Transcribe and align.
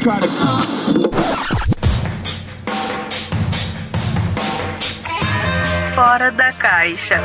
try 0.00 0.18
to. 0.18 0.26
Fora 5.94 6.30
da 6.30 6.52
caixa. 6.54 7.16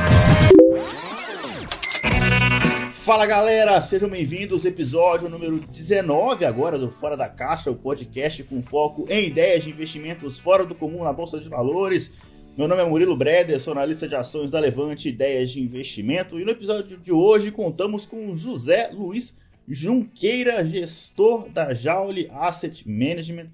Fala 2.91 3.25
galera, 3.25 3.81
sejam 3.81 4.09
bem-vindos, 4.09 4.65
episódio 4.65 5.29
número 5.29 5.59
19 5.59 6.43
agora 6.43 6.77
do 6.77 6.89
Fora 6.89 7.15
da 7.15 7.29
Caixa, 7.29 7.71
o 7.71 7.75
podcast 7.75 8.43
com 8.43 8.61
foco 8.61 9.05
em 9.09 9.27
ideias 9.27 9.63
de 9.63 9.69
investimentos 9.69 10.39
fora 10.39 10.65
do 10.65 10.75
comum 10.75 11.03
na 11.03 11.13
Bolsa 11.13 11.39
de 11.39 11.47
Valores. 11.47 12.11
Meu 12.57 12.67
nome 12.67 12.81
é 12.81 12.85
Murilo 12.85 13.15
Breder, 13.15 13.61
sou 13.61 13.73
analista 13.73 14.07
de 14.07 14.15
ações 14.15 14.49
da 14.51 14.59
Levante 14.59 15.07
Ideias 15.07 15.51
de 15.51 15.61
Investimento 15.61 16.39
e 16.39 16.43
no 16.43 16.51
episódio 16.51 16.97
de 16.97 17.11
hoje 17.11 17.51
contamos 17.51 18.05
com 18.05 18.35
José 18.35 18.89
Luiz 18.91 19.37
Junqueira, 19.67 20.63
gestor 20.63 21.49
da 21.49 21.73
Jauli 21.73 22.27
Asset 22.31 22.87
Management, 22.87 23.49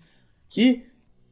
que 0.49 0.85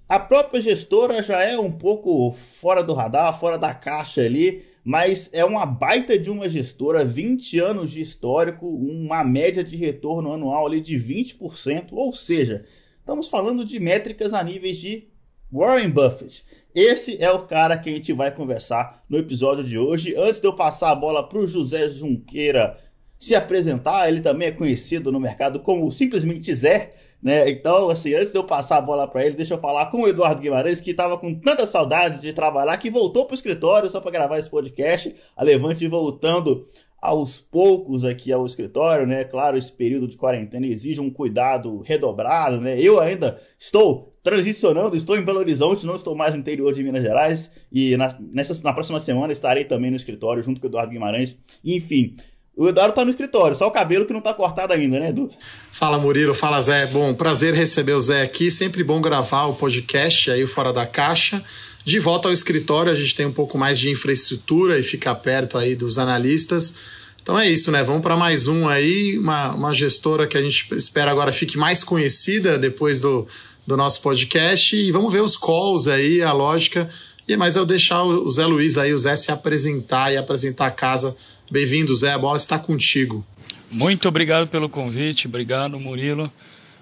a 0.07 0.19
própria 0.19 0.61
gestora 0.61 1.21
já 1.21 1.41
é 1.43 1.57
um 1.59 1.71
pouco 1.71 2.31
fora 2.31 2.83
do 2.83 2.93
radar, 2.93 3.39
fora 3.39 3.57
da 3.57 3.73
caixa 3.73 4.21
ali, 4.21 4.65
mas 4.83 5.29
é 5.33 5.45
uma 5.45 5.65
baita 5.65 6.17
de 6.17 6.29
uma 6.31 6.49
gestora, 6.49 7.05
20 7.05 7.59
anos 7.59 7.91
de 7.91 8.01
histórico, 8.01 8.67
uma 8.67 9.23
média 9.23 9.63
de 9.63 9.75
retorno 9.75 10.33
anual 10.33 10.65
ali 10.65 10.81
de 10.81 10.97
20%, 10.97 11.89
ou 11.91 12.11
seja, 12.11 12.65
estamos 12.99 13.27
falando 13.27 13.63
de 13.63 13.79
métricas 13.79 14.33
a 14.33 14.43
níveis 14.43 14.77
de 14.77 15.07
Warren 15.51 15.89
Buffett. 15.89 16.43
Esse 16.73 17.21
é 17.21 17.31
o 17.31 17.45
cara 17.45 17.77
que 17.77 17.89
a 17.89 17.93
gente 17.93 18.13
vai 18.13 18.33
conversar 18.33 19.03
no 19.09 19.17
episódio 19.17 19.63
de 19.63 19.77
hoje. 19.77 20.15
Antes 20.15 20.39
de 20.39 20.47
eu 20.47 20.55
passar 20.55 20.91
a 20.91 20.95
bola 20.95 21.27
para 21.27 21.39
o 21.39 21.47
José 21.47 21.89
Junqueira 21.89 22.77
se 23.19 23.35
apresentar, 23.35 24.07
ele 24.07 24.21
também 24.21 24.47
é 24.47 24.51
conhecido 24.51 25.11
no 25.11 25.19
mercado 25.19 25.59
como 25.59 25.91
simplesmente 25.91 26.55
Zé. 26.55 26.91
Né? 27.21 27.49
Então, 27.49 27.89
assim, 27.89 28.13
antes 28.13 28.31
de 28.31 28.37
eu 28.37 28.45
passar 28.45 28.77
a 28.77 28.81
bola 28.81 29.05
para 29.05 29.25
ele, 29.25 29.35
deixa 29.35 29.55
eu 29.55 29.59
falar 29.59 29.87
com 29.87 30.03
o 30.03 30.07
Eduardo 30.07 30.41
Guimarães, 30.41 30.79
que 30.79 30.91
estava 30.91 31.17
com 31.17 31.35
tanta 31.35 31.67
saudade 31.67 32.21
de 32.21 32.31
trabalhar, 32.31 32.77
que 32.77 32.89
voltou 32.89 33.25
para 33.25 33.33
o 33.33 33.35
escritório 33.35 33.89
só 33.89 33.99
para 33.99 34.11
gravar 34.11 34.39
esse 34.39 34.49
podcast. 34.49 35.13
A 35.35 35.43
Levante 35.43 35.85
voltando 35.85 36.65
aos 37.01 37.39
poucos 37.39 38.05
aqui 38.05 38.31
ao 38.31 38.45
escritório, 38.45 39.05
né? 39.05 39.25
Claro, 39.25 39.57
esse 39.57 39.71
período 39.71 40.07
de 40.07 40.17
quarentena 40.17 40.65
exige 40.65 41.01
um 41.01 41.09
cuidado 41.09 41.81
redobrado, 41.81 42.61
né? 42.61 42.79
Eu 42.79 43.01
ainda 43.01 43.41
estou 43.57 44.13
transicionando, 44.23 44.95
estou 44.95 45.17
em 45.17 45.23
Belo 45.23 45.39
Horizonte, 45.39 45.85
não 45.85 45.95
estou 45.95 46.15
mais 46.15 46.33
no 46.33 46.39
interior 46.39 46.73
de 46.73 46.83
Minas 46.83 47.03
Gerais 47.03 47.51
e 47.71 47.95
na, 47.95 48.17
nessa, 48.19 48.61
na 48.63 48.73
próxima 48.73 48.99
semana 48.99 49.31
estarei 49.31 49.65
também 49.65 49.89
no 49.89 49.97
escritório 49.97 50.43
junto 50.43 50.59
com 50.59 50.67
o 50.67 50.69
Eduardo 50.69 50.91
Guimarães. 50.91 51.37
Enfim, 51.63 52.15
o 52.59 52.67
Eduardo 52.67 52.93
tá 52.93 53.05
no 53.05 53.09
escritório, 53.09 53.55
só 53.55 53.65
o 53.67 53.71
cabelo 53.71 54.05
que 54.05 54.11
não 54.11 54.19
tá 54.19 54.33
cortado 54.33 54.73
ainda, 54.73 54.99
né, 54.99 55.11
Edu? 55.11 55.31
Fala, 55.71 55.97
Murilo. 55.97 56.33
Fala, 56.33 56.61
Zé. 56.61 56.87
Bom, 56.87 57.13
prazer 57.13 57.53
receber 57.53 57.93
o 57.93 57.99
Zé 58.01 58.21
aqui. 58.21 58.51
Sempre 58.51 58.83
bom 58.83 58.99
gravar 58.99 59.45
o 59.45 59.53
podcast 59.53 60.29
aí, 60.29 60.45
Fora 60.45 60.73
da 60.73 60.85
Caixa. 60.85 61.41
De 61.85 61.99
volta 61.99 62.27
ao 62.27 62.33
escritório, 62.33 62.91
a 62.91 62.95
gente 62.95 63.15
tem 63.15 63.25
um 63.25 63.31
pouco 63.31 63.57
mais 63.57 63.79
de 63.79 63.89
infraestrutura 63.89 64.77
e 64.77 64.83
fica 64.83 65.15
perto 65.15 65.57
aí 65.57 65.73
dos 65.73 65.97
analistas. 65.97 66.73
Então 67.21 67.39
é 67.39 67.49
isso, 67.49 67.71
né? 67.71 67.81
Vamos 67.81 68.01
para 68.01 68.17
mais 68.17 68.49
um 68.49 68.67
aí, 68.67 69.17
uma, 69.17 69.53
uma 69.53 69.73
gestora 69.73 70.27
que 70.27 70.37
a 70.37 70.41
gente 70.41 70.67
espera 70.75 71.11
agora 71.11 71.31
fique 71.31 71.57
mais 71.57 71.81
conhecida 71.81 72.57
depois 72.57 72.99
do, 72.99 73.25
do 73.65 73.77
nosso 73.77 74.01
podcast. 74.01 74.75
E 74.75 74.91
vamos 74.91 75.13
ver 75.13 75.21
os 75.21 75.37
calls 75.37 75.87
aí, 75.87 76.21
a 76.21 76.33
lógica. 76.33 76.89
E 77.25 77.37
mais 77.37 77.55
eu 77.55 77.65
deixar 77.65 78.03
o 78.03 78.29
Zé 78.29 78.45
Luiz 78.45 78.77
aí, 78.77 78.93
o 78.93 78.97
Zé 78.97 79.15
se 79.15 79.31
apresentar 79.31 80.11
e 80.11 80.17
apresentar 80.17 80.67
a 80.67 80.71
casa 80.71 81.15
Bem-vindo, 81.51 81.95
Zé. 81.95 82.13
A 82.13 82.17
bola 82.17 82.37
está 82.37 82.59
contigo. 82.59 83.25
Muito 83.71 84.07
obrigado 84.07 84.47
pelo 84.47 84.69
convite. 84.69 85.27
Obrigado, 85.27 85.79
Murilo. 85.79 86.31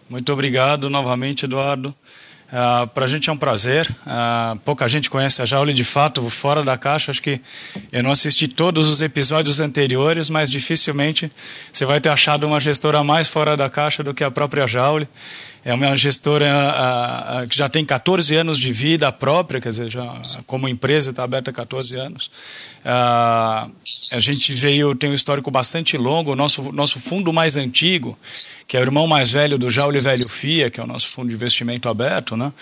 Muito 0.09 0.33
obrigado 0.33 0.89
novamente, 0.89 1.45
Eduardo. 1.45 1.89
Uh, 1.89 1.95
ah, 2.51 2.89
Para 2.93 3.05
a 3.05 3.07
gente 3.07 3.29
é 3.29 3.33
um 3.33 3.37
prazer. 3.37 3.89
Uh, 4.05 4.59
pouca 4.59 4.85
gente 4.89 5.09
conhece 5.09 5.41
a 5.41 5.45
Jaule 5.45 5.71
de 5.71 5.85
fato, 5.85 6.21
fora 6.29 6.63
da 6.65 6.77
caixa. 6.77 7.11
Acho 7.11 7.23
que 7.23 7.39
eu 7.93 8.03
não 8.03 8.11
assisti 8.11 8.49
todos 8.49 8.89
os 8.89 9.01
episódios 9.01 9.61
anteriores, 9.61 10.29
mas 10.29 10.49
dificilmente 10.49 11.29
você 11.71 11.85
vai 11.85 12.01
ter 12.01 12.09
achado 12.09 12.45
uma 12.45 12.59
gestora 12.59 13.01
mais 13.05 13.29
fora 13.29 13.55
da 13.55 13.69
caixa 13.69 14.03
do 14.03 14.13
que 14.13 14.23
a 14.23 14.29
própria 14.29 14.67
Jaule. 14.67 15.07
É 15.67 15.73
uma 15.73 15.93
gestora 15.97 16.49
a, 16.49 17.39
a, 17.39 17.43
que 17.43 17.53
já 17.53 17.67
tem 17.67 17.83
14 17.83 18.33
anos 18.37 18.57
de 18.57 18.71
vida 18.71 19.11
própria, 19.11 19.59
quer 19.59 19.67
dizer, 19.67 19.91
já 19.91 20.17
como 20.45 20.65
empresa 20.65 21.09
está 21.09 21.25
aberta 21.25 21.51
há 21.51 21.53
14 21.53 21.99
anos. 21.99 22.31
A, 22.85 23.67
a 24.13 24.19
gente 24.21 24.53
veio, 24.53 24.95
tem 24.95 25.09
um 25.09 25.13
histórico 25.13 25.51
bastante 25.51 25.97
longo. 25.97 26.31
O 26.31 26.35
nosso, 26.37 26.71
nosso 26.71 27.01
fundo 27.01 27.33
mais 27.33 27.57
antigo, 27.57 28.17
que 28.65 28.77
é 28.77 28.79
o 28.79 28.83
irmão 28.83 29.07
mais 29.07 29.29
velho 29.29 29.57
do 29.57 29.69
Jaule 29.69 29.99
Velho 29.99 30.29
FIA, 30.29 30.69
que 30.69 30.79
é 30.79 30.83
o 30.85 30.87
nosso 30.87 31.09
fundo 31.09 31.27
de 31.27 31.35
investimento 31.35 31.89
aberto, 31.89 32.37
né? 32.37 32.53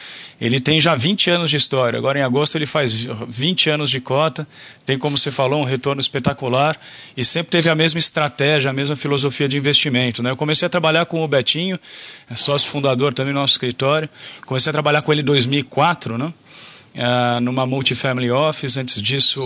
ele 0.41 0.59
tem 0.59 0.81
já 0.81 0.95
20 0.95 1.29
anos 1.29 1.51
de 1.51 1.57
história. 1.57 1.99
Agora, 1.99 2.17
em 2.17 2.23
agosto, 2.23 2.55
ele 2.55 2.65
faz 2.65 2.91
20 3.27 3.69
anos 3.69 3.91
de 3.91 4.01
cota. 4.01 4.47
Tem, 4.83 4.97
como 4.97 5.15
você 5.15 5.29
falou, 5.29 5.61
um 5.61 5.63
retorno 5.63 6.01
espetacular 6.01 6.75
e 7.15 7.23
sempre 7.23 7.51
teve 7.51 7.69
a 7.69 7.75
mesma 7.75 7.99
estratégia, 7.99 8.71
a 8.71 8.73
mesma 8.73 8.95
filosofia 8.95 9.47
de 9.47 9.57
investimento. 9.57 10.23
Né? 10.23 10.31
Eu 10.31 10.35
comecei 10.35 10.65
a 10.65 10.69
trabalhar 10.69 11.05
com 11.05 11.23
o 11.23 11.27
Betinho, 11.27 11.79
sócio 12.33 12.67
fundador 12.67 12.94
fundador 12.95 13.13
também 13.13 13.33
no 13.33 13.41
nosso 13.41 13.53
escritório. 13.53 14.09
Comecei 14.45 14.69
a 14.69 14.73
trabalhar 14.73 15.01
com 15.01 15.11
ele 15.11 15.21
em 15.21 15.25
2004, 15.25 16.17
né? 16.17 16.33
Uh, 16.95 17.39
numa 17.41 17.65
multifamily 17.65 18.31
office. 18.31 18.77
Antes 18.77 19.01
disso, 19.01 19.41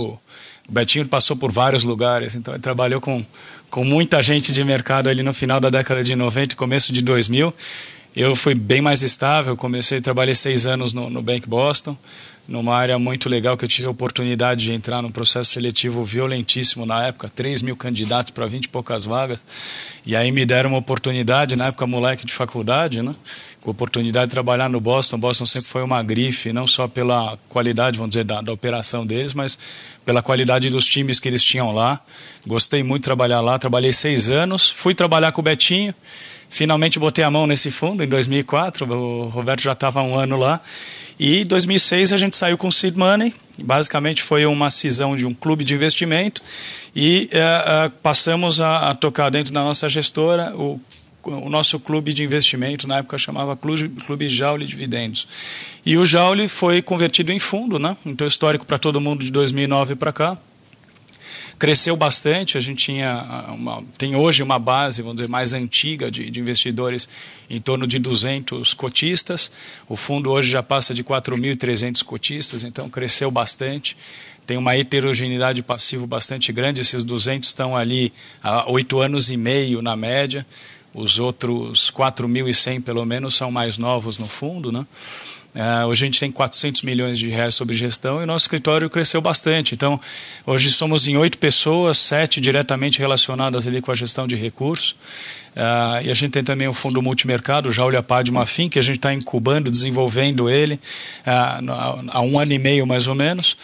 o 0.67 0.71
Betinho 0.71 1.07
passou 1.07 1.35
por 1.35 1.51
vários 1.51 1.83
lugares, 1.83 2.35
então 2.35 2.53
ele 2.53 2.61
trabalhou 2.61 3.01
com, 3.01 3.23
com 3.69 3.83
muita 3.83 4.21
gente 4.21 4.53
de 4.53 4.63
mercado 4.63 5.09
ali 5.09 5.23
no 5.23 5.33
final 5.33 5.59
da 5.59 5.69
década 5.69 6.03
de 6.03 6.15
90 6.15 6.53
e 6.53 6.55
começo 6.55 6.93
de 6.93 7.01
2000. 7.01 7.53
Eu 8.15 8.35
fui 8.35 8.53
bem 8.53 8.81
mais 8.81 9.01
estável, 9.01 9.57
comecei 9.57 9.97
a 9.97 10.01
trabalhar 10.01 10.35
seis 10.35 10.67
anos 10.67 10.93
no, 10.93 11.09
no 11.09 11.21
Bank 11.21 11.47
Boston, 11.47 11.97
numa 12.49 12.75
área 12.75 12.97
muito 12.97 13.29
legal 13.29 13.55
que 13.55 13.63
eu 13.63 13.69
tive 13.69 13.87
a 13.87 13.91
oportunidade 13.91 14.65
de 14.65 14.73
entrar 14.73 15.01
num 15.01 15.11
processo 15.11 15.51
seletivo 15.51 16.03
violentíssimo 16.03 16.85
na 16.85 17.05
época, 17.05 17.29
3 17.29 17.61
mil 17.61 17.75
candidatos 17.75 18.31
para 18.31 18.47
20 18.47 18.65
e 18.65 18.69
poucas 18.69 19.05
vagas. 19.05 19.39
E 20.05 20.15
aí 20.15 20.31
me 20.31 20.45
deram 20.45 20.71
uma 20.71 20.79
oportunidade, 20.79 21.55
na 21.55 21.67
época 21.67 21.85
moleque 21.85 22.25
de 22.25 22.33
faculdade, 22.33 23.03
né? 23.03 23.15
com 23.61 23.71
oportunidade 23.71 24.27
de 24.27 24.31
trabalhar 24.31 24.69
no 24.69 24.79
Boston. 24.79 25.17
Boston 25.19 25.45
sempre 25.45 25.69
foi 25.69 25.83
uma 25.83 26.01
grife, 26.01 26.51
não 26.51 26.65
só 26.65 26.87
pela 26.87 27.37
qualidade, 27.49 27.97
vamos 27.97 28.11
dizer, 28.11 28.23
da, 28.23 28.41
da 28.41 28.51
operação 28.51 29.05
deles, 29.05 29.33
mas 29.33 29.57
pela 30.05 30.21
qualidade 30.21 30.69
dos 30.69 30.85
times 30.85 31.19
que 31.19 31.27
eles 31.27 31.43
tinham 31.43 31.71
lá. 31.73 31.99
Gostei 32.47 32.81
muito 32.81 33.01
de 33.01 33.05
trabalhar 33.05 33.41
lá, 33.41 33.59
trabalhei 33.59 33.93
seis 33.93 34.31
anos, 34.31 34.69
fui 34.69 34.95
trabalhar 34.95 35.31
com 35.31 35.41
o 35.41 35.43
Betinho, 35.43 35.93
finalmente 36.49 36.97
botei 36.97 37.23
a 37.23 37.29
mão 37.29 37.45
nesse 37.45 37.69
fundo 37.69 38.03
em 38.03 38.07
2004, 38.07 38.91
o 38.91 39.27
Roberto 39.27 39.61
já 39.61 39.73
estava 39.73 40.01
um 40.01 40.17
ano 40.17 40.37
lá, 40.37 40.61
e 41.19 41.41
em 41.41 41.45
2006 41.45 42.13
a 42.13 42.17
gente 42.17 42.35
saiu 42.35 42.57
com 42.57 42.71
Seed 42.71 42.95
Money, 42.95 43.33
basicamente 43.61 44.23
foi 44.23 44.45
uma 44.45 44.69
cisão 44.69 45.17
de 45.17 45.25
um 45.25 45.33
clube 45.33 45.63
de 45.65 45.73
investimento 45.73 46.41
e 46.95 47.29
uh, 47.33 47.87
uh, 47.87 47.91
passamos 48.01 48.59
a, 48.61 48.91
a, 48.91 48.95
tocar 48.95 49.29
dentro 49.29 49.51
da 49.51 49.61
nossa 49.61 49.89
gestora 49.89 50.55
o, 50.55 50.79
o 51.23 51.49
nosso 51.49 51.77
clube 51.79 52.13
de 52.13 52.23
investimento, 52.23 52.87
na 52.87 52.99
época 52.99 53.17
chamava 53.17 53.57
Clube, 53.57 53.89
clube 54.05 54.29
Jaule 54.29 54.65
Dividendos. 54.65 55.27
E 55.85 55.97
o 55.97 56.05
Jaule 56.05 56.47
foi 56.47 56.81
convertido 56.81 57.33
em 57.33 57.39
fundo, 57.39 57.77
né? 57.77 57.97
então 58.05 58.25
histórico 58.25 58.65
para 58.65 58.77
todo 58.77 59.01
mundo 59.01 59.23
de 59.23 59.31
2009 59.31 59.95
para 59.95 60.13
cá 60.13 60.37
cresceu 61.59 61.95
bastante. 61.97 62.57
A 62.57 62.61
gente 62.61 62.85
tinha 62.85 63.11
ah, 63.11 63.51
uma, 63.51 63.83
tem 63.97 64.15
hoje 64.15 64.41
uma 64.41 64.57
base, 64.57 65.01
vamos 65.01 65.17
dizer, 65.17 65.31
mais 65.31 65.53
antiga 65.53 66.09
de, 66.09 66.31
de 66.31 66.39
investidores, 66.39 67.07
em 67.49 67.59
torno 67.59 67.85
de 67.85 67.99
200 67.99 68.73
cotistas. 68.73 69.51
O 69.87 69.97
fundo 69.97 70.31
hoje 70.31 70.49
já 70.49 70.63
passa 70.63 70.93
de 70.93 71.03
4.300 71.03 72.03
cotistas, 72.03 72.63
então 72.63 72.89
cresceu 72.89 73.29
bastante. 73.29 73.97
Tem 74.45 74.57
uma 74.57 74.75
heterogeneidade 74.75 75.61
passivo 75.61 76.07
bastante 76.07 76.51
grande. 76.53 76.81
Esses 76.81 77.03
200 77.03 77.49
estão 77.49 77.75
ali 77.75 78.11
há 78.41 78.71
oito 78.71 78.99
anos 78.99 79.29
e 79.29 79.37
meio 79.37 79.81
na 79.81 79.95
média. 79.95 80.45
Os 80.91 81.19
outros 81.19 81.91
4.100, 81.91 82.81
pelo 82.81 83.05
menos, 83.05 83.35
são 83.35 83.51
mais 83.51 83.77
novos 83.77 84.17
no 84.17 84.25
fundo, 84.25 84.71
né? 84.71 84.87
Uh, 85.55 85.87
hoje 85.87 86.05
a 86.05 86.07
gente 86.07 86.19
tem 86.19 86.31
400 86.31 86.83
milhões 86.83 87.17
de 87.17 87.27
reais 87.27 87.55
sobre 87.55 87.75
gestão 87.75 88.21
e 88.21 88.23
o 88.23 88.27
nosso 88.27 88.45
escritório 88.45 88.87
cresceu 88.89 89.19
bastante. 89.19 89.73
Então, 89.73 89.99
hoje 90.45 90.71
somos 90.71 91.07
em 91.07 91.17
oito 91.17 91.39
pessoas, 91.39 91.97
sete 91.97 92.39
diretamente 92.39 92.99
relacionadas 92.99 93.65
ali 93.65 93.81
com 93.81 93.91
a 93.91 93.95
gestão 93.95 94.27
de 94.27 94.35
recursos. 94.35 94.91
Uh, 95.55 96.05
e 96.05 96.11
a 96.11 96.13
gente 96.13 96.31
tem 96.31 96.43
também 96.43 96.67
o 96.67 96.73
fundo 96.73 97.01
multimercado, 97.01 97.71
já 97.71 97.83
olha 97.83 98.05
de 98.23 98.31
Mafim, 98.31 98.69
que 98.69 98.77
a 98.77 98.81
gente 98.81 98.97
está 98.97 99.11
incubando, 99.11 99.71
desenvolvendo 99.71 100.47
ele 100.49 100.75
uh, 100.75 102.09
há 102.11 102.21
um 102.21 102.37
ano 102.37 102.53
e 102.53 102.59
meio 102.59 102.85
mais 102.85 103.07
ou 103.07 103.15
menos. 103.15 103.57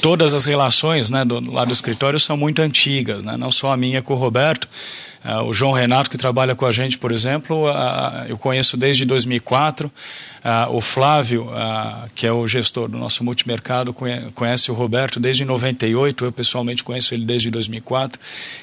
todas 0.00 0.32
as 0.32 0.44
relações 0.44 1.10
né, 1.10 1.24
do, 1.24 1.40
lado 1.52 1.68
do 1.68 1.74
escritório 1.74 2.20
são 2.20 2.36
muito 2.36 2.62
antigas, 2.62 3.24
né? 3.24 3.36
não 3.36 3.50
só 3.50 3.72
a 3.72 3.76
minha 3.76 4.00
com 4.00 4.14
o 4.14 4.16
Roberto, 4.16 4.68
o 5.46 5.54
João 5.54 5.72
Renato, 5.72 6.10
que 6.10 6.18
trabalha 6.18 6.54
com 6.54 6.66
a 6.66 6.72
gente, 6.72 6.98
por 6.98 7.10
exemplo, 7.10 7.70
uh, 7.70 8.26
eu 8.28 8.36
conheço 8.36 8.76
desde 8.76 9.06
2004. 9.06 9.86
Uh, 9.86 10.76
o 10.76 10.80
Flávio, 10.82 11.48
que 12.14 12.26
é 12.26 12.32
o 12.32 12.46
gestor 12.46 12.86
do 12.86 12.98
nosso 12.98 13.24
multimercado, 13.24 13.94
conhece 14.34 14.70
o 14.70 14.74
Roberto 14.74 15.18
desde 15.18 15.42
98. 15.42 16.26
Eu 16.26 16.32
pessoalmente 16.32 16.84
conheço 16.84 17.14
ele 17.14 17.24
desde 17.24 17.50
2004. 17.50 18.20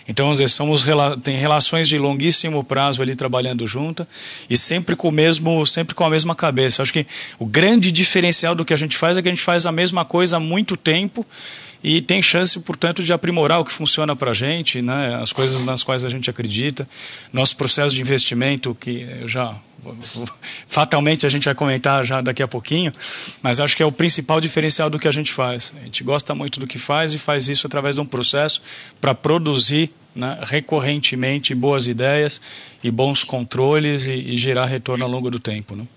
Então, 0.07 0.27
vamos 0.27 0.39
dizer, 0.39 0.49
somos 0.49 0.85
tem 1.23 1.39
relações 1.39 1.89
de 1.89 1.97
longuíssimo 1.97 2.63
prazo 2.63 3.01
ali 3.01 3.15
trabalhando 3.15 3.65
junto 3.65 4.07
e 4.47 4.55
sempre 4.55 4.95
com 4.95 5.07
o 5.07 5.11
mesmo, 5.11 5.65
sempre 5.65 5.95
com 5.95 6.05
a 6.05 6.09
mesma 6.11 6.35
cabeça. 6.35 6.83
Acho 6.83 6.93
que 6.93 7.07
o 7.39 7.45
grande 7.47 7.91
diferencial 7.91 8.53
do 8.53 8.63
que 8.63 8.73
a 8.73 8.77
gente 8.77 8.95
faz 8.95 9.17
é 9.17 9.21
que 9.23 9.27
a 9.27 9.31
gente 9.31 9.43
faz 9.43 9.65
a 9.65 9.71
mesma 9.71 10.05
coisa 10.05 10.37
há 10.37 10.39
muito 10.39 10.77
tempo 10.77 11.25
e 11.83 12.01
tem 12.01 12.21
chance, 12.21 12.59
portanto, 12.59 13.03
de 13.03 13.11
aprimorar 13.11 13.59
o 13.59 13.65
que 13.65 13.71
funciona 13.71 14.15
para 14.15 14.31
a 14.31 14.33
gente, 14.33 14.81
né? 14.81 15.19
as 15.21 15.33
coisas 15.33 15.63
nas 15.63 15.83
quais 15.83 16.05
a 16.05 16.09
gente 16.09 16.29
acredita, 16.29 16.87
nosso 17.33 17.55
processo 17.55 17.95
de 17.95 18.01
investimento, 18.01 18.75
que 18.75 19.07
eu 19.19 19.27
já 19.27 19.55
fatalmente 20.67 21.25
a 21.25 21.29
gente 21.29 21.45
vai 21.45 21.55
comentar 21.55 22.05
já 22.05 22.21
daqui 22.21 22.43
a 22.43 22.47
pouquinho, 22.47 22.93
mas 23.41 23.59
acho 23.59 23.75
que 23.75 23.81
é 23.81 23.85
o 23.85 23.91
principal 23.91 24.39
diferencial 24.39 24.91
do 24.91 24.99
que 24.99 25.07
a 25.07 25.11
gente 25.11 25.33
faz. 25.33 25.73
A 25.81 25.85
gente 25.85 26.03
gosta 26.03 26.35
muito 26.35 26.59
do 26.59 26.67
que 26.67 26.77
faz 26.77 27.15
e 27.15 27.19
faz 27.19 27.49
isso 27.49 27.65
através 27.65 27.95
de 27.95 28.01
um 28.01 28.05
processo 28.05 28.61
para 28.99 29.15
produzir 29.15 29.91
né, 30.15 30.37
recorrentemente 30.43 31.55
boas 31.55 31.87
ideias 31.87 32.39
e 32.83 32.91
bons 32.91 33.23
controles 33.23 34.07
e, 34.07 34.13
e 34.13 34.37
gerar 34.37 34.65
retorno 34.65 35.03
ao 35.03 35.09
longo 35.09 35.31
do 35.31 35.39
tempo. 35.39 35.75
Né? 35.75 35.87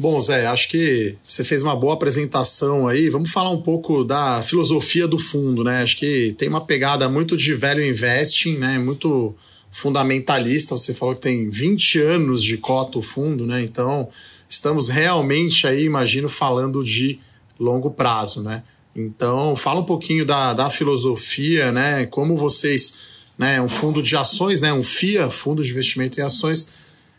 Bom, 0.00 0.20
Zé, 0.20 0.46
acho 0.46 0.68
que 0.68 1.16
você 1.26 1.42
fez 1.42 1.60
uma 1.60 1.74
boa 1.74 1.94
apresentação 1.94 2.86
aí. 2.86 3.10
Vamos 3.10 3.32
falar 3.32 3.50
um 3.50 3.60
pouco 3.60 4.04
da 4.04 4.40
filosofia 4.44 5.08
do 5.08 5.18
fundo, 5.18 5.64
né? 5.64 5.82
Acho 5.82 5.96
que 5.96 6.32
tem 6.38 6.48
uma 6.48 6.60
pegada 6.60 7.08
muito 7.08 7.36
de 7.36 7.52
velho 7.52 7.84
investing, 7.84 8.58
né? 8.58 8.78
Muito 8.78 9.34
fundamentalista. 9.72 10.78
Você 10.78 10.94
falou 10.94 11.16
que 11.16 11.22
tem 11.22 11.50
20 11.50 11.98
anos 11.98 12.44
de 12.44 12.58
cota 12.58 12.96
o 12.96 13.02
fundo, 13.02 13.44
né? 13.44 13.60
Então, 13.60 14.08
estamos 14.48 14.88
realmente 14.88 15.66
aí, 15.66 15.82
imagino, 15.82 16.28
falando 16.28 16.84
de 16.84 17.18
longo 17.58 17.90
prazo, 17.90 18.40
né? 18.40 18.62
Então, 18.94 19.56
fala 19.56 19.80
um 19.80 19.84
pouquinho 19.84 20.24
da, 20.24 20.52
da 20.52 20.70
filosofia, 20.70 21.72
né? 21.72 22.06
Como 22.06 22.36
vocês, 22.36 22.94
né? 23.36 23.60
Um 23.60 23.68
fundo 23.68 24.00
de 24.00 24.14
ações, 24.14 24.60
né? 24.60 24.72
Um 24.72 24.80
FIA, 24.80 25.28
Fundo 25.28 25.60
de 25.60 25.72
Investimento 25.72 26.20
em 26.20 26.22
Ações 26.22 26.77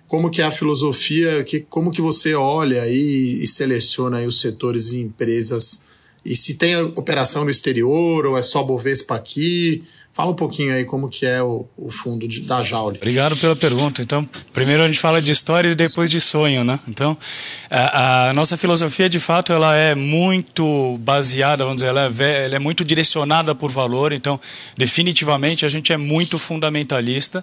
como 0.09 0.29
que 0.29 0.41
é 0.41 0.45
a 0.45 0.51
filosofia, 0.51 1.43
que, 1.43 1.61
como 1.61 1.91
que 1.91 2.01
você 2.01 2.33
olha 2.33 2.81
aí 2.81 3.39
e 3.41 3.47
seleciona 3.47 4.19
os 4.23 4.41
setores 4.41 4.91
e 4.91 4.99
empresas 4.99 5.87
e 6.25 6.35
se 6.35 6.55
tem 6.55 6.75
operação 6.75 7.45
no 7.45 7.49
exterior 7.49 8.25
ou 8.25 8.37
é 8.37 8.41
só 8.41 8.61
Bovespa 8.63 9.15
aqui? 9.15 9.83
Fala 10.19 10.31
um 10.31 10.35
pouquinho 10.35 10.73
aí 10.73 10.83
como 10.83 11.07
que 11.07 11.25
é 11.25 11.41
o, 11.41 11.65
o 11.77 11.89
fundo 11.89 12.27
de, 12.27 12.41
da 12.41 12.61
Jaule. 12.61 12.97
Obrigado 12.97 13.37
pela 13.37 13.55
pergunta. 13.55 14.01
Então, 14.01 14.27
primeiro 14.51 14.83
a 14.83 14.85
gente 14.85 14.99
fala 14.99 15.21
de 15.21 15.31
história 15.31 15.69
e 15.69 15.75
depois 15.75 16.11
de 16.11 16.19
sonho, 16.19 16.61
né? 16.61 16.77
Então, 16.89 17.17
a, 17.71 18.27
a 18.27 18.33
nossa 18.33 18.57
filosofia, 18.57 19.07
de 19.07 19.17
fato, 19.17 19.53
ela 19.53 19.73
é 19.77 19.95
muito 19.95 20.97
baseada, 20.99 21.63
vamos 21.63 21.77
dizer, 21.77 21.87
ela 21.87 22.11
é, 22.19 22.43
ela 22.43 22.55
é 22.57 22.59
muito 22.59 22.83
direcionada 22.83 23.55
por 23.55 23.71
valor. 23.71 24.11
Então, 24.11 24.37
definitivamente, 24.75 25.65
a 25.65 25.69
gente 25.69 25.93
é 25.93 25.97
muito 25.97 26.37
fundamentalista 26.37 27.41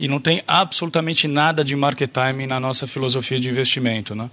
e 0.00 0.08
não 0.08 0.18
tem 0.18 0.42
absolutamente 0.48 1.28
nada 1.28 1.64
de 1.64 1.76
market 1.76 2.10
timing 2.10 2.48
na 2.48 2.58
nossa 2.58 2.88
filosofia 2.88 3.38
de 3.38 3.48
investimento, 3.48 4.16
né? 4.16 4.28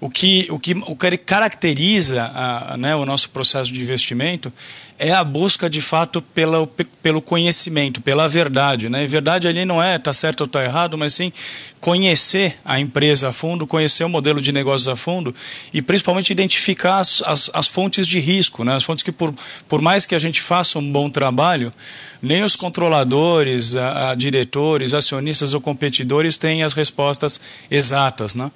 O 0.00 0.08
que, 0.08 0.46
o 0.50 0.58
que, 0.60 0.74
o 0.86 0.94
que 0.94 1.16
caracteriza 1.18 2.30
a, 2.32 2.76
né, 2.76 2.94
o 2.94 3.04
nosso 3.04 3.30
processo 3.30 3.72
de 3.72 3.80
investimento 3.80 4.52
é 4.96 5.12
a 5.12 5.24
busca, 5.24 5.68
de 5.68 5.80
fato, 5.80 6.22
pela, 6.22 6.66
pelo 7.02 7.20
conhecimento, 7.20 8.00
pela 8.00 8.28
verdade. 8.28 8.88
Né? 8.88 9.02
E 9.02 9.06
verdade 9.06 9.48
ali 9.48 9.64
não 9.64 9.82
é 9.82 9.98
tá 9.98 10.12
certo 10.12 10.42
ou 10.42 10.46
tá 10.46 10.62
errado, 10.62 10.96
mas 10.96 11.14
sim 11.14 11.32
conhecer 11.80 12.56
a 12.64 12.78
empresa 12.78 13.28
a 13.28 13.32
fundo, 13.32 13.66
conhecer 13.66 14.04
o 14.04 14.08
modelo 14.08 14.40
de 14.40 14.52
negócios 14.52 14.88
a 14.88 14.96
fundo 14.96 15.34
e, 15.72 15.80
principalmente, 15.82 16.30
identificar 16.32 16.98
as, 16.98 17.22
as, 17.22 17.50
as 17.52 17.66
fontes 17.66 18.06
de 18.06 18.20
risco. 18.20 18.64
Né? 18.64 18.76
As 18.76 18.84
fontes 18.84 19.02
que, 19.02 19.12
por, 19.12 19.34
por 19.68 19.80
mais 19.80 20.06
que 20.06 20.14
a 20.14 20.18
gente 20.18 20.40
faça 20.40 20.78
um 20.78 20.92
bom 20.92 21.10
trabalho, 21.10 21.72
nem 22.20 22.42
os 22.44 22.54
controladores, 22.54 23.74
a, 23.74 24.10
a 24.10 24.14
diretores, 24.14 24.94
acionistas 24.94 25.54
ou 25.54 25.60
competidores 25.60 26.38
têm 26.38 26.62
as 26.62 26.72
respostas 26.72 27.40
exatas. 27.68 28.34
Né? 28.34 28.50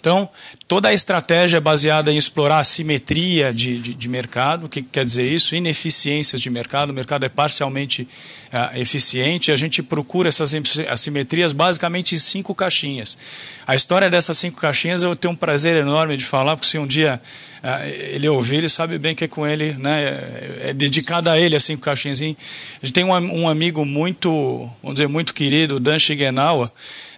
Então, 0.00 0.28
toda 0.70 0.88
a 0.88 0.94
estratégia 0.94 1.56
é 1.56 1.60
baseada 1.60 2.12
em 2.12 2.16
explorar 2.16 2.60
a 2.60 2.64
simetria 2.64 3.52
de, 3.52 3.80
de, 3.80 3.92
de 3.92 4.08
mercado. 4.08 4.66
O 4.66 4.68
que 4.68 4.80
quer 4.80 5.04
dizer 5.04 5.24
isso? 5.24 5.56
Ineficiências 5.56 6.40
de 6.40 6.48
mercado. 6.48 6.90
O 6.90 6.94
mercado 6.94 7.26
é 7.26 7.28
parcialmente 7.28 8.06
uh, 8.52 8.78
eficiente. 8.78 9.50
A 9.50 9.56
gente 9.56 9.82
procura 9.82 10.28
essas 10.28 10.54
assimetrias 10.88 11.52
basicamente 11.52 12.14
em 12.14 12.18
cinco 12.18 12.54
caixinhas. 12.54 13.18
A 13.66 13.74
história 13.74 14.08
dessas 14.08 14.38
cinco 14.38 14.60
caixinhas 14.60 15.02
eu 15.02 15.16
tenho 15.16 15.34
um 15.34 15.36
prazer 15.36 15.76
enorme 15.76 16.16
de 16.16 16.24
falar, 16.24 16.56
porque 16.56 16.68
se 16.68 16.78
um 16.78 16.86
dia 16.86 17.20
uh, 17.64 17.86
ele 18.12 18.28
ouvir, 18.28 18.58
ele 18.58 18.68
sabe 18.68 18.96
bem 18.96 19.12
que 19.12 19.24
é 19.24 19.28
com 19.28 19.44
ele, 19.44 19.74
né, 19.74 20.02
é, 20.04 20.68
é 20.68 20.72
dedicada 20.72 21.32
a 21.32 21.40
ele 21.40 21.56
as 21.56 21.64
cinco 21.64 21.82
caixinhas. 21.82 22.20
A 22.20 22.24
gente 22.24 22.92
tem 22.92 23.02
um, 23.02 23.10
um 23.10 23.48
amigo 23.48 23.84
muito, 23.84 24.70
vamos 24.80 24.94
dizer, 24.94 25.08
muito 25.08 25.34
querido, 25.34 25.80
Dan 25.80 25.98
Shigenawa, 25.98 26.64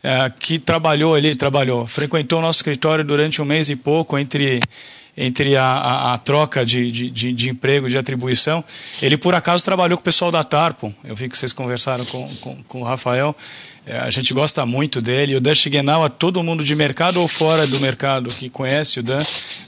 é, 0.02 0.32
que 0.40 0.58
trabalhou 0.58 1.14
ali, 1.14 1.37
trabalhou, 1.37 1.87
frequentou 1.87 2.38
o 2.38 2.43
nosso 2.43 2.60
escritório 2.60 3.05
durante 3.05 3.41
um 3.42 3.46
mês 3.46 3.68
e 3.70 3.76
pouco 3.76 4.18
entre 4.18 4.60
entre 5.16 5.56
a, 5.56 5.64
a, 5.64 6.14
a 6.14 6.18
troca 6.18 6.64
de, 6.64 6.90
de, 6.90 7.32
de, 7.32 7.50
emprego, 7.50 7.88
de 7.88 7.98
atribuição. 7.98 8.64
Ele, 9.02 9.18
por 9.18 9.34
acaso, 9.34 9.64
trabalhou 9.64 9.98
com 9.98 10.00
o 10.00 10.04
pessoal 10.04 10.30
da 10.30 10.42
Tarpo. 10.42 10.92
Eu 11.04 11.14
vi 11.14 11.28
que 11.28 11.36
vocês 11.36 11.52
conversaram 11.52 12.04
com, 12.06 12.28
com, 12.40 12.62
com 12.62 12.80
o 12.80 12.84
Rafael. 12.84 13.36
É, 13.84 13.98
a 13.98 14.10
gente 14.10 14.32
gosta 14.32 14.64
muito 14.64 15.02
dele. 15.02 15.34
O 15.34 15.40
Dan 15.40 15.54
Shigenawa, 15.54 16.08
todo 16.08 16.42
mundo 16.42 16.64
de 16.64 16.74
mercado 16.74 17.20
ou 17.20 17.26
fora 17.26 17.66
do 17.66 17.80
mercado 17.80 18.30
que 18.30 18.48
conhece 18.48 19.00
o 19.00 19.02
Dan, 19.02 19.18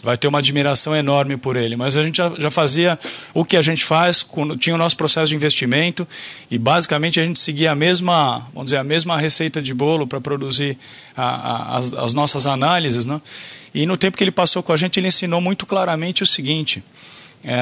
vai 0.02 0.16
ter 0.16 0.28
uma 0.28 0.38
admiração 0.38 0.94
enorme 0.96 1.36
por 1.36 1.56
ele. 1.56 1.76
Mas 1.76 1.96
a 1.96 2.02
gente 2.02 2.16
já, 2.16 2.32
já 2.38 2.50
fazia 2.50 2.98
o 3.34 3.44
que 3.44 3.56
a 3.56 3.62
gente 3.62 3.84
faz, 3.84 4.22
quando 4.22 4.56
tinha 4.56 4.74
o 4.74 4.78
nosso 4.78 4.96
processo 4.96 5.30
de 5.30 5.34
investimento 5.34 6.06
e 6.50 6.56
basicamente 6.56 7.20
a 7.20 7.24
gente 7.24 7.40
seguia 7.40 7.72
a 7.72 7.74
mesma, 7.74 8.38
vamos 8.54 8.66
dizer, 8.66 8.78
a 8.78 8.84
mesma 8.84 9.18
receita 9.18 9.60
de 9.60 9.74
bolo 9.74 10.06
para 10.06 10.20
produzir 10.20 10.78
a, 11.16 11.24
a, 11.24 11.78
as, 11.78 11.92
as 11.92 12.14
nossas 12.14 12.46
análises, 12.46 13.06
né? 13.06 13.20
E 13.74 13.86
no 13.86 13.96
tempo 13.96 14.16
que 14.16 14.22
ele 14.22 14.30
passou 14.30 14.62
com 14.62 14.72
a 14.72 14.76
gente, 14.76 15.00
ele 15.00 15.08
ensinou 15.08 15.40
muito 15.40 15.66
claramente 15.66 16.22
o 16.22 16.26
seguinte: 16.26 16.82
é, 17.44 17.58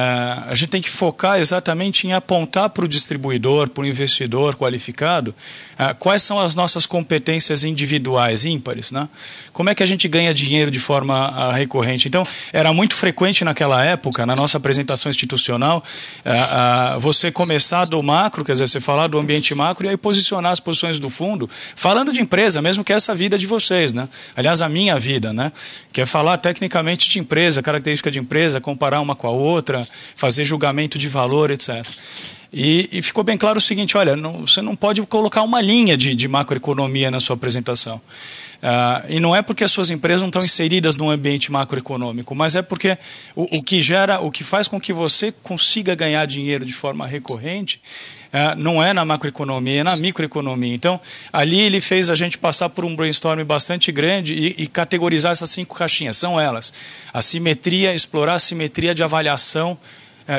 a 0.47 0.55
gente 0.55 0.69
tem 0.69 0.81
que 0.81 0.89
focar 0.89 1.39
exatamente 1.39 2.07
em 2.07 2.13
apontar 2.13 2.69
para 2.69 2.85
o 2.85 2.87
distribuidor, 2.87 3.69
para 3.69 3.83
o 3.83 3.85
investidor 3.85 4.55
qualificado, 4.55 5.35
é, 5.77 5.93
quais 5.93 6.23
são 6.23 6.39
as 6.39 6.55
nossas 6.55 6.85
competências 6.85 7.65
individuais, 7.65 8.45
ímpares. 8.45 8.91
Né? 8.91 9.09
Como 9.51 9.69
é 9.69 9.75
que 9.75 9.83
a 9.83 9.85
gente 9.85 10.07
ganha 10.07 10.33
dinheiro 10.33 10.71
de 10.71 10.79
forma 10.79 11.13
a, 11.13 11.49
ah, 11.49 11.53
recorrente? 11.53 12.07
Então, 12.07 12.23
era 12.53 12.71
muito 12.71 12.95
frequente 12.95 13.43
naquela 13.43 13.83
época, 13.83 14.25
na 14.25 14.35
nossa 14.35 14.57
apresentação 14.57 15.09
institucional, 15.09 15.83
é, 16.23 16.97
você 16.99 17.29
começar 17.29 17.85
do 17.85 18.01
macro, 18.01 18.45
quer 18.45 18.53
dizer, 18.53 18.69
você 18.69 18.79
falar 18.79 19.07
do 19.07 19.19
ambiente 19.19 19.53
macro 19.53 19.85
e 19.85 19.89
aí 19.89 19.97
posicionar 19.97 20.53
as 20.53 20.61
posições 20.61 20.97
do 20.97 21.09
fundo, 21.09 21.49
falando 21.75 22.13
de 22.13 22.21
empresa, 22.21 22.61
mesmo 22.61 22.85
que 22.85 22.93
é 22.93 22.95
essa 22.95 23.13
vida 23.13 23.37
de 23.37 23.45
vocês. 23.45 23.91
Né? 23.91 24.07
Aliás, 24.33 24.61
a 24.61 24.69
minha 24.69 24.97
vida, 24.97 25.33
né? 25.33 25.51
que 25.91 25.99
é 25.99 26.05
falar 26.05 26.37
tecnicamente 26.37 27.09
de 27.09 27.19
empresa, 27.19 27.61
característica 27.61 28.09
de 28.09 28.19
empresa, 28.19 28.61
comparar 28.61 29.01
uma 29.01 29.15
com 29.15 29.27
a 29.27 29.31
outra 29.31 29.72
fazer 30.15 30.45
julgamento 30.45 30.97
de 30.97 31.07
valor, 31.07 31.51
etc. 31.51 31.85
E, 32.51 32.89
e 32.91 33.01
ficou 33.01 33.23
bem 33.23 33.37
claro 33.37 33.57
o 33.57 33.61
seguinte: 33.61 33.97
olha, 33.97 34.15
não, 34.15 34.45
você 34.45 34.61
não 34.61 34.75
pode 34.75 35.01
colocar 35.03 35.41
uma 35.41 35.61
linha 35.61 35.97
de, 35.97 36.15
de 36.15 36.27
macroeconomia 36.27 37.09
na 37.09 37.19
sua 37.19 37.35
apresentação. 37.35 37.99
Uh, 38.63 39.05
e 39.09 39.19
não 39.19 39.35
é 39.35 39.41
porque 39.41 39.61
as 39.61 39.71
suas 39.71 39.91
empresas 39.91 40.21
não 40.21 40.29
estão 40.29 40.41
inseridas 40.41 40.95
num 40.95 41.09
ambiente 41.09 41.51
macroeconômico, 41.51 42.33
mas 42.33 42.55
é 42.55 42.61
porque 42.61 42.97
o, 43.35 43.57
o, 43.57 43.61
que 43.61 43.81
gera, 43.81 44.21
o 44.21 44.31
que 44.31 44.41
faz 44.41 44.69
com 44.69 44.79
que 44.79 44.93
você 44.93 45.33
consiga 45.43 45.93
ganhar 45.93 46.25
dinheiro 46.25 46.65
de 46.65 46.73
forma 46.73 47.05
recorrente 47.05 47.81
uh, 48.33 48.55
não 48.57 48.81
é 48.81 48.93
na 48.93 49.03
macroeconomia, 49.03 49.81
é 49.81 49.83
na 49.83 49.97
microeconomia. 49.97 50.73
Então, 50.73 50.97
ali 51.33 51.59
ele 51.59 51.81
fez 51.81 52.09
a 52.09 52.15
gente 52.15 52.37
passar 52.37 52.69
por 52.69 52.85
um 52.85 52.95
brainstorming 52.95 53.43
bastante 53.43 53.91
grande 53.91 54.33
e, 54.33 54.63
e 54.63 54.67
categorizar 54.67 55.33
essas 55.33 55.49
cinco 55.49 55.75
caixinhas. 55.75 56.15
São 56.15 56.39
elas: 56.39 56.73
a 57.13 57.21
simetria, 57.21 57.93
explorar 57.93 58.35
a 58.35 58.39
simetria 58.39 58.95
de 58.95 59.03
avaliação 59.03 59.77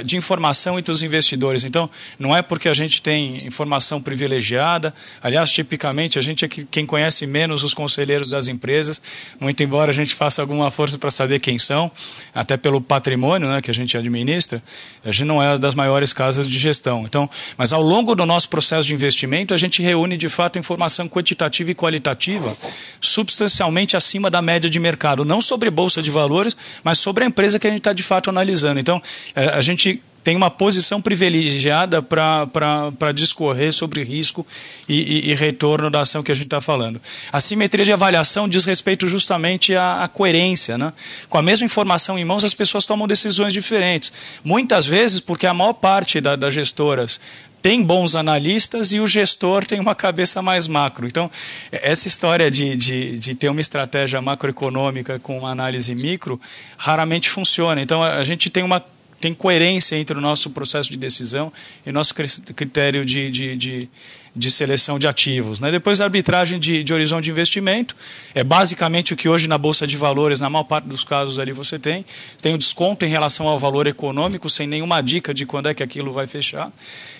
de 0.04 0.16
informação 0.16 0.78
entre 0.78 0.90
os 0.90 1.02
investidores. 1.02 1.64
Então, 1.64 1.88
não 2.18 2.34
é 2.36 2.42
porque 2.42 2.68
a 2.68 2.74
gente 2.74 3.02
tem 3.02 3.36
informação 3.46 4.00
privilegiada, 4.00 4.94
aliás, 5.22 5.50
tipicamente 5.52 6.18
a 6.18 6.22
gente 6.22 6.44
é 6.44 6.48
quem 6.48 6.86
conhece 6.86 7.26
menos 7.26 7.62
os 7.62 7.74
conselheiros 7.74 8.30
das 8.30 8.48
empresas, 8.48 9.00
muito 9.38 9.62
embora 9.62 9.90
a 9.90 9.94
gente 9.94 10.14
faça 10.14 10.42
alguma 10.42 10.70
força 10.70 10.98
para 10.98 11.10
saber 11.10 11.38
quem 11.40 11.58
são, 11.58 11.90
até 12.34 12.56
pelo 12.56 12.80
patrimônio 12.80 13.48
né, 13.48 13.60
que 13.60 13.70
a 13.70 13.74
gente 13.74 13.96
administra, 13.96 14.62
a 15.04 15.10
gente 15.10 15.24
não 15.24 15.42
é 15.42 15.56
das 15.58 15.74
maiores 15.74 16.12
casas 16.12 16.48
de 16.48 16.58
gestão. 16.58 17.04
Então, 17.04 17.28
mas 17.56 17.72
ao 17.72 17.82
longo 17.82 18.14
do 18.14 18.24
nosso 18.24 18.48
processo 18.48 18.88
de 18.88 18.94
investimento, 18.94 19.54
a 19.54 19.56
gente 19.56 19.82
reúne 19.82 20.16
de 20.16 20.28
fato 20.28 20.58
informação 20.58 21.08
quantitativa 21.08 21.70
e 21.70 21.74
qualitativa 21.74 22.54
substancialmente 23.00 23.96
acima 23.96 24.30
da 24.30 24.40
média 24.40 24.68
de 24.68 24.80
mercado, 24.80 25.24
não 25.24 25.40
sobre 25.40 25.70
bolsa 25.70 26.02
de 26.02 26.10
valores, 26.10 26.56
mas 26.82 26.98
sobre 26.98 27.24
a 27.24 27.26
empresa 27.26 27.58
que 27.58 27.66
a 27.66 27.70
gente 27.70 27.80
está 27.80 27.92
de 27.92 28.02
fato 28.02 28.30
analisando. 28.30 28.80
Então, 28.80 29.00
é, 29.34 29.48
a 29.48 29.60
gente 29.60 29.73
gente 29.74 30.02
tem 30.24 30.34
uma 30.34 30.50
posição 30.50 31.02
privilegiada 31.02 32.00
para 32.00 33.12
discorrer 33.14 33.70
sobre 33.72 34.02
risco 34.02 34.44
e, 34.88 34.94
e, 34.94 35.30
e, 35.30 35.34
retorno 35.34 35.90
da 35.90 36.00
ação 36.00 36.22
que 36.22 36.32
a 36.32 36.34
gente 36.34 36.46
está 36.46 36.62
falando. 36.62 37.00
A 37.30 37.42
simetria 37.42 37.84
de 37.84 37.92
avaliação 37.92 38.48
diz 38.48 38.64
respeito 38.64 39.06
justamente 39.06 39.76
à, 39.76 40.02
à, 40.02 40.08
coerência. 40.08 40.78
Né? 40.78 40.94
Com 41.28 41.36
a 41.36 41.42
mesma 41.42 41.66
informação 41.66 42.18
em 42.18 42.24
mãos, 42.24 42.42
as 42.42 42.54
pessoas 42.54 42.86
tomam 42.86 43.06
decisões 43.06 43.52
diferentes. 43.52 44.10
Muitas 44.42 44.86
vezes 44.86 45.20
porque 45.20 45.46
a 45.46 45.52
maior 45.52 45.74
parte 45.74 46.22
da, 46.22 46.34
das 46.34 46.54
gestoras 46.54 47.20
tem 47.60 47.82
bons 47.82 48.14
analistas 48.14 48.92
e 48.92 49.00
o 49.00 49.06
gestor 49.06 49.64
tem 49.64 49.80
uma 49.80 49.94
cabeça 49.94 50.40
mais 50.42 50.68
macro. 50.68 51.06
Então, 51.06 51.30
essa 51.70 52.06
história 52.06 52.50
de, 52.50 52.76
de, 52.76 53.18
de 53.18 53.34
ter 53.34 53.48
uma 53.48 53.60
estratégia 53.60 54.20
macroeconômica 54.20 55.18
com 55.18 55.46
análise 55.46 55.94
micro 55.94 56.38
raramente 56.76 57.30
funciona. 57.30 57.80
Então, 57.80 58.02
a 58.02 58.22
gente 58.22 58.50
tem 58.50 58.62
uma 58.62 58.84
tem 59.24 59.32
coerência 59.32 59.96
entre 59.96 60.18
o 60.18 60.20
nosso 60.20 60.50
processo 60.50 60.90
de 60.90 60.98
decisão 60.98 61.50
e 61.86 61.90
nosso 61.90 62.14
critério 62.14 63.06
de, 63.06 63.30
de, 63.30 63.56
de, 63.56 63.88
de 64.36 64.50
seleção 64.50 64.98
de 64.98 65.08
ativos. 65.08 65.60
Né? 65.60 65.70
Depois, 65.70 66.02
a 66.02 66.04
arbitragem 66.04 66.60
de, 66.60 66.84
de 66.84 66.92
horizonte 66.92 67.24
de 67.24 67.30
investimento 67.30 67.96
é 68.34 68.44
basicamente 68.44 69.14
o 69.14 69.16
que 69.16 69.26
hoje 69.26 69.48
na 69.48 69.56
Bolsa 69.56 69.86
de 69.86 69.96
Valores, 69.96 70.42
na 70.42 70.50
maior 70.50 70.64
parte 70.64 70.86
dos 70.86 71.04
casos 71.04 71.38
ali 71.38 71.52
você 71.52 71.78
tem. 71.78 72.04
Tem 72.42 72.52
um 72.52 72.58
desconto 72.58 73.06
em 73.06 73.08
relação 73.08 73.48
ao 73.48 73.58
valor 73.58 73.86
econômico, 73.86 74.50
sem 74.50 74.66
nenhuma 74.66 75.00
dica 75.00 75.32
de 75.32 75.46
quando 75.46 75.70
é 75.70 75.74
que 75.74 75.82
aquilo 75.82 76.12
vai 76.12 76.26
fechar. 76.26 76.70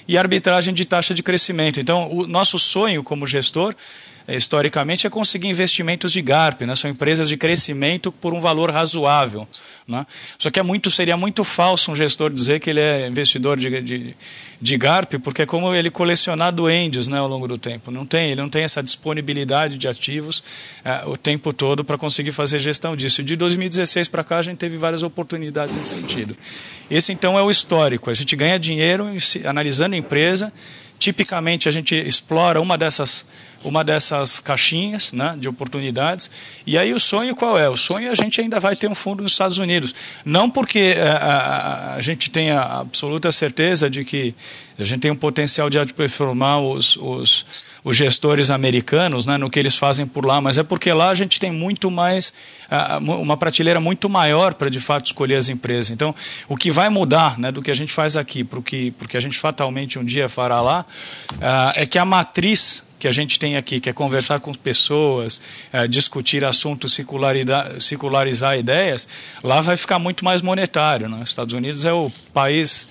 E 0.07 0.19
a 0.19 0.21
arbitragem 0.21 0.75
de 0.75 0.85
taxa 0.85 1.15
de 1.15 1.23
crescimento. 1.23 1.81
Então, 1.81 2.13
o 2.13 2.27
nosso 2.27 2.59
sonho 2.59 3.03
como 3.03 3.27
gestor 3.27 3.75
historicamente, 4.29 5.07
é 5.07 5.11
conseguir 5.11 5.49
investimentos 5.49 6.13
de 6.13 6.23
GARP, 6.23 6.63
né? 6.63 6.75
são 6.75 6.91
empresas 6.91 7.29
de 7.29 7.37
crescimento 7.37 8.11
por 8.11 8.33
um 8.33 8.41
valor 8.41 8.71
razoável. 8.71 9.47
Né? 9.87 10.07
Só 10.39 10.51
que 10.51 10.59
é 10.59 10.63
muito, 10.63 10.91
seria 10.91 11.17
muito 11.17 11.45
falso 11.45 11.93
um 11.93 11.95
gestor 11.95 12.33
dizer 12.33 12.61
que 12.61 12.71
ele 12.71 12.81
é 12.81 13.07
investidor 13.07 13.59
de, 13.59 13.83
de, 13.83 14.17
de 14.61 14.77
GARP, 14.79 15.15
porque 15.23 15.43
é 15.43 15.47
como 15.47 15.75
ele 15.75 15.91
colecionar 15.91 16.53
duendes 16.53 17.07
né, 17.07 17.19
ao 17.19 17.29
longo 17.29 17.47
do 17.47 17.59
tempo. 17.59 17.91
Não 17.91 18.07
tem, 18.07 18.31
ele 18.31 18.41
não 18.41 18.49
tem 18.49 18.63
essa 18.63 18.83
disponibilidade 18.83 19.77
de 19.77 19.87
ativos 19.87 20.43
é, 20.85 21.03
o 21.07 21.17
tempo 21.17 21.53
todo 21.53 21.85
para 21.85 21.99
conseguir 21.99 22.33
fazer 22.33 22.59
gestão 22.59 22.97
disso. 22.97 23.23
De 23.23 23.37
2016 23.37 24.09
para 24.09 24.25
cá, 24.25 24.39
a 24.39 24.43
gente 24.43 24.57
teve 24.57 24.79
várias 24.79 25.03
oportunidades 25.03 25.77
nesse 25.77 25.95
sentido. 25.95 26.37
Esse, 26.91 27.13
então, 27.13 27.39
é 27.39 27.43
o 27.43 27.51
histórico. 27.51 28.09
A 28.09 28.15
gente 28.15 28.35
ganha 28.35 28.59
dinheiro 28.59 29.07
analisando 29.45 29.95
a 29.95 29.99
empresa, 29.99 30.53
Tipicamente 30.99 31.69
a 31.69 31.73
gente 31.73 31.95
explora 31.95 32.61
uma 32.61 32.79
dessas, 32.79 33.27
uma 33.65 33.83
dessas 33.83 34.39
caixinhas 34.39 35.13
né, 35.13 35.35
de 35.39 35.49
oportunidades. 35.49 36.31
E 36.67 36.77
aí 36.77 36.93
o 36.93 37.01
sonho 37.01 37.35
qual 37.35 37.59
é? 37.59 37.69
O 37.69 37.77
sonho 37.77 38.09
é 38.09 38.11
a 38.11 38.15
gente 38.15 38.41
ainda 38.41 38.61
vai 38.61 38.77
ter 38.77 38.89
um 38.89 38.95
fundo 38.95 39.23
nos 39.23 39.33
Estados 39.33 39.59
Unidos. 39.59 39.95
Não 40.25 40.49
porque 40.51 40.95
a, 40.97 41.01
é, 41.01 41.09
a, 41.09 41.95
a 41.97 42.01
gente 42.01 42.31
tenha 42.31 42.61
absoluta 42.61 43.33
certeza 43.33 43.89
de 43.89 44.05
que 44.05 44.35
a 44.79 44.83
gente 44.83 45.01
tem 45.01 45.11
um 45.11 45.17
potencial 45.17 45.71
de 45.71 45.79
outperformar 45.79 46.61
os, 46.61 46.97
os, 46.97 47.71
os 47.85 47.97
gestores 47.97 48.51
americanos 48.51 49.25
né, 49.25 49.39
no 49.39 49.49
que 49.49 49.59
eles 49.59 49.77
fazem 49.77 50.05
por 50.05 50.27
lá, 50.27 50.41
mas 50.41 50.59
é 50.59 50.65
porque 50.65 50.93
lá 50.93 51.11
a 51.11 51.15
gente 51.15 51.39
tem 51.39 51.53
muito 51.53 51.91
mais, 51.91 52.33
uma 53.01 53.37
prateleira 53.37 53.81
muito 53.81 54.09
maior 54.09 54.53
para 54.55 54.69
de 54.69 54.81
fato 54.81 55.07
escolher 55.07 55.37
as 55.37 55.49
empresas. 55.49 55.91
Então, 55.91 56.13
o 56.49 56.57
que 56.57 56.73
vai 56.73 56.89
mudar 56.89 57.39
né, 57.39 57.53
do 57.53 57.63
que 57.63 57.71
a 57.71 57.75
gente 57.75 57.93
faz 57.93 58.17
aqui 58.17 58.43
para 58.43 58.59
o 58.59 58.63
que, 58.63 58.93
que 59.09 59.17
a 59.17 59.21
gente 59.21 59.39
fatalmente 59.39 59.97
um 59.97 60.05
dia 60.05 60.29
fará 60.29 60.61
lá 60.61 60.85
é 61.77 61.87
que 61.87 61.99
a 61.99 62.05
matriz 62.05 62.83
que 63.05 63.09
a 63.09 63.13
gente 63.13 63.39
tem 63.39 63.55
aqui, 63.55 63.81
que 63.81 63.91
é 63.91 63.93
conversar 63.93 64.41
com 64.41 64.51
pessoas, 64.55 65.39
é, 65.71 65.87
discutir 65.87 66.43
assuntos, 66.43 66.99
circularizar 67.79 68.59
ideias, 68.59 69.07
lá 69.43 69.61
vai 69.61 69.77
ficar 69.77 69.99
muito 69.99 70.25
mais 70.25 70.41
monetário. 70.41 71.07
Né? 71.07 71.21
Os 71.23 71.29
Estados 71.29 71.53
Unidos 71.53 71.85
é 71.85 71.93
o 71.93 72.11
país 72.33 72.89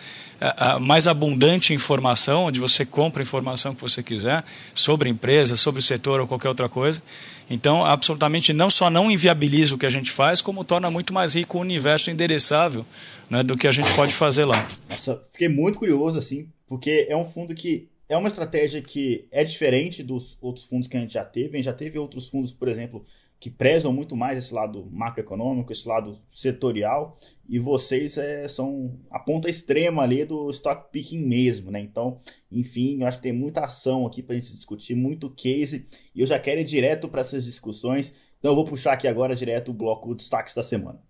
mais 0.82 1.08
abundante 1.08 1.74
informação, 1.74 2.46
onde 2.46 2.60
você 2.60 2.86
compra 2.86 3.22
a 3.22 3.24
informação 3.24 3.74
que 3.74 3.82
você 3.82 4.04
quiser 4.04 4.44
sobre 4.76 5.10
empresa, 5.10 5.56
sobre 5.56 5.80
o 5.80 5.82
setor 5.82 6.20
ou 6.20 6.28
qualquer 6.28 6.50
outra 6.50 6.70
coisa. 6.70 7.02
Então, 7.50 7.84
absolutamente 7.84 8.54
não 8.54 8.70
só 8.70 8.90
não 8.90 9.10
inviabiliza 9.10 9.74
o 9.74 9.78
que 9.80 9.86
a 9.86 9.90
gente 9.90 10.12
faz, 10.12 10.42
como 10.42 10.64
torna 10.64 10.92
muito 10.92 11.12
mais 11.12 11.34
rico 11.36 11.58
o 11.58 11.62
universo 11.62 12.12
endereçável 12.12 12.86
né, 13.30 13.42
do 13.42 13.58
que 13.58 13.68
a 13.68 13.72
gente 13.72 13.92
pode 13.96 14.14
fazer 14.14 14.46
lá. 14.46 14.68
Nossa, 14.90 15.20
fiquei 15.32 15.50
muito 15.50 15.80
curioso, 15.80 16.20
assim, 16.20 16.48
porque 16.68 17.08
é 17.10 17.16
um 17.16 17.26
fundo 17.26 17.56
que 17.56 17.88
é 18.14 18.18
uma 18.18 18.28
estratégia 18.28 18.82
que 18.82 19.28
é 19.32 19.44
diferente 19.44 20.04
dos 20.04 20.38
outros 20.40 20.66
fundos 20.66 20.88
que 20.88 20.96
a 20.96 21.00
gente 21.00 21.16
já 21.16 21.26
teve. 21.26 21.54
A 21.54 21.56
gente 21.56 21.66
já 21.66 21.74
teve 21.74 21.98
outros 21.98 22.30
fundos, 22.30 22.54
por 22.54 22.68
exemplo, 22.68 23.04
que 23.40 23.50
prezam 23.50 23.92
muito 23.92 24.16
mais 24.16 24.38
esse 24.38 24.54
lado 24.54 24.88
macroeconômico, 24.92 25.74
esse 25.74 25.88
lado 25.88 26.18
setorial, 26.30 27.16
e 27.50 27.60
vocês 27.60 28.18
é, 28.18 28.48
são 28.48 28.98
a 29.10 29.20
ponta 29.20 29.50
extrema 29.50 30.04
ali 30.04 30.24
do 30.24 30.50
stock 30.52 30.92
picking 30.92 31.26
mesmo, 31.26 31.72
né? 31.72 31.80
Então, 31.82 32.20
enfim, 32.52 33.02
eu 33.02 33.08
acho 33.08 33.18
que 33.18 33.24
tem 33.24 33.34
muita 33.34 33.66
ação 33.66 34.06
aqui 34.06 34.22
para 34.22 34.36
a 34.36 34.40
gente 34.40 34.54
discutir, 34.54 34.96
muito 34.96 35.30
case, 35.30 35.88
e 36.16 36.22
eu 36.22 36.28
já 36.28 36.40
quero 36.40 36.62
ir 36.62 36.66
direto 36.66 37.10
para 37.10 37.22
essas 37.22 37.44
discussões, 37.44 38.14
então 38.40 38.52
eu 38.52 38.56
vou 38.56 38.64
puxar 38.64 38.94
aqui 38.94 39.10
agora 39.10 39.36
direto 39.36 39.72
o 39.72 39.74
bloco 39.74 40.16
destaques 40.16 40.56
da 40.56 40.64
semana. 40.64 41.02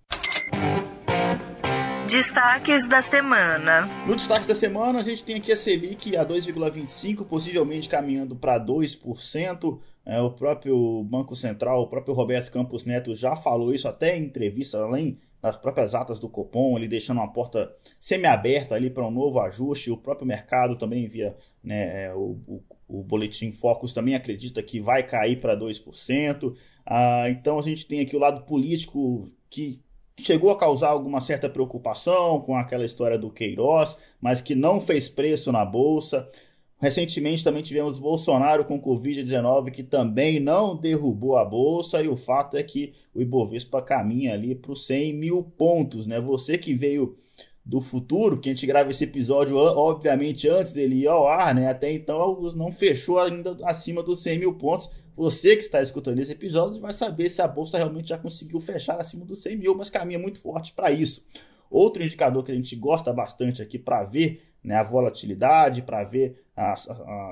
Destaques 2.13 2.87
da 2.87 3.01
semana. 3.01 3.87
No 4.05 4.15
destaque 4.15 4.47
da 4.47 4.53
semana, 4.53 4.99
a 4.99 5.03
gente 5.03 5.25
tem 5.25 5.37
aqui 5.37 5.51
a 5.51 5.57
Selic 5.57 6.15
a 6.15 6.23
2,25, 6.23 7.25
possivelmente 7.25 7.89
caminhando 7.89 8.35
para 8.35 8.63
2%. 8.63 9.79
É, 10.05 10.21
o 10.21 10.29
próprio 10.29 11.03
Banco 11.05 11.35
Central, 11.35 11.81
o 11.81 11.87
próprio 11.87 12.13
Roberto 12.13 12.51
Campos 12.51 12.85
Neto 12.85 13.15
já 13.15 13.35
falou 13.35 13.73
isso 13.73 13.87
até 13.87 14.15
em 14.15 14.25
entrevista, 14.25 14.77
além 14.77 15.17
das 15.41 15.57
próprias 15.57 15.95
atas 15.95 16.19
do 16.19 16.29
Copom, 16.29 16.77
ele 16.77 16.87
deixando 16.87 17.17
uma 17.17 17.33
porta 17.33 17.75
semi-aberta 17.99 18.75
ali 18.75 18.91
para 18.91 19.07
um 19.07 19.11
novo 19.11 19.39
ajuste. 19.39 19.89
O 19.89 19.97
próprio 19.97 20.27
mercado 20.27 20.75
também 20.75 21.07
via 21.07 21.35
né, 21.63 22.05
é, 22.05 22.13
o, 22.13 22.37
o, 22.47 22.63
o, 22.87 23.01
boletim 23.01 23.51
Focus 23.51 23.91
também 23.91 24.13
acredita 24.13 24.61
que 24.61 24.79
vai 24.79 25.01
cair 25.01 25.41
para 25.41 25.57
2%. 25.57 26.55
Ah, 26.85 27.27
então 27.27 27.57
a 27.57 27.63
gente 27.63 27.87
tem 27.87 28.01
aqui 28.01 28.15
o 28.15 28.19
lado 28.19 28.45
político 28.45 29.31
que 29.49 29.81
chegou 30.17 30.51
a 30.51 30.57
causar 30.57 30.89
alguma 30.89 31.21
certa 31.21 31.49
preocupação 31.49 32.39
com 32.41 32.55
aquela 32.55 32.85
história 32.85 33.17
do 33.17 33.29
Queiroz, 33.29 33.97
mas 34.21 34.41
que 34.41 34.55
não 34.55 34.79
fez 34.79 35.09
preço 35.09 35.51
na 35.51 35.65
bolsa. 35.65 36.29
Recentemente 36.79 37.43
também 37.43 37.63
tivemos 37.63 37.97
Bolsonaro 37.97 38.65
com 38.65 38.81
Covid-19, 38.81 39.71
que 39.71 39.83
também 39.83 40.39
não 40.39 40.75
derrubou 40.75 41.37
a 41.37 41.45
bolsa, 41.45 42.01
e 42.01 42.09
o 42.09 42.17
fato 42.17 42.57
é 42.57 42.63
que 42.63 42.93
o 43.15 43.21
Ibovespa 43.21 43.81
caminha 43.81 44.33
ali 44.33 44.53
para 44.53 44.73
os 44.73 44.85
100 44.85 45.13
mil 45.13 45.43
pontos. 45.57 46.05
Né? 46.05 46.19
Você 46.19 46.57
que 46.57 46.73
veio 46.73 47.17
do 47.65 47.79
futuro, 47.79 48.37
que 48.37 48.49
a 48.49 48.53
gente 48.53 48.67
grava 48.67 48.91
esse 48.91 49.05
episódio, 49.05 49.55
obviamente, 49.55 50.49
antes 50.49 50.73
dele 50.73 50.95
ir 50.95 51.07
ao 51.07 51.25
ar, 51.25 51.55
né? 51.55 51.69
até 51.69 51.89
então 51.89 52.51
não 52.53 52.71
fechou 52.71 53.17
ainda 53.19 53.57
acima 53.63 54.03
dos 54.03 54.21
100 54.21 54.39
mil 54.39 54.53
pontos. 54.55 54.91
Você 55.15 55.55
que 55.55 55.63
está 55.63 55.81
escutando 55.81 56.19
esse 56.19 56.31
episódio 56.31 56.81
vai 56.81 56.93
saber 56.93 57.29
se 57.29 57.41
a 57.41 57.47
bolsa 57.47 57.77
realmente 57.77 58.09
já 58.09 58.17
conseguiu 58.17 58.59
fechar 58.59 58.99
acima 58.99 59.25
dos 59.25 59.41
100 59.41 59.57
mil, 59.57 59.75
mas 59.75 59.89
caminha 59.89 60.17
muito 60.17 60.41
forte 60.41 60.73
para 60.73 60.91
isso. 60.91 61.25
Outro 61.69 62.03
indicador 62.03 62.43
que 62.43 62.51
a 62.51 62.55
gente 62.55 62.75
gosta 62.75 63.11
bastante 63.13 63.61
aqui 63.61 63.77
para 63.79 64.03
ver 64.03 64.53
né, 64.63 64.75
a 64.75 64.83
volatilidade, 64.83 65.81
para 65.81 66.03
ver 66.03 66.45
a, 66.55 66.73
a, 66.73 67.31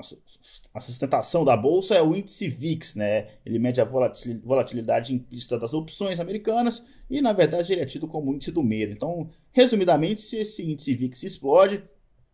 a, 0.74 0.80
sustentação 0.80 1.44
da 1.44 1.56
bolsa 1.56 1.94
é 1.94 2.02
o 2.02 2.14
índice 2.14 2.48
VIX. 2.48 2.94
Né? 2.96 3.28
Ele 3.46 3.58
mede 3.58 3.80
a 3.80 3.84
volatilidade 3.84 5.14
implícita 5.14 5.58
das 5.58 5.72
opções 5.72 6.20
americanas 6.20 6.82
e, 7.08 7.20
na 7.20 7.32
verdade, 7.32 7.72
ele 7.72 7.80
é 7.80 7.86
tido 7.86 8.06
como 8.06 8.32
índice 8.34 8.52
do 8.52 8.62
medo. 8.62 8.92
Então, 8.92 9.30
resumidamente, 9.50 10.20
se 10.22 10.36
esse 10.36 10.62
índice 10.62 10.94
VIX 10.94 11.22
explode, 11.22 11.82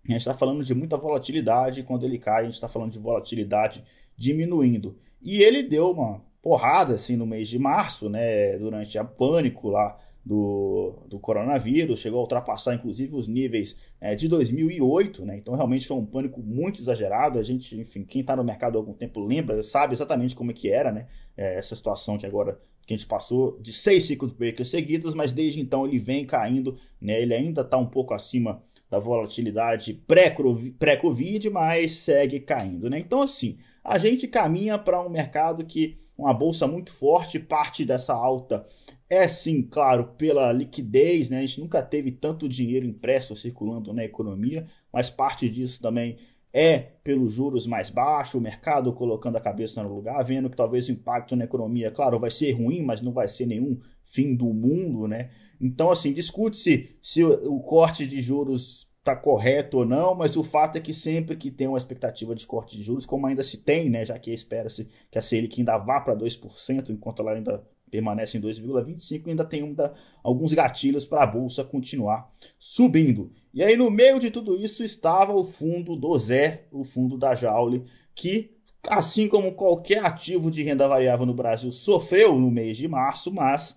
a 0.09 0.13
gente 0.13 0.21
está 0.21 0.35
falando 0.35 0.65
de 0.65 0.75
muita 0.75 0.97
volatilidade. 0.97 1.83
Quando 1.83 2.05
ele 2.05 2.19
cai, 2.19 2.43
a 2.43 2.45
gente 2.45 2.55
está 2.55 2.69
falando 2.69 2.93
de 2.93 2.99
volatilidade 2.99 3.85
diminuindo. 4.17 4.99
E 5.21 5.43
ele 5.43 5.63
deu 5.63 5.91
uma 5.91 6.23
porrada 6.43 6.95
assim 6.95 7.17
no 7.17 7.27
mês 7.27 7.49
de 7.49 7.59
março, 7.59 8.09
né, 8.09 8.57
durante 8.59 8.99
a 8.99 9.05
pânico 9.05 9.69
lá 9.69 9.99
do, 10.29 11.07
do 11.09 11.19
coronavírus, 11.19 12.01
chegou 12.01 12.19
a 12.19 12.23
ultrapassar 12.23 12.75
inclusive 12.75 13.15
os 13.17 13.27
níveis 13.27 13.77
é, 13.99 14.15
de 14.15 14.29
2008, 14.29 15.25
né? 15.25 15.39
Então 15.39 15.55
realmente 15.55 15.87
foi 15.87 15.97
um 15.97 16.05
pânico 16.05 16.43
muito 16.43 16.81
exagerado. 16.81 17.39
A 17.39 17.43
gente, 17.43 17.81
enfim, 17.81 18.05
quem 18.05 18.21
está 18.21 18.37
no 18.37 18.45
mercado 18.45 18.77
há 18.77 18.81
algum 18.81 18.93
tempo 18.93 19.25
lembra, 19.25 19.63
sabe 19.63 19.95
exatamente 19.95 20.37
como 20.37 20.51
é 20.51 20.55
que 20.55 20.71
era, 20.71 20.93
né? 20.93 21.07
É, 21.35 21.57
essa 21.59 21.75
situação 21.75 22.19
que 22.19 22.27
agora 22.27 22.61
que 22.87 22.93
a 22.93 22.97
gente 22.97 23.07
passou 23.07 23.59
de 23.61 23.73
seis 23.73 24.05
ciclos 24.05 24.33
breakers 24.35 24.69
seguidos, 24.69 25.15
mas 25.15 25.33
desde 25.33 25.61
então 25.61 25.87
ele 25.87 25.99
vem 25.99 26.27
caindo, 26.27 26.77
né? 27.01 27.21
Ele 27.23 27.35
ainda 27.35 27.63
está 27.63 27.79
um 27.79 27.87
pouco 27.87 28.13
acima 28.13 28.63
da 28.91 28.99
volatilidade 28.99 29.95
pré-Covid, 29.95 31.51
mas 31.51 31.93
segue 31.93 32.41
caindo, 32.41 32.91
né? 32.91 32.99
Então 32.99 33.23
assim, 33.23 33.59
a 33.83 33.99
gente 33.99 34.29
caminha 34.29 34.79
para 34.79 35.01
um 35.01 35.09
mercado 35.09 35.65
que 35.65 35.99
uma 36.17 36.35
bolsa 36.35 36.67
muito 36.67 36.91
forte, 36.91 37.39
parte 37.39 37.85
dessa 37.85 38.13
alta 38.13 38.67
é 39.09 39.27
sim, 39.29 39.63
claro, 39.63 40.15
pela 40.19 40.53
liquidez, 40.53 41.31
né? 41.31 41.39
A 41.39 41.41
gente 41.43 41.61
nunca 41.61 41.81
teve 41.81 42.11
tanto 42.11 42.49
dinheiro 42.49 42.85
impresso 42.85 43.37
circulando 43.37 43.93
na 43.95 44.05
economia, 44.05 44.67
mas 44.93 45.09
parte 45.09 45.49
disso 45.49 45.81
também 45.81 46.19
é 46.53 46.79
pelos 47.05 47.35
juros 47.35 47.67
mais 47.67 47.89
baixos, 47.89 48.35
o 48.35 48.41
mercado 48.41 48.93
colocando 48.93 49.37
a 49.37 49.41
cabeça 49.41 49.83
no 49.83 49.95
lugar, 49.95 50.23
vendo 50.25 50.51
que 50.51 50.57
talvez 50.57 50.89
o 50.89 50.93
impacto 50.93 51.37
na 51.37 51.45
economia, 51.45 51.91
claro, 51.91 52.19
vai 52.19 52.31
ser 52.31 52.53
ruim, 52.53 52.83
mas 52.83 53.01
não 53.01 53.13
vai 53.13 53.29
ser 53.29 53.47
nenhum 53.47 53.79
fim 54.05 54.35
do 54.35 54.47
mundo, 54.47 55.07
né? 55.07 55.31
Então, 55.61 55.91
assim, 55.91 56.13
discute-se 56.13 56.97
se 57.03 57.23
o 57.23 57.61
corte 57.61 58.07
de 58.07 58.21
juros 58.21 58.88
está 59.09 59.17
correto 59.17 59.79
ou 59.79 59.87
não, 59.87 60.15
mas 60.15 60.37
o 60.37 60.45
fato 60.45 60.77
é 60.77 60.81
que 60.81 60.93
sempre 60.93 61.37
que 61.37 61.51
tem 61.51 61.67
uma 61.67 61.79
expectativa 61.79 62.35
de 62.35 62.47
corte 62.47 62.77
de 62.77 62.83
juros, 62.83 63.07
como 63.07 63.27
ainda 63.27 63.43
se 63.43 63.59
tem, 63.59 63.89
né, 63.89 64.05
já 64.05 64.19
que 64.19 64.31
espera-se 64.31 64.89
que 65.11 65.19
a 65.19 65.23
Selic 65.23 65.59
ainda 65.59 65.79
vá 65.79 66.01
para 66.01 66.15
2%, 66.15 66.91
enquanto 66.91 67.23
ela 67.23 67.33
ainda 67.33 67.67
permanece 67.91 68.37
em 68.37 68.41
2,25, 68.41 69.29
ainda 69.29 69.47
tem 69.47 69.63
ainda 69.63 69.95
alguns 70.23 70.53
gatilhos 70.53 71.07
para 71.07 71.23
a 71.23 71.27
bolsa 71.27 71.65
continuar 71.65 72.31
subindo. 72.59 73.33
E 73.55 73.63
aí 73.63 73.77
no 73.77 73.91
meio 73.91 74.21
de 74.21 74.31
tudo 74.31 74.61
isso 74.61 74.85
estava 74.85 75.33
o 75.33 75.43
fundo 75.43 75.97
do 75.97 76.19
Zé, 76.19 76.67
o 76.71 76.85
fundo 76.85 77.17
da 77.17 77.35
Jaule, 77.35 77.85
que 78.15 78.55
assim 78.87 79.27
como 79.27 79.53
qualquer 79.53 80.05
ativo 80.05 80.51
de 80.51 80.63
renda 80.63 80.87
variável 80.87 81.25
no 81.25 81.33
Brasil 81.33 81.73
sofreu 81.73 82.39
no 82.39 82.51
mês 82.51 82.77
de 82.77 82.87
março, 82.87 83.33
mas 83.33 83.75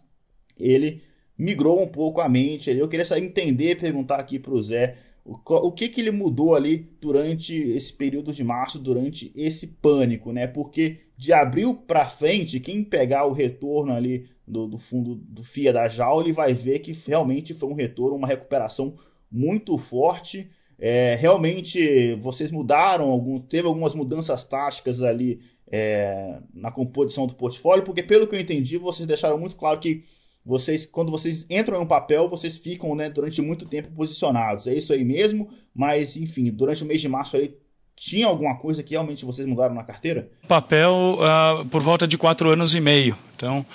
ele 0.60 1.02
migrou 1.38 1.82
um 1.82 1.88
pouco 1.88 2.20
a 2.20 2.28
mente. 2.28 2.70
Eu 2.70 2.90
queria 2.90 3.06
entender, 3.18 3.80
perguntar 3.80 4.18
aqui 4.18 4.38
para 4.38 4.54
o 4.54 4.62
Zé 4.62 4.98
o, 5.24 5.72
que, 5.72 5.88
que 5.88 6.02
ele 6.02 6.12
mudou 6.12 6.56
ali 6.56 6.90
durante 7.00 7.56
esse 7.56 7.94
período 7.94 8.34
de 8.34 8.44
março, 8.44 8.80
durante 8.80 9.32
esse 9.36 9.68
pânico, 9.68 10.32
né? 10.32 10.48
Porque 10.48 11.02
de 11.16 11.32
abril 11.32 11.76
para 11.76 12.08
frente, 12.08 12.60
quem 12.60 12.84
pegar 12.84 13.26
o 13.26 13.32
retorno 13.32 13.94
ali 13.94 14.28
do, 14.48 14.68
do, 14.68 14.80
fundo 14.80 15.16
do 15.16 15.44
FIA 15.44 15.72
da 15.72 15.88
Jaule 15.88 16.32
vai 16.32 16.54
ver 16.54 16.80
que 16.80 16.92
realmente 17.08 17.54
foi 17.54 17.70
um 17.70 17.76
retorno, 17.76 18.18
uma 18.18 18.28
recuperação 18.28 18.96
muito 19.32 19.78
forte. 19.78 20.50
É, 20.80 21.16
realmente 21.16 22.16
vocês 22.16 22.52
mudaram, 22.52 23.12
algum, 23.12 23.40
teve 23.40 23.68
algumas 23.68 23.94
mudanças 23.94 24.44
táticas 24.44 25.04
ali 25.04 25.40
é, 25.72 26.40
na 26.54 26.72
composição 26.72 27.28
do 27.28 27.36
portfólio, 27.36 27.84
porque 27.84 28.02
pelo 28.02 28.26
que 28.28 28.36
eu 28.36 28.40
entendi, 28.40 28.78
vocês 28.78 29.06
deixaram 29.06 29.38
muito 29.38 29.56
claro 29.56 29.80
que 29.80 30.04
vocês, 30.46 30.86
quando 30.86 31.12
vocês 31.12 31.46
entram 31.50 31.78
em 31.78 31.84
um 31.84 31.88
papel, 31.88 32.30
vocês 32.30 32.58
ficam 32.58 32.96
né, 32.96 33.10
durante 33.10 33.42
muito 33.42 33.66
tempo 33.66 33.92
posicionados. 33.92 34.68
É 34.68 34.74
isso 34.74 34.92
aí 34.94 35.04
mesmo, 35.04 35.50
mas 35.74 36.18
enfim, 36.18 36.52
durante 36.52 36.84
o 36.84 36.88
mês 36.88 37.02
de 37.02 37.08
março 37.08 37.38
aí, 37.38 37.56
tinha 37.96 38.26
alguma 38.28 38.56
coisa 38.56 38.82
que 38.82 38.92
realmente 38.92 39.24
vocês 39.24 39.48
mudaram 39.48 39.76
na 39.76 39.84
carteira? 39.84 40.28
Papel 40.48 41.20
uh, 41.20 41.66
por 41.66 41.82
volta 41.82 42.08
de 42.08 42.18
quatro 42.18 42.50
anos 42.50 42.74
e 42.74 42.82
meio. 42.82 43.16
Então, 43.36 43.66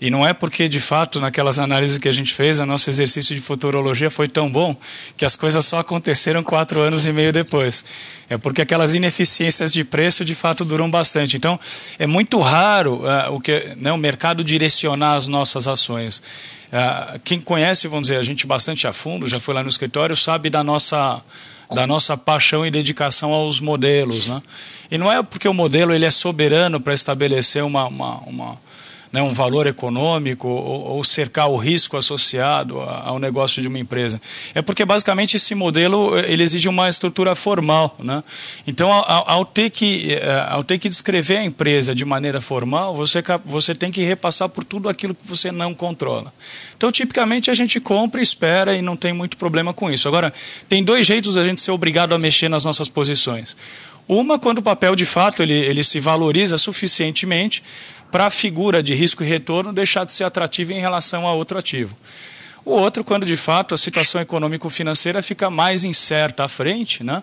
e 0.00 0.08
não 0.08 0.26
é 0.26 0.32
porque 0.32 0.68
de 0.68 0.78
fato 0.78 1.20
naquelas 1.20 1.58
análises 1.58 1.98
que 1.98 2.08
a 2.08 2.12
gente 2.12 2.32
fez, 2.32 2.60
o 2.60 2.66
nosso 2.66 2.88
exercício 2.88 3.34
de 3.34 3.40
futurologia 3.40 4.08
foi 4.08 4.28
tão 4.28 4.50
bom 4.50 4.76
que 5.16 5.24
as 5.24 5.34
coisas 5.34 5.64
só 5.64 5.80
aconteceram 5.80 6.44
quatro 6.44 6.80
anos 6.80 7.06
e 7.06 7.12
meio 7.12 7.32
depois. 7.32 7.84
É 8.28 8.38
porque 8.38 8.62
aquelas 8.62 8.94
ineficiências 8.94 9.72
de 9.72 9.84
preço 9.84 10.24
de 10.24 10.34
fato 10.34 10.64
duram 10.64 10.90
bastante. 10.90 11.36
Então, 11.36 11.58
é 11.98 12.06
muito 12.06 12.38
raro 12.40 13.02
uh, 13.04 13.34
o 13.34 13.40
que 13.40 13.74
né, 13.76 13.92
o 13.92 13.98
mercado 13.98 14.44
direcionar 14.44 15.14
as 15.14 15.26
nossas 15.26 15.66
ações. 15.66 16.18
Uh, 16.66 17.18
quem 17.24 17.40
conhece, 17.40 17.88
vamos 17.88 18.08
dizer, 18.08 18.18
a 18.18 18.22
gente 18.22 18.46
bastante 18.46 18.86
a 18.86 18.92
fundo, 18.92 19.26
já 19.26 19.40
foi 19.40 19.54
lá 19.54 19.62
no 19.62 19.68
escritório, 19.68 20.16
sabe 20.16 20.50
da 20.50 20.62
nossa 20.62 21.22
da 21.74 21.86
nossa 21.86 22.16
paixão 22.16 22.64
e 22.64 22.70
dedicação 22.70 23.32
aos 23.32 23.60
modelos, 23.60 24.26
né? 24.26 24.42
E 24.90 24.96
não 24.96 25.10
é 25.10 25.22
porque 25.22 25.48
o 25.48 25.54
modelo 25.54 25.92
ele 25.92 26.04
é 26.04 26.10
soberano 26.10 26.80
para 26.80 26.94
estabelecer 26.94 27.64
uma, 27.64 27.86
uma, 27.86 28.18
uma 28.20 28.58
né, 29.12 29.22
um 29.22 29.32
valor 29.32 29.66
econômico 29.66 30.48
ou, 30.48 30.96
ou, 30.96 31.04
cercar 31.04 31.48
o 31.48 31.56
risco 31.56 31.96
associado 31.96 32.80
ao 32.80 33.18
negócio 33.18 33.62
de 33.62 33.68
uma 33.68 33.78
empresa. 33.78 34.20
É 34.54 34.60
porque 34.60 34.84
basicamente 34.84 35.36
esse 35.36 35.54
modelo 35.54 36.18
ele 36.18 36.42
exige 36.42 36.68
uma 36.68 36.88
estrutura 36.88 37.34
formal, 37.34 37.96
né? 37.98 38.22
Então 38.66 38.92
ao, 38.92 39.30
ao 39.30 39.44
ter 39.44 39.70
que 39.70 40.12
eh, 40.12 40.46
ao 40.48 40.64
ter 40.64 40.78
que 40.78 40.88
descrever 40.88 41.38
a 41.38 41.44
empresa 41.44 41.94
de 41.94 42.04
maneira 42.04 42.40
formal, 42.40 42.94
você 42.94 43.22
você 43.44 43.74
tem 43.74 43.90
que 43.90 44.02
repassar 44.02 44.48
por 44.48 44.64
tudo 44.64 44.88
aquilo 44.88 45.14
que 45.14 45.26
você 45.26 45.50
não 45.52 45.74
controla. 45.74 46.32
Então 46.76 46.90
tipicamente 46.90 47.50
a 47.50 47.54
gente 47.54 47.80
compra, 47.80 48.20
espera 48.20 48.76
e 48.76 48.82
não 48.82 48.96
tem 48.96 49.12
muito 49.12 49.36
problema 49.36 49.72
com 49.72 49.90
isso. 49.90 50.08
Agora 50.08 50.32
tem 50.68 50.82
dois 50.82 51.06
jeitos 51.06 51.36
da 51.36 51.44
gente 51.44 51.60
ser 51.60 51.70
obrigado 51.70 52.14
a 52.14 52.18
mexer 52.18 52.48
nas 52.48 52.64
nossas 52.64 52.88
posições. 52.88 53.56
Uma, 54.08 54.38
quando 54.38 54.58
o 54.58 54.62
papel 54.62 54.94
de 54.94 55.04
fato 55.04 55.42
ele, 55.42 55.52
ele 55.52 55.82
se 55.82 55.98
valoriza 55.98 56.56
suficientemente 56.56 57.62
para 58.10 58.26
a 58.26 58.30
figura 58.30 58.82
de 58.82 58.94
risco 58.94 59.22
e 59.22 59.26
retorno 59.26 59.72
deixar 59.72 60.04
de 60.04 60.12
ser 60.12 60.24
atrativa 60.24 60.72
em 60.72 60.80
relação 60.80 61.26
a 61.26 61.32
outro 61.32 61.58
ativo. 61.58 61.96
O 62.64 62.72
outro, 62.72 63.04
quando 63.04 63.24
de 63.24 63.36
fato 63.36 63.74
a 63.74 63.76
situação 63.76 64.20
econômico-financeira 64.20 65.22
fica 65.22 65.48
mais 65.48 65.84
incerta 65.84 66.44
à 66.44 66.48
frente, 66.48 67.04
né? 67.04 67.22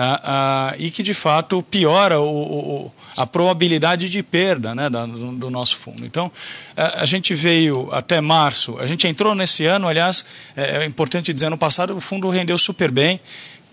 Ah, 0.00 0.20
ah, 0.22 0.74
e 0.78 0.92
que 0.92 1.02
de 1.02 1.12
fato 1.12 1.60
piora 1.60 2.20
o, 2.20 2.24
o, 2.24 2.92
a 3.16 3.26
probabilidade 3.26 4.08
de 4.08 4.22
perda 4.22 4.72
né, 4.72 4.88
do, 4.88 5.32
do, 5.32 5.50
nosso 5.50 5.76
fundo. 5.76 6.06
Então, 6.06 6.30
a, 6.76 7.02
a, 7.02 7.04
gente 7.04 7.34
veio 7.34 7.88
até 7.90 8.20
março, 8.20 8.78
a 8.78 8.86
gente 8.86 9.08
entrou 9.08 9.34
nesse 9.34 9.66
ano, 9.66 9.88
aliás, 9.88 10.24
é, 10.56 10.82
é 10.82 10.84
importante 10.84 11.34
dizer, 11.34 11.50
no 11.50 11.58
passado 11.58 11.96
o 11.96 12.00
fundo 12.00 12.30
rendeu 12.30 12.56
super 12.56 12.92
bem, 12.92 13.20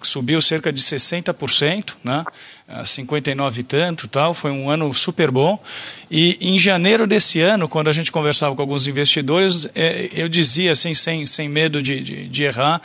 subiu 0.07 0.41
cerca 0.41 0.71
de 0.71 0.81
60%, 0.81 1.95
né? 2.03 2.23
59 2.83 3.59
e 3.59 3.63
tanto, 3.63 4.07
tal, 4.07 4.33
foi 4.33 4.49
um 4.49 4.69
ano 4.69 4.91
super 4.93 5.29
bom. 5.29 5.61
E 6.09 6.37
em 6.41 6.57
janeiro 6.57 7.05
desse 7.05 7.39
ano, 7.39 7.67
quando 7.69 7.89
a 7.89 7.93
gente 7.93 8.11
conversava 8.11 8.55
com 8.55 8.61
alguns 8.61 8.87
investidores, 8.87 9.69
é, 9.75 10.09
eu 10.13 10.27
dizia 10.27 10.71
assim, 10.71 10.93
sem, 10.93 11.25
sem 11.25 11.47
medo 11.47 11.81
de, 11.81 11.99
de, 12.01 12.27
de 12.27 12.43
errar, 12.43 12.81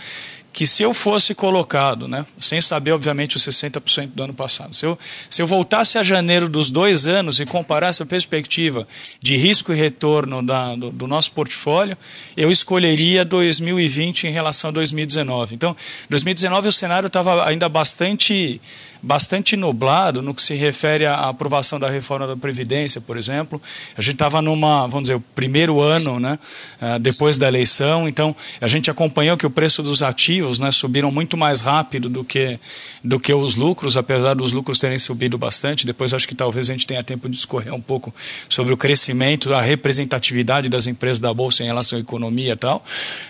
que 0.53 0.67
se 0.67 0.83
eu 0.83 0.93
fosse 0.93 1.35
colocado, 1.35 2.09
né, 2.09 2.27
sem 2.41 2.61
saber, 2.61 2.93
obviamente, 2.93 3.37
os 3.37 3.43
60% 3.43 4.11
do 4.15 4.23
ano 4.25 4.35
passado, 4.35 4.75
se 4.75 4.85
eu, 4.85 4.99
se 5.29 5.41
eu 5.41 5.47
voltasse 5.47 5.97
a 5.97 6.03
janeiro 6.03 6.49
dos 6.49 6.71
dois 6.71 7.07
anos 7.07 7.39
e 7.41 7.47
comparasse 7.47 8.03
a 8.03 8.07
perspectiva 8.07 8.87
de 9.21 9.37
risco 9.37 9.73
e 9.73 9.77
retorno 9.77 10.43
da, 10.43 10.75
do, 10.75 10.91
do, 10.91 11.07
nosso 11.07 11.33
portfólio, 11.33 11.97
eu 12.37 12.51
escolheria 12.51 13.25
2020 13.25 14.27
em 14.27 14.31
relação 14.31 14.71
a 14.71 14.73
2019. 14.73 15.55
Então, 15.55 15.77
2019 16.09 16.69
o 16.69 16.73
cenário 16.73 17.07
estava 17.07 17.47
ainda 17.47 17.69
bastante 17.69 18.61
bastante 19.03 19.57
nublado 19.57 20.23
no 20.23 20.35
que 20.35 20.43
se 20.43 20.55
refere 20.55 21.07
à 21.07 21.29
aprovação 21.29 21.79
da 21.79 21.89
reforma 21.89 22.27
da 22.27 22.37
Previdência, 22.37 23.01
por 23.01 23.17
exemplo. 23.17 23.61
A 23.97 24.03
gente 24.03 24.15
estava 24.15 24.43
numa, 24.43 24.87
vamos 24.87 25.05
dizer, 25.05 25.15
o 25.15 25.21
primeiro 25.21 25.81
ano 25.81 26.21
né, 26.21 26.39
eh, 26.81 26.99
depois 26.99 27.39
da 27.39 27.49
eleição, 27.49 28.09
então 28.09 28.35
a 28.61 28.69
gente 28.69 28.91
acompanhou 28.91 29.37
que 29.37 29.47
o 29.47 29.51
preço 29.51 29.83
dos 29.83 30.03
ativos 30.03 30.59
né, 30.59 30.71
subiram 30.71 31.11
muito 31.11 31.37
mais 31.37 31.61
rápido 31.61 32.09
do 32.09 32.25
que, 32.25 32.59
do 33.03 33.19
que 33.19 33.33
os 33.33 33.57
lucros, 33.57 33.97
apesar 33.97 34.35
dos 34.35 34.53
lucros 34.53 34.79
terem 34.79 34.99
subido 34.99 35.39
bastante. 35.39 35.87
Depois 35.87 36.13
acho 36.13 36.29
que 36.29 36.35
talvez 36.35 36.69
a 36.69 36.73
gente 36.73 36.87
tenha 36.87 37.03
tempo 37.03 37.29
de 37.29 37.37
discorrer 37.37 37.73
um 37.73 37.81
pouco 37.81 38.15
sobre 38.49 38.73
o 38.73 38.77
crescimento, 38.77 39.53
a 39.55 39.61
representatividade 39.61 40.69
das 40.69 40.87
empresas 40.87 41.21
da 41.21 41.33
Bolsa 41.33 41.63
em 41.63 41.67
relação 41.67 41.99
à 41.99 42.03
economia 42.03 42.53
e 42.53 42.57
tal. 42.57 42.85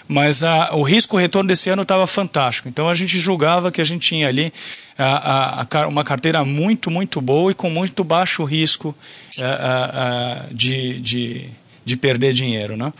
Mas 0.08 0.42
a, 0.42 0.74
o 0.74 0.82
risco-retorno 0.82 1.48
desse 1.48 1.70
ano 1.70 1.82
estava 1.82 2.06
fantástico. 2.06 2.68
Então 2.68 2.88
a 2.88 2.94
gente 2.94 3.18
julgava 3.18 3.70
que 3.70 3.80
a 3.80 3.84
gente 3.84 4.08
tinha 4.08 4.28
ali 4.28 4.52
a, 4.98 5.59
a 5.59 5.59
uma 5.88 6.04
carteira 6.04 6.44
muito, 6.44 6.90
muito 6.90 7.20
boa 7.20 7.50
e 7.50 7.54
com 7.54 7.70
muito 7.70 8.04
baixo 8.04 8.44
risco 8.44 8.94
uh, 9.38 10.50
uh, 10.50 10.54
de, 10.54 11.00
de, 11.00 11.44
de, 11.84 11.96
perder 11.96 12.32
dinheiro. 12.32 12.76
Né? 12.76 12.92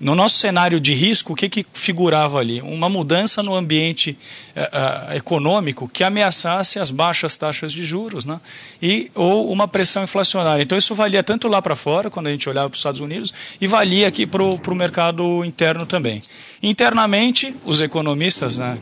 No 0.00 0.14
nosso 0.14 0.38
cenário 0.38 0.80
de 0.80 0.94
risco, 0.94 1.32
o 1.32 1.36
que, 1.36 1.48
que 1.48 1.66
figurava 1.72 2.38
ali? 2.38 2.60
Uma 2.60 2.88
mudança 2.88 3.42
no 3.42 3.54
ambiente 3.54 4.16
uh, 4.56 5.14
econômico 5.14 5.88
que 5.88 6.02
ameaçasse 6.02 6.78
as 6.78 6.90
baixas 6.90 7.36
taxas 7.36 7.72
de 7.72 7.84
juros 7.84 8.24
né? 8.24 8.40
e, 8.82 9.10
ou 9.14 9.52
uma 9.52 9.68
pressão 9.68 10.02
inflacionária. 10.02 10.62
Então, 10.62 10.76
isso 10.76 10.94
valia 10.94 11.22
tanto 11.22 11.46
lá 11.46 11.62
para 11.62 11.76
fora, 11.76 12.10
quando 12.10 12.26
a 12.26 12.30
gente 12.30 12.48
olhava 12.48 12.68
para 12.68 12.74
os 12.74 12.80
Estados 12.80 13.00
Unidos, 13.00 13.32
e 13.60 13.66
valia 13.66 14.08
aqui 14.08 14.26
para 14.26 14.42
o 14.42 14.74
mercado 14.74 15.44
interno 15.44 15.86
também. 15.86 16.18
Internamente, 16.62 17.54
os 17.64 17.80
economistas 17.80 18.58
né, 18.58 18.78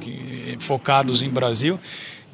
focados 0.59 1.23
em 1.23 1.29
Brasil 1.29 1.79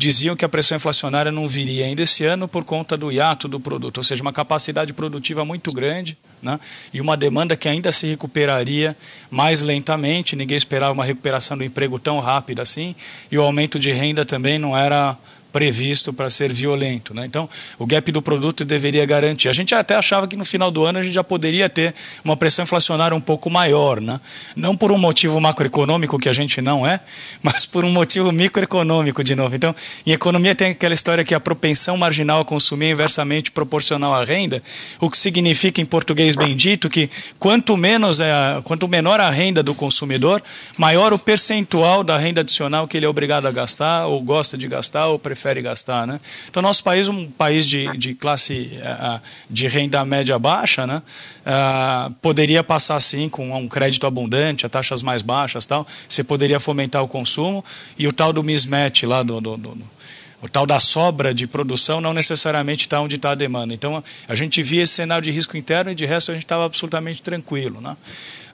diziam 0.02 0.34
que 0.34 0.44
a 0.44 0.48
pressão 0.48 0.76
inflacionária 0.76 1.30
não 1.30 1.46
viria 1.46 1.86
ainda 1.86 2.02
esse 2.02 2.24
ano 2.24 2.48
por 2.48 2.64
conta 2.64 2.96
do 2.96 3.12
hiato 3.12 3.46
do 3.46 3.60
produto, 3.60 3.98
ou 3.98 4.02
seja, 4.02 4.20
uma 4.20 4.32
capacidade 4.32 4.92
produtiva 4.92 5.44
muito 5.44 5.72
grande 5.72 6.18
né, 6.42 6.58
e 6.92 7.00
uma 7.00 7.16
demanda 7.16 7.56
que 7.56 7.68
ainda 7.68 7.92
se 7.92 8.08
recuperaria 8.08 8.96
mais 9.30 9.62
lentamente. 9.62 10.34
Ninguém 10.34 10.56
esperava 10.56 10.92
uma 10.92 11.04
recuperação 11.04 11.56
do 11.56 11.62
emprego 11.62 12.00
tão 12.00 12.18
rápida 12.18 12.62
assim, 12.62 12.96
e 13.30 13.38
o 13.38 13.42
aumento 13.42 13.78
de 13.78 13.92
renda 13.92 14.24
também 14.24 14.58
não 14.58 14.76
era 14.76 15.16
previsto 15.52 16.12
para 16.12 16.30
ser 16.30 16.52
violento. 16.52 17.12
Né? 17.14 17.26
Então, 17.26 17.48
o 17.78 17.86
gap 17.86 18.10
do 18.10 18.22
produto 18.22 18.64
deveria 18.64 19.04
garantir. 19.04 19.48
A 19.48 19.52
gente 19.52 19.74
até 19.74 19.94
achava 19.94 20.26
que 20.26 20.36
no 20.36 20.44
final 20.44 20.70
do 20.70 20.84
ano 20.84 20.98
a 20.98 21.02
gente 21.02 21.12
já 21.12 21.22
poderia 21.22 21.68
ter 21.68 21.94
uma 22.24 22.36
pressão 22.36 22.62
inflacionária 22.62 23.14
um 23.14 23.20
pouco 23.20 23.50
maior. 23.50 24.00
Né? 24.00 24.18
Não 24.56 24.76
por 24.76 24.90
um 24.90 24.98
motivo 24.98 25.40
macroeconômico, 25.40 26.18
que 26.18 26.28
a 26.28 26.32
gente 26.32 26.60
não 26.62 26.86
é, 26.86 27.00
mas 27.42 27.66
por 27.66 27.84
um 27.84 27.90
motivo 27.90 28.32
microeconômico, 28.32 29.22
de 29.22 29.36
novo. 29.36 29.54
Então, 29.54 29.74
em 30.06 30.12
economia 30.12 30.54
tem 30.54 30.70
aquela 30.70 30.94
história 30.94 31.24
que 31.24 31.34
a 31.34 31.40
propensão 31.40 31.96
marginal 31.96 32.40
a 32.40 32.44
consumir 32.44 32.86
é 32.86 32.90
inversamente 32.90 33.50
proporcional 33.50 34.14
à 34.14 34.24
renda, 34.24 34.62
o 34.98 35.10
que 35.10 35.18
significa, 35.18 35.80
em 35.80 35.84
português 35.84 36.34
bem 36.34 36.56
dito, 36.56 36.88
que 36.88 37.10
quanto, 37.38 37.76
menos 37.76 38.20
é 38.20 38.32
a, 38.32 38.60
quanto 38.64 38.88
menor 38.88 39.20
a 39.20 39.30
renda 39.30 39.62
do 39.62 39.74
consumidor, 39.74 40.42
maior 40.78 41.12
o 41.12 41.18
percentual 41.18 42.02
da 42.02 42.16
renda 42.16 42.40
adicional 42.40 42.88
que 42.88 42.96
ele 42.96 43.06
é 43.06 43.08
obrigado 43.08 43.46
a 43.46 43.50
gastar, 43.50 44.06
ou 44.06 44.20
gosta 44.22 44.56
de 44.56 44.66
gastar, 44.66 45.08
ou 45.08 45.18
prefere 45.18 45.41
prefere 45.42 45.60
gastar, 45.60 46.06
né? 46.06 46.20
Então, 46.48 46.62
nosso 46.62 46.84
país 46.84 47.08
um 47.08 47.28
país 47.28 47.68
de, 47.68 47.96
de 47.98 48.14
classe 48.14 48.70
uh, 48.78 49.20
de 49.50 49.66
renda 49.66 50.04
média 50.04 50.38
baixa, 50.38 50.86
né? 50.86 51.02
Uh, 51.44 52.14
poderia 52.22 52.62
passar, 52.62 53.00
sim, 53.00 53.28
com 53.28 53.52
um 53.56 53.68
crédito 53.68 54.06
abundante, 54.06 54.64
a 54.64 54.68
taxas 54.68 55.02
mais 55.02 55.20
baixas 55.22 55.66
tal, 55.66 55.86
você 56.08 56.22
poderia 56.22 56.60
fomentar 56.60 57.02
o 57.02 57.08
consumo 57.08 57.64
e 57.98 58.06
o 58.06 58.12
tal 58.12 58.32
do 58.32 58.42
mismatch 58.42 59.02
lá 59.02 59.22
do, 59.22 59.40
do, 59.40 59.56
do 59.56 59.92
o 60.40 60.48
tal 60.48 60.66
da 60.66 60.80
sobra 60.80 61.32
de 61.32 61.46
produção 61.46 62.00
não 62.00 62.12
necessariamente 62.12 62.86
está 62.86 63.00
onde 63.00 63.14
está 63.14 63.30
a 63.30 63.34
demanda. 63.34 63.72
Então, 63.72 64.02
a 64.26 64.34
gente 64.34 64.60
via 64.60 64.82
esse 64.82 64.92
cenário 64.92 65.22
de 65.22 65.30
risco 65.30 65.56
interno 65.56 65.92
e 65.92 65.94
de 65.94 66.04
resto 66.04 66.32
a 66.32 66.34
gente 66.34 66.44
estava 66.44 66.64
absolutamente 66.64 67.22
tranquilo. 67.22 67.80
Né? 67.80 67.96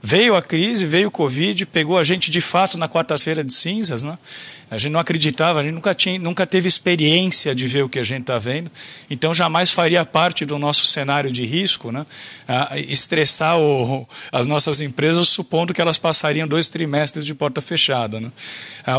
Veio 0.03 0.37
a 0.37 0.43
crise, 0.43 0.87
veio 0.87 1.09
o 1.09 1.11
Covid, 1.11 1.67
pegou 1.67 1.99
a 1.99 2.05
gente 2.05 2.31
de 2.31 2.41
fato 2.41 2.79
na 2.79 2.89
quarta-feira 2.89 3.43
de 3.43 3.53
cinzas, 3.53 4.03
né? 4.03 4.17
A 4.71 4.77
gente 4.77 4.93
não 4.93 5.01
acreditava, 5.01 5.61
a 5.61 5.63
gente 5.63 5.73
nunca, 5.73 5.95
tinha, 5.95 6.19
nunca 6.19 6.47
teve 6.47 6.69
experiência 6.69 7.55
de 7.55 7.67
ver 7.67 7.85
o 7.85 7.89
que 7.89 7.99
a 7.99 8.05
gente 8.05 8.23
está 8.23 8.37
vendo, 8.37 8.71
então 9.09 9.33
jamais 9.33 9.71
faria 9.71 10.05
parte 10.05 10.45
do 10.45 10.59
nosso 10.59 10.85
cenário 10.85 11.33
de 11.33 11.45
risco, 11.47 11.91
né? 11.91 12.05
estressar 12.87 13.59
o, 13.59 14.07
as 14.31 14.47
nossas 14.47 14.83
empresas 14.83 15.29
supondo 15.29 15.73
que 15.73 15.81
elas 15.81 15.97
passariam 15.97 16.47
dois 16.47 16.69
trimestres 16.69 17.25
de 17.25 17.35
porta 17.35 17.63
fechada. 17.63 18.21
Né? 18.21 18.31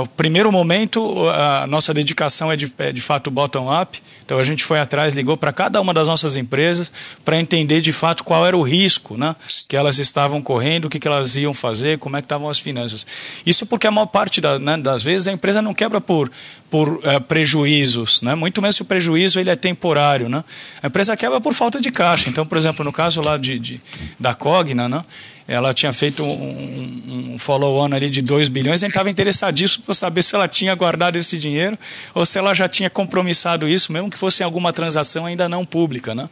o 0.01 0.07
primeiro 0.07 0.51
momento, 0.51 1.03
a 1.29 1.67
nossa 1.67 1.93
dedicação 1.93 2.51
é 2.51 2.55
de, 2.55 2.73
é 2.79 2.91
de 2.91 3.01
fato 3.01 3.29
bottom-up, 3.29 4.01
então 4.25 4.39
a 4.39 4.43
gente 4.43 4.63
foi 4.63 4.79
atrás, 4.79 5.13
ligou 5.13 5.37
para 5.37 5.53
cada 5.53 5.79
uma 5.79 5.93
das 5.93 6.07
nossas 6.07 6.35
empresas 6.35 6.91
para 7.23 7.39
entender 7.39 7.79
de 7.81 7.91
fato 7.91 8.23
qual 8.23 8.45
era 8.45 8.57
o 8.57 8.63
risco 8.63 9.17
né? 9.17 9.35
que 9.69 9.77
elas 9.77 9.99
estavam 9.99 10.41
correndo, 10.41 10.88
o 10.89 10.91
que, 10.91 10.99
que 10.99 11.07
elas 11.07 11.37
iam 11.37 11.53
fazer, 11.53 11.99
como 11.99 12.17
é 12.17 12.21
que 12.21 12.25
estavam 12.25 12.49
as 12.49 12.59
finanças. 12.59 13.05
Isso 13.45 13.65
porque 13.65 13.87
a 13.87 13.91
maior 13.91 14.07
parte 14.07 14.41
da, 14.41 14.59
né, 14.59 14.75
das 14.75 15.03
vezes 15.03 15.27
a 15.27 15.31
empresa 15.31 15.61
não 15.61 15.73
quebra 15.73 16.01
por, 16.01 16.29
por 16.69 16.89
uh, 16.89 17.21
prejuízos, 17.27 18.21
né? 18.21 18.35
muito 18.35 18.61
menos 18.61 18.75
se 18.75 18.81
o 18.81 18.85
prejuízo 18.85 19.39
ele 19.39 19.49
é 19.49 19.55
temporário. 19.55 20.27
Né? 20.27 20.43
A 20.81 20.87
empresa 20.87 21.15
quebra 21.15 21.39
por 21.39 21.53
falta 21.53 21.79
de 21.79 21.91
caixa. 21.91 22.29
Então, 22.29 22.45
por 22.45 22.57
exemplo, 22.57 22.83
no 22.83 22.91
caso 22.91 23.21
lá 23.21 23.37
de, 23.37 23.59
de 23.59 23.81
da 24.19 24.33
Cogna, 24.33 24.89
né? 24.89 25.01
Ela 25.49 25.73
tinha 25.73 25.91
feito 25.91 26.23
um, 26.23 27.33
um 27.33 27.37
follow-on 27.39 27.93
ali 27.93 28.09
de 28.09 28.21
2 28.21 28.47
bilhões, 28.49 28.83
a 28.83 28.85
gente 28.85 28.91
estava 28.91 29.09
interessadíssimo 29.09 29.83
para 29.83 29.95
saber 29.95 30.21
se 30.21 30.35
ela 30.35 30.47
tinha 30.47 30.75
guardado 30.75 31.15
esse 31.15 31.39
dinheiro 31.39 31.77
ou 32.13 32.23
se 32.23 32.37
ela 32.37 32.53
já 32.53 32.67
tinha 32.69 32.89
compromissado 32.89 33.67
isso, 33.67 33.91
mesmo 33.91 34.11
que 34.11 34.17
fosse 34.17 34.43
em 34.43 34.45
alguma 34.45 34.71
transação 34.71 35.25
ainda 35.25 35.49
não 35.49 35.65
pública. 35.65 36.13
Né? 36.13 36.29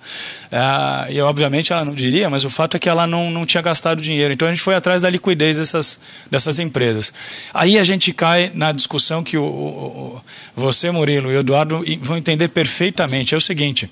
Ah, 0.52 1.08
e 1.10 1.20
obviamente 1.20 1.74
ela 1.74 1.84
não 1.84 1.96
diria, 1.96 2.30
mas 2.30 2.46
o 2.46 2.50
fato 2.50 2.78
é 2.78 2.80
que 2.80 2.88
ela 2.88 3.08
não, 3.08 3.32
não 3.32 3.46
tinha 3.46 3.62
gastado 3.62 4.02
dinheiro. 4.02 4.34
Então 4.34 4.48
a 4.48 4.52
gente 4.52 4.62
foi 4.62 4.76
atrás 4.76 5.02
da 5.02 5.10
liquidez 5.10 5.58
dessas, 5.58 6.00
dessas 6.30 6.60
empresas. 6.60 7.12
Aí 7.54 7.80
a 7.80 7.84
gente 7.84 8.14
cai 8.14 8.52
na 8.54 8.72
discussão 8.72 9.24
que 9.24 9.38
o, 9.38 9.44
o 9.44 10.22
você, 10.56 10.92
Murilo, 10.92 11.32
e 11.32 11.38
o 11.38 11.40
Eduardo 11.40 11.84
vão 12.02 12.18
entender 12.18 12.50
perfeitamente. 12.50 13.34
É 13.34 13.38
o 13.38 13.42
seguinte. 13.42 13.90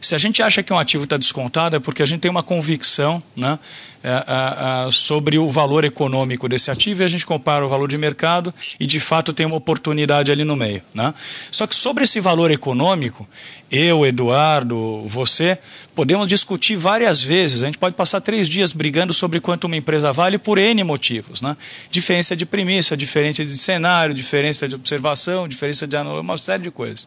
Se 0.00 0.14
a 0.14 0.18
gente 0.18 0.42
acha 0.42 0.62
que 0.62 0.72
um 0.72 0.78
ativo 0.78 1.04
está 1.04 1.16
descontado, 1.16 1.76
é 1.76 1.78
porque 1.78 2.02
a 2.02 2.06
gente 2.06 2.20
tem 2.20 2.30
uma 2.30 2.42
convicção 2.42 3.22
né, 3.36 3.58
é, 4.04 4.08
é, 4.08 4.88
é, 4.88 4.90
sobre 4.90 5.38
o 5.38 5.48
valor 5.48 5.84
econômico 5.84 6.48
desse 6.48 6.72
ativo 6.72 7.02
e 7.02 7.04
a 7.04 7.08
gente 7.08 7.24
compara 7.24 7.64
o 7.64 7.68
valor 7.68 7.88
de 7.88 7.96
mercado 7.96 8.52
e, 8.80 8.84
de 8.84 8.98
fato, 8.98 9.32
tem 9.32 9.46
uma 9.46 9.56
oportunidade 9.56 10.32
ali 10.32 10.42
no 10.42 10.56
meio. 10.56 10.82
Né? 10.92 11.14
Só 11.52 11.68
que 11.68 11.74
sobre 11.76 12.02
esse 12.02 12.18
valor 12.18 12.50
econômico, 12.50 13.28
eu, 13.70 14.04
Eduardo, 14.04 15.04
você, 15.06 15.56
podemos 15.94 16.26
discutir 16.26 16.74
várias 16.74 17.22
vezes. 17.22 17.62
A 17.62 17.66
gente 17.66 17.78
pode 17.78 17.94
passar 17.94 18.20
três 18.20 18.48
dias 18.48 18.72
brigando 18.72 19.14
sobre 19.14 19.38
quanto 19.40 19.64
uma 19.64 19.76
empresa 19.76 20.12
vale 20.12 20.36
por 20.36 20.58
N 20.58 20.82
motivos. 20.82 21.40
Né? 21.40 21.56
Diferença 21.88 22.34
de 22.34 22.44
premissa, 22.44 22.96
diferença 22.96 23.44
de 23.44 23.56
cenário, 23.56 24.12
diferença 24.12 24.66
de 24.68 24.74
observação, 24.74 25.46
diferença 25.46 25.86
de 25.86 25.96
uma 25.96 26.36
série 26.38 26.64
de 26.64 26.72
coisas. 26.72 27.06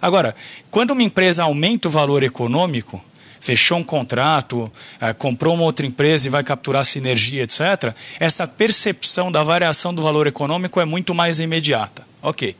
Agora, 0.00 0.34
quando 0.70 0.92
uma 0.92 1.02
empresa 1.02 1.42
aumenta 1.42 1.88
o 1.88 1.90
valor 1.90 2.22
econômico, 2.22 3.04
fechou 3.46 3.78
um 3.78 3.84
contrato, 3.84 4.70
eh, 5.00 5.12
comprou 5.12 5.54
uma 5.54 5.62
outra 5.62 5.86
empresa 5.86 6.26
e 6.26 6.30
vai 6.30 6.42
capturar 6.42 6.84
sinergia, 6.84 7.44
etc., 7.44 7.94
essa 8.18 8.44
percepção 8.44 9.30
da 9.30 9.44
variação 9.44 9.94
do 9.94 10.02
valor 10.02 10.26
econômico 10.26 10.80
é 10.80 10.84
muito 10.84 11.14
mais 11.14 11.38
imediata. 11.38 12.04
Ok. 12.20 12.56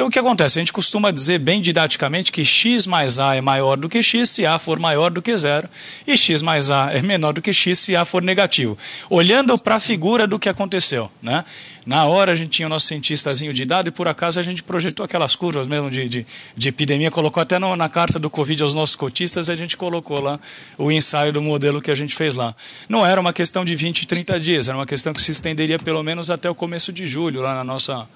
Então 0.00 0.08
o 0.08 0.10
que 0.10 0.18
acontece? 0.18 0.58
A 0.58 0.62
gente 0.62 0.72
costuma 0.72 1.10
dizer 1.10 1.38
bem 1.38 1.60
didaticamente 1.60 2.32
que 2.32 2.42
x 2.42 2.86
mais 2.86 3.18
a 3.18 3.34
é 3.34 3.42
maior 3.42 3.76
do 3.76 3.86
que 3.86 4.02
x 4.02 4.30
se 4.30 4.46
a 4.46 4.58
for 4.58 4.78
maior 4.78 5.10
do 5.10 5.20
que 5.20 5.36
zero, 5.36 5.68
e 6.06 6.16
x 6.16 6.40
mais 6.40 6.70
a 6.70 6.90
é 6.90 7.02
menor 7.02 7.34
do 7.34 7.42
que 7.42 7.52
x 7.52 7.78
se 7.80 7.94
a 7.94 8.02
for 8.02 8.22
negativo. 8.22 8.78
Olhando 9.10 9.52
para 9.62 9.74
a 9.74 9.80
figura 9.80 10.26
do 10.26 10.38
que 10.38 10.48
aconteceu. 10.48 11.10
Né? 11.20 11.44
Na 11.84 12.06
hora 12.06 12.32
a 12.32 12.34
gente 12.34 12.48
tinha 12.48 12.64
o 12.64 12.70
nosso 12.70 12.86
cientistazinho 12.86 13.52
de 13.52 13.66
dado 13.66 13.88
e 13.88 13.90
por 13.90 14.08
acaso 14.08 14.40
a 14.40 14.42
gente 14.42 14.62
projetou 14.62 15.04
aquelas 15.04 15.36
curvas 15.36 15.66
mesmo 15.66 15.90
de, 15.90 16.08
de, 16.08 16.26
de 16.56 16.68
epidemia, 16.70 17.10
colocou 17.10 17.42
até 17.42 17.58
no, 17.58 17.76
na 17.76 17.90
carta 17.90 18.18
do 18.18 18.30
Covid 18.30 18.62
aos 18.62 18.74
nossos 18.74 18.96
cotistas 18.96 19.48
e 19.48 19.52
a 19.52 19.54
gente 19.54 19.76
colocou 19.76 20.18
lá 20.18 20.40
o 20.78 20.90
ensaio 20.90 21.30
do 21.30 21.42
modelo 21.42 21.78
que 21.82 21.90
a 21.90 21.94
gente 21.94 22.14
fez 22.14 22.34
lá. 22.34 22.56
Não 22.88 23.04
era 23.04 23.20
uma 23.20 23.34
questão 23.34 23.66
de 23.66 23.74
20, 23.74 24.06
30 24.06 24.40
dias, 24.40 24.66
era 24.66 24.78
uma 24.78 24.86
questão 24.86 25.12
que 25.12 25.20
se 25.20 25.30
estenderia 25.30 25.78
pelo 25.78 26.02
menos 26.02 26.30
até 26.30 26.48
o 26.48 26.54
começo 26.54 26.90
de 26.90 27.06
julho, 27.06 27.42
lá 27.42 27.54
na 27.54 27.64
nossa 27.64 28.08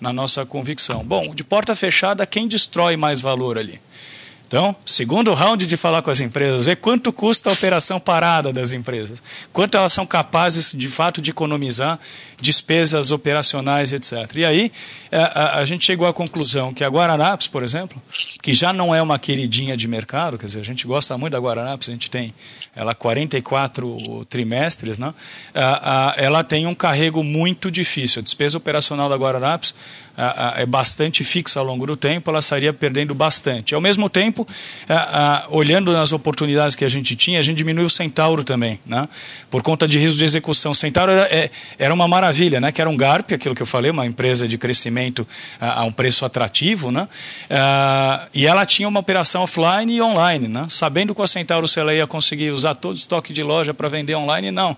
na 0.00 0.12
nossa 0.12 0.46
convicção. 0.46 1.04
Bom, 1.04 1.20
de 1.34 1.44
porta 1.44 1.74
fechada, 1.76 2.26
quem 2.26 2.48
destrói 2.48 2.96
mais 2.96 3.20
valor 3.20 3.58
ali? 3.58 3.80
Então, 4.50 4.74
segundo 4.84 5.32
round 5.32 5.64
de 5.64 5.76
falar 5.76 6.02
com 6.02 6.10
as 6.10 6.18
empresas, 6.18 6.64
ver 6.64 6.74
quanto 6.74 7.12
custa 7.12 7.50
a 7.50 7.52
operação 7.52 8.00
parada 8.00 8.52
das 8.52 8.72
empresas, 8.72 9.22
quanto 9.52 9.78
elas 9.78 9.92
são 9.92 10.04
capazes 10.04 10.72
de 10.76 10.88
fato 10.88 11.22
de 11.22 11.30
economizar 11.30 12.00
despesas 12.40 13.12
operacionais, 13.12 13.92
etc. 13.92 14.12
E 14.34 14.44
aí 14.44 14.72
a, 15.12 15.16
é, 15.16 15.20
a, 15.22 15.58
a 15.58 15.64
gente 15.64 15.84
chegou 15.84 16.04
à 16.04 16.12
conclusão 16.12 16.74
que 16.74 16.82
a 16.82 16.88
Guararapes, 16.88 17.46
por 17.46 17.62
exemplo, 17.62 18.02
que 18.42 18.52
já 18.52 18.72
não 18.72 18.92
é 18.92 19.00
uma 19.00 19.20
queridinha 19.20 19.76
de 19.76 19.86
mercado, 19.86 20.36
quer 20.36 20.46
dizer, 20.46 20.58
a 20.58 20.64
gente 20.64 20.84
gosta 20.84 21.16
muito 21.16 21.32
da 21.32 21.38
Guararapes, 21.38 21.88
a 21.88 21.92
gente 21.92 22.10
tem 22.10 22.34
ela 22.74 22.92
44 22.92 24.24
trimestres, 24.28 24.98
né? 24.98 25.14
ela 26.16 26.42
tem 26.42 26.66
um 26.66 26.74
carrego 26.74 27.22
muito 27.22 27.70
difícil. 27.70 28.20
A 28.20 28.22
despesa 28.22 28.58
operacional 28.58 29.08
da 29.08 29.16
Guararapes 29.16 29.74
é 30.56 30.66
bastante 30.66 31.24
fixa 31.24 31.60
ao 31.60 31.66
longo 31.66 31.86
do 31.86 31.96
tempo, 31.96 32.30
ela 32.30 32.40
estaria 32.40 32.72
perdendo 32.72 33.14
bastante. 33.14 33.74
Ao 33.74 33.80
mesmo 33.80 34.08
tempo, 34.08 34.39
olhando 35.48 35.92
nas 35.92 36.12
oportunidades 36.12 36.76
que 36.76 36.84
a 36.84 36.88
gente 36.88 37.16
tinha, 37.16 37.38
a 37.38 37.42
gente 37.42 37.58
diminuiu 37.58 37.86
o 37.86 37.90
Centauro 37.90 38.44
também, 38.44 38.78
né? 38.84 39.08
por 39.50 39.62
conta 39.62 39.86
de 39.86 39.98
risco 39.98 40.18
de 40.18 40.24
execução. 40.24 40.74
Centauro 40.74 41.12
era, 41.12 41.22
é, 41.34 41.50
era 41.78 41.92
uma 41.92 42.06
maravilha, 42.06 42.60
né? 42.60 42.72
que 42.72 42.80
era 42.80 42.88
um 42.88 42.96
GARP, 42.96 43.32
aquilo 43.32 43.54
que 43.54 43.62
eu 43.62 43.66
falei, 43.66 43.90
uma 43.90 44.06
empresa 44.06 44.46
de 44.46 44.58
crescimento 44.58 45.26
a, 45.60 45.84
um 45.84 45.92
preço 45.92 46.24
atrativo, 46.24 46.90
né? 46.90 47.08
e 48.34 48.46
ela 48.46 48.64
tinha 48.66 48.88
uma 48.88 49.00
operação 49.00 49.42
offline 49.42 49.94
e 49.94 50.02
online. 50.02 50.48
Né? 50.48 50.66
Sabendo 50.68 51.14
que 51.14 51.22
a 51.22 51.26
Centauro 51.26 51.68
se 51.68 51.78
ela 51.78 51.94
ia 51.94 52.06
conseguir 52.06 52.50
usar 52.50 52.74
todo 52.74 52.94
o 52.94 52.98
estoque 52.98 53.32
de 53.32 53.42
loja 53.42 53.72
para 53.74 53.88
vender 53.88 54.14
online, 54.14 54.50
não. 54.50 54.76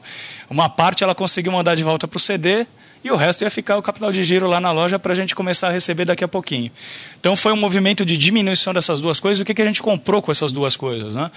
Uma 0.48 0.68
parte 0.68 1.03
ela 1.03 1.14
conseguiu 1.14 1.53
mandar 1.53 1.75
de 1.75 1.85
volta 1.85 2.07
para 2.07 2.16
o 2.16 2.20
CD, 2.20 2.66
e 3.04 3.10
o 3.10 3.16
resto 3.16 3.42
ia 3.42 3.50
ficar 3.50 3.76
o 3.76 3.82
capital 3.82 4.12
de 4.12 4.22
giro 4.22 4.46
lá 4.46 4.60
na 4.60 4.70
loja 4.70 4.98
para 4.98 5.12
a 5.12 5.16
gente 5.16 5.34
começar 5.34 5.68
a 5.68 5.70
receber 5.70 6.04
daqui 6.04 6.22
a 6.22 6.28
pouquinho. 6.28 6.70
Então 7.18 7.34
foi 7.34 7.52
um 7.52 7.56
movimento 7.56 8.04
de 8.04 8.16
diminuição 8.16 8.72
dessas 8.72 9.00
duas 9.00 9.18
coisas. 9.18 9.40
O 9.40 9.44
que, 9.44 9.54
que 9.54 9.62
a 9.62 9.64
gente 9.64 9.82
comprou 9.82 10.22
com 10.22 10.30
essas 10.30 10.52
duas 10.52 10.76
coisas? 10.76 11.16
Né? 11.16 11.30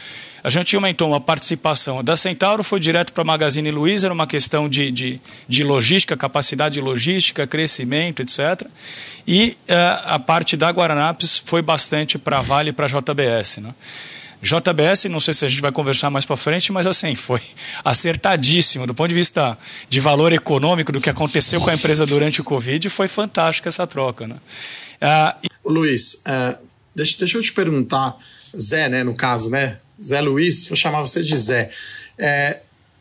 A 0.44 0.50
gente 0.50 0.76
aumentou 0.76 1.08
uma 1.08 1.20
participação 1.20 2.04
da 2.04 2.16
Centauro, 2.16 2.64
foi 2.64 2.80
direto 2.80 3.12
para 3.14 3.24
a 3.24 3.26
Magazine 3.26 3.72
Luiza, 3.72 4.08
era 4.08 4.14
uma 4.14 4.28
questão 4.28 4.70
de, 4.70 4.92
de, 4.92 5.22
de 5.48 5.64
logística, 5.64 6.16
capacidade 6.16 6.76
de 6.76 6.82
logística, 6.82 7.48
crescimento, 7.48 8.22
etc. 8.22 8.68
E 9.28 9.58
uh, 9.68 9.74
a 10.06 10.20
parte 10.20 10.56
da 10.56 10.70
Guaranapes 10.70 11.38
foi 11.38 11.62
bastante 11.62 12.20
para 12.20 12.38
a 12.38 12.42
Vale 12.42 12.70
e 12.70 12.74
para 12.74 12.86
a 12.86 12.90
JBS. 12.90 13.58
Né? 13.58 13.74
JBS, 14.42 15.06
não 15.06 15.20
sei 15.20 15.34
se 15.34 15.46
a 15.46 15.50
gente 15.50 15.62
vai 15.62 15.72
conversar 15.72 16.10
mais 16.10 16.26
para 16.26 16.36
frente, 16.36 16.72
mas 16.72 16.86
assim, 16.86 17.16
foi 17.16 17.42
acertadíssimo. 17.84 18.86
Do 18.86 18.94
ponto 18.94 19.10
de 19.10 19.16
vista 19.16 19.58
de 19.90 20.00
valor 20.00 20.32
econômico 20.34 20.92
do 20.92 21.02
que 21.02 21.10
aconteceu 21.10 21.60
com 21.62 21.70
a 21.70 21.74
empresa 21.74 22.06
durante 22.06 22.42
o 22.42 22.44
Covid, 22.44 22.90
foi 22.90 23.08
fantástica 23.08 23.70
essa 23.70 23.88
troca. 23.88 24.28
Né? 24.28 24.36
Ah, 25.02 25.36
e... 25.44 25.48
Luiz, 25.66 26.24
uh, 26.28 26.58
deixa, 26.94 27.18
deixa 27.18 27.38
eu 27.38 27.42
te 27.42 27.54
perguntar, 27.54 28.16
Zé, 28.58 28.88
né, 28.90 29.04
no 29.04 29.14
caso, 29.14 29.50
né? 29.50 29.78
Zé 30.02 30.22
Luiz, 30.22 30.68
vou 30.68 30.78
chamar 30.78 31.02
você 31.02 31.22
de 31.22 31.36
Zé. 31.38 31.70
É, 32.18 32.60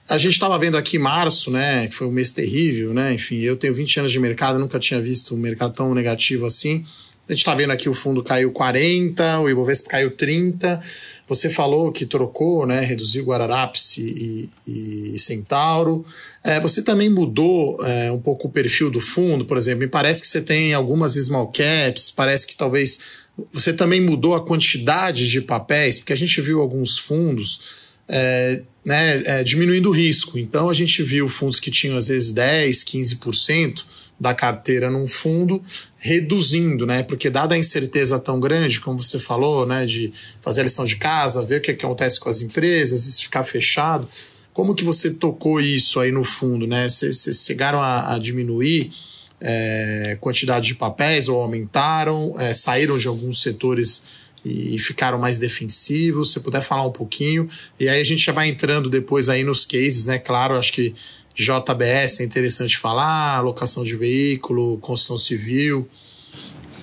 a 0.08 0.18
gente 0.18 0.32
estava 0.32 0.58
vendo 0.58 0.76
aqui 0.76 0.98
março, 0.98 1.50
né, 1.50 1.86
que 1.86 1.94
foi 1.94 2.06
um 2.06 2.12
mês 2.12 2.30
terrível, 2.30 2.92
né? 2.92 3.12
Enfim, 3.12 3.40
eu 3.40 3.56
tenho 3.56 3.74
20 3.74 4.00
anos 4.00 4.12
de 4.12 4.18
mercado, 4.18 4.58
nunca 4.58 4.78
tinha 4.78 5.00
visto 5.00 5.34
um 5.34 5.38
mercado 5.38 5.74
tão 5.74 5.94
negativo 5.94 6.46
assim. 6.46 6.84
A 7.26 7.32
gente 7.32 7.40
está 7.40 7.54
vendo 7.54 7.70
aqui 7.70 7.88
o 7.88 7.94
fundo 7.94 8.22
caiu 8.22 8.52
40, 8.52 9.40
o 9.40 9.48
Ibovespa 9.48 9.88
caiu 9.88 10.10
30. 10.10 10.80
Você 11.26 11.48
falou 11.48 11.90
que 11.90 12.04
trocou, 12.04 12.66
né, 12.66 12.80
reduziu 12.80 13.24
Guararapes 13.24 13.96
e, 13.96 14.50
e, 14.68 15.18
Centauro. 15.18 16.04
É, 16.42 16.60
você 16.60 16.82
também 16.82 17.08
mudou 17.08 17.78
é, 17.82 18.12
um 18.12 18.20
pouco 18.20 18.48
o 18.48 18.50
perfil 18.50 18.90
do 18.90 19.00
fundo, 19.00 19.46
por 19.46 19.56
exemplo. 19.56 19.80
Me 19.80 19.88
parece 19.88 20.20
que 20.20 20.26
você 20.26 20.42
tem 20.42 20.74
algumas 20.74 21.14
small 21.14 21.48
caps, 21.48 22.10
parece 22.10 22.46
que 22.46 22.56
talvez 22.56 23.24
você 23.50 23.72
também 23.72 24.00
mudou 24.00 24.34
a 24.34 24.44
quantidade 24.44 25.28
de 25.28 25.40
papéis, 25.40 25.98
porque 25.98 26.12
a 26.12 26.16
gente 26.16 26.40
viu 26.40 26.60
alguns 26.60 26.98
fundos 26.98 27.84
é, 28.06 28.60
né, 28.84 29.22
é, 29.24 29.44
diminuindo 29.44 29.88
o 29.88 29.92
risco. 29.92 30.38
Então 30.38 30.68
a 30.68 30.74
gente 30.74 31.02
viu 31.02 31.26
fundos 31.26 31.58
que 31.58 31.70
tinham 31.70 31.96
às 31.96 32.08
vezes 32.08 32.32
10, 32.32 32.84
15% 32.84 33.82
da 34.20 34.34
carteira 34.34 34.90
num 34.90 35.06
fundo 35.06 35.62
reduzindo, 36.04 36.84
né? 36.84 37.02
Porque 37.02 37.30
dada 37.30 37.54
a 37.54 37.58
incerteza 37.58 38.18
tão 38.18 38.38
grande, 38.38 38.78
como 38.78 39.02
você 39.02 39.18
falou, 39.18 39.64
né, 39.64 39.86
de 39.86 40.12
fazer 40.42 40.60
a 40.60 40.64
lição 40.64 40.84
de 40.84 40.96
casa, 40.96 41.42
ver 41.46 41.60
o 41.60 41.62
que 41.62 41.70
acontece 41.70 42.20
com 42.20 42.28
as 42.28 42.42
empresas, 42.42 43.06
isso 43.06 43.22
ficar 43.22 43.42
fechado, 43.42 44.06
como 44.52 44.74
que 44.74 44.84
você 44.84 45.12
tocou 45.14 45.62
isso 45.62 45.98
aí 45.98 46.12
no 46.12 46.22
fundo, 46.22 46.66
né? 46.66 46.86
Vocês 46.90 47.24
chegaram 47.46 47.80
a, 47.80 48.14
a 48.14 48.18
diminuir 48.18 48.92
é, 49.40 50.18
quantidade 50.20 50.66
de 50.66 50.74
papéis 50.74 51.26
ou 51.26 51.40
aumentaram, 51.40 52.38
é, 52.38 52.52
saíram 52.52 52.98
de 52.98 53.08
alguns 53.08 53.40
setores 53.40 54.02
e 54.44 54.78
ficaram 54.78 55.18
mais 55.18 55.38
defensivos. 55.38 56.32
Se 56.32 56.40
puder 56.40 56.60
falar 56.60 56.86
um 56.86 56.92
pouquinho. 56.92 57.48
E 57.80 57.88
aí 57.88 57.98
a 57.98 58.04
gente 58.04 58.22
já 58.22 58.32
vai 58.32 58.46
entrando 58.46 58.90
depois 58.90 59.30
aí 59.30 59.42
nos 59.42 59.64
cases, 59.64 60.04
né? 60.04 60.18
Claro, 60.18 60.54
acho 60.58 60.70
que 60.70 60.94
JBS 61.34 62.20
é 62.20 62.24
interessante 62.24 62.78
falar, 62.78 63.40
locação 63.40 63.82
de 63.82 63.96
veículo, 63.96 64.78
construção 64.78 65.18
civil. 65.18 65.88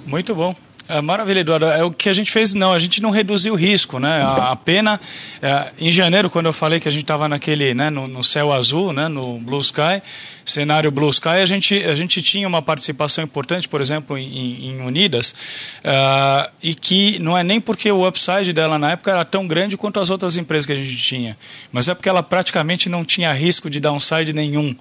Muito 0.05 0.35
bom. 0.35 0.53
É, 0.91 1.01
maravilha, 1.01 1.39
Eduardo. 1.39 1.65
É 1.67 1.83
o 1.83 1.91
que 1.91 2.09
a 2.09 2.13
gente 2.13 2.29
fez, 2.29 2.53
não, 2.53 2.73
a 2.73 2.79
gente 2.79 3.01
não 3.01 3.11
reduziu 3.11 3.53
o 3.53 3.55
risco, 3.55 3.97
né? 3.97 4.21
A, 4.21 4.51
a 4.51 4.55
pena, 4.55 4.99
é, 5.41 5.71
em 5.79 5.91
janeiro, 5.91 6.29
quando 6.29 6.47
eu 6.47 6.53
falei 6.53 6.81
que 6.81 6.87
a 6.87 6.91
gente 6.91 7.03
estava 7.03 7.29
naquele, 7.29 7.73
né, 7.73 7.89
no, 7.89 8.07
no, 8.07 8.23
céu 8.23 8.51
azul, 8.51 8.91
né, 8.91 9.07
no 9.07 9.39
Blue 9.39 9.61
Sky, 9.61 10.01
cenário 10.45 10.91
Blue 10.91 11.09
Sky, 11.09 11.29
a 11.29 11.45
gente, 11.45 11.75
a 11.83 11.95
gente 11.95 12.21
tinha 12.21 12.45
uma 12.47 12.61
participação 12.61 13.23
importante, 13.23 13.69
por 13.69 13.79
exemplo, 13.79 14.17
em, 14.17 14.65
em 14.65 14.81
Unidas, 14.81 15.33
uh, 15.79 16.51
e 16.61 16.75
que 16.75 17.19
não 17.19 17.37
é 17.37 17.43
nem 17.43 17.61
porque 17.61 17.89
o 17.91 18.07
upside 18.07 18.51
dela 18.51 18.77
na 18.77 18.91
época 18.91 19.11
era 19.11 19.23
tão 19.23 19.47
grande 19.47 19.77
quanto 19.77 19.99
as 19.99 20.09
outras 20.09 20.35
empresas 20.35 20.65
que 20.65 20.73
a 20.73 20.75
gente 20.75 20.97
tinha, 20.97 21.37
mas 21.71 21.87
é 21.87 21.93
porque 21.93 22.09
ela 22.09 22.21
praticamente 22.21 22.89
não 22.89 23.05
tinha 23.05 23.31
risco 23.31 23.69
de 23.69 23.79
downside 23.79 24.33
nenhum. 24.33 24.75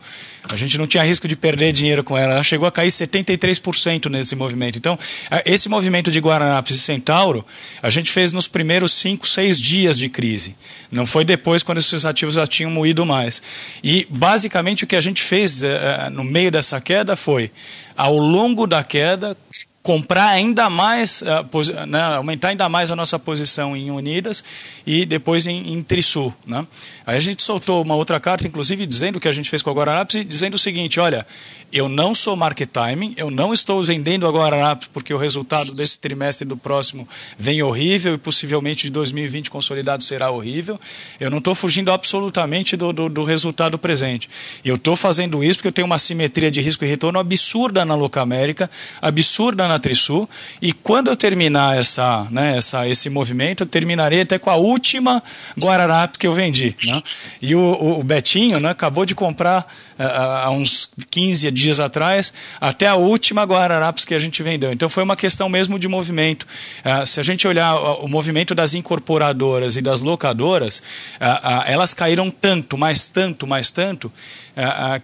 A 0.49 0.57
gente 0.57 0.79
não 0.79 0.87
tinha 0.87 1.03
risco 1.03 1.29
de 1.29 1.37
perder 1.37 1.73
dinheiro 1.73 2.03
com 2.03 2.17
ela. 2.17 2.35
Ela 2.35 2.43
chegou 2.43 2.67
a 2.67 2.73
cair 2.73 2.89
73% 2.89 4.09
nesse 4.09 4.35
movimento. 4.35 4.79
Então, 4.79 4.99
esse 5.45 5.69
movimento 5.69 6.00
de 6.09 6.21
Guararapes 6.21 6.77
e 6.77 6.79
Centauro, 6.79 7.45
a 7.83 7.91
gente 7.91 8.13
fez 8.13 8.31
nos 8.31 8.47
primeiros 8.47 8.93
5, 8.93 9.27
6 9.27 9.61
dias 9.61 9.99
de 9.99 10.09
crise. 10.09 10.55
Não 10.89 11.05
foi 11.05 11.25
depois, 11.25 11.65
quando 11.65 11.79
esses 11.79 12.05
ativos 12.05 12.37
já 12.37 12.47
tinham 12.47 12.71
moído 12.71 13.05
mais. 13.05 13.43
E, 13.83 14.07
basicamente, 14.09 14.85
o 14.85 14.87
que 14.87 14.95
a 14.95 15.01
gente 15.01 15.21
fez 15.21 15.63
uh, 15.63 15.67
no 16.13 16.23
meio 16.23 16.53
dessa 16.53 16.81
queda 16.81 17.17
foi, 17.17 17.51
ao 17.97 18.17
longo 18.17 18.69
da 18.69 18.85
queda, 18.85 19.37
comprar 19.83 20.29
ainda 20.29 20.69
mais, 20.69 21.23
uh, 21.23 21.87
né, 21.87 22.03
aumentar 22.17 22.49
ainda 22.49 22.69
mais 22.69 22.91
a 22.91 22.97
nossa 22.97 23.19
posição 23.19 23.75
em 23.75 23.91
Unidas 23.91 24.45
e 24.87 25.07
depois 25.07 25.47
em, 25.47 25.73
em 25.73 25.83
Trisul. 25.83 26.35
Né? 26.47 26.67
Aí 27.07 27.17
a 27.17 27.21
gente 27.21 27.43
soltou 27.43 27.83
uma 27.83 27.95
outra 27.95 28.21
carta, 28.21 28.47
inclusive, 28.47 28.87
dizendo 28.87 29.17
o 29.17 29.21
que 29.21 29.29
a 29.29 29.33
gente 29.33 29.49
fez 29.49 29.63
com 29.63 29.71
a 29.71 29.73
Guararapes, 29.73 30.27
dizendo 30.29 30.55
o 30.55 30.59
seguinte, 30.59 31.01
olha, 31.01 31.27
eu 31.73 31.89
não 31.89 32.15
sou 32.15 32.37
market 32.37 32.69
timing, 32.69 33.15
eu 33.17 33.31
não 33.31 33.55
estou 33.55 33.83
vendendo 33.83 34.27
a 34.27 34.31
Guararapes 34.31 34.89
porque 34.93 35.15
o 35.15 35.19
resultado 35.19 35.73
desse 35.73 35.99
trimestre 35.99 36.47
do 36.47 36.57
próximo 36.57 37.09
vem 37.39 37.63
horrível 37.63 38.15
e 38.15 38.19
possivelmente 38.19 38.85
de 38.85 38.91
2020 38.91 39.51
consolidado 39.51 40.03
será 40.03 40.31
horrível. 40.31 40.79
Eu 41.19 41.31
não 41.31 41.39
estou 41.39 41.55
fugindo 41.55 41.91
absolutamente 41.91 42.77
do, 42.77 42.93
do, 42.93 43.09
do 43.09 43.23
resultado 43.23 43.79
presente. 43.79 44.29
Eu 44.65 44.75
estou 44.75 44.95
fazendo 44.95 45.43
isso 45.43 45.59
porque 45.59 45.69
eu 45.69 45.73
tenho 45.73 45.87
uma 45.87 45.99
simetria 45.99 46.51
de 46.51 46.61
risco 46.61 46.85
e 46.85 46.89
retorno 46.89 47.19
absurda 47.19 47.85
na 47.85 47.95
Locamérica, 47.95 48.69
absurda 49.01 49.70
na 49.71 49.79
Trisul, 49.79 50.29
e 50.61 50.73
quando 50.73 51.09
eu 51.09 51.17
terminar 51.17 51.79
essa, 51.79 52.27
né, 52.31 52.57
essa, 52.57 52.89
esse 52.89 53.09
movimento, 53.09 53.63
eu 53.63 53.67
terminarei 53.67 54.23
até 54.23 54.39
com 54.39 54.51
a 54.51 54.57
última 54.57 55.23
Guararapes 55.59 56.19
que 56.19 56.27
eu 56.27 56.33
vendi. 56.33 56.77
Né? 56.85 57.01
E 57.41 57.55
o, 57.55 57.99
o 57.99 58.03
Betinho 58.03 58.61
né, 58.61 58.71
acabou 58.71 59.07
de 59.07 59.15
comprar 59.15 59.67
há 60.07 60.51
uns 60.51 60.89
15 61.11 61.51
dias 61.51 61.81
atrás, 61.81 62.33
até 62.61 62.87
a 62.87 62.95
última 62.95 63.45
Guararapes 63.45 64.05
que 64.05 64.15
a 64.15 64.19
gente 64.19 64.43
vendeu. 64.43 64.73
Então 64.73 64.89
foi 64.89 65.03
uma 65.03 65.17
questão 65.17 65.49
mesmo 65.49 65.79
de 65.79 65.89
movimento. 65.89 66.47
Uh, 66.85 67.07
se 67.07 67.21
a 67.21 67.23
gente 67.23 67.47
olhar 67.47 67.75
o, 67.75 68.09
movimento 68.09 68.55
das 68.55 68.75
incorporadoras 68.75 69.77
e 69.77 69.83
das 69.83 70.01
locadoras, 70.01 70.79
uh, 70.79 71.65
elas 71.67 71.95
caíram 71.95 72.31
tanto, 72.31 72.79
mais 72.79 73.09
tanto, 73.09 73.47
mais 73.47 73.71
tanto, 73.71 74.13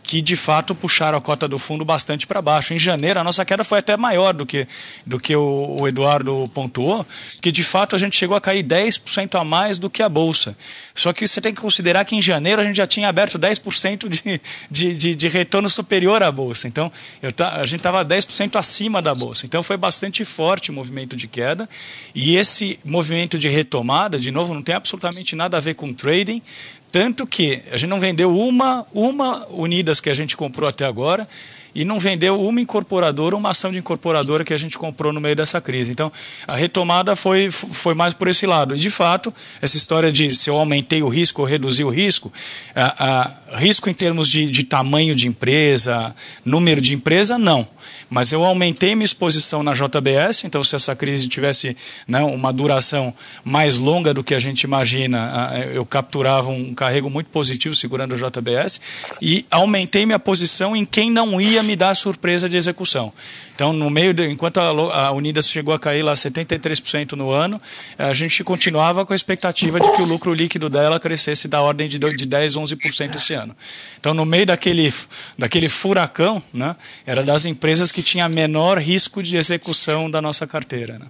que 0.02 0.20
de 0.20 0.37
fato 0.37 0.74
puxaram 0.74 1.16
a 1.16 1.20
cota 1.20 1.48
do 1.48 1.59
fundo 1.59 1.85
bastante 1.85 2.26
para 2.26 2.42
baixo. 2.42 2.74
Em 2.74 2.78
janeiro, 2.78 3.18
a 3.18 3.24
nossa 3.24 3.44
queda 3.44 3.64
foi 3.64 3.78
até 3.78 3.96
maior 3.96 4.35
do 4.35 4.44
que, 4.44 4.66
do 5.06 5.18
que 5.18 5.35
o, 5.35 5.78
o 5.80 5.88
Eduardo 5.88 6.50
pontuou, 6.52 7.06
que 7.40 7.50
de 7.50 7.64
fato 7.64 7.96
a 7.96 7.98
gente 7.98 8.16
chegou 8.16 8.37
a 8.37 8.40
cair 8.40 8.62
10% 8.62 9.40
a 9.40 9.44
mais 9.44 9.78
do 9.78 9.88
que 9.88 10.02
a 10.02 10.09
Bolsa. 10.09 10.56
Só 10.94 11.12
que 11.12 11.26
você 11.26 11.40
tem 11.40 11.54
que 11.54 11.61
considerar 11.61 12.04
que 12.04 12.16
em 12.16 12.20
janeiro 12.20 12.61
a 12.61 12.64
gente 12.64 12.76
já 12.76 12.87
tinha 12.87 13.09
aberto 13.09 13.38
10% 13.38 14.09
de, 14.09 14.40
de, 14.70 14.86
de, 14.92 15.14
de, 15.14 15.29
retorno 15.29 15.68
superior 15.68 16.22
à 16.22 16.31
Bolsa. 16.31 16.68
Então, 16.68 16.90
eu, 17.22 17.31
a 17.53 17.64
gente 17.64 17.81
estava 17.81 18.05
10% 18.05 18.57
acima 18.57 19.01
da 19.01 19.14
Bolsa. 19.14 19.46
Então, 19.46 19.62
foi 19.62 19.77
bastante 19.77 20.25
forte 20.25 20.70
o 20.70 20.75
movimento 20.75 21.16
de 21.16 21.27
queda. 21.27 21.68
E 22.14 22.37
esse 22.37 22.79
movimento 22.85 23.38
de 23.38 23.49
retomada, 23.49 24.18
de 24.18 24.31
novo, 24.31 24.55
não 24.55 24.62
tem 24.62 24.75
absolutamente 24.75 25.35
nada 25.37 25.57
a 25.57 25.61
ver 25.61 25.75
com 25.75 25.92
trading, 25.92 26.42
tanto 26.90 27.27
que 27.27 27.62
a 27.70 27.77
gente 27.77 27.90
não 27.90 28.01
vendeu 28.01 28.37
uma, 28.37 28.87
uma 28.92 29.46
Unidas 29.51 30.01
que 30.01 30.11
a 30.11 30.14
gente 30.14 30.37
comprou 30.37 30.68
até 30.68 30.85
agora 30.85 31.29
e 31.77 31.85
não 31.85 31.99
vendeu 31.99 32.40
uma 32.40 32.59
incorporadora, 32.59 33.37
uma 33.37 33.51
ação 33.51 33.70
de 33.70 33.79
incorporadora 33.79 34.42
que 34.42 34.55
a 34.55 34.57
gente 34.57 34.79
comprou 34.79 35.12
no 35.12 35.20
meio 35.20 35.37
dessa 35.37 35.61
crise. 35.61 35.92
Então, 35.92 36.11
a 36.49 36.57
retomada 36.57 37.14
foi, 37.14 37.51
foi 37.51 37.92
mais 37.92 38.14
por 38.14 38.29
esse 38.29 38.46
lado. 38.46 38.75
E, 38.75 38.79
de 38.79 38.88
fato, 38.88 39.33
essa 39.61 39.77
história 39.77 40.11
de 40.11 40.31
se 40.31 40.49
eu 40.49 40.57
aumentei 40.57 41.03
o 41.03 41.09
risco 41.09 41.42
ou 41.42 41.46
reduzi 41.46 41.85
o 41.85 41.90
risco, 41.90 42.33
a, 42.75 43.27
a, 43.53 43.59
risco 43.59 43.90
em 43.90 43.92
termos 43.92 44.31
de, 44.31 44.46
de 44.46 44.64
tamanho 44.64 45.14
de 45.14 45.29
empresa, 45.29 46.14
número 46.46 46.81
de 46.81 46.94
empresa, 46.94 47.37
não. 47.37 47.68
Mas 48.09 48.33
eu 48.33 48.42
aumentei 48.42 48.94
minha 48.94 49.05
exposição 49.05 49.62
na 49.62 49.75
JBS, 49.75 50.44
então 50.44 50.64
se 50.64 50.75
essa 50.75 50.96
crise 50.96 51.29
tivesse 51.29 51.77
né, 52.09 52.22
uma 52.22 52.55
duração 52.55 53.12
mais 53.44 53.77
longa 53.77 54.14
do 54.14 54.25
que 54.25 54.35
a 54.35 54.40
gente 54.40 54.62
imagina, 54.62 55.53
eu 55.75 55.85
capturava 55.85 56.49
um 56.49 56.75
carrego 56.77 57.11
muito 57.11 57.29
positivo 57.31 57.75
segurando 57.75 58.15
a 58.15 58.17
JBS 58.17 58.81
e 59.21 59.45
aumentei 59.51 60.07
minha 60.07 60.19
posição 60.19 60.77
em 60.77 60.85
quem 60.85 61.11
não 61.11 61.41
ia 61.41 61.62
me 61.62 61.75
dar 61.75 61.97
surpresa 61.97 62.49
de 62.49 62.57
execução. 62.57 63.12
Então, 63.55 63.73
no 63.73 63.89
meio 63.89 64.12
de, 64.12 64.29
enquanto 64.29 64.59
a, 64.59 64.69
a 65.07 65.12
Unidas 65.12 65.49
chegou 65.49 65.73
a 65.73 65.79
cair 65.79 66.03
lá 66.03 66.12
73% 66.12 67.12
no 67.12 67.31
ano, 67.31 67.61
a 67.99 68.12
gente 68.12 68.45
continuava 68.45 69.05
com 69.07 69.15
a 69.15 69.17
expectativa 69.17 69.81
de 69.81 69.91
que 69.97 70.03
o 70.03 70.05
lucro 70.05 70.35
líquido 70.35 70.69
dela 70.69 71.01
crescesse 71.01 71.49
da 71.49 71.62
ordem 71.62 71.89
de, 71.89 71.99
de 71.99 72.27
10, 72.27 72.55
11% 72.55 73.17
esse 73.17 73.33
ano. 73.33 73.57
Então, 73.99 74.12
no 74.12 74.27
meio 74.27 74.45
daquele, 74.45 74.93
daquele 75.39 75.69
furacão, 75.69 76.43
né, 76.53 76.77
era 77.07 77.23
das 77.23 77.47
empresas 77.47 77.91
que 77.91 78.03
tinha 78.03 78.29
menor 78.29 78.79
risco 78.79 79.23
de 79.23 79.37
execução 79.37 80.11
da 80.11 80.21
nossa 80.21 80.47
carteira. 80.47 80.99
Né? 80.99 81.07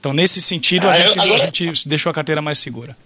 Então, 0.00 0.14
nesse 0.14 0.40
sentido, 0.40 0.88
a, 0.88 0.92
ah, 0.92 1.00
gente, 1.00 1.18
agora... 1.18 1.42
a 1.42 1.46
gente 1.46 1.88
deixou 1.88 2.08
a 2.08 2.14
carteira 2.14 2.40
mais 2.40 2.58
segura. 2.58 2.96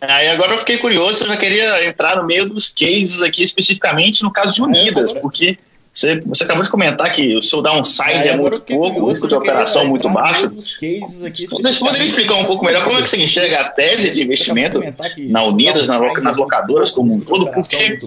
Aí 0.00 0.28
agora 0.28 0.52
eu 0.52 0.58
fiquei 0.58 0.78
curioso, 0.78 1.24
eu 1.24 1.28
já 1.28 1.36
queria 1.36 1.86
entrar 1.86 2.16
no 2.16 2.24
meio 2.24 2.48
dos 2.48 2.70
cases 2.70 3.20
aqui, 3.20 3.44
especificamente 3.44 4.22
no 4.22 4.32
caso 4.32 4.54
de 4.54 4.62
Unidas, 4.62 5.12
porque 5.14 5.56
você, 5.92 6.20
você 6.20 6.44
acabou 6.44 6.62
de 6.62 6.70
comentar 6.70 7.12
que 7.12 7.36
o 7.36 7.42
seu 7.42 7.60
downside 7.60 8.28
é, 8.28 8.28
é 8.28 8.36
muito 8.36 8.60
pouco, 8.60 9.00
o 9.00 9.10
risco 9.10 9.26
de 9.26 9.34
operação 9.34 9.86
muito 9.86 10.08
baixo. 10.08 10.46
Aqui, 10.46 11.00
você 11.46 11.78
poderia 11.80 12.04
explicar 12.04 12.36
um 12.36 12.44
pouco 12.44 12.64
melhor 12.64 12.84
como 12.84 12.98
é 12.98 13.02
que 13.02 13.10
você 13.10 13.16
enxerga 13.16 13.60
a 13.60 13.70
tese 13.70 14.10
de 14.10 14.22
investimento 14.22 14.80
na 15.28 15.42
Unidas, 15.44 15.88
na, 15.88 15.98
nas 15.98 16.36
locadoras 16.36 16.92
como 16.92 17.12
um 17.12 17.20
todo? 17.20 17.50
Porque 17.50 17.98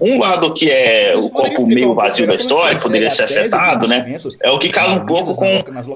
um 0.00 0.20
lado 0.20 0.54
que 0.54 0.70
é 0.70 1.16
o 1.16 1.28
copo 1.30 1.66
meio 1.66 1.94
vazio 1.94 2.28
da 2.28 2.34
história, 2.34 2.78
poderia 2.78 3.10
ser 3.10 3.24
afetado, 3.24 3.88
né? 3.88 4.16
É 4.40 4.50
o 4.50 4.58
que 4.58 4.68
casa 4.68 5.02
um 5.02 5.06
pouco 5.06 5.34
com 5.34 5.44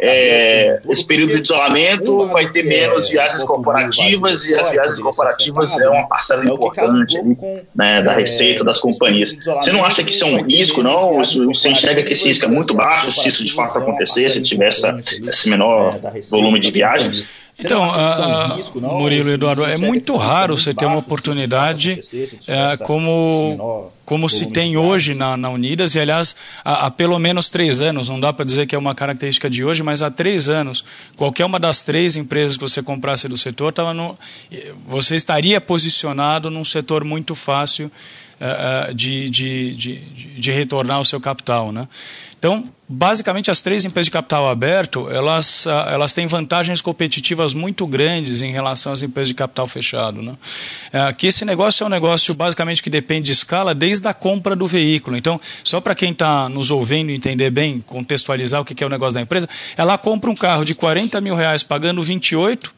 é, 0.01 0.81
esse 0.89 1.05
período 1.05 1.37
de 1.37 1.43
isolamento, 1.43 2.27
vai 2.27 2.51
ter 2.51 2.65
menos 2.65 3.09
viagens 3.09 3.45
corporativas 3.45 4.47
e 4.47 4.55
as 4.55 4.71
viagens 4.71 4.99
corporativas 4.99 5.79
é 5.81 5.89
uma 5.89 6.09
parcela 6.09 6.45
importante 6.45 7.17
né, 7.75 8.03
da 8.03 8.13
receita 8.13 8.65
das 8.65 8.81
companhias. 8.81 9.37
Você 9.45 9.71
não 9.71 9.85
acha 9.85 10.03
que 10.03 10.11
isso 10.11 10.25
é 10.25 10.27
um 10.27 10.43
risco, 10.43 10.83
não? 10.83 11.25
Você 11.45 11.71
enxerga 11.71 12.03
que 12.03 12.13
esse 12.13 12.29
risco 12.29 12.45
é 12.45 12.49
muito 12.49 12.75
baixo, 12.75 13.13
se 13.13 13.29
isso 13.29 13.45
de 13.45 13.53
fato 13.53 13.79
acontecer, 13.79 14.31
se 14.31 14.43
tiver 14.43 14.69
essa, 14.69 14.99
esse 15.29 15.49
menor 15.49 15.99
volume 16.29 16.61
de 16.61 16.71
viagens? 16.71 17.46
Então, 17.59 17.89
uh, 17.89 18.99
Murilo 18.99 19.31
e 19.31 19.33
Eduardo, 19.33 19.65
é 19.65 19.79
muito 19.79 20.15
raro 20.17 20.59
você 20.59 20.75
ter 20.75 20.85
uma 20.85 20.99
oportunidade 20.99 22.01
é, 22.47 22.77
como, 22.77 23.91
como 24.05 24.29
se 24.29 24.47
tem 24.47 24.77
hoje 24.77 25.15
na, 25.15 25.39
na 25.39 25.49
Unidas, 25.49 25.95
e 25.95 26.01
aliás, 26.01 26.37
há, 26.63 26.87
há, 26.87 26.91
pelo 26.91 27.19
menos 27.19 27.49
três 27.49 27.81
anos, 27.81 28.11
não 28.11 28.21
dá 28.21 28.31
para 28.31 28.45
dizer 28.45 28.67
que 28.67 28.75
é 28.75 28.79
uma 28.79 28.95
característica 28.95 29.49
de 29.49 29.65
hoje, 29.65 29.83
mas 29.83 30.03
há 30.03 30.11
três 30.11 30.51
anos, 30.51 30.85
qualquer 31.17 31.47
uma 31.47 31.59
das 31.59 31.83
três 31.83 32.15
empresas 32.15 32.59
que 32.59 32.63
você 32.63 32.83
comprasse 32.83 33.27
do 33.27 33.39
setor, 33.39 33.73
tava 33.73 33.95
no, 33.95 34.19
você 34.87 35.17
estaria 35.17 35.59
posicionado 35.59 36.51
num 36.51 36.65
setor 36.65 37.05
muito 37.05 37.35
fácil 37.35 37.91
uh, 38.41 38.95
de, 38.95 39.31
de, 39.31 39.75
de, 39.75 39.97
de 40.39 40.51
retornar 40.51 41.01
o 41.01 41.05
seu 41.05 41.21
capital. 41.21 41.73
Né? 41.73 41.89
Então, 42.39 42.69
basicamente 42.89 43.51
as 43.51 43.63
três 43.63 43.85
empresas 43.85 44.07
de 44.07 44.13
capital 44.13 44.49
aberto 44.49 45.11
elas, 45.11 45.67
ah, 45.67 45.89
elas 45.91 46.13
têm 46.13 46.27
vantagens 46.27 46.81
competitivas 46.81 47.55
muito 47.55 47.87
grandes 47.87 48.43
em 48.43 48.53
relação 48.53 48.93
às 48.93 49.03
empresas 49.03 49.29
de 49.29 49.35
capital 49.35 49.67
fechado. 49.67 50.23
Né? 50.23 50.35
É, 50.93 51.13
que 51.13 51.27
esse 51.27 51.45
negócio 51.45 51.83
é 51.83 51.87
um 51.87 51.91
negócio 51.91 52.37
basicamente 52.37 52.83
que 52.83 52.91
depende 52.91 53.27
de 53.27 53.33
escala 53.33 53.75
desde 53.75 54.07
a 54.07 54.15
compra 54.15 54.55
do 54.55 54.67
veículo. 54.67 55.17
Então, 55.17 55.41
só 55.65 55.81
para 55.81 55.95
quem 55.95 56.13
está 56.13 56.49
nos 56.49 56.71
ouvindo 56.71 57.11
entender 57.11 57.51
bem, 57.51 57.81
contextualizar 57.81 58.61
o 58.61 58.65
que 58.65 58.85
é 58.85 58.87
o 58.87 58.91
negócio 58.91 59.15
da 59.15 59.23
empresa, 59.23 59.49
ela 59.77 59.99
compra 59.99 60.31
um 60.31 60.35
carro 60.35 60.65
de 60.65 60.75
40 60.75 61.21
mil 61.21 61.35
reais 61.35 61.63
pagando 61.63 62.03
28 62.03 62.75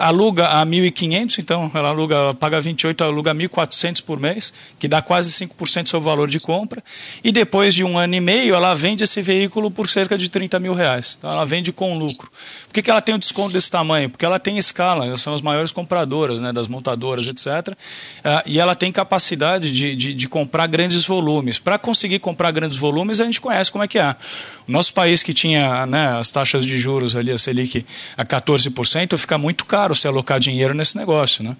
aluga 0.00 0.48
a 0.48 0.64
1.500, 0.64 1.38
então 1.38 1.70
ela 1.74 1.90
aluga, 1.90 2.14
ela 2.14 2.34
paga 2.34 2.58
28, 2.58 3.04
aluga 3.04 3.34
1.400 3.34 4.02
por 4.02 4.18
mês, 4.18 4.52
que 4.78 4.88
dá 4.88 5.02
quase 5.02 5.30
5% 5.46 5.88
sobre 5.88 6.08
o 6.08 6.10
valor 6.10 6.26
de 6.26 6.40
compra, 6.40 6.82
e 7.22 7.30
depois 7.30 7.74
de 7.74 7.84
um 7.84 7.98
ano 7.98 8.14
e 8.14 8.20
meio 8.20 8.54
ela 8.54 8.74
vende 8.74 9.04
esse 9.04 9.20
veículo 9.20 9.70
por 9.70 9.88
cerca 9.88 10.16
de 10.16 10.30
30 10.30 10.58
mil 10.58 10.72
reais. 10.72 11.16
Então 11.18 11.30
ela 11.30 11.44
vende 11.44 11.70
com 11.70 11.98
lucro. 11.98 12.30
Por 12.66 12.72
que, 12.72 12.82
que 12.82 12.90
ela 12.90 13.02
tem 13.02 13.14
um 13.14 13.18
desconto 13.18 13.52
desse 13.52 13.70
tamanho? 13.70 14.08
Porque 14.08 14.24
ela 14.24 14.38
tem 14.38 14.56
escala, 14.56 15.04
elas 15.04 15.20
são 15.20 15.34
as 15.34 15.42
maiores 15.42 15.70
compradoras 15.70 16.40
né, 16.40 16.50
das 16.50 16.66
montadoras, 16.66 17.26
etc. 17.26 17.76
Ah, 18.24 18.42
e 18.46 18.58
ela 18.58 18.74
tem 18.74 18.90
capacidade 18.90 19.70
de, 19.70 19.94
de, 19.94 20.14
de 20.14 20.28
comprar 20.28 20.66
grandes 20.66 21.04
volumes. 21.04 21.58
Para 21.58 21.78
conseguir 21.78 22.20
comprar 22.20 22.50
grandes 22.52 22.78
volumes, 22.78 23.20
a 23.20 23.26
gente 23.26 23.40
conhece 23.40 23.70
como 23.70 23.84
é 23.84 23.88
que 23.88 23.98
é. 23.98 24.16
O 24.66 24.72
nosso 24.72 24.94
país 24.94 25.22
que 25.22 25.34
tinha 25.34 25.84
né, 25.84 26.18
as 26.18 26.30
taxas 26.30 26.64
de 26.64 26.78
juros 26.78 27.14
ali, 27.14 27.30
a 27.30 27.38
Selic, 27.38 27.84
a 28.16 28.24
14%, 28.24 29.18
fica 29.18 29.36
muito 29.36 29.66
caro 29.66 29.89
caro 29.90 29.94
se 29.94 30.06
alocar 30.06 30.38
dinheiro 30.38 30.74
nesse 30.74 30.96
negócio. 30.96 31.42
Né? 31.42 31.56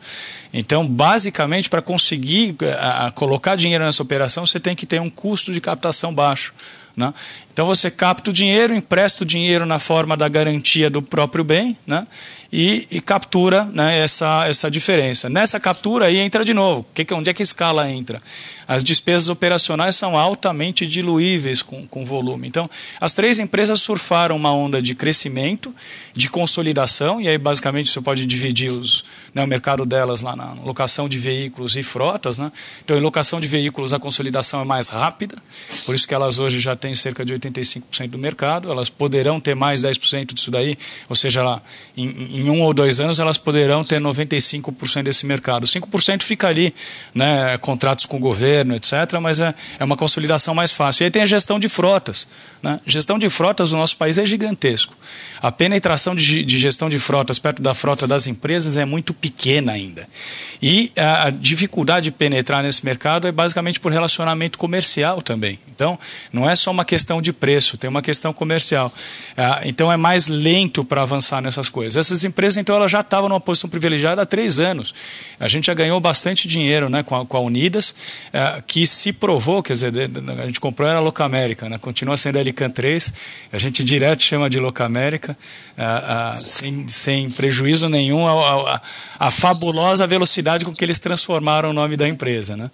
Então, 0.53 0.87
basicamente, 0.87 1.69
para 1.69 1.83
conseguir 1.83 2.57
a, 2.79 3.07
a 3.07 3.11
colocar 3.11 3.57
dinheiro 3.57 3.85
nessa 3.85 4.03
operação, 4.03 4.47
você 4.47 4.61
tem 4.61 4.75
que 4.75 4.87
ter 4.87 5.01
um 5.01 5.11
custo 5.11 5.53
de 5.53 5.61
captação 5.61 6.15
baixo. 6.15 6.55
Né? 7.01 7.15
Então 7.53 7.67
você 7.67 7.91
capta 7.91 8.31
o 8.31 8.33
dinheiro, 8.33 8.75
empresta 8.75 9.25
o 9.25 9.27
dinheiro 9.27 9.67
na 9.67 9.79
forma 9.79 10.17
da 10.17 10.29
garantia 10.29 10.89
do 10.89 11.03
próprio 11.03 11.43
bem 11.43 11.77
né? 11.87 12.07
e, 12.53 12.87
e 12.91 13.01
captura 13.01 13.65
né, 13.65 13.99
essa, 13.99 14.47
essa 14.47 14.71
diferença. 14.71 15.29
Nessa 15.29 15.59
captura 15.59 16.07
aí 16.07 16.19
entra 16.19 16.45
de 16.45 16.55
novo. 16.55 16.87
Que, 16.95 17.07
onde 17.13 17.31
é 17.31 17.35
que 17.35 17.43
a 17.43 17.45
escala 17.45 17.91
entra? 17.91 18.23
As 18.69 18.85
despesas 18.85 19.29
operacionais 19.29 19.97
são 19.97 20.17
altamente 20.17 20.87
diluíveis 20.87 21.61
com, 21.61 21.87
com 21.87 22.05
volume. 22.05 22.47
Então, 22.47 22.71
as 23.01 23.13
três 23.15 23.41
empresas 23.41 23.81
surfaram 23.83 24.37
uma 24.37 24.53
onda 24.53 24.81
de 24.81 24.95
crescimento, 24.95 25.75
de 26.15 26.29
consolidação, 26.29 27.21
e 27.21 27.29
aí 27.29 27.37
basicamente 27.37 27.91
você 27.91 28.01
pode 28.01 28.25
dividir 28.27 28.71
os, 28.71 29.05
né, 29.35 29.43
o 29.43 29.47
mercado 29.47 29.85
delas 29.85 30.21
lá 30.21 30.37
na 30.37 30.53
locação 30.65 31.09
de 31.09 31.19
veículos 31.19 31.77
e 31.77 31.83
frotas. 31.83 32.39
Né? 32.39 32.53
Então, 32.85 32.97
em 32.97 33.01
locação 33.01 33.41
de 33.41 33.49
veículos, 33.49 33.93
a 33.93 33.99
consolidação 33.99 34.61
é 34.61 34.65
mais 34.65 34.89
rápida, 34.89 35.37
por 35.85 35.95
isso 35.95 36.07
que 36.07 36.15
elas 36.15 36.39
hoje 36.39 36.61
já 36.61 36.77
têm 36.77 36.90
cerca 36.97 37.25
de 37.25 37.33
80 37.33 37.51
85% 37.61 38.09
do 38.09 38.19
mercado, 38.19 38.71
elas 38.71 38.89
poderão 38.89 39.41
ter 39.41 39.55
mais 39.55 39.83
10% 39.83 40.35
disso 40.35 40.51
daí, 40.51 40.77
ou 41.09 41.17
seja, 41.17 41.43
lá, 41.43 41.63
em, 41.97 42.09
em, 42.09 42.51
um 42.51 42.63
ou 42.63 42.73
dois 42.73 43.01
anos 43.01 43.19
elas 43.19 43.39
poderão 43.39 43.83
ter 43.83 44.01
95% 44.01 45.03
desse 45.03 45.27
mercado. 45.27 45.67
5% 45.67 46.23
fica 46.23 46.49
ali, 46.49 46.75
né, 47.15 47.59
contratos 47.59 48.07
com 48.07 48.17
o 48.17 48.21
governo, 48.21 48.75
etc., 48.75 48.93
mas 49.21 49.41
é, 49.41 49.55
é 49.79 49.85
uma 49.85 49.97
consolidação 49.97 50.55
mais 50.55 50.73
fácil. 50.73 51.03
E 51.03 51.05
aí 51.05 51.11
tem 51.11 51.23
a 51.23 51.27
gestão 51.27 51.59
de 51.59 51.69
frotas. 51.69 52.27
Né? 52.63 52.81
Gestão 52.87 53.19
de 53.19 53.29
frotas 53.29 53.73
no 53.73 53.79
nosso 53.79 53.97
país 53.97 54.19
é 54.19 54.27
gigantesco. 54.27 54.95
A 55.41 55.51
penetração 55.51 56.15
de, 56.15 56.45
de 56.45 56.59
gestão 56.59 56.89
de 56.89 56.99
frotas 56.99 57.39
perto 57.39 57.63
da 57.63 57.75
frota 57.75 58.07
das 58.07 58.27
empresas 58.27 58.77
é 58.77 58.85
muito 58.85 59.13
pequena 59.13 59.73
ainda. 59.73 60.09
E 60.63 60.93
a 60.97 61.31
dificuldade 61.31 62.05
de 62.05 62.11
penetrar 62.11 62.63
nesse 62.63 62.85
mercado 62.85 63.27
é 63.27 63.33
basicamente 63.33 63.81
por 63.81 63.93
relacionamento 63.93 64.59
comercial 64.59 65.23
também. 65.23 65.59
Então, 65.75 65.99
não 66.33 66.49
é 66.49 66.55
só 66.55 66.71
uma 66.71 66.80
questão 66.85 67.21
de 67.21 67.33
preço, 67.33 67.77
tem 67.77 67.89
uma 67.89 68.03
questão 68.03 68.33
comercial. 68.33 68.93
É, 69.37 69.69
então, 69.69 69.93
é 69.93 69.97
mais 69.97 70.29
lento 70.29 70.85
para 70.85 71.03
avançar 71.03 71.41
nessas 71.41 71.69
coisas. 71.69 71.97
Essas 71.97 72.25
empresas, 72.25 72.57
então, 72.57 72.77
elas 72.77 72.91
já 72.91 73.01
estavam 73.01 73.29
numa 73.29 73.41
posição 73.41 73.69
privilegiada 73.69 74.23
há 74.23 74.27
três 74.27 74.61
anos. 74.61 74.95
A 75.39 75.49
gente 75.49 75.67
já 75.67 75.75
ganhou 75.75 76.01
bastante 76.01 76.47
dinheiro 76.47 76.89
né, 76.89 77.03
com, 77.03 77.17
a, 77.17 77.27
com 77.27 77.37
a 77.37 77.41
Unidas, 77.41 77.95
é, 78.33 78.63
que 78.67 78.87
se 78.87 79.13
provou, 79.13 79.63
quer 79.63 79.75
dizer, 79.75 79.93
a 80.39 80.47
gente 80.47 80.61
comprou 80.61 80.89
era 80.89 80.99
a 80.99 81.03
Locamérica, 81.03 81.69
né, 81.69 81.79
continua 81.79 82.17
sendo 82.17 82.39
a 82.39 82.41
Elican 82.41 82.71
3, 82.71 83.13
a 83.53 83.59
gente 83.59 83.85
direto 83.85 84.23
chama 84.23 84.49
de 84.49 84.59
Locamérica, 84.59 85.37
é, 85.77 86.33
sem, 86.37 86.87
sem 86.89 87.31
prejuízo 87.31 87.89
nenhum 87.89 88.27
a 89.19 89.31
fabulosa 89.31 90.07
velocidade 90.07 90.65
com 90.65 90.73
que 90.73 90.85
eles 90.85 90.99
transformaram 90.99 91.71
o 91.71 91.73
nome 91.73 91.97
da 91.97 92.09
empresa. 92.09 92.57
Né? 92.57 92.71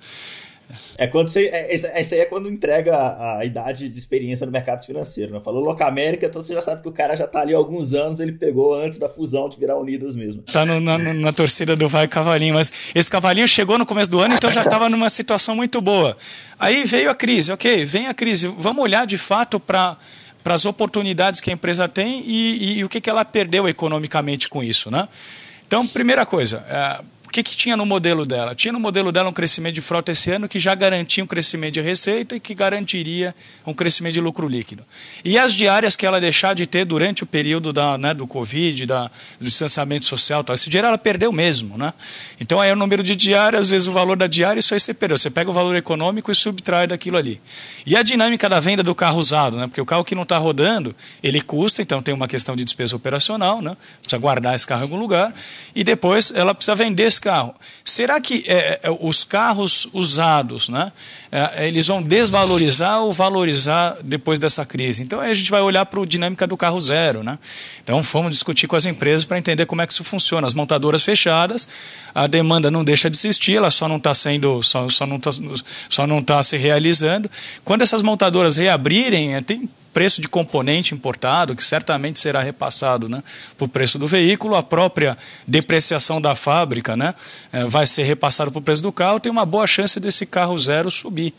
É 0.99 1.07
quando 1.07 1.29
você. 1.29 1.47
É, 1.47 1.75
essa 1.75 2.15
aí 2.15 2.21
é 2.21 2.25
quando 2.25 2.49
entrega 2.49 2.97
a, 2.97 3.39
a, 3.39 3.45
idade 3.45 3.89
de 3.89 3.99
experiência 3.99 4.45
no 4.45 4.53
mercado 4.53 4.85
financeiro. 4.85 5.33
Né? 5.33 5.41
Falou 5.45 5.63
Locamérica, 5.63 6.27
então 6.27 6.43
você 6.43 6.53
já 6.53 6.61
sabe 6.61 6.83
que 6.83 6.89
o 6.89 6.93
cara 6.93 7.17
já 7.17 7.27
tá 7.27 7.41
ali 7.41 7.55
há 7.55 7.57
alguns 7.57 7.95
anos, 7.95 8.19
ele 8.19 8.33
pegou 8.33 8.75
antes 8.75 8.99
da 8.99 9.09
fusão 9.09 9.49
de 9.49 9.59
virar 9.59 9.77
Unidas 9.77 10.17
mesmo. 10.17 10.43
Tá 10.43 10.65
no, 10.67 10.81
na, 10.81 10.99
na, 10.99 11.33
torcida 11.33 11.77
do 11.77 11.89
Vai 11.89 12.09
Cavalinho, 12.09 12.55
mas 12.55 12.73
esse 12.95 13.11
cavalinho 13.11 13.47
chegou 13.47 13.79
no 13.79 13.87
começo 13.87 14.11
do 14.11 14.21
ano, 14.21 14.35
então 14.35 14.51
já 14.51 14.63
estava 14.63 14.89
numa 14.89 15.09
situação 15.09 15.55
muito 15.55 15.81
boa. 15.81 16.17
Aí 16.59 16.85
veio 16.85 17.11
a 17.11 17.15
crise, 17.15 17.53
ok, 17.53 17.85
vem 17.85 18.09
a 18.09 18.15
crise. 18.15 18.49
Vamos 18.59 18.83
olhar 18.83 19.07
de 19.07 19.19
fato 19.19 19.61
para 19.61 19.97
para 20.43 20.55
as 20.55 20.65
oportunidades 20.65 21.41
que 21.41 21.51
a 21.51 21.53
empresa 21.53 21.89
tem 21.89 22.23
e, 22.25 22.75
e, 22.75 22.79
e 22.79 22.85
o 22.85 22.89
que, 22.89 23.01
que 23.01 23.11
ela 23.11 23.25
perdeu 23.25 23.69
economicamente 23.69 24.49
com 24.49 24.63
isso, 24.63 24.93
né? 24.93 25.09
Então, 25.67 25.85
primeira 25.89 26.25
coisa, 26.25 26.65
é, 26.69 27.05
que, 27.37 27.51
que 27.51 27.57
tinha 27.57 27.77
no 27.77 27.85
modelo 27.85 28.25
dela? 28.25 28.55
Tinha 28.55 28.73
no 28.73 28.81
modelo 28.81 29.13
dela 29.13 29.29
um 29.29 29.33
crescimento 29.33 29.75
de 29.75 29.81
frota 29.83 30.13
esse 30.13 30.31
ano 30.31 30.49
que 30.49 30.59
já 30.59 30.75
garantia 30.75 31.23
um 31.23 31.27
crescimento 31.27 31.75
de 31.75 31.81
receita 31.81 32.37
e 32.37 32.41
que 32.41 32.55
garantiria 32.55 33.35
um 33.67 33.75
crescimento 33.75 34.15
de 34.15 34.21
lucro 34.21 34.49
líquido. 34.49 34.83
E 35.25 35.39
as 35.39 35.53
diárias 35.53 35.97
que 35.97 36.07
ela 36.07 36.21
deixar 36.21 36.55
de 36.55 36.67
ter 36.67 36.85
durante 36.85 37.25
o 37.25 37.27
período 37.27 37.73
da, 37.73 37.99
né, 37.99 38.15
do 38.15 38.27
Covid, 38.27 38.87
da, 38.87 39.11
do 39.39 39.45
distanciamento 39.45 40.07
social, 40.07 40.43
tal, 40.43 40.55
esse 40.55 40.71
dinheiro 40.71 40.89
ela 40.89 40.99
perdeu 40.99 41.31
mesmo. 41.31 41.77
Né? 41.77 41.93
Então 42.41 42.61
aí 42.61 42.73
o 42.73 42.77
número 42.77 43.03
de 43.03 43.15
diárias, 43.15 43.63
às 43.63 43.71
vezes 43.71 43.89
o 43.89 43.93
valor 43.93 44.17
da 44.17 44.27
diária, 44.27 44.61
isso 44.61 44.73
aí 44.73 44.81
você 44.81 44.95
perdeu. 44.95 45.19
Você 45.19 45.31
pega 45.31 45.51
o 45.51 45.53
valor 45.53 45.77
econômico 45.77 46.31
e 46.31 46.35
subtrai 46.35 46.87
daquilo 46.87 47.19
ali. 47.19 47.41
E 47.85 47.97
a 47.97 48.03
dinâmica 48.03 48.49
da 48.49 48.61
venda 48.61 48.83
do 48.83 48.95
carro 48.95 49.19
usado, 49.19 49.59
né? 49.59 49.67
porque 49.67 49.81
o 49.81 49.87
carro 49.87 50.05
que 50.05 50.15
não 50.15 50.23
está 50.23 50.39
rodando, 50.39 50.95
ele 51.23 51.41
custa, 51.41 51.83
então 51.83 52.01
tem 52.01 52.15
uma 52.15 52.29
questão 52.29 52.57
de 52.57 52.65
despesa 52.65 52.97
operacional, 52.97 53.61
né? 53.61 53.77
precisa 54.01 54.19
guardar 54.19 54.55
esse 54.55 54.67
carro 54.67 54.81
em 54.81 54.85
algum 54.85 54.99
lugar, 54.99 55.35
e 55.75 55.85
depois 55.85 56.33
ela 56.35 56.55
precisa 56.55 56.75
vender 56.75 57.05
esse 57.05 57.21
carro. 57.27 57.57
Será 57.85 58.21
que 58.21 58.45
é, 58.47 58.79
é, 58.85 58.91
os 59.01 59.25
carros 59.25 59.89
usados, 59.93 60.69
né, 60.69 60.93
é, 61.33 61.67
eles 61.67 61.89
vão 61.89 62.01
desvalorizar 62.01 63.01
ou 63.01 63.13
valorizar 63.13 63.97
depois 64.01 64.39
dessa 64.39 64.65
crise? 64.65 65.03
Então 65.03 65.19
a 65.21 65.35
gente 65.35 65.51
vai 65.51 65.61
olhar 65.61 65.85
para 65.87 66.01
a 66.01 66.07
dinâmica 66.07 66.47
do 66.47 66.57
carro 66.57 66.81
zero. 66.81 67.25
Né? 67.25 67.37
Então 67.83 68.01
fomos 68.05 68.31
discutir 68.31 68.69
com 68.69 68.77
as 68.77 68.87
empresas 68.87 69.25
para 69.25 69.39
entender 69.39 69.67
como 69.67 69.83
é 69.83 69.87
que 69.89 69.93
isso 69.93 70.05
funciona. 70.05 70.47
As 70.47 70.55
montadoras 70.55 71.03
fechadas, 71.03 71.69
a 72.15 72.29
demanda 72.29 72.71
não 72.71 72.85
deixa 72.85 73.11
de 73.11 73.17
existir, 73.17 73.57
ela 73.57 73.73
só 73.73 73.89
não 73.89 73.97
está 73.97 74.15
sendo, 74.15 74.63
só, 74.63 74.89
só 74.89 75.05
não 75.05 75.17
está 75.17 75.31
só 75.89 76.07
não 76.07 76.23
tá 76.23 76.41
se 76.45 76.57
realizando. 76.57 77.29
Quando 77.65 77.83
essas 77.83 78.03
montadoras 78.03 78.57
reabrirem, 78.57 79.35
é, 79.35 79.41
tem 79.41 79.69
preço 79.97 80.21
de 80.21 80.29
componente 80.29 80.93
importado, 80.93 81.57
que 81.57 81.65
certamente 81.65 82.19
será 82.19 82.43
repassado 82.43 83.09
né, 83.09 83.23
para 83.57 83.65
o 83.65 83.69
preço 83.69 83.99
do 83.99 84.07
veículo, 84.07 84.55
a 84.55 84.63
própria 84.63 85.17
depreciação 85.49 86.21
da 86.21 86.35
fábrica 86.35 86.95
né, 86.95 87.15
eh, 87.51 87.65
vai 87.65 87.87
ser 87.87 88.03
repassada 88.03 88.51
para 88.51 88.59
o 88.59 88.63
preço 88.63 88.83
do 88.83 88.93
carro, 88.93 89.19
tem 89.19 89.33
uma 89.33 89.47
boa 89.47 89.67
chance 89.67 89.99
desse 89.99 90.27
carro 90.27 90.59
zero 90.59 90.91
subir. 90.91 91.33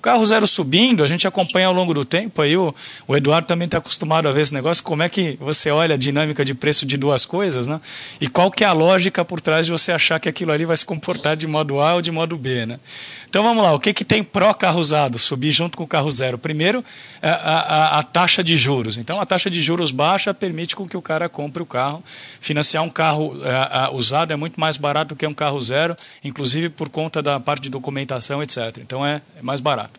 Carro 0.00 0.24
zero 0.24 0.46
subindo, 0.46 1.04
a 1.04 1.06
gente 1.06 1.28
acompanha 1.28 1.66
ao 1.66 1.72
longo 1.72 1.92
do 1.92 2.04
tempo, 2.04 2.40
aí 2.40 2.56
o, 2.56 2.74
o 3.06 3.16
Eduardo 3.16 3.46
também 3.46 3.66
está 3.66 3.78
acostumado 3.78 4.28
a 4.28 4.32
ver 4.32 4.42
esse 4.42 4.54
negócio, 4.54 4.82
como 4.82 5.02
é 5.02 5.08
que 5.08 5.36
você 5.38 5.70
olha 5.70 5.94
a 5.94 5.98
dinâmica 5.98 6.44
de 6.44 6.54
preço 6.54 6.86
de 6.86 6.96
duas 6.96 7.26
coisas, 7.26 7.66
né? 7.66 7.80
E 8.20 8.26
qual 8.28 8.50
que 8.50 8.64
é 8.64 8.66
a 8.66 8.72
lógica 8.72 9.24
por 9.24 9.40
trás 9.40 9.66
de 9.66 9.72
você 9.72 9.92
achar 9.92 10.18
que 10.18 10.28
aquilo 10.28 10.52
ali 10.52 10.64
vai 10.64 10.76
se 10.76 10.84
comportar 10.84 11.36
de 11.36 11.46
modo 11.46 11.80
A 11.80 11.94
ou 11.94 12.02
de 12.02 12.10
modo 12.10 12.36
B, 12.36 12.64
né? 12.64 12.80
Então 13.28 13.44
vamos 13.44 13.62
lá, 13.62 13.72
o 13.72 13.78
que, 13.78 13.92
que 13.92 14.04
tem 14.04 14.24
pró-carro 14.24 14.80
usado, 14.80 15.18
subir 15.18 15.52
junto 15.52 15.78
com 15.78 15.84
o 15.84 15.86
carro 15.86 16.10
zero? 16.10 16.36
Primeiro, 16.36 16.84
a, 17.22 17.30
a, 17.30 17.98
a, 18.00 18.02
taxa 18.02 18.42
de 18.42 18.56
juros. 18.56 18.96
Então 18.96 19.20
a 19.20 19.26
taxa 19.26 19.48
de 19.48 19.62
juros 19.62 19.92
baixa 19.92 20.34
permite 20.34 20.74
com 20.74 20.88
que 20.88 20.96
o 20.96 21.02
cara 21.02 21.28
compre 21.28 21.62
o 21.62 21.66
carro. 21.66 22.02
Financiar 22.40 22.82
um 22.82 22.90
carro 22.90 23.40
a, 23.44 23.86
é, 23.86 23.94
usado 23.94 24.32
é 24.32 24.36
muito 24.36 24.58
mais 24.58 24.76
barato 24.76 25.14
do 25.14 25.18
que 25.18 25.26
um 25.26 25.34
carro 25.34 25.60
zero, 25.60 25.94
inclusive 26.24 26.70
por 26.70 26.88
conta 26.88 27.22
da 27.22 27.38
parte 27.38 27.62
de 27.62 27.70
documentação, 27.70 28.42
etc. 28.42 28.78
Então 28.80 29.06
é, 29.06 29.22
é 29.38 29.42
mais 29.42 29.60
barato. 29.60 29.89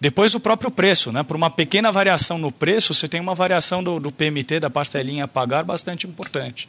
Depois 0.00 0.34
o 0.34 0.40
próprio 0.40 0.70
preço, 0.70 1.10
né? 1.10 1.22
Por 1.22 1.36
uma 1.36 1.50
pequena 1.50 1.90
variação 1.90 2.38
no 2.38 2.52
preço, 2.52 2.94
você 2.94 3.08
tem 3.08 3.20
uma 3.20 3.34
variação 3.34 3.82
do, 3.82 3.98
do 3.98 4.12
PMT, 4.12 4.60
da 4.60 4.70
parcelinha 4.70 5.24
a 5.24 5.28
pagar, 5.28 5.64
bastante 5.64 6.06
importante. 6.06 6.68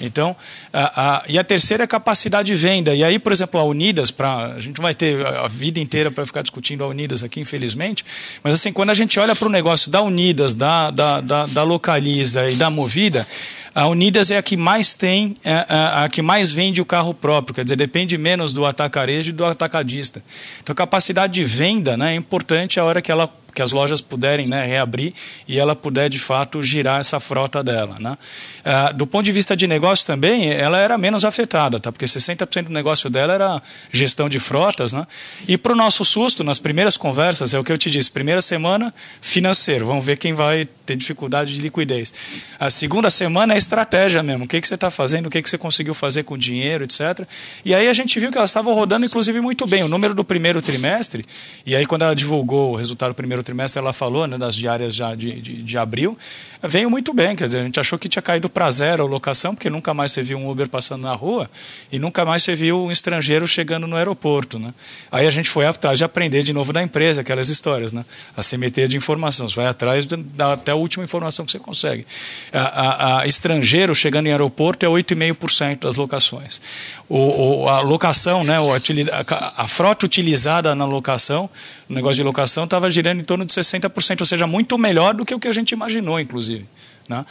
Então, 0.00 0.34
a, 0.72 1.18
a, 1.18 1.24
e 1.28 1.38
a 1.38 1.44
terceira 1.44 1.82
é 1.82 1.86
a 1.86 1.88
capacidade 1.88 2.46
de 2.46 2.54
venda. 2.54 2.94
E 2.94 3.04
aí, 3.04 3.18
por 3.18 3.32
exemplo, 3.32 3.60
a 3.60 3.64
Unidas, 3.64 4.10
pra, 4.10 4.46
a 4.46 4.60
gente 4.60 4.80
vai 4.80 4.94
ter 4.94 5.24
a 5.26 5.48
vida 5.48 5.78
inteira 5.78 6.10
para 6.10 6.24
ficar 6.26 6.42
discutindo 6.42 6.84
a 6.84 6.88
Unidas 6.88 7.22
aqui, 7.22 7.40
infelizmente, 7.40 8.04
mas 8.42 8.54
assim, 8.54 8.72
quando 8.72 8.90
a 8.90 8.94
gente 8.94 9.18
olha 9.18 9.36
para 9.36 9.46
o 9.46 9.50
negócio 9.50 9.90
da 9.90 10.02
Unidas, 10.02 10.54
da, 10.54 10.90
da, 10.90 11.20
da, 11.20 11.46
da 11.46 11.62
Localiza 11.62 12.48
e 12.50 12.56
da 12.56 12.70
Movida, 12.70 13.26
a 13.74 13.86
Unidas 13.86 14.30
é 14.30 14.36
a 14.36 14.42
que 14.42 14.56
mais 14.56 14.94
tem, 14.94 15.36
a, 15.44 15.48
é, 15.48 15.66
a, 15.68 16.04
a, 16.04 16.08
que 16.08 16.22
mais 16.22 16.52
vende 16.52 16.80
o 16.80 16.84
carro 16.84 17.14
próprio, 17.14 17.54
quer 17.54 17.64
dizer, 17.64 17.76
depende 17.76 18.18
menos 18.18 18.52
do 18.52 18.66
atacarejo 18.66 19.30
e 19.30 19.32
do 19.32 19.44
atacadista. 19.44 20.22
Então, 20.62 20.72
a 20.72 20.76
capacidade 20.76 21.34
de 21.34 21.44
venda 21.44 21.96
né, 21.96 22.12
é 22.12 22.16
importante 22.16 22.80
a 22.80 22.84
hora 22.84 23.00
que 23.00 23.12
ela 23.12 23.30
que 23.50 23.62
as 23.62 23.72
lojas 23.72 24.00
puderem 24.00 24.46
né, 24.48 24.66
reabrir 24.66 25.12
e 25.46 25.58
ela 25.58 25.74
puder 25.74 26.08
de 26.08 26.18
fato 26.18 26.62
girar 26.62 27.00
essa 27.00 27.18
frota 27.18 27.62
dela. 27.62 27.96
Né? 27.98 28.16
Uh, 28.60 28.94
do 28.94 29.06
ponto 29.06 29.24
de 29.24 29.32
vista 29.32 29.56
de 29.56 29.66
negócio 29.66 30.06
também, 30.06 30.50
ela 30.50 30.78
era 30.78 30.96
menos 30.98 31.24
afetada, 31.24 31.80
tá? 31.80 31.90
porque 31.90 32.04
60% 32.04 32.64
do 32.64 32.72
negócio 32.72 33.08
dela 33.10 33.34
era 33.34 33.62
gestão 33.92 34.28
de 34.28 34.38
frotas. 34.38 34.92
Né? 34.92 35.06
E 35.48 35.56
para 35.58 35.72
o 35.72 35.76
nosso 35.76 36.04
susto, 36.04 36.44
nas 36.44 36.58
primeiras 36.58 36.96
conversas, 36.96 37.54
é 37.54 37.58
o 37.58 37.64
que 37.64 37.72
eu 37.72 37.78
te 37.78 37.90
disse: 37.90 38.10
primeira 38.10 38.40
semana, 38.40 38.92
financeiro, 39.20 39.86
vamos 39.86 40.04
ver 40.04 40.16
quem 40.16 40.32
vai 40.32 40.68
ter 40.90 40.96
dificuldade 40.96 41.54
de 41.54 41.60
liquidez. 41.60 42.12
A 42.58 42.68
segunda 42.68 43.08
semana 43.10 43.54
é 43.54 43.58
estratégia 43.58 44.22
mesmo, 44.22 44.44
o 44.44 44.48
que, 44.48 44.60
que 44.60 44.66
você 44.66 44.74
está 44.74 44.90
fazendo, 44.90 45.26
o 45.26 45.30
que, 45.30 45.40
que 45.40 45.48
você 45.48 45.56
conseguiu 45.56 45.94
fazer 45.94 46.24
com 46.24 46.34
o 46.34 46.38
dinheiro, 46.38 46.84
etc. 46.84 47.26
E 47.64 47.74
aí 47.74 47.88
a 47.88 47.92
gente 47.92 48.18
viu 48.18 48.30
que 48.30 48.38
elas 48.38 48.50
estavam 48.50 48.74
rodando, 48.74 49.06
inclusive, 49.06 49.40
muito 49.40 49.66
bem. 49.66 49.82
O 49.82 49.88
número 49.88 50.14
do 50.14 50.24
primeiro 50.24 50.60
trimestre, 50.60 51.24
e 51.64 51.76
aí 51.76 51.86
quando 51.86 52.02
ela 52.02 52.14
divulgou 52.14 52.72
o 52.72 52.76
resultado 52.76 53.12
do 53.12 53.14
primeiro 53.14 53.39
trimestre, 53.42 53.78
ela 53.78 53.92
falou 53.92 54.26
né, 54.26 54.36
das 54.38 54.54
diárias 54.54 54.94
já 54.94 55.14
de, 55.14 55.40
de, 55.40 55.62
de 55.62 55.78
abril, 55.78 56.16
veio 56.62 56.90
muito 56.90 57.12
bem. 57.12 57.36
Quer 57.36 57.44
dizer, 57.44 57.60
a 57.60 57.64
gente 57.64 57.80
achou 57.80 57.98
que 57.98 58.08
tinha 58.08 58.22
caído 58.22 58.48
para 58.48 58.70
zero 58.70 59.04
a 59.04 59.06
locação, 59.06 59.54
porque 59.54 59.70
nunca 59.70 59.94
mais 59.94 60.12
você 60.12 60.22
viu 60.22 60.38
um 60.38 60.48
Uber 60.48 60.68
passando 60.68 61.02
na 61.02 61.14
rua 61.14 61.50
e 61.90 61.98
nunca 61.98 62.24
mais 62.24 62.42
você 62.42 62.54
viu 62.54 62.84
um 62.84 62.92
estrangeiro 62.92 63.46
chegando 63.46 63.86
no 63.86 63.96
aeroporto. 63.96 64.58
Né? 64.58 64.72
Aí 65.10 65.26
a 65.26 65.30
gente 65.30 65.48
foi 65.48 65.66
atrás 65.66 65.98
de 65.98 66.04
aprender 66.04 66.42
de 66.42 66.52
novo 66.52 66.72
da 66.72 66.82
empresa, 66.82 67.20
aquelas 67.20 67.48
histórias, 67.48 67.92
né? 67.92 68.04
a 68.36 68.42
CMT 68.42 68.88
de 68.88 68.96
informação. 68.96 69.48
Você 69.48 69.56
vai 69.56 69.66
atrás 69.66 70.06
da, 70.06 70.52
até 70.52 70.72
a 70.72 70.76
última 70.76 71.04
informação 71.04 71.44
que 71.44 71.52
você 71.52 71.58
consegue. 71.58 72.06
A, 72.52 72.60
a, 72.60 73.20
a 73.20 73.26
estrangeiro 73.26 73.94
chegando 73.94 74.26
em 74.26 74.30
aeroporto 74.30 74.84
é 74.84 74.88
8,5% 74.88 75.80
das 75.80 75.96
locações. 75.96 76.60
O, 77.08 77.62
o, 77.62 77.68
a 77.68 77.80
locação, 77.80 78.44
né, 78.44 78.56
a, 78.56 79.62
a 79.62 79.68
frota 79.68 80.06
utilizada 80.06 80.74
na 80.74 80.84
locação, 80.84 81.48
no 81.88 81.96
negócio 81.96 82.16
de 82.16 82.22
locação, 82.22 82.64
estava 82.64 82.90
girando 82.90 83.20
em 83.20 83.24
torno 83.30 83.44
de 83.44 83.52
60%, 83.52 84.18
ou 84.18 84.26
seja, 84.26 84.44
muito 84.44 84.76
melhor 84.76 85.14
do 85.14 85.24
que 85.24 85.32
o 85.32 85.38
que 85.38 85.46
a 85.46 85.52
gente 85.52 85.70
imaginou, 85.70 86.18
inclusive. 86.18 86.66
Né? 87.08 87.24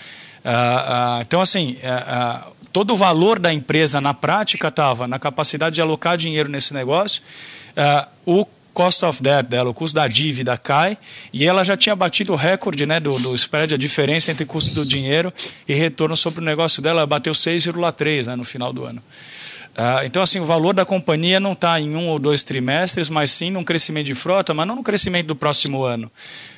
Ah, 0.45 1.17
ah, 1.17 1.21
então, 1.21 1.41
assim, 1.41 1.75
ah, 1.83 2.45
ah 2.47 2.51
todo 2.71 2.93
o 2.93 2.95
valor 2.95 3.37
da 3.37 3.53
empresa 3.53 3.99
na 3.99 4.13
prática 4.13 4.69
estava 4.69 5.09
na 5.09 5.19
capacidade 5.19 5.75
de 5.75 5.81
alocar 5.81 6.15
dinheiro 6.15 6.49
nesse 6.49 6.73
negócio. 6.73 7.21
Ah, 7.75 8.07
o 8.25 8.45
cost 8.73 9.03
of 9.03 9.21
debt 9.21 9.49
dela, 9.49 9.71
o 9.71 9.73
custo 9.73 9.95
da 9.95 10.07
dívida 10.07 10.55
cai, 10.55 10.97
e 11.33 11.45
ela 11.45 11.65
já 11.65 11.75
tinha 11.75 11.97
batido 11.97 12.31
o 12.31 12.37
recorde 12.37 12.85
né, 12.85 13.01
do, 13.01 13.19
do 13.19 13.35
spread, 13.35 13.73
a 13.73 13.77
diferença 13.77 14.31
entre 14.31 14.45
custo 14.45 14.73
do 14.75 14.85
dinheiro 14.85 15.33
e 15.67 15.73
retorno 15.73 16.15
sobre 16.15 16.39
o 16.39 16.43
negócio 16.45 16.81
dela, 16.81 17.05
bateu 17.05 17.33
6,3 17.33 18.27
né, 18.27 18.37
no 18.37 18.45
final 18.45 18.71
do 18.71 18.85
ano. 18.85 19.03
Uh, 19.79 20.03
então, 20.05 20.21
assim, 20.21 20.41
o 20.41 20.45
valor 20.45 20.73
da 20.73 20.83
companhia 20.83 21.39
não 21.39 21.53
está 21.53 21.79
em 21.79 21.95
um 21.95 22.09
ou 22.09 22.19
dois 22.19 22.43
trimestres, 22.43 23.09
mas 23.09 23.31
sim 23.31 23.49
num 23.49 23.63
crescimento 23.63 24.07
de 24.07 24.13
frota, 24.13 24.53
mas 24.53 24.67
não 24.67 24.75
no 24.75 24.83
crescimento 24.83 25.27
do 25.27 25.35
próximo 25.37 25.83
ano. 25.83 26.11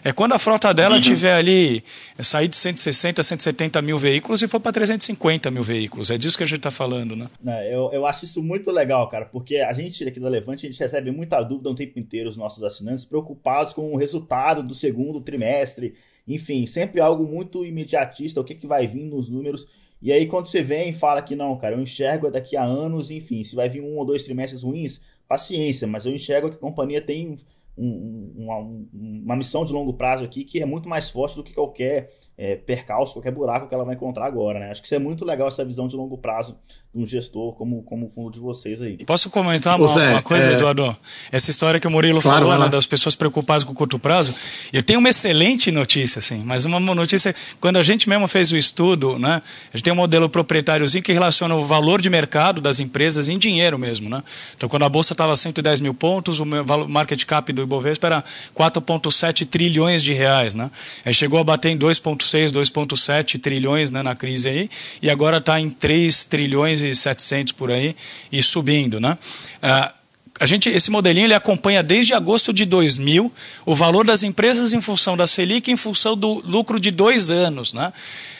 É 0.03 0.11
quando 0.11 0.33
a 0.33 0.39
frota 0.39 0.73
dela 0.73 0.95
uhum. 0.95 1.01
tiver 1.01 1.35
ali, 1.35 1.83
é, 2.17 2.23
sair 2.23 2.47
de 2.47 2.55
160, 2.55 3.21
170 3.21 3.79
mil 3.83 3.95
veículos 3.95 4.41
e 4.41 4.47
for 4.47 4.59
para 4.59 4.71
350 4.71 5.51
mil 5.51 5.61
veículos. 5.61 6.09
É 6.09 6.17
disso 6.17 6.35
que 6.35 6.43
a 6.43 6.47
gente 6.47 6.57
está 6.57 6.71
falando, 6.71 7.15
né? 7.15 7.29
É, 7.45 7.71
eu, 7.71 7.91
eu 7.93 8.07
acho 8.07 8.25
isso 8.25 8.41
muito 8.41 8.71
legal, 8.71 9.07
cara, 9.07 9.25
porque 9.25 9.57
a 9.57 9.71
gente 9.71 10.03
aqui 10.03 10.19
da 10.19 10.27
Levante, 10.27 10.65
a 10.65 10.69
gente 10.71 10.79
recebe 10.79 11.11
muita 11.11 11.43
dúvida 11.43 11.69
o 11.69 11.75
tempo 11.75 11.99
inteiro, 11.99 12.27
os 12.27 12.35
nossos 12.35 12.63
assinantes, 12.63 13.05
preocupados 13.05 13.71
com 13.71 13.93
o 13.93 13.97
resultado 13.97 14.63
do 14.63 14.73
segundo 14.73 15.21
trimestre. 15.21 15.93
Enfim, 16.27 16.65
sempre 16.65 16.99
algo 16.99 17.27
muito 17.27 17.63
imediatista, 17.63 18.41
o 18.41 18.43
que, 18.43 18.55
que 18.55 18.65
vai 18.65 18.87
vir 18.87 19.03
nos 19.03 19.29
números. 19.29 19.67
E 20.01 20.11
aí, 20.11 20.25
quando 20.25 20.47
você 20.47 20.63
vem 20.63 20.89
e 20.89 20.93
fala 20.93 21.21
que 21.21 21.35
não, 21.35 21.55
cara, 21.57 21.75
eu 21.75 21.81
enxergo 21.81 22.31
daqui 22.31 22.57
a 22.57 22.63
anos, 22.63 23.11
enfim, 23.11 23.43
se 23.43 23.55
vai 23.55 23.69
vir 23.69 23.81
um 23.81 23.97
ou 23.97 24.05
dois 24.05 24.23
trimestres 24.23 24.63
ruins, 24.63 24.99
paciência, 25.27 25.87
mas 25.87 26.05
eu 26.05 26.11
enxergo 26.11 26.49
que 26.49 26.55
a 26.55 26.59
companhia 26.59 26.99
tem 27.01 27.37
um, 27.77 28.33
uma, 28.35 28.57
uma, 28.93 29.35
missão 29.35 29.63
de 29.63 29.71
longo 29.71 29.93
prazo 29.93 30.23
aqui 30.23 30.43
que 30.43 30.61
é 30.61 30.65
muito 30.65 30.89
mais 30.89 31.09
forte 31.09 31.35
do 31.35 31.43
que 31.43 31.53
qualquer 31.53 32.11
é, 32.41 32.55
percalço, 32.55 33.13
qualquer 33.13 33.31
buraco 33.31 33.67
que 33.67 33.75
ela 33.75 33.85
vai 33.85 33.93
encontrar 33.93 34.25
agora, 34.25 34.59
né? 34.59 34.71
Acho 34.71 34.81
que 34.81 34.87
isso 34.87 34.95
é 34.95 34.99
muito 34.99 35.23
legal, 35.23 35.47
essa 35.47 35.63
visão 35.63 35.87
de 35.87 35.95
longo 35.95 36.17
prazo 36.17 36.57
de 36.91 36.99
um 36.99 37.05
gestor 37.05 37.53
como, 37.53 37.83
como 37.83 38.07
o 38.07 38.09
fundo 38.09 38.31
de 38.31 38.39
vocês 38.39 38.81
aí. 38.81 38.97
Posso 39.05 39.29
comentar 39.29 39.77
uma, 39.77 39.85
Zé, 39.85 40.09
uma 40.09 40.23
coisa, 40.23 40.49
é... 40.49 40.55
Eduardo? 40.55 40.97
Essa 41.31 41.51
história 41.51 41.79
que 41.79 41.85
o 41.85 41.91
Murilo 41.91 42.19
claro, 42.19 42.47
falou, 42.47 42.63
né, 42.63 42.67
das 42.67 42.87
pessoas 42.87 43.13
preocupadas 43.13 43.63
com 43.63 43.73
o 43.73 43.75
curto 43.75 43.99
prazo, 43.99 44.33
eu 44.73 44.81
tenho 44.81 44.97
uma 44.97 45.09
excelente 45.09 45.69
notícia, 45.69 46.17
assim, 46.17 46.41
mas 46.43 46.65
uma 46.65 46.79
notícia, 46.79 47.35
quando 47.59 47.77
a 47.77 47.83
gente 47.83 48.09
mesmo 48.09 48.27
fez 48.27 48.51
o 48.51 48.57
estudo, 48.57 49.19
né, 49.19 49.39
a 49.71 49.77
gente 49.77 49.83
tem 49.83 49.93
um 49.93 49.97
modelo 49.97 50.27
proprietáriozinho 50.27 51.03
que 51.03 51.13
relaciona 51.13 51.53
o 51.53 51.61
valor 51.61 52.01
de 52.01 52.09
mercado 52.09 52.59
das 52.59 52.79
empresas 52.79 53.29
em 53.29 53.37
dinheiro 53.37 53.77
mesmo, 53.77 54.09
né? 54.09 54.23
Então, 54.57 54.67
quando 54.67 54.83
a 54.83 54.89
bolsa 54.89 55.13
estava 55.13 55.35
110 55.35 55.79
mil 55.79 55.93
pontos, 55.93 56.39
o 56.39 56.45
market 56.87 57.23
cap 57.25 57.53
do 57.53 57.61
Ibovespa 57.61 58.07
era 58.07 58.23
4,7 58.55 59.45
trilhões 59.45 60.01
de 60.01 60.11
reais, 60.11 60.55
né? 60.55 60.71
Aí 61.05 61.13
chegou 61.13 61.39
a 61.39 61.43
bater 61.43 61.69
em 61.69 61.77
2,5 61.77 62.30
2,6, 62.37 62.51
2,7 62.51 63.39
trilhões 63.39 63.91
né, 63.91 64.01
na 64.03 64.15
crise 64.15 64.49
aí, 64.49 64.69
e 65.01 65.09
agora 65.09 65.37
está 65.37 65.59
em 65.59 65.69
3 65.69 66.25
trilhões 66.25 66.81
e 66.81 66.93
700 66.93 67.53
por 67.53 67.71
aí 67.71 67.95
e 68.31 68.41
subindo. 68.41 68.99
Né? 68.99 69.17
Ah, 69.61 69.93
a 70.41 70.45
gente, 70.47 70.69
esse 70.69 70.89
modelinho 70.89 71.27
ele 71.27 71.35
acompanha 71.35 71.83
desde 71.83 72.15
agosto 72.15 72.51
de 72.51 72.65
2000 72.65 73.31
o 73.63 73.75
valor 73.75 74.03
das 74.03 74.23
empresas 74.23 74.73
em 74.73 74.81
função 74.81 75.15
da 75.15 75.27
Selic 75.27 75.69
em 75.69 75.77
função 75.77 76.17
do 76.17 76.41
lucro 76.43 76.79
de 76.79 76.89
dois 76.89 77.29
anos. 77.29 77.73
Né? 77.73 77.93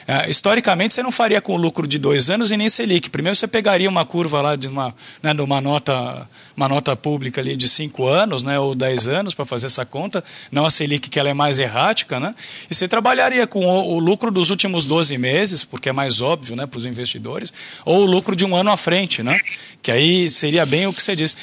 É, 0.07 0.27
historicamente, 0.27 0.95
você 0.95 1.03
não 1.03 1.11
faria 1.11 1.39
com 1.39 1.55
lucro 1.55 1.87
de 1.87 1.99
dois 1.99 2.31
anos 2.31 2.49
e 2.49 2.57
nem 2.57 2.67
Selic. 2.67 3.11
Primeiro, 3.11 3.35
você 3.35 3.47
pegaria 3.47 3.87
uma 3.87 4.03
curva 4.03 4.41
lá 4.41 4.55
de 4.55 4.67
uma, 4.67 4.95
né, 5.21 5.31
de 5.31 5.41
uma, 5.43 5.61
nota, 5.61 6.27
uma 6.57 6.67
nota 6.67 6.95
pública 6.95 7.39
ali 7.39 7.55
de 7.55 7.69
cinco 7.69 8.07
anos 8.07 8.41
né, 8.41 8.57
ou 8.57 8.73
dez 8.73 9.07
anos 9.07 9.35
para 9.35 9.45
fazer 9.45 9.67
essa 9.67 9.85
conta, 9.85 10.23
não 10.51 10.65
a 10.65 10.71
Selic, 10.71 11.07
que 11.07 11.19
ela 11.19 11.29
é 11.29 11.35
mais 11.35 11.59
errática, 11.59 12.19
né? 12.19 12.33
e 12.67 12.73
você 12.73 12.87
trabalharia 12.87 13.45
com 13.45 13.63
o, 13.63 13.93
o 13.93 13.99
lucro 13.99 14.31
dos 14.31 14.49
últimos 14.49 14.85
12 14.85 15.19
meses, 15.19 15.63
porque 15.63 15.89
é 15.89 15.93
mais 15.93 16.19
óbvio 16.19 16.55
né, 16.55 16.65
para 16.65 16.79
os 16.79 16.85
investidores, 16.87 17.53
ou 17.85 17.99
o 18.01 18.05
lucro 18.05 18.35
de 18.35 18.43
um 18.43 18.55
ano 18.55 18.71
à 18.71 18.77
frente, 18.77 19.21
né? 19.21 19.39
que 19.83 19.91
aí 19.91 20.27
seria 20.29 20.65
bem 20.65 20.87
o 20.87 20.93
que 20.93 21.03
você 21.03 21.15
disse 21.15 21.35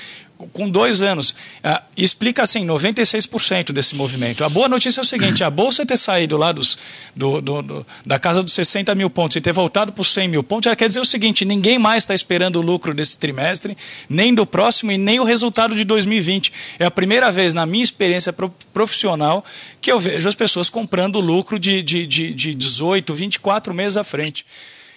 com 0.52 0.68
dois 0.68 1.02
anos. 1.02 1.30
Uh, 1.30 1.82
explica 1.96 2.42
assim, 2.42 2.66
96% 2.66 3.72
desse 3.72 3.96
movimento. 3.96 4.44
A 4.44 4.48
boa 4.48 4.68
notícia 4.68 5.00
é 5.00 5.02
o 5.02 5.04
seguinte: 5.04 5.42
a 5.42 5.50
Bolsa 5.50 5.84
ter 5.84 5.96
saído 5.96 6.36
lá 6.36 6.52
dos, 6.52 6.78
do, 7.14 7.40
do, 7.40 7.62
do 7.62 7.86
da 8.06 8.18
casa 8.18 8.42
dos 8.42 8.52
60 8.52 8.94
mil 8.94 9.10
pontos 9.10 9.36
e 9.36 9.40
ter 9.40 9.52
voltado 9.52 9.92
para 9.92 10.02
os 10.02 10.12
100 10.12 10.28
mil 10.28 10.42
pontos, 10.42 10.72
quer 10.74 10.88
dizer 10.88 11.00
o 11.00 11.04
seguinte: 11.04 11.44
ninguém 11.44 11.78
mais 11.78 12.04
está 12.04 12.14
esperando 12.14 12.56
o 12.56 12.62
lucro 12.62 12.94
desse 12.94 13.16
trimestre, 13.16 13.76
nem 14.08 14.32
do 14.32 14.46
próximo 14.46 14.92
e 14.92 14.98
nem 14.98 15.18
o 15.20 15.24
resultado 15.24 15.74
de 15.74 15.84
2020. 15.84 16.52
É 16.78 16.84
a 16.84 16.90
primeira 16.90 17.30
vez 17.30 17.54
na 17.54 17.66
minha 17.66 17.84
experiência 17.84 18.32
profissional 18.72 19.44
que 19.80 19.90
eu 19.90 19.98
vejo 19.98 20.28
as 20.28 20.34
pessoas 20.34 20.70
comprando 20.70 21.18
lucro 21.20 21.58
de, 21.58 21.82
de, 21.82 22.06
de, 22.06 22.32
de 22.32 22.54
18, 22.54 23.12
24 23.14 23.74
meses 23.74 23.96
à 23.96 24.04
frente. 24.04 24.44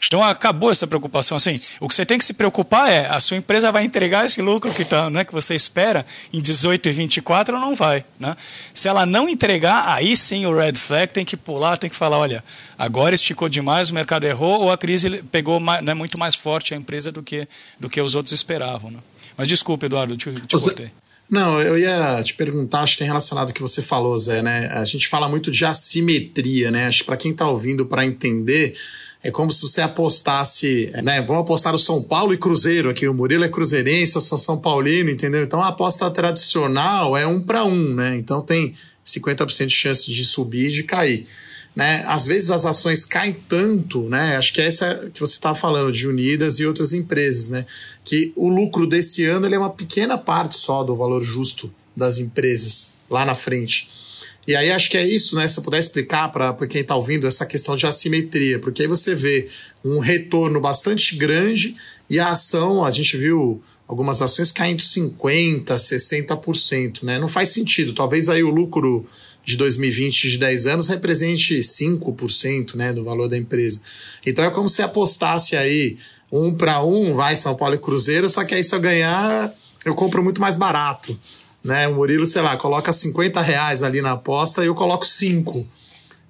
Então 0.06 0.24
acabou 0.24 0.72
essa 0.72 0.88
preocupação. 0.88 1.38
Assim, 1.38 1.54
o 1.80 1.88
que 1.88 1.96
você 1.96 2.06
tem 2.06 2.18
que 2.18 2.26
se 2.26 2.34
preocupar 2.34 2.92
é 2.92 3.08
a 3.08 3.20
sua 3.20 3.38
empresa 3.38 3.72
vai 3.72 3.84
entregar 3.84 4.26
esse 4.26 4.42
lucro 4.42 4.74
que, 4.74 4.84
tá, 4.84 5.10
né, 5.10 5.24
que 5.24 5.32
você 5.32 5.56
espera 5.56 6.06
em 6.34 6.40
18 6.40 6.90
e 6.90 6.92
24 6.92 7.56
ou 7.56 7.62
não 7.62 7.76
vai. 7.76 8.04
Né? 8.20 8.36
Se 8.74 8.88
ela 8.88 9.06
não 9.06 9.30
entregar, 9.30 9.88
aí 9.88 10.16
sim 10.16 10.46
o 10.46 10.58
red 10.58 10.74
flag 10.74 11.14
tem 11.14 11.24
que 11.24 11.38
pular, 11.38 11.78
tem 11.78 11.90
que 11.90 11.96
falar, 11.96 12.18
olha, 12.18 12.44
agora 12.78 13.16
esticou 13.16 13.48
demais, 13.48 13.90
o 13.90 13.94
mercado 13.94 14.26
errou 14.26 14.64
ou 14.64 14.72
a 14.72 14.78
crise 14.78 15.24
pegou 15.32 15.60
mais, 15.60 15.84
né, 15.84 15.94
muito 15.94 16.18
mais 16.20 16.36
forte 16.36 16.74
a 16.74 16.78
empresa 16.78 17.12
do 17.12 17.22
que, 17.22 17.48
do 17.80 17.90
que 17.90 18.02
os 18.02 18.16
outros 18.16 18.34
esperavam. 18.34 18.92
Né? 18.92 19.00
Mas 19.38 19.48
desculpe, 19.48 19.86
Eduardo, 19.86 20.18
te, 20.18 20.32
te 20.32 20.52
Você... 20.52 20.90
Não, 21.30 21.62
eu 21.62 21.80
ia 21.80 22.22
te 22.24 22.34
perguntar, 22.34 22.82
acho 22.82 22.94
que 22.94 23.00
tem 23.00 23.08
relacionado 23.08 23.46
com 23.48 23.52
o 23.52 23.54
que 23.54 23.62
você 23.62 23.82
falou, 23.82 24.18
Zé, 24.18 24.42
né? 24.42 24.68
A 24.74 24.84
gente 24.84 25.08
fala 25.08 25.30
muito 25.30 25.50
de 25.50 25.64
assimetria, 25.64 26.70
né? 26.70 26.88
Acho 26.88 27.00
que 27.00 27.06
para 27.06 27.16
quem 27.16 27.32
está 27.32 27.48
ouvindo, 27.48 27.86
para 27.86 28.06
entender, 28.06 28.76
é 29.24 29.30
como 29.30 29.52
se 29.52 29.62
você 29.62 29.82
apostasse, 29.82 30.92
né? 31.04 31.22
Vamos 31.22 31.44
apostar 31.44 31.76
o 31.76 31.80
São 31.80 32.02
Paulo 32.02 32.34
e 32.34 32.38
Cruzeiro 32.38 32.90
aqui. 32.90 33.08
O 33.08 33.14
Murilo 33.14 33.44
é 33.44 33.50
cruzeirense, 33.50 34.16
eu 34.16 34.22
sou 34.22 34.38
São 34.38 34.58
Paulino, 34.58 35.12
entendeu? 35.12 35.44
Então 35.44 35.62
a 35.62 35.68
aposta 35.68 36.10
tradicional 36.10 37.16
é 37.16 37.28
um 37.28 37.40
para 37.40 37.64
um, 37.64 37.94
né? 37.94 38.18
Então 38.18 38.42
tem 38.42 38.74
50% 39.06 39.68
de 39.68 39.74
chance 39.74 40.12
de 40.12 40.26
subir 40.26 40.70
e 40.70 40.72
de 40.72 40.84
cair. 40.84 41.28
Né? 41.76 42.04
Às 42.08 42.26
vezes 42.26 42.50
as 42.50 42.66
ações 42.66 43.06
caem 43.06 43.34
tanto, 43.48 44.10
né? 44.10 44.38
Acho 44.38 44.52
que 44.54 44.60
é 44.60 44.66
essa 44.66 45.10
que 45.14 45.20
você 45.20 45.36
estava 45.36 45.56
falando 45.56 45.92
de 45.92 46.08
Unidas 46.08 46.60
e 46.60 46.66
outras 46.66 46.92
empresas, 46.92 47.50
né? 47.50 47.66
Que 48.04 48.34
o 48.36 48.50
lucro 48.50 48.88
desse 48.88 49.24
ano 49.26 49.46
é 49.46 49.58
uma 49.58 49.70
pequena 49.70 50.18
parte 50.18 50.58
só 50.58 50.84
do 50.84 50.96
valor 50.96 51.22
justo 51.24 51.74
das 51.96 52.18
empresas 52.18 52.88
lá 53.10 53.24
na 53.24 53.36
frente. 53.36 54.01
E 54.48 54.56
aí 54.56 54.72
acho 54.72 54.90
que 54.90 54.98
é 54.98 55.08
isso, 55.08 55.36
né? 55.36 55.48
Se 55.48 55.60
eu 55.60 55.64
puder 55.64 55.80
explicar 55.80 56.30
para 56.30 56.56
quem 56.68 56.82
está 56.82 56.96
ouvindo 56.96 57.28
essa 57.28 57.46
questão 57.46 57.76
de 57.76 57.86
assimetria, 57.86 58.60
porque 58.60 58.82
aí 58.82 58.88
você 58.88 59.14
vê 59.14 59.48
um 59.86 60.00
retorno 60.00 60.60
bastante 60.60 61.16
grande 61.16 61.76
e 62.10 62.20
a 62.20 62.30
ação, 62.30 62.84
a 62.84 62.90
gente 62.90 63.16
viu 63.18 63.62
algumas 63.88 64.22
ações 64.22 64.52
caindo 64.52 64.82
50%, 64.82 65.66
60%, 65.66 67.04
né? 67.04 67.20
Não 67.20 67.28
faz 67.28 67.50
sentido. 67.50 67.94
Talvez 67.94 68.30
aí 68.30 68.44
o 68.44 68.50
lucro 68.50 69.06
de 69.44 69.58
2020 69.58 70.30
de 70.32 70.38
10 70.38 70.68
anos 70.68 70.88
represente 70.88 71.60
5% 71.60 72.76
né, 72.76 72.94
do 72.94 73.04
valor 73.04 73.28
da 73.28 73.38
empresa. 73.38 73.82
Então 74.26 74.44
é 74.46 74.50
como 74.50 74.70
se 74.70 74.82
apostasse 74.82 75.56
aí 75.56 75.98
um 76.32 76.54
para 76.54 76.84
um, 76.84 77.14
vai 77.14 77.36
São 77.36 77.56
Paulo 77.56 77.76
e 77.76 77.80
Cruzeiro, 77.80 78.30
só 78.30 78.44
que 78.44 78.56
aí 78.56 78.64
se 78.64 78.74
eu 78.74 78.80
ganhar, 78.80 79.54
eu 79.84 79.94
compro 79.94 80.24
muito 80.24 80.40
mais 80.40 80.56
barato 80.56 81.18
Né? 81.64 81.88
O 81.88 81.96
Murilo, 81.96 82.26
sei 82.26 82.42
lá, 82.42 82.58
coloca 82.58 82.92
50 82.92 83.42
reais 83.42 83.84
ali 83.84 84.02
na 84.02 84.14
aposta 84.14 84.64
e 84.64 84.68
eu 84.68 84.76
coloco 84.76 85.06
5. 85.06 85.68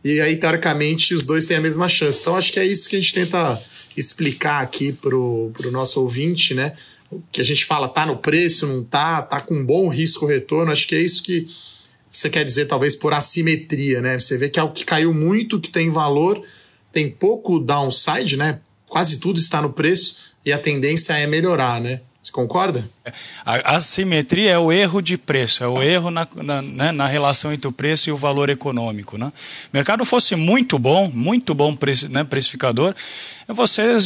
E 0.04 0.20
aí, 0.20 0.36
teoricamente, 0.36 1.14
os 1.14 1.26
dois 1.26 1.46
têm 1.46 1.58
a 1.58 1.62
mesma 1.62 1.88
chance. 1.88 2.22
Então, 2.22 2.36
acho 2.36 2.52
que 2.52 2.60
é 2.60 2.66
isso 2.66 2.90
que 2.90 2.96
a 2.96 3.00
gente 3.00 3.14
tenta 3.14 3.62
explicar 3.96 4.62
aqui 4.62 4.94
pro, 4.94 5.52
pro 5.54 5.72
nosso 5.72 6.02
ouvinte, 6.02 6.54
né? 6.54 6.74
O 7.12 7.22
que 7.32 7.42
a 7.42 7.44
gente 7.44 7.66
fala, 7.66 7.88
tá 7.88 8.06
no 8.06 8.18
preço, 8.18 8.66
não 8.66 8.84
tá, 8.84 9.22
tá 9.22 9.40
com 9.40 9.64
bom 9.64 9.88
risco-retorno. 9.90 10.72
Acho 10.72 10.88
que 10.88 10.96
é 10.96 11.02
isso 11.02 11.22
que 11.22 11.48
você 12.12 12.30
quer 12.30 12.44
dizer, 12.44 12.66
talvez, 12.66 12.96
por 12.96 13.14
assimetria, 13.14 14.02
né? 14.02 14.18
Você 14.18 14.38
vê 14.38 14.50
que 14.50 14.60
é 14.60 14.62
algo 14.62 14.74
que 14.74 14.86
caiu 14.86 15.14
muito, 15.14 15.60
que 15.60 15.70
tem 15.70 15.90
valor, 15.90 16.42
tem 16.92 17.10
pouco 17.10 17.60
downside, 17.60 18.38
né? 18.38 18.60
Quase 18.88 19.20
tudo 19.20 19.40
está 19.40 19.62
no 19.62 19.72
preço 19.72 20.32
e 20.46 20.52
a 20.52 20.58
tendência 20.58 21.14
é 21.14 21.28
melhorar, 21.28 21.80
né? 21.80 22.02
Você 22.24 22.32
concorda? 22.32 22.88
A 23.44 23.78
assimetria 23.78 24.52
é 24.52 24.60
o 24.60 24.72
erro 24.72 25.02
de 25.02 25.18
preço, 25.18 25.64
é 25.64 25.68
o 25.68 25.82
erro 25.82 26.12
na, 26.12 26.28
na, 26.36 26.62
né, 26.62 26.92
na, 26.92 27.08
relação 27.08 27.52
entre 27.52 27.68
o 27.68 27.72
preço 27.72 28.10
e 28.10 28.12
o 28.12 28.16
valor 28.16 28.48
econômico. 28.52 29.18
Né? 29.18 29.26
O 29.26 29.32
mercado 29.74 30.06
fosse 30.06 30.36
muito 30.36 30.78
bom, 30.78 31.10
muito 31.12 31.56
bom 31.56 31.76
né, 32.12 32.24
precificador, 32.24 32.94
você 33.48 33.98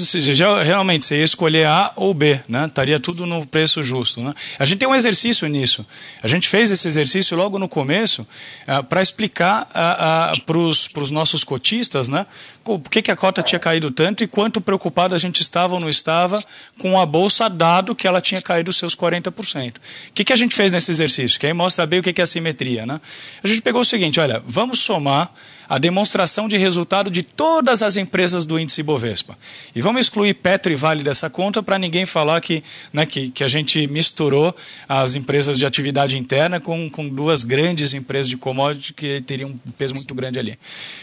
realmente 0.63 1.05
você 1.05 1.18
ia 1.18 1.24
escolher 1.24 1.68
A 1.68 1.91
ou 1.97 2.13
B, 2.13 2.39
né? 2.47 2.66
estaria 2.66 2.99
tudo 2.99 3.26
no 3.26 3.45
preço 3.45 3.84
justo. 3.84 4.24
Né? 4.24 4.34
A 4.57 4.66
gente 4.66 4.80
tem 4.80 4.88
um 4.88 4.95
exercício 4.95 5.47
nisso. 5.47 5.86
A 6.24 6.28
gente 6.28 6.47
fez 6.47 6.72
esse 6.72 6.88
exercício 6.88 7.36
logo 7.36 7.59
no 7.59 7.68
começo 7.68 8.22
uh, 8.22 8.84
para 8.86 9.01
explicar 9.01 9.63
uh, 9.63 10.38
uh, 10.38 10.41
para 10.41 10.57
os 11.03 11.11
nossos 11.11 11.43
cotistas 11.43 12.07
né, 12.07 12.26
por 12.63 12.80
que, 12.89 13.01
que 13.01 13.11
a 13.11 13.16
cota 13.16 13.43
tinha 13.43 13.59
caído 13.59 13.91
tanto 13.91 14.24
e 14.24 14.28
quanto 14.28 14.59
preocupado 14.59 15.13
a 15.13 15.18
gente 15.18 15.41
estava 15.41 15.76
ou 15.76 15.80
não 15.80 15.89
estava 15.89 16.43
com 16.80 16.99
a 16.99 17.05
bolsa, 17.05 17.47
dado 17.47 17.93
que 17.93 18.05
ela 18.08 18.22
tinha 18.22 18.41
caído 18.41 18.72
seus 18.74 18.95
40%. 18.95 19.78
O 19.78 19.82
que, 20.14 20.24
que 20.24 20.34
a 20.34 20.36
gente 20.36 20.56
fez 20.56 20.72
nesse 20.72 20.91
exercício? 20.91 21.39
Que 21.39 21.47
aí 21.47 21.53
mostra 21.53 21.86
bem 21.86 21.99
o 21.99 22.03
que, 22.03 22.14
que 22.14 22.22
é 22.22 22.24
assimetria. 22.24 22.86
Né? 22.86 22.99
A 23.43 23.47
gente 23.47 23.62
pegou 23.62 23.82
o 23.82 23.86
seguinte: 23.86 24.20
olha, 24.20 24.41
vamos 24.45 24.80
somar 24.80 25.32
a 25.68 25.78
demonstração 25.78 26.47
de 26.47 26.58
resultado 26.58 27.10
de 27.10 27.24
todas 27.24 27.82
as 27.82 27.97
empresas 27.97 28.45
do 28.45 28.60
índice 28.60 28.84
Bovespa. 28.84 29.38
E 29.76 29.82
vamos 29.82 30.01
excluir 30.01 30.36
Petro 30.36 30.72
e 30.72 30.76
Vale 30.76 31.03
dessa 31.03 31.30
conta 31.30 31.62
para 31.64 31.78
ninguém 31.78 32.06
falar 32.06 32.39
que, 32.41 32.64
né, 32.93 33.06
que, 33.06 33.30
que, 33.32 33.43
a 33.43 33.47
gente 33.47 33.88
misturou 33.88 34.56
as 34.88 35.16
empresas 35.16 35.58
de 35.58 35.66
atividade 35.66 36.18
interna 36.18 36.60
com, 36.60 36.89
com 36.89 37.08
duas 37.08 37.43
grandes 37.43 37.93
empresas 37.93 38.30
de 38.30 38.38
commodity 38.38 38.93
que 38.93 39.22
teriam 39.22 39.49
um 39.49 39.72
peso 39.72 39.93
muito 39.95 40.14
grande 40.14 40.39
ali. 40.39 40.58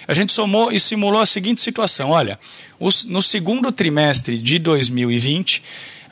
A 0.06 0.14
gente 0.14 0.32
somou 0.32 0.70
e 0.70 0.78
simulou 0.78 1.20
a 1.20 1.26
seguinte 1.26 1.60
situação: 1.60 2.10
olha, 2.10 2.38
os, 2.78 3.04
no 3.04 3.22
segundo 3.22 3.72
trimestre 3.72 4.38
de 4.38 4.58
2020, 4.58 5.62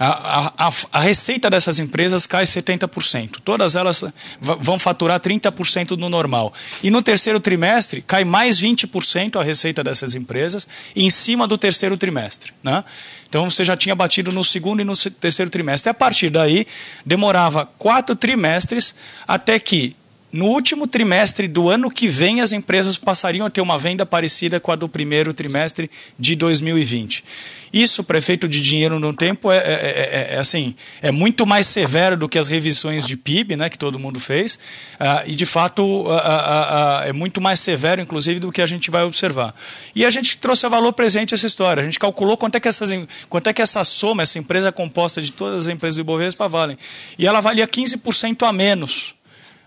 a, 0.02 0.66
a, 0.66 0.72
a, 0.92 1.00
receita 1.00 1.50
dessas 1.50 1.78
empresas 1.78 2.26
cai 2.26 2.44
70%. 2.44 3.36
Todas 3.44 3.76
elas 3.76 4.02
vão 4.40 4.78
faturar 4.78 5.20
30% 5.20 5.90
no 5.90 6.08
normal. 6.08 6.54
E 6.82 6.90
no 6.90 7.02
terceiro 7.02 7.38
trimestre, 7.38 8.00
cai 8.00 8.24
mais 8.24 8.58
20% 8.58 9.38
a 9.38 9.44
receita 9.44 9.84
dessas 9.84 10.14
empresas 10.14 10.66
em 10.96 11.10
cima 11.10 11.46
do 11.46 11.58
terceiro 11.58 11.98
trimestre. 11.98 12.50
Né? 12.62 12.82
Então 13.28 13.48
você 13.50 13.62
já 13.62 13.76
tinha 13.76 13.94
batido 13.94 14.32
no 14.32 14.42
segundo 14.42 14.80
e 14.80 14.84
no 14.84 14.96
terceiro 14.96 15.50
trimestre. 15.50 15.90
A 15.90 15.94
partir 15.94 16.30
daí, 16.30 16.66
demorava 17.04 17.68
quatro 17.76 18.16
trimestres 18.16 18.94
até 19.28 19.58
que 19.58 19.94
no 20.32 20.46
último 20.46 20.86
trimestre 20.86 21.48
do 21.48 21.68
ano 21.68 21.90
que 21.90 22.06
vem, 22.06 22.40
as 22.40 22.52
empresas 22.52 22.96
passariam 22.96 23.46
a 23.46 23.50
ter 23.50 23.60
uma 23.60 23.78
venda 23.78 24.06
parecida 24.06 24.60
com 24.60 24.70
a 24.70 24.76
do 24.76 24.88
primeiro 24.88 25.34
trimestre 25.34 25.90
de 26.18 26.36
2020. 26.36 27.24
Isso, 27.72 28.02
prefeito 28.02 28.48
de 28.48 28.60
dinheiro 28.60 28.98
no 28.98 29.14
tempo, 29.14 29.50
é, 29.50 29.58
é, 29.58 29.60
é, 29.60 30.34
é, 30.34 30.38
assim, 30.38 30.74
é 31.00 31.12
muito 31.12 31.46
mais 31.46 31.68
severo 31.68 32.16
do 32.16 32.28
que 32.28 32.38
as 32.38 32.48
revisões 32.48 33.06
de 33.06 33.16
PIB, 33.16 33.54
né, 33.56 33.68
que 33.68 33.78
todo 33.78 33.98
mundo 33.98 34.18
fez, 34.18 34.54
uh, 35.00 35.22
e 35.26 35.34
de 35.36 35.46
fato 35.46 35.82
uh, 35.82 36.08
uh, 36.08 37.02
é 37.04 37.12
muito 37.12 37.40
mais 37.40 37.60
severo, 37.60 38.00
inclusive, 38.00 38.40
do 38.40 38.50
que 38.50 38.60
a 38.60 38.66
gente 38.66 38.90
vai 38.90 39.04
observar. 39.04 39.54
E 39.94 40.04
a 40.04 40.10
gente 40.10 40.36
trouxe 40.38 40.66
a 40.66 40.68
valor 40.68 40.92
presente 40.92 41.32
essa 41.32 41.46
história. 41.46 41.80
A 41.80 41.84
gente 41.84 41.98
calculou 41.98 42.36
quanto 42.36 42.56
é 42.56 42.60
que, 42.60 42.66
essas, 42.66 42.90
quanto 43.28 43.48
é 43.48 43.52
que 43.52 43.62
essa 43.62 43.84
soma, 43.84 44.22
essa 44.22 44.38
empresa 44.38 44.72
composta 44.72 45.22
de 45.22 45.30
todas 45.30 45.66
as 45.66 45.72
empresas 45.72 45.94
do 45.94 46.00
Ibovespa 46.00 46.48
valem. 46.48 46.76
E 47.16 47.26
ela 47.26 47.40
valia 47.40 47.68
15% 47.68 48.46
a 48.46 48.52
menos 48.52 49.14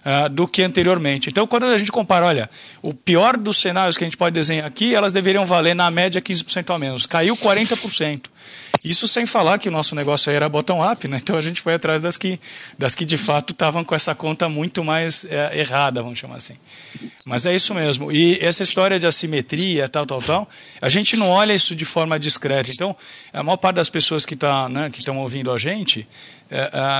uh, 0.05 0.29
do 0.29 0.47
que 0.47 0.61
anteriormente. 0.61 1.29
Então, 1.29 1.47
quando 1.47 1.65
a 1.65 1.77
gente 1.77 1.91
compara, 1.91 2.25
olha, 2.25 2.49
o 2.81 2.93
pior 2.93 3.37
dos 3.37 3.59
cenários 3.59 3.97
que 3.97 4.03
a 4.03 4.07
gente 4.07 4.17
pode 4.17 4.33
desenhar 4.33 4.65
aqui, 4.65 4.93
elas 4.93 5.13
deveriam 5.13 5.45
valer 5.45 5.73
na 5.73 5.89
média 5.89 6.21
15% 6.21 6.73
a 6.73 6.79
menos. 6.79 7.05
Caiu 7.05 7.35
40%. 7.35 8.25
Isso 8.83 9.07
sem 9.07 9.25
falar 9.25 9.59
que 9.59 9.69
o 9.69 9.71
nosso 9.71 9.95
negócio 9.95 10.31
era 10.31 10.49
bottom-up, 10.49 11.07
né? 11.07 11.19
então 11.21 11.37
a 11.37 11.41
gente 11.41 11.61
foi 11.61 11.75
atrás 11.75 12.01
das 12.01 12.17
que, 12.17 12.39
das 12.77 12.95
que 12.95 13.05
de 13.05 13.17
fato 13.17 13.53
estavam 13.53 13.83
com 13.83 13.93
essa 13.93 14.15
conta 14.15 14.49
muito 14.49 14.83
mais 14.83 15.25
é, 15.25 15.59
errada, 15.59 16.01
vamos 16.01 16.17
chamar 16.17 16.37
assim. 16.37 16.55
Mas 17.27 17.45
é 17.45 17.53
isso 17.53 17.73
mesmo. 17.75 18.11
E 18.11 18.39
essa 18.41 18.63
história 18.63 18.99
de 18.99 19.05
assimetria, 19.05 19.87
tal, 19.87 20.05
tal, 20.05 20.21
tal, 20.21 20.49
a 20.81 20.89
gente 20.89 21.15
não 21.15 21.29
olha 21.29 21.53
isso 21.53 21.75
de 21.75 21.85
forma 21.85 22.19
discreta. 22.19 22.71
Então, 22.71 22.95
a 23.31 23.43
maior 23.43 23.57
parte 23.57 23.75
das 23.75 23.89
pessoas 23.89 24.25
que 24.25 24.35
tá, 24.35 24.67
né, 24.67 24.89
estão 24.95 25.19
ouvindo 25.19 25.51
a 25.51 25.57
gente 25.57 26.07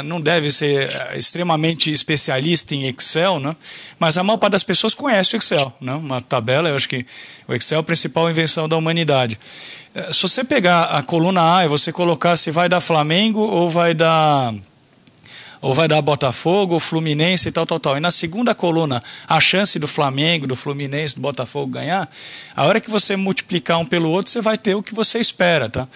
não 0.03 0.19
deve 0.19 0.49
ser 0.49 0.89
é, 0.93 1.15
extremamente 1.15 1.91
especialista 1.91 2.73
em 2.73 2.87
Excel, 2.87 3.39
né? 3.39 3.55
mas 3.99 4.17
a 4.17 4.23
maior 4.23 4.37
parte 4.37 4.53
das 4.53 4.63
pessoas 4.63 4.93
conhece 4.93 5.35
o 5.35 5.37
Excel. 5.37 5.73
Né? 5.79 5.93
Uma 5.93 6.21
tabela, 6.21 6.69
eu 6.69 6.75
acho 6.75 6.89
que 6.89 7.05
o 7.47 7.53
Excel 7.53 7.77
é 7.77 7.81
a 7.81 7.83
principal 7.83 8.29
invenção 8.29 8.67
da 8.67 8.75
humanidade. 8.75 9.39
É, 9.93 10.11
se 10.11 10.21
você 10.21 10.43
pegar 10.43 10.85
a 10.85 11.03
coluna 11.03 11.57
A 11.57 11.65
e 11.65 11.67
você 11.67 11.91
colocar 11.91 12.35
se 12.35 12.49
vai 12.49 12.67
dar 12.67 12.81
Flamengo 12.81 13.41
ou 13.41 13.69
vai 13.69 13.93
dar 13.93 14.53
ou 15.61 15.73
vai 15.73 15.87
dar 15.87 16.01
Botafogo, 16.01 16.77
Fluminense 16.77 17.47
e 17.47 17.51
tal, 17.51 17.65
tal, 17.65 17.79
tal. 17.79 17.95
E 17.95 17.99
na 18.01 18.11
segunda 18.11 18.53
coluna, 18.53 19.01
a 19.25 19.39
chance 19.39 19.79
do 19.79 19.87
Flamengo, 19.87 20.45
do 20.45 20.57
Fluminense, 20.57 21.15
do 21.15 21.21
Botafogo 21.21 21.71
ganhar, 21.71 22.09
a 22.53 22.65
hora 22.65 22.81
que 22.81 22.89
você 22.89 23.15
multiplicar 23.15 23.79
um 23.79 23.85
pelo 23.85 24.09
outro, 24.09 24.29
você 24.29 24.41
vai 24.41 24.57
ter 24.57 24.75
o 24.75 24.83
que 24.83 24.93
você 24.93 25.19
espera, 25.19 25.69
tá? 25.69 25.87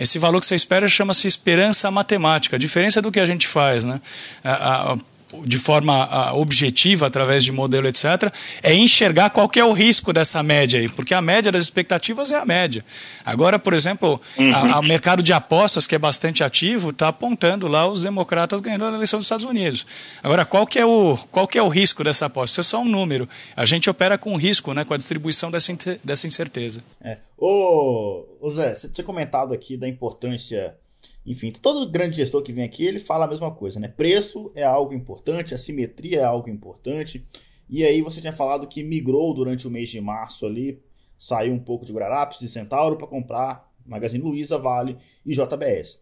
Esse 0.00 0.18
valor 0.18 0.40
que 0.40 0.46
você 0.46 0.54
espera 0.54 0.88
chama-se 0.88 1.28
esperança 1.28 1.90
matemática. 1.90 2.56
A 2.56 2.58
diferença 2.58 3.02
do 3.02 3.12
que 3.12 3.20
a 3.20 3.26
gente 3.26 3.46
faz, 3.46 3.84
né? 3.84 4.00
A, 4.42 4.92
a, 4.92 4.98
de 5.44 5.58
forma 5.58 6.34
objetiva, 6.34 7.06
através 7.06 7.44
de 7.44 7.52
modelo, 7.52 7.86
etc., 7.86 8.32
é 8.62 8.74
enxergar 8.74 9.30
qual 9.30 9.48
que 9.48 9.58
é 9.58 9.64
o 9.64 9.72
risco 9.72 10.12
dessa 10.12 10.42
média 10.42 10.80
aí, 10.80 10.88
porque 10.88 11.14
a 11.14 11.22
média 11.22 11.52
das 11.52 11.64
expectativas 11.64 12.32
é 12.32 12.36
a 12.36 12.44
média. 12.44 12.84
Agora, 13.24 13.58
por 13.58 13.74
exemplo, 13.74 14.20
uhum. 14.38 14.78
o 14.78 14.82
mercado 14.82 15.22
de 15.22 15.32
apostas, 15.32 15.86
que 15.86 15.94
é 15.94 15.98
bastante 15.98 16.42
ativo, 16.42 16.90
está 16.90 17.08
apontando 17.08 17.68
lá 17.68 17.86
os 17.86 18.02
democratas 18.02 18.60
ganhando 18.60 18.84
a 18.84 18.94
eleição 18.94 19.18
dos 19.18 19.26
Estados 19.26 19.44
Unidos. 19.44 19.86
Agora, 20.22 20.44
qual 20.44 20.66
que 20.66 20.78
é 20.78 20.84
o, 20.84 21.16
qual 21.30 21.46
que 21.46 21.58
é 21.58 21.62
o 21.62 21.68
risco 21.68 22.02
dessa 22.02 22.26
aposta? 22.26 22.60
Isso 22.60 22.60
é 22.60 22.64
só 22.64 22.82
um 22.82 22.88
número. 22.88 23.28
A 23.56 23.66
gente 23.66 23.88
opera 23.88 24.18
com 24.18 24.36
risco, 24.36 24.72
né, 24.74 24.84
com 24.84 24.94
a 24.94 24.96
distribuição 24.96 25.50
dessa, 25.50 25.72
dessa 26.02 26.26
incerteza. 26.26 26.82
É. 27.02 27.18
Ô, 27.36 28.26
ô 28.40 28.50
Zé, 28.50 28.74
você 28.74 28.88
tinha 28.88 29.04
comentado 29.04 29.54
aqui 29.54 29.76
da 29.76 29.88
importância 29.88 30.74
enfim, 31.24 31.52
todo 31.52 31.90
grande 31.90 32.16
gestor 32.16 32.42
que 32.42 32.52
vem 32.52 32.64
aqui, 32.64 32.84
ele 32.84 32.98
fala 32.98 33.26
a 33.26 33.28
mesma 33.28 33.50
coisa, 33.50 33.78
né? 33.78 33.88
Preço 33.88 34.50
é 34.54 34.62
algo 34.62 34.94
importante, 34.94 35.54
assimetria 35.54 36.20
é 36.20 36.24
algo 36.24 36.48
importante. 36.48 37.26
E 37.68 37.84
aí 37.84 38.02
você 38.02 38.20
tinha 38.20 38.32
falado 38.32 38.66
que 38.66 38.82
migrou 38.82 39.32
durante 39.34 39.68
o 39.68 39.70
mês 39.70 39.90
de 39.90 40.00
março 40.00 40.46
ali, 40.46 40.82
saiu 41.18 41.52
um 41.52 41.58
pouco 41.58 41.84
de 41.84 41.92
Guararapes, 41.92 42.40
de 42.40 42.48
Centauro 42.48 42.96
para 42.96 43.06
comprar 43.06 43.70
Magazine 43.86 44.24
Luiza, 44.24 44.58
Vale 44.58 44.96
e 45.24 45.34
JBS. 45.34 46.00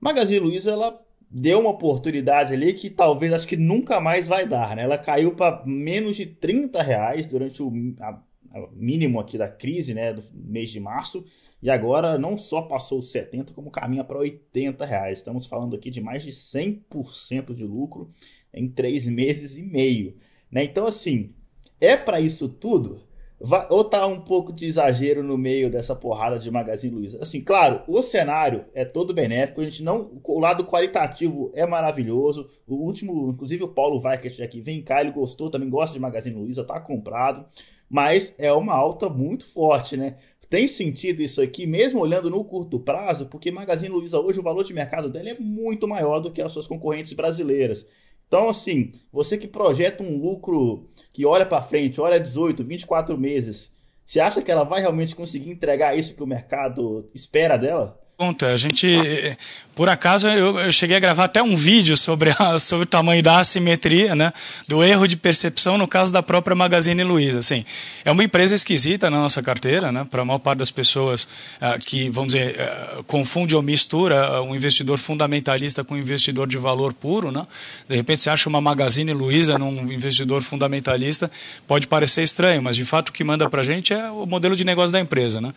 Magazine 0.00 0.40
Luiza, 0.40 0.70
ela 0.70 1.00
deu 1.30 1.60
uma 1.60 1.70
oportunidade 1.70 2.54
ali 2.54 2.72
que 2.72 2.90
talvez 2.90 3.32
acho 3.32 3.46
que 3.46 3.56
nunca 3.56 4.00
mais 4.00 4.26
vai 4.26 4.46
dar, 4.46 4.74
né? 4.74 4.82
Ela 4.82 4.98
caiu 4.98 5.34
para 5.34 5.62
menos 5.64 6.16
de 6.16 6.26
30 6.26 6.82
reais 6.82 7.26
durante 7.26 7.62
o 7.62 7.72
a, 8.00 8.20
a 8.52 8.68
mínimo 8.72 9.20
aqui 9.20 9.36
da 9.38 9.48
crise, 9.48 9.94
né, 9.94 10.12
do 10.12 10.24
mês 10.32 10.70
de 10.70 10.80
março. 10.80 11.24
E 11.62 11.70
agora 11.70 12.18
não 12.18 12.38
só 12.38 12.62
passou 12.62 13.00
os 13.00 13.10
70, 13.10 13.52
como 13.52 13.70
caminha 13.70 14.04
para 14.04 14.18
80 14.18 14.84
reais. 14.84 15.18
Estamos 15.18 15.46
falando 15.46 15.74
aqui 15.74 15.90
de 15.90 16.00
mais 16.00 16.22
de 16.22 16.30
100% 16.30 17.54
de 17.54 17.64
lucro 17.64 18.10
em 18.54 18.68
três 18.68 19.06
meses 19.06 19.56
e 19.56 19.62
meio. 19.62 20.16
Né? 20.50 20.64
Então, 20.64 20.86
assim, 20.86 21.34
é 21.80 21.96
para 21.96 22.20
isso 22.20 22.48
tudo? 22.48 23.08
Vai, 23.40 23.66
ou 23.70 23.84
tá 23.84 24.04
um 24.04 24.20
pouco 24.20 24.52
de 24.52 24.66
exagero 24.66 25.22
no 25.22 25.38
meio 25.38 25.70
dessa 25.70 25.94
porrada 25.94 26.40
de 26.40 26.50
Magazine 26.50 26.92
Luiza? 26.92 27.18
Assim, 27.22 27.40
claro, 27.40 27.82
o 27.86 28.02
cenário 28.02 28.64
é 28.74 28.84
todo 28.84 29.14
benéfico, 29.14 29.60
a 29.60 29.64
gente 29.64 29.82
não, 29.82 30.20
o 30.24 30.40
lado 30.40 30.64
qualitativo 30.64 31.52
é 31.54 31.64
maravilhoso. 31.64 32.50
O 32.66 32.74
último, 32.74 33.30
inclusive 33.30 33.62
o 33.62 33.68
Paulo 33.68 34.02
Weikert 34.04 34.42
aqui 34.42 34.60
vem 34.60 34.82
cá, 34.82 35.00
ele 35.00 35.12
gostou, 35.12 35.50
também 35.50 35.70
gosta 35.70 35.92
de 35.92 36.00
Magazine 36.00 36.34
Luiza, 36.34 36.64
tá 36.64 36.80
comprado, 36.80 37.46
mas 37.88 38.34
é 38.38 38.52
uma 38.52 38.74
alta 38.74 39.08
muito 39.08 39.46
forte, 39.46 39.96
né? 39.96 40.16
Tem 40.48 40.66
sentido 40.66 41.20
isso 41.20 41.42
aqui, 41.42 41.66
mesmo 41.66 42.00
olhando 42.00 42.30
no 42.30 42.42
curto 42.42 42.80
prazo, 42.80 43.26
porque 43.26 43.50
Magazine 43.50 43.90
Luiza 43.90 44.18
hoje 44.18 44.40
o 44.40 44.42
valor 44.42 44.64
de 44.64 44.72
mercado 44.72 45.10
dela 45.10 45.28
é 45.28 45.36
muito 45.38 45.86
maior 45.86 46.20
do 46.20 46.32
que 46.32 46.40
as 46.40 46.52
suas 46.52 46.66
concorrentes 46.66 47.12
brasileiras. 47.12 47.84
Então, 48.26 48.48
assim, 48.48 48.92
você 49.12 49.36
que 49.36 49.46
projeta 49.46 50.02
um 50.02 50.16
lucro 50.18 50.88
que 51.12 51.26
olha 51.26 51.44
para 51.44 51.62
frente, 51.62 52.00
olha 52.00 52.18
18, 52.18 52.64
24 52.64 53.18
meses, 53.18 53.72
você 54.06 54.20
acha 54.20 54.40
que 54.40 54.50
ela 54.50 54.64
vai 54.64 54.80
realmente 54.80 55.14
conseguir 55.14 55.50
entregar 55.50 55.98
isso 55.98 56.14
que 56.14 56.22
o 56.22 56.26
mercado 56.26 57.10
espera 57.14 57.58
dela? 57.58 58.00
Pergunta. 58.18 58.48
A 58.48 58.56
gente 58.56 59.36
por 59.78 59.88
acaso, 59.88 60.26
eu, 60.26 60.58
eu, 60.58 60.72
cheguei 60.72 60.96
a 60.96 60.98
gravar 60.98 61.26
até 61.26 61.40
um 61.40 61.54
vídeo 61.54 61.96
sobre, 61.96 62.34
a, 62.36 62.58
sobre 62.58 62.82
o 62.82 62.86
tamanho 62.86 63.22
da 63.22 63.38
assimetria, 63.38 64.12
né? 64.12 64.32
Do 64.68 64.82
erro 64.82 65.06
de 65.06 65.16
percepção 65.16 65.78
no 65.78 65.86
caso 65.86 66.12
da 66.12 66.20
própria 66.20 66.56
Magazine 66.56 67.04
Luiza. 67.04 67.38
Assim, 67.38 67.64
é 68.04 68.10
uma 68.10 68.24
empresa 68.24 68.56
esquisita 68.56 69.08
na 69.08 69.18
nossa 69.18 69.40
carteira, 69.40 69.92
né? 69.92 70.04
Para 70.10 70.22
a 70.22 70.24
maior 70.24 70.40
parte 70.40 70.58
das 70.58 70.70
pessoas 70.72 71.28
uh, 71.62 71.78
que, 71.86 72.10
vamos 72.10 72.32
dizer, 72.32 72.56
uh, 72.58 73.04
confunde 73.04 73.54
ou 73.54 73.62
mistura 73.62 74.40
uh, 74.40 74.42
um 74.42 74.52
investidor 74.52 74.98
fundamentalista 74.98 75.84
com 75.84 75.94
um 75.94 75.98
investidor 75.98 76.48
de 76.48 76.58
valor 76.58 76.92
puro, 76.92 77.30
né? 77.30 77.46
De 77.88 77.94
repente 77.94 78.20
você 78.22 78.30
acha 78.30 78.48
uma 78.48 78.60
Magazine 78.60 79.12
Luiza 79.12 79.60
num 79.60 79.92
investidor 79.92 80.42
fundamentalista, 80.42 81.30
pode 81.68 81.86
parecer 81.86 82.24
estranho, 82.24 82.60
mas 82.60 82.74
de 82.74 82.84
fato 82.84 83.10
o 83.10 83.12
que 83.12 83.22
manda 83.22 83.48
para 83.48 83.60
a 83.60 83.64
gente 83.64 83.92
é 83.94 84.10
o 84.10 84.26
modelo 84.26 84.56
de 84.56 84.64
negócio 84.64 84.92
da 84.92 84.98
empresa, 84.98 85.40
né? 85.40 85.54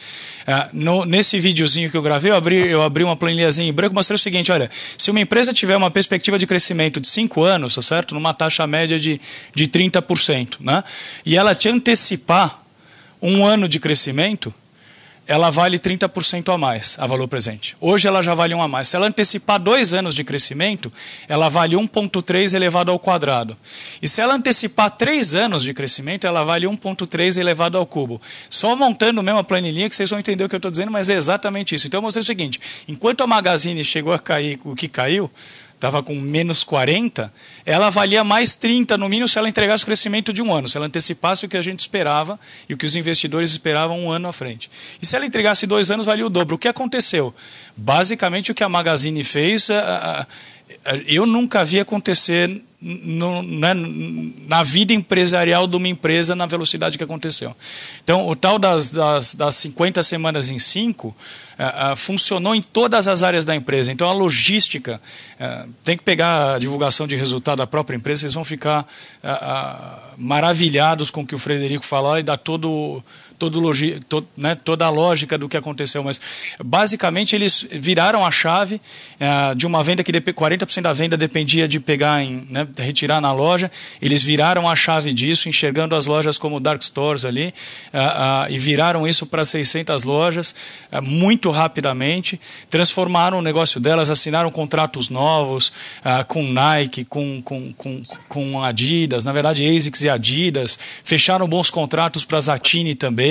No, 0.72 1.06
nesse 1.06 1.40
videozinho 1.40 1.90
que 1.90 1.98
eu 1.98 2.04
gravei, 2.04 2.30
eu 2.30 2.36
abri, 2.36 2.51
eu 2.56 2.82
abri 2.82 3.04
uma 3.04 3.16
planilhazinha 3.16 3.70
em 3.70 3.74
branco, 3.74 3.94
mostrando 3.94 4.18
o 4.18 4.22
seguinte: 4.22 4.52
olha, 4.52 4.70
se 4.98 5.10
uma 5.12 5.20
empresa 5.20 5.54
tiver 5.54 5.76
uma 5.76 5.92
perspectiva 5.92 6.38
de 6.38 6.48
crescimento 6.48 7.00
de 7.00 7.08
5 7.08 7.44
anos, 7.44 7.76
tá 7.76 7.82
certo? 7.82 8.14
Numa 8.14 8.34
taxa 8.34 8.66
média 8.66 9.00
de, 9.00 9.20
de 9.54 9.68
30%, 9.68 10.58
né? 10.60 10.84
e 11.26 11.36
ela 11.36 11.54
te 11.54 11.70
antecipar 11.70 12.60
um 13.22 13.46
ano 13.46 13.70
de 13.70 13.80
crescimento, 13.80 14.54
ela 15.32 15.50
vale 15.50 15.80
30% 15.80 16.54
a 16.54 16.58
mais 16.58 16.98
a 17.00 17.08
valor 17.08 17.26
presente. 17.26 17.78
Hoje 17.80 18.06
ela 18.06 18.22
já 18.22 18.34
vale 18.34 18.54
1 18.54 18.62
a 18.62 18.68
mais. 18.68 18.90
Se 18.90 18.98
ela 18.98 19.08
antecipar 19.08 19.58
dois 19.62 19.94
anos 19.94 20.14
de 20.14 20.26
crescimento, 20.26 20.92
ela 21.26 21.48
vale 21.48 21.78
1,3 21.78 22.54
elevado 22.54 22.92
ao 22.92 23.00
quadrado. 23.00 23.58
E 24.02 24.10
se 24.10 24.20
ela 24.20 24.36
antecipar 24.36 24.92
três 24.92 25.34
anos 25.34 25.64
de 25.64 25.74
crescimento, 25.74 26.28
ela 26.28 26.44
vale 26.44 26.68
1,3 26.68 27.38
elevado 27.38 27.78
ao 27.78 27.86
cubo. 27.86 28.22
Só 28.50 28.76
montando 28.76 29.24
mesmo 29.24 29.40
a 29.40 29.44
planilhinha 29.44 29.88
que 29.88 29.96
vocês 29.96 30.10
vão 30.10 30.20
entender 30.20 30.44
o 30.44 30.50
que 30.50 30.56
eu 30.56 30.58
estou 30.58 30.70
dizendo, 30.70 30.92
mas 30.92 31.10
é 31.10 31.16
exatamente 31.16 31.76
isso. 31.76 31.88
Então 31.88 32.00
eu 32.00 32.02
mostrei 32.02 32.24
o 32.24 32.26
seguinte: 32.26 32.60
enquanto 32.86 33.22
a 33.22 33.28
Magazine 33.28 33.86
chegou 33.86 34.12
a 34.12 34.20
cair 34.20 34.60
o 34.66 34.76
que 34.76 34.90
caiu, 34.90 35.32
estava 35.82 36.04
com 36.04 36.14
menos 36.14 36.64
40, 36.64 37.34
ela 37.66 37.90
valia 37.90 38.24
mais 38.24 38.54
30 38.54 39.00
no 39.00 39.10
mínimo 39.10 39.28
se 39.28 39.40
ela 39.40 39.50
entregasse 39.50 39.82
o 39.82 39.88
crescimento 39.88 40.32
de 40.32 40.40
um 40.40 40.54
ano, 40.54 40.70
se 40.70 40.78
ela 40.78 40.86
antecipasse 40.86 41.44
o 41.44 41.50
que 41.50 41.58
a 41.58 41.62
gente 41.62 41.80
esperava 41.80 42.40
e 42.70 42.74
o 42.76 42.78
que 42.78 42.86
os 42.86 42.96
investidores 42.96 43.50
esperavam 43.50 44.00
um 44.00 44.12
ano 44.12 44.28
à 44.28 44.34
frente. 44.34 44.70
E 45.02 45.06
se 45.08 45.16
ela 45.16 45.26
entregasse 45.26 45.66
dois 45.66 45.90
anos, 45.90 46.06
valia 46.06 46.26
o 46.26 46.30
dobro. 46.30 46.56
O 46.56 46.60
que 46.60 46.68
aconteceu? 46.68 47.34
Basicamente, 47.76 48.52
o 48.52 48.54
que 48.54 48.64
a 48.64 48.70
Magazine 48.70 49.24
fez, 49.24 49.70
eu 51.08 51.26
nunca 51.26 51.64
vi 51.64 51.80
acontecer 51.80 52.50
no, 52.82 53.44
né, 53.44 53.76
na 54.48 54.64
vida 54.64 54.92
empresarial 54.92 55.68
de 55.68 55.76
uma 55.76 55.88
empresa 55.88 56.36
na 56.36 56.48
velocidade 56.48 56.98
que 56.98 57.04
aconteceu. 57.04 57.56
Então, 58.04 58.28
o 58.28 58.36
tal 58.36 58.58
das, 58.58 58.92
das, 58.92 59.36
das 59.36 59.56
50 59.56 60.02
semanas 60.02 60.50
em 60.50 60.58
5 60.58 61.08
uh, 61.08 61.14
uh, 61.14 61.96
funcionou 61.96 62.56
em 62.56 62.62
todas 62.62 63.08
as 63.08 63.22
áreas 63.22 63.46
da 63.46 63.56
empresa. 63.56 63.92
Então, 63.92 64.10
a 64.10 64.14
logística, 64.14 65.00
uh, 65.40 65.70
tem 65.84 65.96
que 65.96 66.04
pegar 66.04 66.56
a 66.56 66.60
divulgação 66.60 67.06
de 67.08 67.16
resultado 67.16 67.60
da 67.60 67.68
própria 67.68 67.96
empresa, 67.96 68.22
vocês 68.22 68.34
vão 68.34 68.44
ficar 68.44 68.86
maravilhados 70.18 71.12
com 71.12 71.22
o 71.22 71.28
que 71.28 71.36
o 71.36 71.38
Frederico 71.38 71.86
falou 71.86 72.18
e 72.18 72.24
dá 72.24 72.36
todo 72.36 73.04
todo 73.42 73.60
logi, 73.60 74.00
to, 74.08 74.24
né, 74.38 74.54
toda 74.54 74.86
a 74.86 74.90
lógica 74.92 75.36
do 75.36 75.50
que 75.50 75.58
aconteceu, 75.58 76.04
mas 76.04 76.22
basicamente 76.64 77.36
eles 77.36 77.66
viraram 77.72 78.24
a 78.24 78.30
chave 78.30 78.76
uh, 78.76 79.56
de 79.56 79.66
uma 79.66 79.84
venda 79.84 80.04
que 80.04 80.12
40% 80.12 80.82
da 80.82 80.94
venda 80.94 81.18
dependia 81.18 81.68
de 81.68 81.80
pegar 81.80 82.24
em, 82.24 82.46
né, 82.52 82.68
retirar 82.78 83.20
na 83.20 83.34
loja, 83.34 83.72
eles 84.00 84.22
viraram 84.22 84.70
a 84.70 84.76
chave 84.76 85.12
disso, 85.12 85.50
enxergando 85.50 85.96
as 85.96 86.06
lojas 86.06 86.38
como 86.38 86.60
dark 86.60 86.84
stores 86.84 87.26
ali, 87.26 87.52
uh, 87.92 88.48
uh, 88.48 88.54
e 88.54 88.60
viraram 88.60 89.08
isso 89.08 89.26
para 89.26 89.44
600 89.44 90.04
lojas 90.04 90.54
muito 91.02 91.50
rapidamente, 91.50 92.40
transformaram 92.70 93.40
o 93.40 93.42
negócio 93.42 93.80
delas, 93.80 94.12
assinaram 94.12 94.52
contratos 94.52 95.10
novos 95.10 95.72
com 96.28 96.44
Nike, 96.44 97.06
com, 97.06 97.42
com, 97.42 97.72
com, 97.74 98.02
com 98.28 98.64
Adidas, 98.64 99.24
na 99.24 99.32
verdade 99.32 99.66
ASICS 99.66 100.04
e 100.04 100.10
Adidas, 100.10 100.78
fecharam 101.04 101.48
bons 101.48 101.70
contratos 101.70 102.26
para 102.26 102.42
Zatini 102.42 102.94
também, 102.94 103.31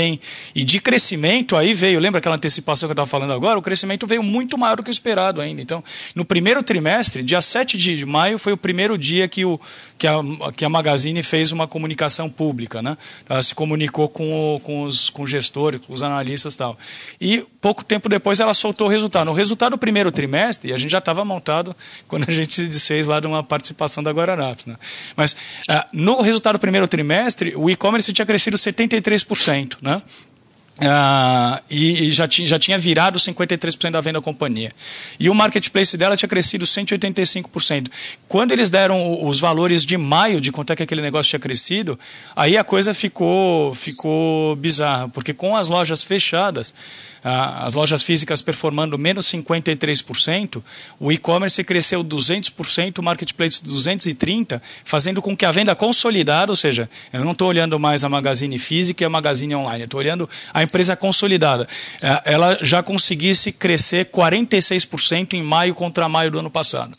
E 0.55 0.65
de 0.65 0.81
crescimento, 0.81 1.57
aí 1.57 1.75
veio, 1.75 2.01
lembra 2.01 2.19
aquela 2.19 2.37
antecipação 2.37 2.89
que 2.89 2.91
eu 2.91 2.95
estava 2.95 3.07
falando 3.07 3.33
agora? 3.33 3.59
O 3.59 3.63
crescimento 3.63 4.07
veio 4.07 4.23
muito 4.23 4.57
maior 4.57 4.77
do 4.77 4.83
que 4.83 4.91
o 4.91 4.93
esperado 4.93 5.41
ainda. 5.41 5.61
Então, 5.61 5.83
no 6.15 6.25
primeiro 6.25 6.63
trimestre, 6.63 7.23
dia 7.23 7.41
7 7.41 7.77
de 7.77 8.07
maio, 8.07 8.39
foi 8.39 8.53
o 8.53 8.57
primeiro 8.57 8.97
dia 8.97 9.27
que, 9.29 9.45
o, 9.45 9.61
que, 9.99 10.07
a, 10.07 10.21
que 10.57 10.65
a 10.65 10.69
Magazine 10.69 11.23
fez 11.23 11.53
uma 11.53 11.67
comunicação 11.67 12.29
pública. 12.29 12.83
Né? 12.83 12.97
Ela 13.29 13.43
se 13.43 13.55
comunicou 13.55 14.09
com, 14.09 14.57
o, 14.57 14.61
com, 14.61 14.83
os, 14.83 15.11
com 15.11 15.23
os 15.23 15.31
gestores, 15.31 15.81
com 15.87 15.93
os 15.93 16.03
analistas 16.03 16.55
e 16.55 16.59
tal. 16.59 16.79
E 17.21 17.47
pouco 17.61 17.85
tempo 17.85 18.09
depois 18.09 18.41
ela 18.41 18.55
soltou 18.55 18.87
o 18.87 18.91
resultado. 18.91 19.27
No 19.27 19.33
resultado 19.33 19.73
do 19.73 19.79
primeiro 19.79 20.13
trimestre, 20.13 20.73
a 20.73 20.77
gente 20.77 20.91
já 20.91 20.99
estava 20.99 21.25
montado 21.25 21.75
quando 22.07 22.29
a 22.29 22.33
gente 22.33 22.53
se 22.53 22.67
desfez 22.67 23.07
lá 23.07 23.21
de 23.21 23.27
uma 23.27 23.43
participação 23.43 24.03
da 24.03 24.11
Guararapes. 24.11 24.67
Né? 24.67 24.77
Mas 25.17 25.33
uh, 25.33 25.85
no 25.93 26.21
resultado 26.21 26.55
do 26.55 26.61
primeiro 26.61 26.87
trimestre, 26.87 27.55
o 27.57 27.71
e-commerce 27.71 28.13
tinha 28.13 28.27
crescido 28.27 28.57
73%. 28.57 29.79
Né? 29.81 29.90
Né? 29.97 30.03
Uh, 30.81 31.63
e, 31.69 32.05
e 32.05 32.11
já, 32.11 32.27
tinha, 32.27 32.49
já 32.49 32.59
tinha 32.59 32.79
virado 32.79 33.19
53% 33.19 33.91
da 33.91 34.01
venda 34.01 34.19
da 34.19 34.25
companhia. 34.25 34.73
E 35.19 35.29
o 35.29 35.35
marketplace 35.35 35.95
dela 35.97 36.17
tinha 36.17 36.29
crescido 36.29 36.65
185%. 36.65 37.89
Quando 38.27 38.53
eles 38.53 38.71
deram 38.71 39.23
os 39.23 39.39
valores 39.39 39.85
de 39.85 39.99
maio, 39.99 40.41
de 40.41 40.51
quanto 40.51 40.73
é 40.73 40.77
que 40.77 40.83
aquele 40.83 41.03
negócio 41.03 41.29
tinha 41.29 41.41
crescido, 41.41 41.99
aí 42.35 42.57
a 42.57 42.65
coisa 42.65 42.95
ficou, 42.95 43.75
ficou 43.75 44.57
bizarra, 44.57 45.07
porque 45.09 45.35
com 45.35 45.55
as 45.55 45.69
lojas 45.69 46.03
fechadas, 46.03 46.75
as 47.23 47.75
lojas 47.75 48.03
físicas 48.03 48.41
performando 48.43 48.99
menos 48.99 49.27
53%, 49.27 50.63
o 50.99 51.13
e-commerce 51.13 51.63
cresceu 51.63 52.03
200%, 52.03 52.99
o 52.99 53.03
marketplace 53.03 53.63
230%, 53.63 54.61
fazendo 54.85 55.21
com 55.21 55.37
que 55.37 55.45
a 55.45 55.53
venda 55.53 55.75
consolidada, 55.75 56.53
ou 56.53 56.57
seja, 56.57 56.89
eu 57.13 57.25
não 57.25 57.33
estou 57.33 57.49
olhando 57.49 57.79
mais 57.79 58.05
a 58.05 58.09
Magazine 58.09 58.59
física 58.59 59.05
e 59.05 59.07
a 59.07 59.11
Magazine 59.11 59.55
online, 59.55 59.85
estou 59.85 60.01
olhando 60.01 60.29
a 60.53 60.63
empresa 60.63 60.97
consolidada, 60.97 61.69
é, 62.03 62.33
ela 62.33 62.59
já 62.63 62.83
conseguisse 62.83 63.53
crescer 63.53 64.07
46% 64.07 65.35
em 65.35 65.43
maio 65.43 65.75
contra 65.75 66.09
maio 66.09 66.31
do 66.31 66.39
ano 66.39 66.51
passado. 66.51 66.93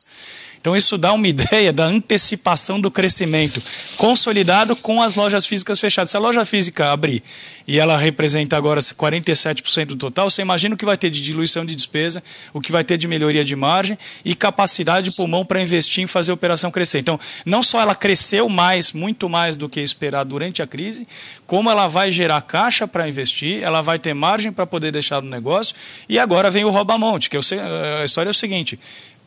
Então 0.61 0.75
isso 0.77 0.95
dá 0.95 1.11
uma 1.11 1.27
ideia 1.27 1.73
da 1.73 1.85
antecipação 1.85 2.79
do 2.79 2.91
crescimento 2.91 3.59
consolidado 3.97 4.75
com 4.75 5.01
as 5.01 5.15
lojas 5.15 5.45
físicas 5.45 5.79
fechadas. 5.79 6.11
Se 6.11 6.17
a 6.17 6.19
loja 6.19 6.45
física 6.45 6.91
abrir 6.91 7.23
e 7.67 7.79
ela 7.79 7.97
representa 7.97 8.55
agora 8.55 8.79
47% 8.79 9.85
do 9.87 9.95
total, 9.95 10.29
você 10.29 10.43
imagina 10.43 10.75
o 10.75 10.77
que 10.77 10.85
vai 10.85 10.97
ter 10.97 11.09
de 11.09 11.19
diluição 11.19 11.65
de 11.65 11.73
despesa, 11.75 12.21
o 12.53 12.61
que 12.61 12.71
vai 12.71 12.83
ter 12.83 12.95
de 12.95 13.07
melhoria 13.07 13.43
de 13.43 13.55
margem 13.55 13.97
e 14.23 14.35
capacidade 14.35 15.09
de 15.09 15.15
pulmão 15.15 15.43
para 15.43 15.59
investir 15.59 16.03
em 16.03 16.07
fazer 16.07 16.31
a 16.31 16.35
operação 16.35 16.69
crescer. 16.69 16.99
Então, 16.99 17.19
não 17.43 17.63
só 17.63 17.81
ela 17.81 17.95
cresceu 17.95 18.47
mais, 18.47 18.91
muito 18.91 19.27
mais 19.27 19.55
do 19.55 19.67
que 19.67 19.79
esperado 19.79 20.29
durante 20.29 20.61
a 20.61 20.67
crise, 20.67 21.07
como 21.47 21.71
ela 21.71 21.87
vai 21.87 22.11
gerar 22.11 22.41
caixa 22.41 22.87
para 22.87 23.07
investir, 23.07 23.63
ela 23.63 23.81
vai 23.81 23.97
ter 23.97 24.13
margem 24.13 24.51
para 24.51 24.67
poder 24.67 24.91
deixar 24.91 25.21
no 25.21 25.29
negócio 25.29 25.75
e 26.07 26.19
agora 26.19 26.51
vem 26.51 26.65
o 26.65 26.69
rouba-monte, 26.69 27.29
que 27.29 27.37
eu 27.37 27.43
sei, 27.43 27.59
a 27.59 28.05
história 28.05 28.29
é 28.29 28.31
o 28.31 28.33
seguinte, 28.33 28.79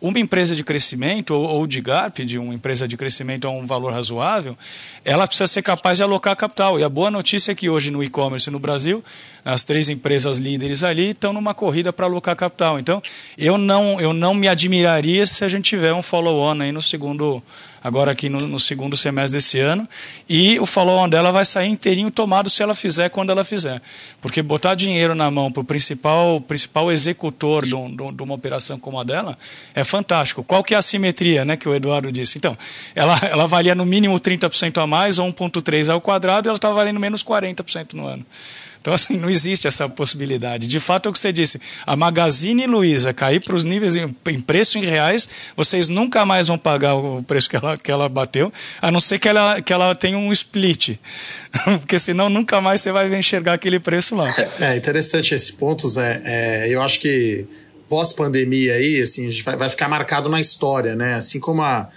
uma 0.08 0.18
empresa 0.18 0.54
de 0.54 0.62
crescimento 0.62 1.34
ou, 1.34 1.66
de 1.66 1.80
GAP, 1.80 2.26
de 2.26 2.38
uma 2.38 2.52
empresa 2.52 2.86
de 2.86 2.94
crescimento 2.94 3.48
a 3.48 3.50
um 3.50 3.64
valor 3.64 3.90
razoável, 3.90 4.56
ela 5.02 5.26
precisa 5.26 5.46
ser 5.46 5.62
capaz 5.62 5.96
de 5.96 6.04
alocar 6.04 6.36
capital. 6.36 6.78
E 6.78 6.84
a 6.84 6.88
boa 6.90 7.10
notícia 7.10 7.52
é 7.52 7.54
que 7.54 7.70
hoje 7.70 7.90
no 7.90 8.04
e-commerce 8.04 8.50
no 8.50 8.58
Brasil, 8.58 9.02
as 9.42 9.64
três 9.64 9.88
empresas 9.88 10.36
líderes 10.36 10.84
ali 10.84 11.10
estão 11.10 11.32
numa 11.32 11.54
corrida 11.54 11.90
para 11.90 12.04
alocar 12.04 12.36
capital. 12.36 12.78
Então, 12.78 13.02
eu 13.38 13.56
não, 13.56 13.98
eu 13.98 14.12
não 14.12 14.34
me 14.34 14.46
admiraria 14.46 15.24
se 15.24 15.42
a 15.42 15.48
gente 15.48 15.64
tiver 15.64 15.94
um 15.94 16.02
follow-on 16.02 16.60
aí 16.60 16.70
no 16.70 16.82
segundo 16.82 17.42
agora 17.84 18.10
aqui 18.10 18.30
no, 18.30 18.38
no 18.38 18.58
segundo 18.58 18.96
semestre 18.96 19.36
desse 19.36 19.60
ano. 19.60 19.86
E 20.26 20.58
o 20.58 20.64
follow-on 20.64 21.06
dela 21.06 21.30
vai 21.30 21.44
sair 21.44 21.68
inteirinho 21.68 22.10
tomado 22.10 22.48
se 22.48 22.62
ela 22.62 22.74
fizer 22.74 23.10
quando 23.10 23.30
ela 23.30 23.44
fizer. 23.44 23.82
Porque 24.22 24.40
botar 24.40 24.74
dinheiro 24.74 25.14
na 25.14 25.30
mão 25.30 25.52
para 25.52 25.60
o 25.60 25.64
principal, 25.64 26.40
principal 26.40 26.90
executor 26.90 27.66
de, 27.66 27.74
um, 27.74 27.94
de, 27.94 28.22
uma 28.22 28.34
operação 28.34 28.78
como 28.78 28.98
a 28.98 29.04
dela 29.04 29.36
é 29.74 29.84
fantástico. 29.94 30.42
Qual 30.42 30.64
que 30.64 30.74
é 30.74 30.76
a 30.76 30.82
simetria 30.82 31.44
né, 31.44 31.56
que 31.56 31.68
o 31.68 31.74
Eduardo 31.74 32.10
disse? 32.10 32.36
Então, 32.36 32.58
ela, 32.96 33.16
ela 33.30 33.46
valia 33.46 33.76
no 33.76 33.86
mínimo 33.86 34.18
30% 34.18 34.82
a 34.82 34.86
mais, 34.88 35.20
ou 35.20 35.32
1,3 35.32 35.92
ao 35.92 36.00
quadrado, 36.00 36.48
e 36.48 36.50
ela 36.50 36.56
estava 36.56 36.74
valendo 36.74 36.98
menos 36.98 37.22
40% 37.22 37.92
no 37.92 38.04
ano. 38.04 38.26
Então, 38.80 38.92
assim, 38.92 39.16
não 39.16 39.30
existe 39.30 39.68
essa 39.68 39.88
possibilidade. 39.88 40.66
De 40.66 40.80
fato, 40.80 41.06
é 41.06 41.10
o 41.10 41.12
que 41.12 41.18
você 41.18 41.32
disse. 41.32 41.60
A 41.86 41.94
Magazine 41.96 42.66
Luiza 42.66 43.14
cair 43.14 43.40
para 43.40 43.54
os 43.54 43.62
níveis 43.62 43.94
em, 43.94 44.14
em 44.26 44.40
preço 44.40 44.76
em 44.76 44.84
reais, 44.84 45.28
vocês 45.56 45.88
nunca 45.88 46.26
mais 46.26 46.48
vão 46.48 46.58
pagar 46.58 46.94
o 46.94 47.22
preço 47.22 47.48
que 47.48 47.56
ela, 47.56 47.76
que 47.76 47.90
ela 47.90 48.08
bateu, 48.08 48.52
a 48.82 48.90
não 48.90 49.00
ser 49.00 49.20
que 49.20 49.28
ela, 49.28 49.62
que 49.62 49.72
ela 49.72 49.94
tenha 49.94 50.18
um 50.18 50.30
split. 50.32 50.98
Porque 51.80 51.98
senão 52.00 52.28
nunca 52.28 52.60
mais 52.60 52.80
você 52.80 52.90
vai 52.90 53.14
enxergar 53.16 53.54
aquele 53.54 53.78
preço 53.78 54.16
lá. 54.16 54.34
É, 54.60 54.76
interessante 54.76 55.34
esse 55.34 55.52
ponto, 55.54 55.88
Zé. 55.88 56.20
É, 56.24 56.68
eu 56.68 56.82
acho 56.82 57.00
que 57.00 57.46
pós-pandemia 57.94 58.74
aí, 58.74 59.00
assim, 59.00 59.30
vai, 59.42 59.54
vai 59.54 59.70
ficar 59.70 59.88
marcado 59.88 60.28
na 60.28 60.40
história, 60.40 60.96
né? 60.96 61.14
Assim 61.14 61.38
como 61.38 61.62
a 61.62 61.88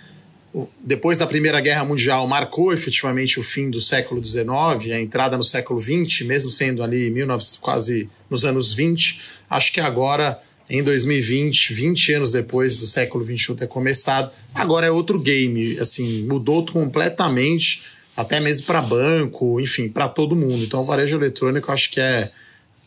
depois 0.79 1.19
da 1.19 1.27
Primeira 1.27 1.59
Guerra 1.59 1.83
Mundial, 1.83 2.27
marcou 2.27 2.71
efetivamente 2.71 3.39
o 3.39 3.43
fim 3.43 3.69
do 3.69 3.81
século 3.81 4.23
XIX, 4.23 4.91
a 4.93 5.01
entrada 5.01 5.35
no 5.37 5.43
século 5.43 5.79
XX, 5.79 6.21
mesmo 6.21 6.51
sendo 6.51 6.83
ali 6.83 7.09
19, 7.09 7.43
quase 7.61 8.09
nos 8.29 8.45
anos 8.45 8.73
20. 8.73 9.21
Acho 9.49 9.73
que 9.73 9.79
agora 9.79 10.39
em 10.69 10.83
2020, 10.83 11.73
20 11.73 12.13
anos 12.13 12.31
depois 12.31 12.77
do 12.77 12.85
século 12.85 13.23
21 13.23 13.55
ter 13.55 13.67
começado. 13.67 14.31
Agora 14.53 14.85
é 14.85 14.91
outro 14.91 15.19
game, 15.19 15.79
assim, 15.79 16.27
mudou 16.27 16.63
completamente, 16.65 17.83
até 18.15 18.39
mesmo 18.39 18.67
para 18.67 18.81
banco, 18.81 19.59
enfim, 19.59 19.89
para 19.89 20.07
todo 20.07 20.35
mundo. 20.35 20.63
Então, 20.63 20.81
o 20.81 20.85
varejo 20.85 21.17
eletrônico 21.17 21.71
acho 21.71 21.89
que 21.89 21.99
é 21.99 22.31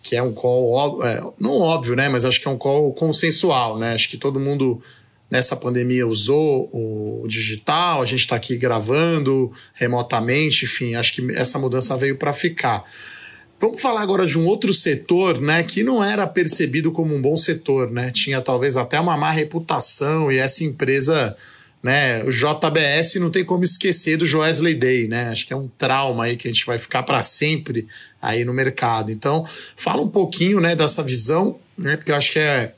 que 0.03 0.17
é 0.17 0.23
um 0.23 0.33
call, 0.33 1.05
é, 1.05 1.23
não 1.39 1.59
óbvio, 1.59 1.95
né, 1.95 2.09
mas 2.09 2.25
acho 2.25 2.41
que 2.41 2.49
é 2.49 2.51
um 2.51 2.59
call 2.59 2.93
consensual, 2.95 3.79
né? 3.79 3.95
Acho 3.95 4.09
que 4.09 4.17
todo 4.17 4.41
mundo 4.41 4.81
nessa 5.31 5.55
pandemia 5.55 6.07
usou 6.07 6.69
o 6.73 7.27
digital, 7.29 8.03
a 8.03 8.05
gente 8.05 8.21
está 8.21 8.35
aqui 8.37 8.57
gravando 8.57 9.53
remotamente, 9.75 10.65
enfim, 10.65 10.95
acho 10.95 11.15
que 11.15 11.33
essa 11.35 11.59
mudança 11.59 11.97
veio 11.97 12.17
para 12.17 12.33
ficar. 12.33 12.83
Vamos 13.61 13.81
falar 13.81 14.01
agora 14.01 14.27
de 14.27 14.39
um 14.39 14.47
outro 14.47 14.73
setor, 14.73 15.39
né, 15.39 15.63
que 15.63 15.83
não 15.83 16.03
era 16.03 16.27
percebido 16.27 16.91
como 16.91 17.15
um 17.15 17.21
bom 17.21 17.37
setor, 17.37 17.91
né? 17.91 18.11
Tinha 18.11 18.41
talvez 18.41 18.77
até 18.77 18.99
uma 18.99 19.19
má 19.19 19.31
reputação 19.31 20.33
e 20.33 20.39
essa 20.39 20.65
empresa, 20.65 21.37
né, 21.83 22.23
o 22.25 22.31
JBS 22.31 23.15
não 23.17 23.31
tem 23.31 23.45
como 23.45 23.65
esquecer 23.65 24.19
do 24.19 24.27
Joesley 24.27 24.75
Day, 24.75 25.09
né? 25.09 25.31
Acho 25.31 25.47
que 25.47 25.53
é 25.53 25.57
um 25.57 25.69
trauma 25.79 26.25
aí 26.25 26.37
que 26.37 26.47
a 26.47 26.53
gente 26.53 26.67
vai 26.67 26.79
ficar 26.79 27.03
para 27.03 27.23
sempre 27.23 27.87
aí 28.21 28.45
no 28.45 28.53
mercado. 28.53 29.11
Então, 29.11 29.47
fala 29.77 30.03
um 30.03 30.09
pouquinho, 30.09 30.61
né, 30.61 30.77
dessa 30.77 31.03
visão, 31.03 31.59
né? 31.79 31.97
Porque 31.97 32.13
eu 32.13 32.17
acho 32.17 32.33
que 32.33 32.39
é 32.39 32.75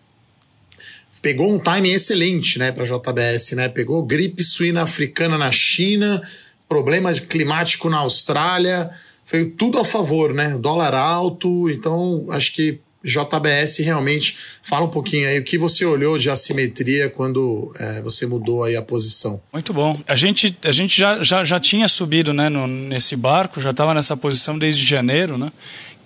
pegou 1.21 1.53
um 1.55 1.59
timing 1.59 1.93
excelente, 1.93 2.59
né, 2.59 2.73
para 2.73 2.85
JBS, 2.85 3.53
né? 3.53 3.69
Pegou 3.69 4.05
gripe 4.05 4.43
suína 4.43 4.83
africana 4.83 5.39
na 5.39 5.53
China, 5.53 6.21
problema 6.69 7.13
climático 7.15 7.89
na 7.89 7.99
Austrália, 7.99 8.91
veio 9.31 9.51
tudo 9.53 9.79
a 9.79 9.85
favor, 9.85 10.35
né? 10.35 10.59
Dólar 10.59 10.95
alto, 10.95 11.71
então 11.71 12.27
acho 12.31 12.53
que 12.53 12.81
JBS 13.05 13.79
realmente 13.79 14.37
fala 14.63 14.85
um 14.85 14.89
pouquinho 14.89 15.29
aí 15.29 15.39
o 15.39 15.45
que 15.45 15.59
você 15.59 15.85
olhou 15.85 16.19
de 16.19 16.31
assimetria 16.31 17.09
quando 17.11 17.73
é, 17.79 18.03
você 18.03 18.27
mudou 18.27 18.65
aí 18.65 18.77
a 18.77 18.83
posição. 18.83 19.43
Muito 19.53 19.73
bom. 19.73 20.01
A 20.07 20.15
gente, 20.15 20.57
a 20.65 20.73
gente 20.73 20.99
já, 20.99 21.23
já, 21.23 21.45
já 21.45 21.59
tinha 21.59 21.89
subido 21.89 22.33
né, 22.33 22.49
no, 22.49 22.67
nesse 22.67 23.17
barco, 23.17 23.61
já 23.61 23.71
estava 23.71 23.93
nessa 23.93 24.17
posição 24.17 24.59
desde 24.59 24.85
janeiro, 24.85 25.37
né? 25.37 25.51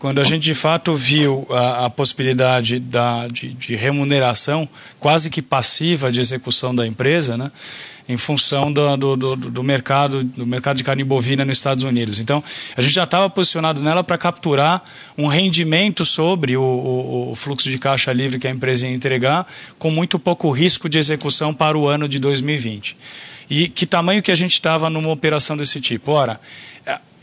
Quando 0.07 0.21
a 0.21 0.25
gente 0.25 0.45
de 0.45 0.55
fato 0.55 0.95
viu 0.95 1.45
a, 1.51 1.87
a 1.87 1.91
possibilidade 1.91 2.79
da, 2.79 3.27
de, 3.27 3.49
de, 3.49 3.75
remuneração 3.75 4.69
quase 5.01 5.29
que 5.29 5.43
passiva 5.43 6.13
de 6.13 6.21
execução 6.21 6.73
da 6.73 6.87
empresa, 6.87 7.37
né, 7.37 7.51
em 8.09 8.17
função 8.17 8.73
do, 8.73 8.97
do, 8.97 9.17
do, 9.17 9.37
do, 9.37 9.63
mercado 9.65 10.23
do 10.23 10.47
mercado 10.47 10.77
de 10.77 10.85
carne 10.85 11.03
bovina 11.03 11.45
nos 11.45 11.59
Estados 11.59 11.83
Unidos. 11.83 12.21
Então, 12.21 12.41
a 12.77 12.83
gente 12.83 12.95
já 12.95 13.03
estava 13.03 13.29
posicionado 13.29 13.83
nela 13.83 14.05
para 14.05 14.17
capturar 14.17 14.81
um 15.19 15.27
rendimento 15.27 16.05
sobre 16.05 16.57
o, 16.57 16.63
o, 16.63 17.31
o, 17.33 17.35
fluxo 17.35 17.69
de 17.69 17.77
caixa 17.77 18.13
livre 18.13 18.39
que 18.39 18.47
a 18.47 18.51
empresa 18.53 18.87
ia 18.87 18.95
entregar, 18.95 19.45
com 19.77 19.91
muito 19.91 20.21
pouco 20.21 20.53
risco 20.53 20.89
de 20.89 21.01
execução 21.01 21.53
para 21.53 21.77
o 21.77 21.89
ano 21.89 22.09
de 22.09 22.21
2020. 22.21 22.97
E 23.51 23.69
que 23.69 23.85
tamanho 23.87 24.23
que 24.23 24.31
a 24.31 24.37
gente 24.37 24.53
estava 24.53 24.89
numa 24.89 25.11
operação 25.11 25.57
desse 25.57 25.81
tipo? 25.81 26.13
Ora, 26.13 26.41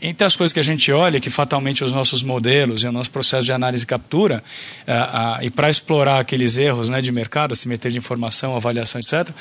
entre 0.04 0.26
as 0.26 0.36
coisas 0.36 0.52
que 0.52 0.60
a 0.60 0.64
gente 0.64 0.92
olha, 0.92 1.18
que 1.18 1.30
fatalmente 1.30 1.82
os 1.82 1.90
nossos 1.90 2.22
modelos 2.22 2.82
e 2.82 2.86
o 2.86 2.92
nosso 2.92 3.10
processo 3.10 3.46
de 3.46 3.52
análise 3.52 3.84
e 3.84 3.86
captura, 3.86 4.44
uh, 4.86 5.42
e 5.42 5.50
para 5.50 5.70
explorar 5.70 6.20
aqueles 6.20 6.58
erros 6.58 6.90
né, 6.90 7.00
de 7.00 7.10
mercado, 7.10 7.54
meter 7.66 7.90
de 7.90 7.96
informação, 7.96 8.54
avaliação, 8.54 9.00
etc., 9.00 9.30
uh, 9.30 9.34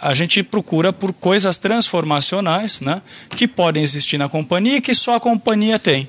a 0.00 0.14
gente 0.14 0.42
procura 0.44 0.92
por 0.92 1.12
coisas 1.12 1.58
transformacionais 1.58 2.80
né, 2.80 3.02
que 3.30 3.48
podem 3.48 3.82
existir 3.82 4.16
na 4.16 4.28
companhia 4.28 4.76
e 4.76 4.80
que 4.80 4.94
só 4.94 5.16
a 5.16 5.20
companhia 5.20 5.78
tem. 5.78 6.08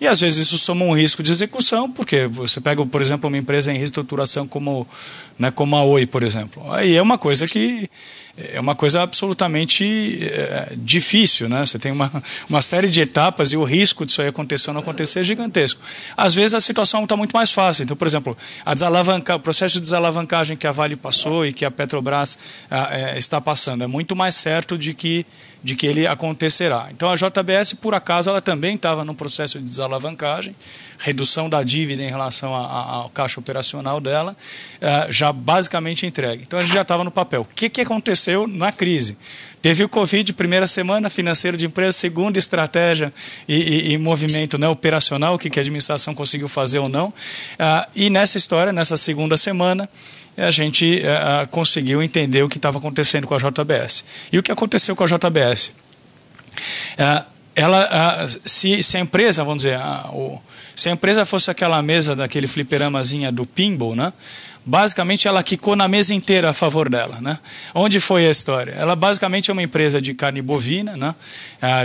E 0.00 0.06
às 0.06 0.20
vezes 0.20 0.46
isso 0.46 0.58
soma 0.58 0.84
um 0.84 0.94
risco 0.94 1.22
de 1.22 1.30
execução, 1.30 1.90
porque 1.90 2.26
você 2.26 2.60
pega, 2.60 2.84
por 2.84 3.00
exemplo, 3.00 3.28
uma 3.28 3.38
empresa 3.38 3.72
em 3.72 3.78
reestruturação 3.78 4.46
como, 4.46 4.86
né, 5.38 5.50
como 5.50 5.74
a 5.76 5.84
Oi, 5.84 6.06
por 6.06 6.22
exemplo. 6.22 6.70
Aí 6.72 6.94
é 6.94 7.02
uma 7.02 7.16
coisa 7.16 7.46
que 7.46 7.88
é 8.36 8.60
uma 8.60 8.74
coisa 8.74 9.02
absolutamente 9.02 10.18
é, 10.22 10.74
difícil, 10.76 11.48
né? 11.48 11.64
Você 11.64 11.78
tem 11.78 11.90
uma, 11.90 12.22
uma 12.50 12.60
série 12.60 12.88
de 12.88 13.00
etapas 13.00 13.52
e 13.52 13.56
o 13.56 13.64
risco 13.64 14.04
disso 14.04 14.20
aí 14.20 14.28
acontecer 14.28 14.68
ou 14.68 14.74
não 14.74 14.82
acontecer 14.82 15.20
é 15.20 15.22
gigantesco. 15.22 15.80
Às 16.14 16.34
vezes 16.34 16.54
a 16.54 16.60
situação 16.60 17.04
está 17.04 17.16
muito 17.16 17.32
mais 17.32 17.50
fácil. 17.50 17.84
Então, 17.84 17.96
por 17.96 18.06
exemplo, 18.06 18.36
a 18.64 18.74
desalavanca, 18.74 19.36
o 19.36 19.40
processo 19.40 19.76
de 19.76 19.80
desalavancagem 19.80 20.56
que 20.56 20.66
a 20.66 20.72
Vale 20.72 20.96
passou 20.96 21.46
e 21.46 21.52
que 21.52 21.64
a 21.64 21.70
Petrobras 21.70 22.38
a, 22.70 22.94
é, 22.94 23.18
está 23.18 23.40
passando 23.40 23.84
é 23.84 23.86
muito 23.86 24.14
mais 24.14 24.34
certo 24.34 24.76
de 24.76 24.92
que 24.92 25.24
de 25.66 25.74
que 25.74 25.84
ele 25.84 26.06
acontecerá. 26.06 26.86
Então 26.92 27.10
a 27.10 27.16
JBS, 27.16 27.74
por 27.74 27.92
acaso, 27.92 28.30
ela 28.30 28.40
também 28.40 28.76
estava 28.76 29.04
num 29.04 29.16
processo 29.16 29.58
de 29.58 29.68
desalavancagem, 29.68 30.54
redução 30.96 31.50
da 31.50 31.64
dívida 31.64 32.04
em 32.04 32.08
relação 32.08 32.54
ao 32.54 33.10
caixa 33.10 33.40
operacional 33.40 34.00
dela, 34.00 34.36
uh, 34.76 35.12
já 35.12 35.32
basicamente 35.32 36.06
entregue. 36.06 36.44
Então 36.46 36.60
a 36.60 36.64
gente 36.64 36.72
já 36.72 36.82
estava 36.82 37.02
no 37.02 37.10
papel. 37.10 37.40
O 37.40 37.44
que, 37.44 37.68
que 37.68 37.80
aconteceu 37.80 38.46
na 38.46 38.70
crise? 38.70 39.18
Teve 39.60 39.82
o 39.82 39.88
Covid, 39.88 40.32
primeira 40.34 40.68
semana, 40.68 41.10
financeiro 41.10 41.56
de 41.56 41.66
empresa, 41.66 41.98
segunda 41.98 42.38
estratégia 42.38 43.12
e, 43.48 43.56
e, 43.56 43.92
e 43.92 43.98
movimento 43.98 44.56
né, 44.56 44.68
operacional, 44.68 45.34
o 45.34 45.38
que, 45.38 45.50
que 45.50 45.58
a 45.58 45.62
administração 45.62 46.14
conseguiu 46.14 46.48
fazer 46.48 46.78
ou 46.78 46.88
não. 46.88 47.08
Uh, 47.08 47.90
e 47.92 48.08
nessa 48.08 48.38
história, 48.38 48.72
nessa 48.72 48.96
segunda 48.96 49.36
semana, 49.36 49.90
a 50.36 50.50
gente 50.50 51.02
uh, 51.02 51.48
conseguiu 51.48 52.02
entender 52.02 52.42
o 52.42 52.48
que 52.48 52.58
estava 52.58 52.78
acontecendo 52.78 53.26
com 53.26 53.34
a 53.34 53.38
JBS. 53.38 54.04
E 54.30 54.38
o 54.38 54.42
que 54.42 54.52
aconteceu 54.52 54.94
com 54.94 55.04
a 55.04 55.06
JBS? 55.06 55.68
Uh, 56.98 57.24
ela, 57.54 58.24
uh, 58.24 58.40
se, 58.44 58.82
se, 58.82 58.96
a 58.98 59.00
empresa, 59.00 59.42
vamos 59.42 59.62
dizer, 59.62 59.78
o, 60.12 60.38
se 60.74 60.90
a 60.90 60.92
empresa 60.92 61.24
fosse 61.24 61.50
aquela 61.50 61.80
mesa 61.80 62.14
daquele 62.14 62.46
fliperamazinha 62.46 63.32
do 63.32 63.46
pinball, 63.46 63.96
né? 63.96 64.12
basicamente 64.64 65.28
ela 65.28 65.42
quicou 65.42 65.76
na 65.76 65.88
mesa 65.88 66.12
inteira 66.12 66.50
a 66.50 66.52
favor 66.52 66.90
dela. 66.90 67.18
Né? 67.20 67.38
Onde 67.74 67.98
foi 67.98 68.26
a 68.26 68.30
história? 68.30 68.72
Ela 68.72 68.94
basicamente 68.94 69.50
é 69.50 69.52
uma 69.52 69.62
empresa 69.62 70.02
de 70.02 70.12
carne 70.12 70.42
bovina, 70.42 70.96
né? 70.96 71.14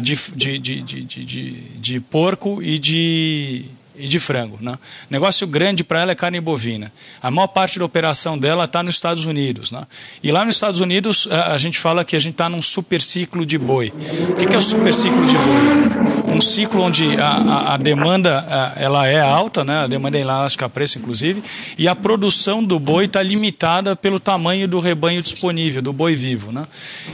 de, 0.01 0.15
de, 0.35 0.59
de, 0.59 0.81
de, 0.81 1.03
de, 1.03 1.51
de 1.77 1.99
porco 2.01 2.61
e 2.61 2.77
de 2.77 3.65
e 3.95 4.07
de 4.07 4.19
frango. 4.19 4.57
Né? 4.61 4.77
Negócio 5.09 5.45
grande 5.47 5.83
para 5.83 6.01
ela 6.01 6.11
é 6.11 6.15
carne 6.15 6.39
bovina. 6.39 6.91
A 7.21 7.29
maior 7.29 7.47
parte 7.47 7.79
da 7.79 7.85
operação 7.85 8.37
dela 8.37 8.65
está 8.65 8.81
nos 8.81 8.91
Estados 8.91 9.25
Unidos. 9.25 9.71
Né? 9.71 9.85
E 10.23 10.31
lá 10.31 10.45
nos 10.45 10.55
Estados 10.55 10.79
Unidos 10.79 11.27
a, 11.31 11.57
gente 11.57 11.79
fala 11.79 12.03
que 12.03 12.15
a 12.15 12.19
gente 12.19 12.33
está 12.33 12.49
num 12.49 12.61
super 12.61 13.01
ciclo 13.01 13.45
de 13.45 13.57
boi. 13.57 13.93
O 14.29 14.35
que, 14.35 14.55
é 14.55 14.57
o 14.57 14.61
super 14.61 14.93
ciclo 14.93 15.25
de 15.25 15.35
boi? 15.35 16.20
Um 16.33 16.39
ciclo 16.39 16.81
onde 16.81 17.19
a, 17.19 17.27
a, 17.27 17.73
a 17.73 17.77
demanda 17.77 18.73
ela 18.77 19.05
é 19.07 19.19
alta, 19.19 19.63
né? 19.63 19.83
a 19.83 19.87
demanda 19.87 20.17
é 20.17 20.21
elástica 20.21 20.65
a 20.65 20.69
preço, 20.69 20.97
inclusive, 20.97 21.43
e 21.77 21.87
a 21.87 21.95
produção 21.95 22.63
do 22.63 22.79
boi 22.79 23.05
está 23.05 23.21
limitada 23.21 23.95
pelo 23.95 24.19
tamanho 24.19 24.67
do 24.67 24.79
rebanho 24.79 25.21
disponível, 25.21 25.81
do 25.81 25.91
boi 25.91 26.15
vivo. 26.15 26.51
Né? 26.51 26.65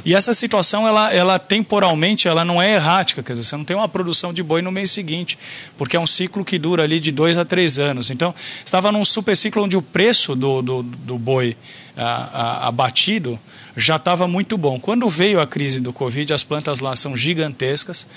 E 0.05 0.13
essa 0.13 0.33
situação, 0.33 0.87
ela, 0.87 1.11
ela 1.11 1.39
temporalmente, 1.39 2.27
ela 2.27 2.45
não 2.45 2.61
é 2.61 2.75
errática, 2.75 3.23
quer 3.23 3.33
dizer, 3.33 3.45
você 3.45 3.57
não 3.57 3.65
tem 3.65 3.75
uma 3.75 3.87
produção 3.87 4.31
de 4.31 4.43
boi 4.43 4.61
no 4.61 4.71
mês 4.71 4.91
seguinte, 4.91 5.37
porque 5.77 5.97
é 5.97 5.99
um 5.99 6.07
ciclo 6.07 6.45
que 6.45 6.59
dura 6.59 6.83
ali 6.83 6.99
de 6.99 7.11
dois 7.11 7.37
a 7.37 7.43
três 7.43 7.79
anos. 7.79 8.11
Então, 8.11 8.33
estava 8.63 8.91
num 8.91 9.03
super 9.03 9.35
ciclo 9.35 9.63
onde 9.63 9.75
o 9.75 9.81
preço 9.81 10.35
do, 10.35 10.61
do, 10.61 10.83
do 10.83 11.17
boi 11.17 11.55
abatido 11.97 13.39
já 13.75 13.95
estava 13.95 14.27
muito 14.27 14.57
bom. 14.57 14.79
Quando 14.79 15.07
veio 15.09 15.39
a 15.39 15.47
crise 15.47 15.79
do 15.79 15.93
Covid, 15.93 16.33
as 16.33 16.43
plantas 16.43 16.79
lá 16.79 16.95
são 16.95 17.15
gigantescas, 17.15 18.07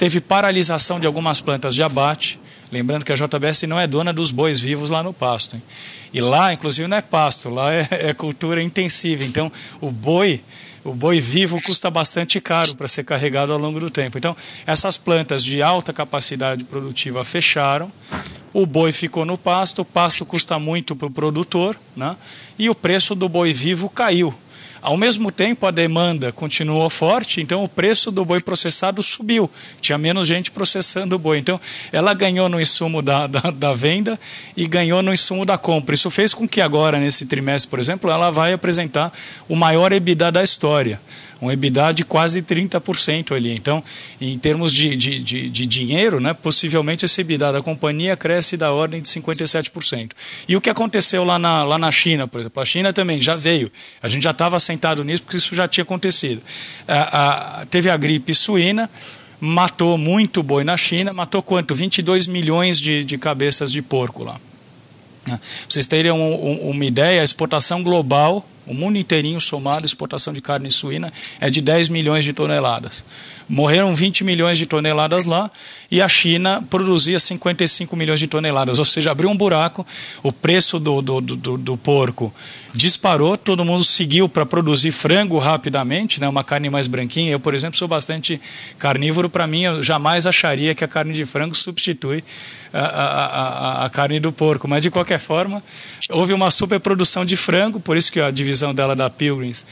teve 0.00 0.18
paralisação 0.18 0.98
de 0.98 1.06
algumas 1.06 1.42
plantas 1.42 1.74
de 1.74 1.82
abate. 1.82 2.40
Lembrando 2.72 3.04
que 3.04 3.12
a 3.12 3.14
JBS 3.14 3.64
não 3.64 3.78
é 3.78 3.86
dona 3.86 4.14
dos 4.14 4.30
bois 4.30 4.58
vivos 4.58 4.88
lá 4.88 5.02
no 5.02 5.12
pasto. 5.12 5.56
Hein? 5.56 5.62
E 6.10 6.22
lá, 6.22 6.54
inclusive, 6.54 6.88
não 6.88 6.96
é 6.96 7.02
pasto, 7.02 7.50
lá 7.50 7.70
é, 7.70 7.86
é 8.08 8.14
cultura 8.14 8.62
intensiva. 8.62 9.24
Então, 9.24 9.52
o 9.78 9.90
boi 9.90 10.40
o 10.82 10.94
boi 10.94 11.20
vivo 11.20 11.60
custa 11.60 11.90
bastante 11.90 12.40
caro 12.40 12.74
para 12.74 12.88
ser 12.88 13.04
carregado 13.04 13.52
ao 13.52 13.58
longo 13.58 13.78
do 13.78 13.90
tempo. 13.90 14.16
Então, 14.16 14.34
essas 14.66 14.96
plantas 14.96 15.44
de 15.44 15.60
alta 15.60 15.92
capacidade 15.92 16.64
produtiva 16.64 17.22
fecharam, 17.22 17.92
o 18.54 18.64
boi 18.64 18.92
ficou 18.92 19.26
no 19.26 19.36
pasto, 19.36 19.82
o 19.82 19.84
pasto 19.84 20.24
custa 20.24 20.58
muito 20.58 20.96
para 20.96 21.08
o 21.08 21.10
produtor, 21.10 21.78
né? 21.94 22.16
e 22.58 22.70
o 22.70 22.74
preço 22.74 23.14
do 23.14 23.28
boi 23.28 23.52
vivo 23.52 23.90
caiu. 23.90 24.34
Ao 24.82 24.96
mesmo 24.96 25.30
tempo, 25.30 25.66
a 25.66 25.70
demanda 25.70 26.32
continuou 26.32 26.88
forte, 26.88 27.40
então 27.40 27.62
o 27.62 27.68
preço 27.68 28.10
do 28.10 28.24
boi 28.24 28.42
processado 28.42 29.02
subiu. 29.02 29.50
Tinha 29.80 29.98
menos 29.98 30.26
gente 30.26 30.50
processando 30.50 31.16
o 31.16 31.18
boi. 31.18 31.38
Então, 31.38 31.60
ela 31.92 32.14
ganhou 32.14 32.48
no 32.48 32.60
insumo 32.60 33.02
da, 33.02 33.26
da, 33.28 33.50
da, 33.50 33.72
venda 33.72 34.18
e 34.56 34.66
ganhou 34.66 35.02
no 35.02 35.12
insumo 35.12 35.44
da 35.44 35.58
compra. 35.58 35.94
Isso 35.94 36.10
fez 36.10 36.32
com 36.32 36.48
que 36.48 36.60
agora, 36.60 36.98
nesse 36.98 37.26
trimestre, 37.26 37.68
por 37.68 37.78
exemplo, 37.78 38.10
ela 38.10 38.30
vai 38.30 38.52
apresentar 38.52 39.12
o 39.48 39.54
maior 39.54 39.92
EBITDA 39.92 40.32
da 40.32 40.42
história 40.42 41.00
um 41.40 41.50
EBITDA 41.50 41.92
de 41.92 42.04
quase 42.04 42.42
30% 42.42 43.34
ali. 43.34 43.54
Então, 43.54 43.82
em 44.20 44.38
termos 44.38 44.72
de, 44.72 44.96
de, 44.96 45.20
de, 45.20 45.48
de, 45.48 45.66
dinheiro, 45.66 46.20
né, 46.20 46.34
possivelmente 46.34 47.04
esse 47.04 47.20
EBITDA 47.20 47.52
da 47.52 47.62
companhia 47.62 48.16
cresce 48.16 48.56
da 48.56 48.72
ordem 48.72 49.00
de 49.00 49.08
57%. 49.08 50.10
E 50.48 50.56
o 50.56 50.60
que 50.60 50.68
aconteceu 50.68 51.24
lá 51.24 51.38
na, 51.38 51.64
lá 51.64 51.78
na 51.78 51.90
China, 51.90 52.28
por 52.28 52.40
exemplo? 52.40 52.62
A 52.62 52.66
China 52.66 52.92
também 52.92 53.20
já 53.20 53.32
veio. 53.32 53.70
A 54.02 54.08
gente 54.08 54.22
já 54.22 54.30
estava 54.32 54.60
sentado 54.60 55.02
nisso 55.02 55.22
porque 55.22 55.36
isso 55.36 55.54
já 55.54 55.66
tinha 55.66 55.82
acontecido. 55.82 56.42
A, 56.86 57.60
a, 57.60 57.66
teve 57.66 57.88
a 57.88 57.96
gripe 57.96 58.34
suína, 58.34 58.90
matou 59.40 59.96
muito 59.96 60.42
boi 60.42 60.64
na 60.64 60.76
China, 60.76 61.12
matou 61.14 61.42
quanto? 61.42 61.74
22 61.74 62.28
milhões 62.28 62.78
de, 62.78 63.04
de 63.04 63.16
cabeças 63.16 63.72
de 63.72 63.80
porco 63.80 64.22
lá. 64.22 64.38
Pra 65.24 65.38
vocês 65.68 65.86
terem 65.86 66.12
um, 66.12 66.16
um, 66.16 66.70
uma 66.70 66.84
ideia, 66.84 67.20
a 67.20 67.24
exportação 67.24 67.82
global 67.82 68.46
o 68.70 68.74
mundo 68.74 68.96
inteirinho 68.96 69.40
somado, 69.40 69.84
exportação 69.84 70.32
de 70.32 70.40
carne 70.40 70.70
suína 70.70 71.12
é 71.40 71.50
de 71.50 71.60
10 71.60 71.88
milhões 71.88 72.24
de 72.24 72.32
toneladas. 72.32 73.04
Morreram 73.48 73.96
20 73.96 74.22
milhões 74.22 74.56
de 74.58 74.64
toneladas 74.64 75.26
lá 75.26 75.50
e 75.90 76.00
a 76.00 76.08
China 76.08 76.62
produzia 76.70 77.18
55 77.18 77.96
milhões 77.96 78.20
de 78.20 78.28
toneladas. 78.28 78.78
Ou 78.78 78.84
seja, 78.84 79.10
abriu 79.10 79.28
um 79.28 79.36
buraco, 79.36 79.84
o 80.22 80.30
preço 80.32 80.78
do, 80.78 81.02
do, 81.02 81.20
do, 81.20 81.58
do 81.58 81.76
porco 81.76 82.32
disparou, 82.72 83.36
todo 83.36 83.64
mundo 83.64 83.82
seguiu 83.82 84.28
para 84.28 84.46
produzir 84.46 84.92
frango 84.92 85.36
rapidamente, 85.38 86.20
né, 86.20 86.28
uma 86.28 86.44
carne 86.44 86.70
mais 86.70 86.86
branquinha. 86.86 87.32
Eu, 87.32 87.40
por 87.40 87.54
exemplo, 87.54 87.76
sou 87.76 87.88
bastante 87.88 88.40
carnívoro. 88.78 89.28
Para 89.28 89.46
mim, 89.46 89.62
eu 89.62 89.82
jamais 89.82 90.26
acharia 90.26 90.74
que 90.74 90.84
a 90.84 90.88
carne 90.88 91.12
de 91.12 91.26
frango 91.26 91.56
substitui 91.56 92.22
a, 92.72 92.78
a, 92.78 93.26
a, 93.26 93.84
a 93.86 93.90
carne 93.90 94.20
do 94.20 94.30
porco. 94.30 94.68
Mas, 94.68 94.84
de 94.84 94.90
qualquer 94.90 95.18
forma, 95.18 95.60
houve 96.10 96.32
uma 96.32 96.52
superprodução 96.52 97.24
de 97.24 97.36
frango, 97.36 97.80
por 97.80 97.96
isso 97.96 98.12
que 98.12 98.20
a 98.20 98.30
divisão 98.30 98.72
dela 98.72 98.94
da 98.94 99.10
Pilgrims 99.10 99.66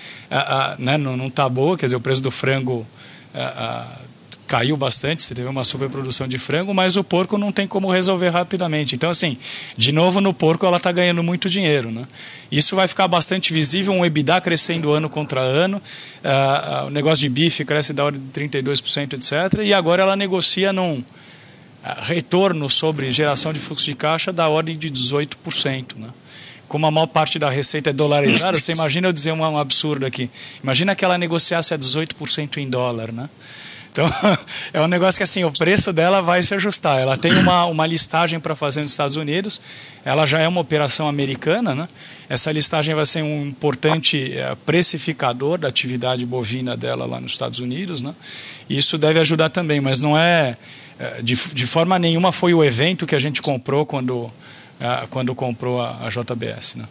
né, 0.78 0.98
não 0.98 1.28
está 1.28 1.48
boa, 1.48 1.78
quer 1.78 1.86
dizer, 1.86 1.96
o 1.96 2.00
preço 2.00 2.20
do 2.20 2.32
frango 2.32 2.84
caiu 4.48 4.76
bastante, 4.78 5.22
você 5.22 5.34
teve 5.34 5.46
uma 5.46 5.62
superprodução 5.62 6.26
de 6.26 6.38
frango, 6.38 6.72
mas 6.72 6.96
o 6.96 7.04
porco 7.04 7.36
não 7.36 7.52
tem 7.52 7.68
como 7.68 7.92
resolver 7.92 8.30
rapidamente. 8.30 8.94
Então, 8.94 9.10
assim, 9.10 9.36
de 9.76 9.92
novo 9.92 10.22
no 10.22 10.32
porco 10.32 10.66
ela 10.66 10.78
está 10.78 10.90
ganhando 10.90 11.22
muito 11.22 11.50
dinheiro. 11.50 11.90
Né? 11.92 12.04
Isso 12.50 12.74
vai 12.74 12.88
ficar 12.88 13.06
bastante 13.06 13.52
visível, 13.52 13.92
um 13.92 14.04
EBITDA 14.04 14.40
crescendo 14.40 14.90
ano 14.90 15.10
contra 15.10 15.40
ano, 15.40 15.76
uh, 15.76 16.86
o 16.86 16.90
negócio 16.90 17.20
de 17.20 17.28
bife 17.28 17.62
cresce 17.64 17.92
da 17.92 18.06
ordem 18.06 18.20
de 18.20 18.58
32%, 18.58 19.12
etc. 19.12 19.60
E 19.62 19.74
agora 19.74 20.02
ela 20.02 20.16
negocia 20.16 20.72
num 20.72 20.94
uh, 20.94 21.04
retorno 22.02 22.70
sobre 22.70 23.12
geração 23.12 23.52
de 23.52 23.60
fluxo 23.60 23.84
de 23.84 23.94
caixa 23.94 24.32
da 24.32 24.48
ordem 24.48 24.78
de 24.78 24.90
18%. 24.90 25.96
Né? 25.96 26.08
como 26.66 26.86
a 26.86 26.90
maior 26.90 27.06
parte 27.06 27.38
da 27.38 27.48
receita 27.48 27.88
é 27.88 27.92
dolarizada, 27.94 28.60
você 28.60 28.72
imagina 28.72 29.08
eu 29.08 29.12
dizer 29.12 29.32
um, 29.32 29.40
um 29.40 29.56
absurdo 29.56 30.04
aqui. 30.04 30.28
Imagina 30.62 30.94
que 30.94 31.02
ela 31.02 31.16
negociasse 31.16 31.72
a 31.72 31.78
18% 31.78 32.58
em 32.58 32.68
dólar, 32.68 33.10
né? 33.10 33.26
Então, 33.98 34.08
é 34.72 34.80
um 34.80 34.86
negócio 34.86 35.18
que 35.18 35.24
assim, 35.24 35.42
o 35.42 35.50
preço 35.50 35.92
dela 35.92 36.22
vai 36.22 36.40
se 36.40 36.54
ajustar. 36.54 37.00
Ela 37.00 37.16
tem 37.16 37.36
uma, 37.36 37.64
uma 37.64 37.84
listagem 37.84 38.38
para 38.38 38.54
fazer 38.54 38.82
nos 38.82 38.92
Estados 38.92 39.16
Unidos, 39.16 39.60
ela 40.04 40.24
já 40.24 40.38
é 40.38 40.46
uma 40.46 40.60
operação 40.60 41.08
americana, 41.08 41.74
né? 41.74 41.88
Essa 42.28 42.52
listagem 42.52 42.94
vai 42.94 43.04
ser 43.04 43.22
um 43.22 43.46
importante 43.46 44.32
é, 44.32 44.54
precificador 44.64 45.58
da 45.58 45.66
atividade 45.66 46.24
bovina 46.24 46.76
dela 46.76 47.06
lá 47.06 47.20
nos 47.20 47.32
Estados 47.32 47.58
Unidos, 47.58 48.00
né? 48.00 48.14
Isso 48.70 48.96
deve 48.96 49.18
ajudar 49.18 49.48
também, 49.48 49.80
mas 49.80 50.00
não 50.00 50.16
é, 50.16 50.56
é 51.00 51.20
de, 51.20 51.34
de 51.34 51.66
forma 51.66 51.98
nenhuma 51.98 52.30
foi 52.30 52.54
o 52.54 52.62
evento 52.62 53.04
que 53.04 53.16
a 53.16 53.18
gente 53.18 53.42
comprou 53.42 53.84
quando, 53.84 54.30
é, 54.78 55.06
quando 55.10 55.34
comprou 55.34 55.80
a, 55.80 56.06
a 56.06 56.08
JBS, 56.08 56.76
né? 56.76 56.84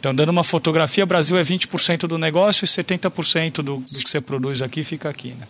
Então, 0.00 0.14
dando 0.14 0.30
uma 0.30 0.44
fotografia, 0.44 1.06
Brasil 1.06 1.36
é 1.36 1.42
20% 1.42 2.06
do 2.06 2.18
negócio 2.18 2.64
e 2.64 2.68
70% 2.68 3.54
do, 3.56 3.62
do 3.62 3.82
que 3.82 4.08
você 4.08 4.20
produz 4.20 4.62
aqui 4.62 4.82
fica 4.82 5.08
aqui, 5.08 5.34
né? 5.38 5.46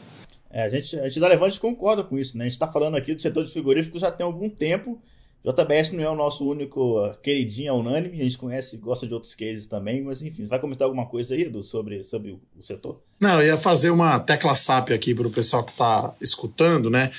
É, 0.50 0.62
a, 0.62 0.70
gente, 0.70 0.98
a 0.98 1.04
gente 1.04 1.20
da 1.20 1.28
Levante 1.28 1.60
concorda 1.60 2.02
com 2.02 2.18
isso, 2.18 2.36
né? 2.36 2.44
A 2.44 2.46
gente 2.46 2.54
está 2.54 2.70
falando 2.70 2.96
aqui 2.96 3.14
do 3.14 3.20
setor 3.20 3.44
de 3.44 3.52
frigorífico 3.52 3.98
já 3.98 4.10
tem 4.10 4.24
algum 4.24 4.48
tempo. 4.48 5.00
JBS 5.44 5.92
não 5.92 6.02
é 6.02 6.10
o 6.10 6.16
nosso 6.16 6.46
único 6.46 7.00
uh, 7.00 7.16
queridinho 7.22 7.74
unânime, 7.74 8.20
a 8.20 8.24
gente 8.24 8.36
conhece 8.36 8.74
e 8.74 8.78
gosta 8.78 9.06
de 9.06 9.14
outros 9.14 9.34
cases 9.34 9.68
também, 9.68 10.02
mas 10.02 10.20
enfim, 10.20 10.44
vai 10.44 10.58
comentar 10.58 10.84
alguma 10.84 11.06
coisa 11.06 11.32
aí 11.32 11.42
Edu, 11.42 11.62
sobre, 11.62 12.02
sobre 12.02 12.32
o 12.32 12.62
setor? 12.62 13.00
Não, 13.20 13.40
eu 13.40 13.46
ia 13.46 13.56
fazer 13.56 13.90
uma 13.90 14.18
tecla 14.18 14.54
SAP 14.54 14.90
aqui 14.90 15.14
para 15.14 15.28
o 15.28 15.30
pessoal 15.30 15.62
que 15.62 15.70
está 15.70 16.12
escutando, 16.20 16.90
né? 16.90 17.10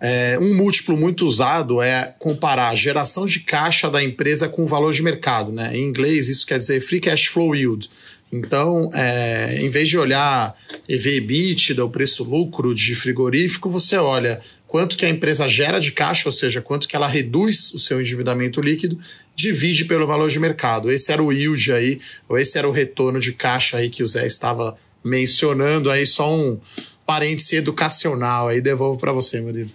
É, 0.00 0.38
um 0.40 0.56
múltiplo 0.56 0.96
muito 0.96 1.24
usado 1.24 1.80
é 1.80 2.14
comparar 2.18 2.68
a 2.68 2.74
geração 2.74 3.26
de 3.26 3.40
caixa 3.40 3.88
da 3.88 4.02
empresa 4.02 4.48
com 4.48 4.64
o 4.64 4.66
valor 4.66 4.92
de 4.92 5.02
mercado, 5.02 5.52
né? 5.52 5.76
Em 5.76 5.84
inglês, 5.84 6.28
isso 6.28 6.46
quer 6.46 6.58
dizer 6.58 6.80
Free 6.80 7.00
Cash 7.00 7.26
Flow 7.26 7.54
Yield. 7.54 7.88
Então, 8.32 8.90
é, 8.92 9.58
em 9.60 9.68
vez 9.70 9.88
de 9.88 9.96
olhar 9.96 10.54
EV/EBITDA, 10.88 11.84
o 11.84 11.90
preço-lucro 11.90 12.74
de 12.74 12.94
frigorífico, 12.94 13.70
você 13.70 13.96
olha 13.96 14.38
quanto 14.66 14.98
que 14.98 15.06
a 15.06 15.08
empresa 15.08 15.48
gera 15.48 15.80
de 15.80 15.92
caixa, 15.92 16.28
ou 16.28 16.32
seja, 16.32 16.60
quanto 16.60 16.86
que 16.86 16.94
ela 16.94 17.06
reduz 17.06 17.72
o 17.72 17.78
seu 17.78 18.00
endividamento 18.00 18.60
líquido, 18.60 18.98
divide 19.34 19.86
pelo 19.86 20.06
valor 20.06 20.28
de 20.28 20.38
mercado. 20.38 20.90
Esse 20.90 21.10
era 21.10 21.22
o 21.22 21.32
yield 21.32 21.72
aí, 21.72 22.00
ou 22.28 22.36
esse 22.38 22.58
era 22.58 22.68
o 22.68 22.72
retorno 22.72 23.18
de 23.18 23.32
caixa 23.32 23.78
aí 23.78 23.88
que 23.88 24.02
o 24.02 24.06
Zé 24.06 24.26
estava 24.26 24.74
mencionando 25.02 25.90
aí, 25.90 26.04
só 26.04 26.30
um 26.30 26.60
parêntese 27.06 27.56
educacional 27.56 28.48
aí, 28.48 28.60
devolvo 28.60 29.00
para 29.00 29.12
você, 29.12 29.40
Murilo. 29.40 29.70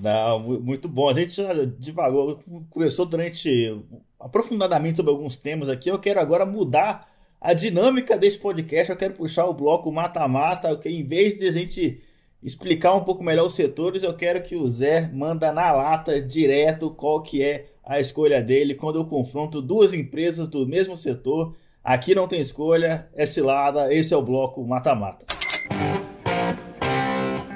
Não, 0.00 0.38
muito 0.38 0.88
bom. 0.88 1.08
A 1.08 1.14
gente 1.14 1.34
já 1.34 1.52
divagou, 1.78 2.38
conversou 2.70 3.04
durante 3.04 3.76
aprofundadamente 4.20 4.96
sobre 4.96 5.10
alguns 5.10 5.36
temas 5.36 5.68
aqui. 5.68 5.90
Eu 5.90 5.98
quero 5.98 6.20
agora 6.20 6.46
mudar 6.46 7.07
a 7.40 7.52
dinâmica 7.52 8.16
desse 8.16 8.38
podcast. 8.38 8.90
Eu 8.90 8.96
quero 8.96 9.14
puxar 9.14 9.46
o 9.46 9.54
bloco 9.54 9.90
mata-mata, 9.92 10.76
que 10.76 10.88
em 10.88 11.04
vez 11.04 11.36
de 11.38 11.48
a 11.48 11.52
gente 11.52 12.02
explicar 12.42 12.94
um 12.94 13.04
pouco 13.04 13.22
melhor 13.22 13.46
os 13.46 13.54
setores, 13.54 14.02
eu 14.02 14.14
quero 14.14 14.42
que 14.42 14.56
o 14.56 14.66
Zé 14.66 15.10
manda 15.12 15.52
na 15.52 15.72
lata 15.72 16.20
direto 16.20 16.90
qual 16.90 17.22
que 17.22 17.42
é 17.42 17.66
a 17.84 17.98
escolha 18.00 18.42
dele 18.42 18.74
quando 18.74 18.98
eu 18.98 19.04
confronto 19.04 19.62
duas 19.62 19.92
empresas 19.92 20.48
do 20.48 20.66
mesmo 20.66 20.96
setor. 20.96 21.56
Aqui 21.82 22.14
não 22.14 22.28
tem 22.28 22.40
escolha, 22.40 23.08
é 23.14 23.24
cilada, 23.24 23.92
esse 23.92 24.12
é 24.12 24.16
o 24.16 24.22
bloco 24.22 24.62
mata-mata. 24.66 25.24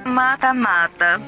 Mata-mata. 0.07 1.21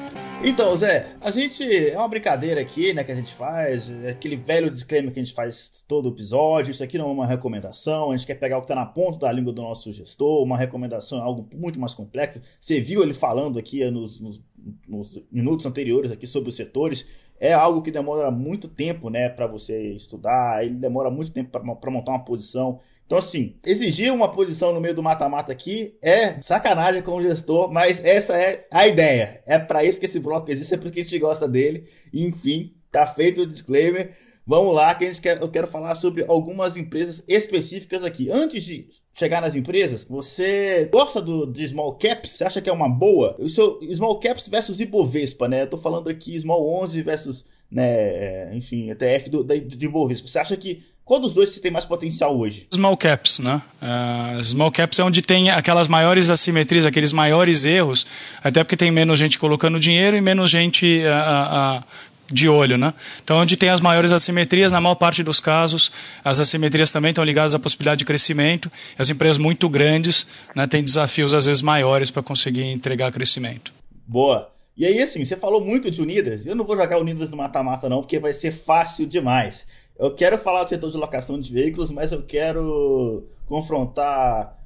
Então, 0.47 0.77
Zé, 0.77 1.07
a 1.21 1.31
gente. 1.31 1.63
É 1.63 1.97
uma 1.97 2.07
brincadeira 2.07 2.61
aqui, 2.61 2.93
né, 2.93 3.03
que 3.03 3.11
a 3.11 3.15
gente 3.15 3.33
faz. 3.33 3.89
É 3.89 4.11
aquele 4.11 4.35
velho 4.35 4.69
disclaimer 4.69 5.11
que 5.11 5.19
a 5.19 5.23
gente 5.23 5.33
faz 5.33 5.83
todo 5.87 6.09
episódio. 6.09 6.69
Isso 6.69 6.83
aqui 6.83 6.99
não 6.99 7.09
é 7.09 7.11
uma 7.11 7.25
recomendação. 7.25 8.11
A 8.11 8.15
gente 8.15 8.27
quer 8.27 8.35
pegar 8.35 8.59
o 8.59 8.61
que 8.61 8.65
está 8.65 8.75
na 8.75 8.85
ponta 8.85 9.25
da 9.25 9.31
língua 9.31 9.51
do 9.51 9.63
nosso 9.63 9.91
gestor. 9.91 10.43
Uma 10.43 10.55
recomendação 10.55 11.17
é 11.17 11.21
algo 11.21 11.49
muito 11.55 11.79
mais 11.79 11.95
complexo. 11.95 12.43
Você 12.59 12.79
viu 12.79 13.01
ele 13.01 13.11
falando 13.11 13.57
aqui 13.57 13.89
nos, 13.89 14.21
nos, 14.21 14.39
nos 14.87 15.19
minutos 15.31 15.65
anteriores 15.65 16.11
aqui 16.11 16.27
sobre 16.27 16.49
os 16.49 16.55
setores. 16.55 17.07
É 17.39 17.51
algo 17.51 17.81
que 17.81 17.89
demora 17.89 18.29
muito 18.29 18.67
tempo, 18.67 19.09
né, 19.09 19.27
para 19.27 19.47
você 19.47 19.93
estudar. 19.93 20.63
Ele 20.63 20.75
demora 20.75 21.09
muito 21.09 21.31
tempo 21.31 21.49
para 21.49 21.91
montar 21.91 22.11
uma 22.11 22.23
posição. 22.23 22.79
Então, 23.05 23.19
assim, 23.19 23.55
exigir 23.63 24.11
uma 24.11 24.31
posição 24.31 24.73
no 24.73 24.81
meio 24.81 24.95
do 24.95 25.03
mata-mata 25.03 25.51
aqui 25.51 25.95
é 26.01 26.41
sacanagem 26.41 27.03
com 27.03 27.15
o 27.15 27.21
gestor, 27.21 27.71
mas 27.71 28.03
essa 28.03 28.35
é 28.35 28.67
a 28.71 28.87
ideia. 28.87 29.43
É 29.45 29.59
para 29.59 29.83
isso 29.83 29.99
que 29.99 30.07
esse 30.07 30.19
bloco 30.19 30.51
existe, 30.51 30.73
é 30.73 30.77
porque 30.77 31.01
a 31.01 31.03
gente 31.03 31.19
gosta 31.19 31.47
dele. 31.47 31.87
enfim, 32.11 32.73
tá 32.91 33.05
feito 33.05 33.41
o 33.41 33.47
disclaimer. 33.47 34.15
Vamos 34.47 34.75
lá, 34.75 34.93
que 34.93 35.03
a 35.03 35.07
gente 35.07 35.21
quer, 35.21 35.41
eu 35.41 35.49
quero 35.49 35.67
falar 35.67 35.95
sobre 35.95 36.23
algumas 36.27 36.77
empresas 36.77 37.23
específicas 37.27 38.03
aqui. 38.03 38.29
Antes 38.31 38.63
de 38.63 38.87
chegar 39.13 39.41
nas 39.41 39.55
empresas, 39.55 40.05
você 40.05 40.87
gosta 40.91 41.21
do, 41.21 41.45
de 41.45 41.67
small 41.67 41.95
caps? 41.95 42.31
Você 42.31 42.43
acha 42.43 42.61
que 42.61 42.69
é 42.69 42.73
uma 42.73 42.89
boa? 42.89 43.35
O 43.39 43.47
small 43.47 44.19
caps 44.19 44.47
versus 44.47 44.79
Ibovespa, 44.79 45.47
né? 45.47 45.63
Eu 45.63 45.69
tô 45.69 45.77
falando 45.77 46.09
aqui 46.09 46.39
small 46.39 46.83
11 46.83 47.01
versus, 47.01 47.45
né, 47.71 47.85
é, 47.85 48.51
enfim, 48.53 48.91
ETF 48.91 49.29
do, 49.29 49.43
da, 49.43 49.55
de 49.55 49.85
Ibovespa. 49.85 50.27
Você 50.27 50.39
acha 50.39 50.57
que 50.57 50.83
qual 51.05 51.19
dos 51.19 51.33
dois 51.33 51.57
tem 51.59 51.71
mais 51.71 51.85
potencial 51.85 52.35
hoje? 52.35 52.67
Small 52.73 52.97
caps, 52.97 53.37
né? 53.37 53.61
Uh, 53.79 54.43
small 54.43 54.71
caps 54.71 54.97
é 54.97 55.03
onde 55.03 55.21
tem 55.21 55.51
aquelas 55.51 55.87
maiores 55.87 56.31
assimetrias, 56.31 56.83
aqueles 56.83 57.13
maiores 57.13 57.63
erros, 57.63 58.07
até 58.43 58.63
porque 58.63 58.75
tem 58.75 58.89
menos 58.89 59.19
gente 59.19 59.37
colocando 59.37 59.79
dinheiro 59.79 60.17
e 60.17 60.21
menos 60.21 60.49
gente 60.49 61.03
uh, 61.03 61.79
uh, 61.79 61.83
de 62.31 62.49
olho, 62.49 62.75
né? 62.75 62.91
Então, 63.23 63.37
onde 63.37 63.55
tem 63.55 63.69
as 63.69 63.79
maiores 63.79 64.11
assimetrias, 64.11 64.71
na 64.71 64.81
maior 64.81 64.95
parte 64.95 65.21
dos 65.21 65.39
casos, 65.39 65.91
as 66.23 66.39
assimetrias 66.39 66.91
também 66.91 67.09
estão 67.09 67.23
ligadas 67.23 67.53
à 67.53 67.59
possibilidade 67.59 67.99
de 67.99 68.05
crescimento. 68.05 68.71
As 68.97 69.07
empresas 69.07 69.37
muito 69.37 69.69
grandes 69.69 70.25
né, 70.55 70.65
têm 70.65 70.83
desafios, 70.83 71.35
às 71.35 71.45
vezes, 71.45 71.61
maiores 71.61 72.09
para 72.09 72.23
conseguir 72.23 72.63
entregar 72.63 73.11
crescimento. 73.11 73.71
Boa. 74.07 74.51
E 74.75 74.85
aí, 74.85 74.99
assim, 75.01 75.23
você 75.23 75.37
falou 75.37 75.63
muito 75.63 75.89
de 75.89 76.01
Unidas. 76.01 76.45
Eu 76.45 76.55
não 76.55 76.65
vou 76.65 76.75
jogar 76.75 76.97
Unidas 76.97 77.29
no 77.29 77.37
mata-mata, 77.37 77.87
não, 77.87 78.01
porque 78.01 78.19
vai 78.19 78.33
ser 78.33 78.51
fácil 78.51 79.05
demais. 79.05 79.65
Eu 79.97 80.13
quero 80.13 80.37
falar 80.37 80.63
do 80.63 80.69
setor 80.69 80.91
de 80.91 80.97
locação 80.97 81.39
de 81.39 81.51
veículos, 81.51 81.91
mas 81.91 82.11
eu 82.11 82.23
quero 82.25 83.27
confrontar 83.45 84.64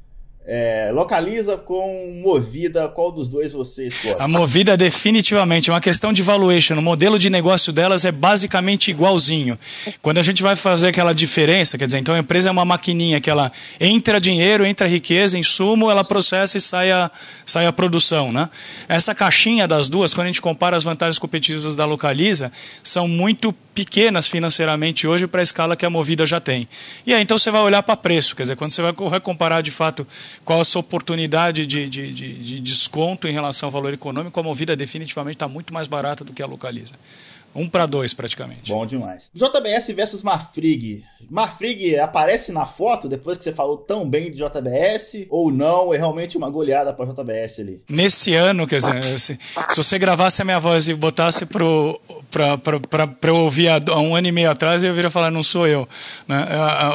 é, 0.52 0.90
localiza 0.92 1.58
com 1.58 2.20
Movida, 2.24 2.88
qual 2.88 3.12
dos 3.12 3.30
dois 3.30 3.54
você 3.54 3.86
escolhe? 3.86 4.16
A 4.20 4.28
Movida 4.28 4.76
definitivamente, 4.76 5.70
é 5.70 5.74
uma 5.74 5.80
questão 5.80 6.12
de 6.12 6.24
valuation. 6.24 6.74
O 6.74 6.82
modelo 6.82 7.20
de 7.20 7.30
negócio 7.30 7.72
delas 7.72 8.04
é 8.04 8.12
basicamente 8.12 8.90
igualzinho. 8.90 9.60
Quando 10.02 10.18
a 10.18 10.24
gente 10.24 10.42
vai 10.42 10.56
fazer 10.56 10.88
aquela 10.88 11.14
diferença, 11.14 11.78
quer 11.78 11.86
dizer, 11.86 12.00
então 12.00 12.16
a 12.16 12.20
empresa 12.20 12.50
é 12.50 12.52
uma 12.52 12.66
maquininha 12.66 13.22
que 13.22 13.30
ela 13.30 13.52
entra 13.80 14.20
dinheiro, 14.20 14.66
entra 14.66 14.88
riqueza, 14.88 15.38
insumo, 15.38 15.92
ela 15.92 16.04
processa 16.04 16.58
e 16.58 16.62
sai 16.62 16.90
a, 16.90 17.12
sai 17.46 17.68
a 17.68 17.72
produção. 17.72 18.32
Né? 18.32 18.50
Essa 18.88 19.14
caixinha 19.14 19.68
das 19.68 19.88
duas, 19.88 20.16
quando 20.16 20.26
a 20.26 20.30
gente 20.30 20.42
compara 20.42 20.76
as 20.76 20.84
vantagens 20.84 21.20
competitivas 21.20 21.76
da 21.76 21.86
Localiza, 21.86 22.52
são 22.82 23.08
muito 23.08 23.54
pequenas 23.76 24.28
financeiramente 24.28 25.08
hoje 25.08 25.28
para 25.28 25.42
a 25.42 25.44
escala 25.44 25.76
que 25.76 25.86
a 25.86 25.90
Movida 25.90 26.26
já 26.26 26.40
tem. 26.40 26.68
E 27.06 27.14
aí 27.14 27.22
então 27.22 27.38
você 27.38 27.52
vai 27.52 27.62
olhar 27.62 27.82
para 27.84 27.96
preço, 27.96 28.36
quer 28.36 28.44
dizer, 28.44 28.56
quando 28.56 28.72
você 28.72 28.82
vai 28.82 29.20
comparar 29.22 29.62
de 29.62 29.72
fato 29.72 30.06
qual 30.46 30.62
a 30.62 30.66
sua 30.66 30.80
oportunidade 30.80 31.66
de, 31.66 31.88
de, 31.88 32.14
de, 32.14 32.34
de 32.34 32.60
desconto 32.60 33.28
em 33.28 33.32
relação 33.32 33.68
ao 33.68 33.72
valor 33.72 33.94
econômico, 33.94 34.40
a 34.40 34.44
Movida 34.44 34.76
definitivamente 34.76 35.36
está 35.36 35.48
muito 35.48 35.74
mais 35.74 35.88
barata 35.88 36.24
do 36.24 36.34
que 36.34 36.42
a 36.42 36.46
Localiza. 36.48 36.94
Um 37.54 37.68
para 37.68 37.86
dois, 37.86 38.14
praticamente. 38.14 38.70
Bom 38.72 38.86
demais. 38.86 39.30
JBS 39.34 39.88
versus 39.96 40.24
Marfrig. 40.24 41.04
Marfrig 41.30 41.98
aparece 41.98 42.52
na 42.52 42.66
foto 42.66 43.10
depois 43.10 43.38
que 43.38 43.44
você 43.44 43.52
falou 43.52 43.78
tão 43.78 44.08
bem 44.08 44.32
de 44.32 44.38
JBS? 44.38 45.26
Ou 45.30 45.52
não? 45.52 45.94
É 45.94 45.98
realmente 45.98 46.38
uma 46.38 46.50
goleada 46.50 46.94
para 46.94 47.06
JBS 47.06 47.60
ali? 47.60 47.82
Nesse 47.90 48.34
ano, 48.36 48.68
quer 48.68 48.78
dizer, 48.78 49.20
se, 49.20 49.40
se 49.70 49.76
você 49.76 49.98
gravasse 49.98 50.42
a 50.42 50.46
minha 50.46 50.60
voz 50.60 50.88
e 50.88 50.94
botasse 50.94 51.46
pro, 51.46 52.00
para 52.30 53.30
eu 53.30 53.36
ouvir 53.36 53.70
há 53.70 53.98
um 53.98 54.16
ano 54.16 54.28
e 54.28 54.32
meio 54.32 54.50
atrás, 54.50 54.84
eu 54.84 54.94
viria 54.94 55.10
falar, 55.10 55.32
não 55.32 55.44
sou 55.44 55.68
eu. 55.68 55.88
Né? 56.28 56.46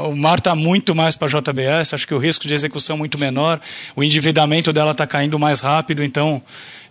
O 0.04 0.14
mar 0.14 0.38
está 0.38 0.54
muito 0.54 0.94
mais 0.94 1.16
para 1.16 1.26
a 1.26 1.40
JBS, 1.40 1.94
acho 1.94 2.06
que 2.06 2.14
o 2.14 2.18
risco 2.18 2.46
de 2.46 2.54
execução 2.54 2.96
é 2.96 2.98
muito 2.98 3.18
menor, 3.18 3.60
o 3.96 4.02
endividamento 4.02 4.72
dela 4.72 4.92
está 4.92 5.06
caindo 5.06 5.38
mais 5.38 5.60
rápido, 5.60 6.04
então 6.04 6.40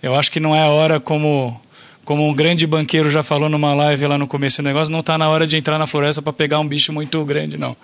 eu 0.01 0.15
acho 0.15 0.31
que 0.31 0.39
não 0.39 0.55
é 0.55 0.67
hora 0.67 0.99
como 0.99 1.59
como 2.05 2.27
um 2.27 2.33
grande 2.33 2.67
banqueiro 2.67 3.09
já 3.09 3.23
falou 3.23 3.47
numa 3.47 3.73
live 3.73 4.07
lá 4.07 4.17
no 4.17 4.27
começo 4.27 4.61
do 4.61 4.65
negócio, 4.65 4.91
não 4.91 4.99
está 4.99 5.17
na 5.17 5.29
hora 5.29 5.47
de 5.47 5.57
entrar 5.57 5.77
na 5.77 5.87
floresta 5.87 6.21
para 6.21 6.33
pegar 6.33 6.59
um 6.59 6.67
bicho 6.67 6.91
muito 6.91 7.23
grande, 7.23 7.57
não. 7.57 7.75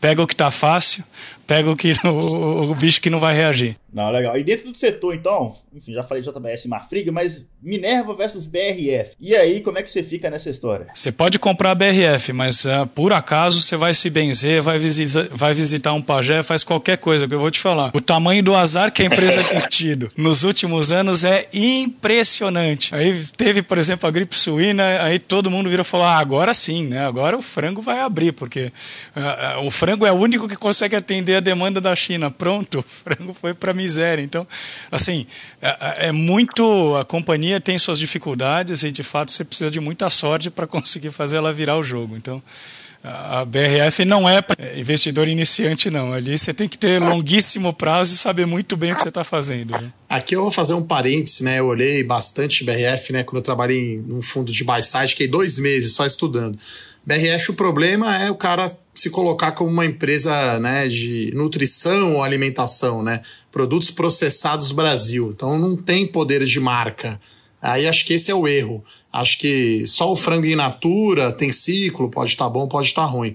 Pega 0.00 0.22
o 0.22 0.26
que 0.26 0.34
está 0.34 0.50
fácil, 0.50 1.04
pega 1.46 1.70
o, 1.70 1.76
que, 1.76 1.92
o, 2.04 2.70
o, 2.70 2.74
bicho 2.74 3.00
que 3.00 3.10
não 3.10 3.20
vai 3.20 3.34
reagir. 3.34 3.76
Não, 3.92 4.10
legal. 4.10 4.36
E 4.36 4.44
dentro 4.44 4.70
do 4.70 4.76
setor, 4.76 5.14
então, 5.14 5.54
enfim, 5.74 5.94
já 5.94 6.02
falei 6.02 6.22
de 6.22 6.30
JBS 6.30 6.64
e 6.64 6.68
Marfrig, 6.68 7.10
mas 7.10 7.46
Minerva 7.62 8.14
versus 8.14 8.46
BRF. 8.46 9.16
E 9.18 9.34
aí, 9.34 9.60
como 9.60 9.78
é 9.78 9.82
que 9.82 9.90
você 9.90 10.02
fica 10.02 10.28
nessa 10.28 10.50
história? 10.50 10.86
Você 10.92 11.10
pode 11.10 11.38
comprar 11.38 11.70
a 11.70 11.74
BRF, 11.74 12.32
mas 12.32 12.64
uh, 12.64 12.86
por 12.94 13.12
acaso 13.12 13.62
você 13.62 13.76
vai 13.76 13.94
se 13.94 14.10
benzer, 14.10 14.62
vai, 14.62 14.78
visita, 14.78 15.28
vai 15.32 15.54
visitar 15.54 15.92
um 15.94 16.02
pajé, 16.02 16.42
faz 16.42 16.62
qualquer 16.62 16.98
coisa, 16.98 17.26
que 17.26 17.34
eu 17.34 17.40
vou 17.40 17.50
te 17.50 17.58
falar. 17.58 17.90
O 17.94 18.00
tamanho 18.00 18.42
do 18.42 18.54
azar 18.54 18.92
que 18.92 19.02
a 19.02 19.06
empresa 19.06 19.42
tem 19.48 19.60
tido 19.62 20.08
nos 20.16 20.44
últimos 20.44 20.92
anos 20.92 21.24
é 21.24 21.48
impressionante. 21.52 22.94
Aí 22.94 23.20
teve, 23.36 23.62
por 23.62 23.78
exemplo, 23.78 24.06
a 24.06 24.12
gripe 24.12 24.36
suína, 24.36 25.02
aí 25.02 25.18
todo 25.18 25.50
mundo 25.50 25.70
vira 25.70 25.82
e 25.82 25.84
falou: 25.84 26.06
ah, 26.06 26.18
agora 26.18 26.52
sim, 26.52 26.86
né? 26.86 27.06
Agora 27.06 27.36
o 27.36 27.42
frango 27.42 27.80
vai 27.80 28.00
abrir, 28.00 28.32
porque 28.32 28.70
uh, 29.16 29.60
uh, 29.60 29.66
o 29.66 29.70
frango 29.70 30.04
é 30.04 30.12
o 30.12 30.16
único 30.16 30.46
que 30.46 30.56
consegue 30.56 30.94
atender 30.94 31.35
a 31.36 31.40
demanda 31.40 31.80
da 31.80 31.94
China. 31.94 32.30
Pronto, 32.30 32.80
o 32.80 32.82
frango 32.82 33.32
foi 33.32 33.54
para 33.54 33.72
miséria. 33.72 34.22
Então, 34.22 34.46
assim, 34.90 35.26
é, 35.60 36.08
é, 36.08 36.12
muito. 36.12 36.96
A 36.96 37.04
companhia 37.04 37.60
tem 37.60 37.78
suas 37.78 37.98
dificuldades 37.98 38.82
e, 38.82 38.90
de 38.90 39.02
fato, 39.02 39.32
você 39.32 39.44
precisa 39.44 39.70
de 39.70 39.80
muita 39.80 40.10
sorte 40.10 40.50
para 40.50 40.66
conseguir 40.66 41.10
fazer 41.10 41.36
ela 41.36 41.52
virar 41.52 41.76
o 41.76 41.82
jogo. 41.82 42.16
Então. 42.16 42.42
A 43.08 43.44
BRF 43.44 44.04
não 44.04 44.28
é 44.28 44.42
para 44.42 44.76
investidor 44.76 45.28
iniciante, 45.28 45.88
não. 45.90 46.12
Ali 46.12 46.36
você 46.36 46.52
tem 46.52 46.68
que 46.68 46.76
ter 46.76 47.00
longuíssimo 47.00 47.72
prazo 47.72 48.12
e 48.12 48.16
saber 48.16 48.46
muito 48.46 48.76
bem 48.76 48.92
o 48.92 48.96
que 48.96 49.02
você 49.02 49.10
está 49.10 49.22
fazendo. 49.22 49.70
Né? 49.72 49.92
Aqui 50.08 50.34
eu 50.34 50.42
vou 50.42 50.50
fazer 50.50 50.74
um 50.74 50.82
parênteses, 50.82 51.40
né? 51.40 51.60
Eu 51.60 51.66
olhei 51.66 52.02
bastante 52.02 52.64
BRF, 52.64 53.12
né? 53.12 53.22
Quando 53.22 53.36
eu 53.36 53.42
trabalhei 53.42 54.02
num 54.04 54.20
fundo 54.20 54.50
de 54.50 54.64
buy 54.64 54.82
side, 54.82 55.10
fiquei 55.10 55.28
dois 55.28 55.56
meses 55.60 55.94
só 55.94 56.04
estudando. 56.04 56.58
BRF, 57.06 57.52
o 57.52 57.54
problema 57.54 58.16
é 58.18 58.28
o 58.28 58.34
cara 58.34 58.68
se 58.92 59.10
colocar 59.10 59.52
como 59.52 59.70
uma 59.70 59.86
empresa 59.86 60.58
né, 60.58 60.88
de 60.88 61.30
nutrição 61.36 62.16
ou 62.16 62.22
alimentação, 62.24 63.00
né? 63.00 63.22
Produtos 63.52 63.92
processados 63.92 64.72
Brasil. 64.72 65.32
Então 65.34 65.56
não 65.56 65.76
tem 65.76 66.04
poder 66.04 66.44
de 66.44 66.58
marca. 66.58 67.20
Aí 67.62 67.86
acho 67.86 68.04
que 68.04 68.14
esse 68.14 68.30
é 68.30 68.34
o 68.34 68.48
erro. 68.48 68.84
Acho 69.12 69.38
que 69.38 69.86
só 69.86 70.12
o 70.12 70.16
frango 70.16 70.46
in 70.46 70.56
natura 70.56 71.30
tem 71.30 71.52
ciclo, 71.52 72.10
pode 72.10 72.30
estar 72.30 72.46
tá 72.46 72.50
bom, 72.50 72.66
pode 72.66 72.88
estar 72.88 73.04
tá 73.04 73.08
ruim. 73.08 73.34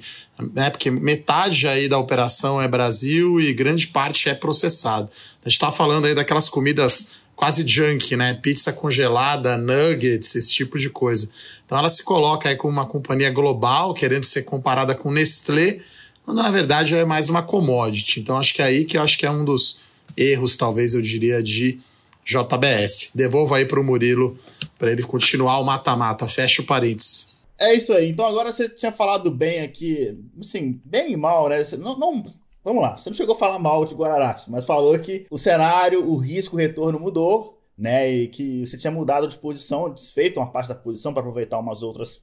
Né? 0.53 0.69
Porque 0.69 0.91
metade 0.91 1.65
aí 1.65 1.87
da 1.87 1.97
operação 1.97 2.61
é 2.61 2.67
Brasil 2.67 3.39
e 3.39 3.53
grande 3.53 3.87
parte 3.87 4.27
é 4.27 4.33
processado. 4.33 5.09
A 5.43 5.49
gente 5.49 5.53
está 5.53 5.71
falando 5.71 6.05
aí 6.05 6.13
daquelas 6.13 6.49
comidas 6.49 7.20
quase 7.41 7.67
junk, 7.67 8.15
né? 8.15 8.35
Pizza 8.35 8.71
congelada, 8.71 9.57
nuggets, 9.57 10.35
esse 10.35 10.53
tipo 10.53 10.77
de 10.77 10.91
coisa. 10.91 11.27
Então 11.65 11.75
ela 11.75 11.89
se 11.89 12.03
coloca 12.03 12.47
aí 12.47 12.55
como 12.55 12.71
uma 12.71 12.85
companhia 12.85 13.31
global, 13.31 13.95
querendo 13.95 14.23
ser 14.25 14.43
comparada 14.43 14.93
com 14.93 15.09
Nestlé, 15.09 15.79
quando 16.23 16.37
na 16.43 16.51
verdade 16.51 16.93
é 16.93 17.03
mais 17.03 17.29
uma 17.29 17.41
commodity. 17.41 18.19
Então 18.19 18.37
acho 18.37 18.53
que 18.53 18.61
é 18.61 18.65
aí 18.65 18.85
que 18.85 18.95
eu 18.95 19.01
acho 19.01 19.17
que 19.17 19.25
é 19.25 19.31
um 19.31 19.43
dos 19.43 19.79
erros, 20.15 20.55
talvez 20.55 20.93
eu 20.93 21.01
diria, 21.01 21.41
de 21.41 21.79
JBS. 22.23 23.13
Devolvo 23.15 23.55
aí 23.55 23.65
para 23.65 23.79
o 23.79 23.83
Murilo 23.83 24.37
para 24.77 24.91
ele 24.91 25.01
continuar 25.01 25.57
o 25.57 25.63
mata-mata. 25.63 26.27
Fecha 26.27 26.61
o 26.61 26.65
parênteses. 26.65 27.41
É 27.59 27.73
isso 27.73 27.91
aí. 27.91 28.11
Então 28.11 28.27
agora 28.27 28.51
você 28.51 28.69
tinha 28.69 28.91
falado 28.91 29.31
bem 29.31 29.61
aqui, 29.61 30.13
assim, 30.39 30.79
bem 30.85 31.17
mal, 31.17 31.49
né? 31.49 31.65
Não, 31.79 31.97
não 31.97 32.23
Vamos 32.63 32.83
lá, 32.83 32.95
você 32.95 33.09
não 33.09 33.17
chegou 33.17 33.35
a 33.35 33.37
falar 33.37 33.57
mal 33.57 33.85
de 33.85 33.95
Guararapes, 33.95 34.45
mas 34.47 34.65
falou 34.65 34.97
que 34.99 35.25
o 35.31 35.37
cenário, 35.37 36.07
o 36.07 36.15
risco, 36.17 36.55
o 36.55 36.59
retorno 36.59 36.99
mudou, 36.99 37.59
né? 37.75 38.07
E 38.09 38.27
que 38.27 38.65
você 38.65 38.77
tinha 38.77 38.91
mudado 38.91 39.27
de 39.27 39.37
posição, 39.37 39.91
desfeito 39.91 40.39
uma 40.39 40.51
parte 40.51 40.69
da 40.69 40.75
posição 40.75 41.11
para 41.11 41.21
aproveitar 41.21 41.57
umas 41.57 41.81
outras 41.81 42.21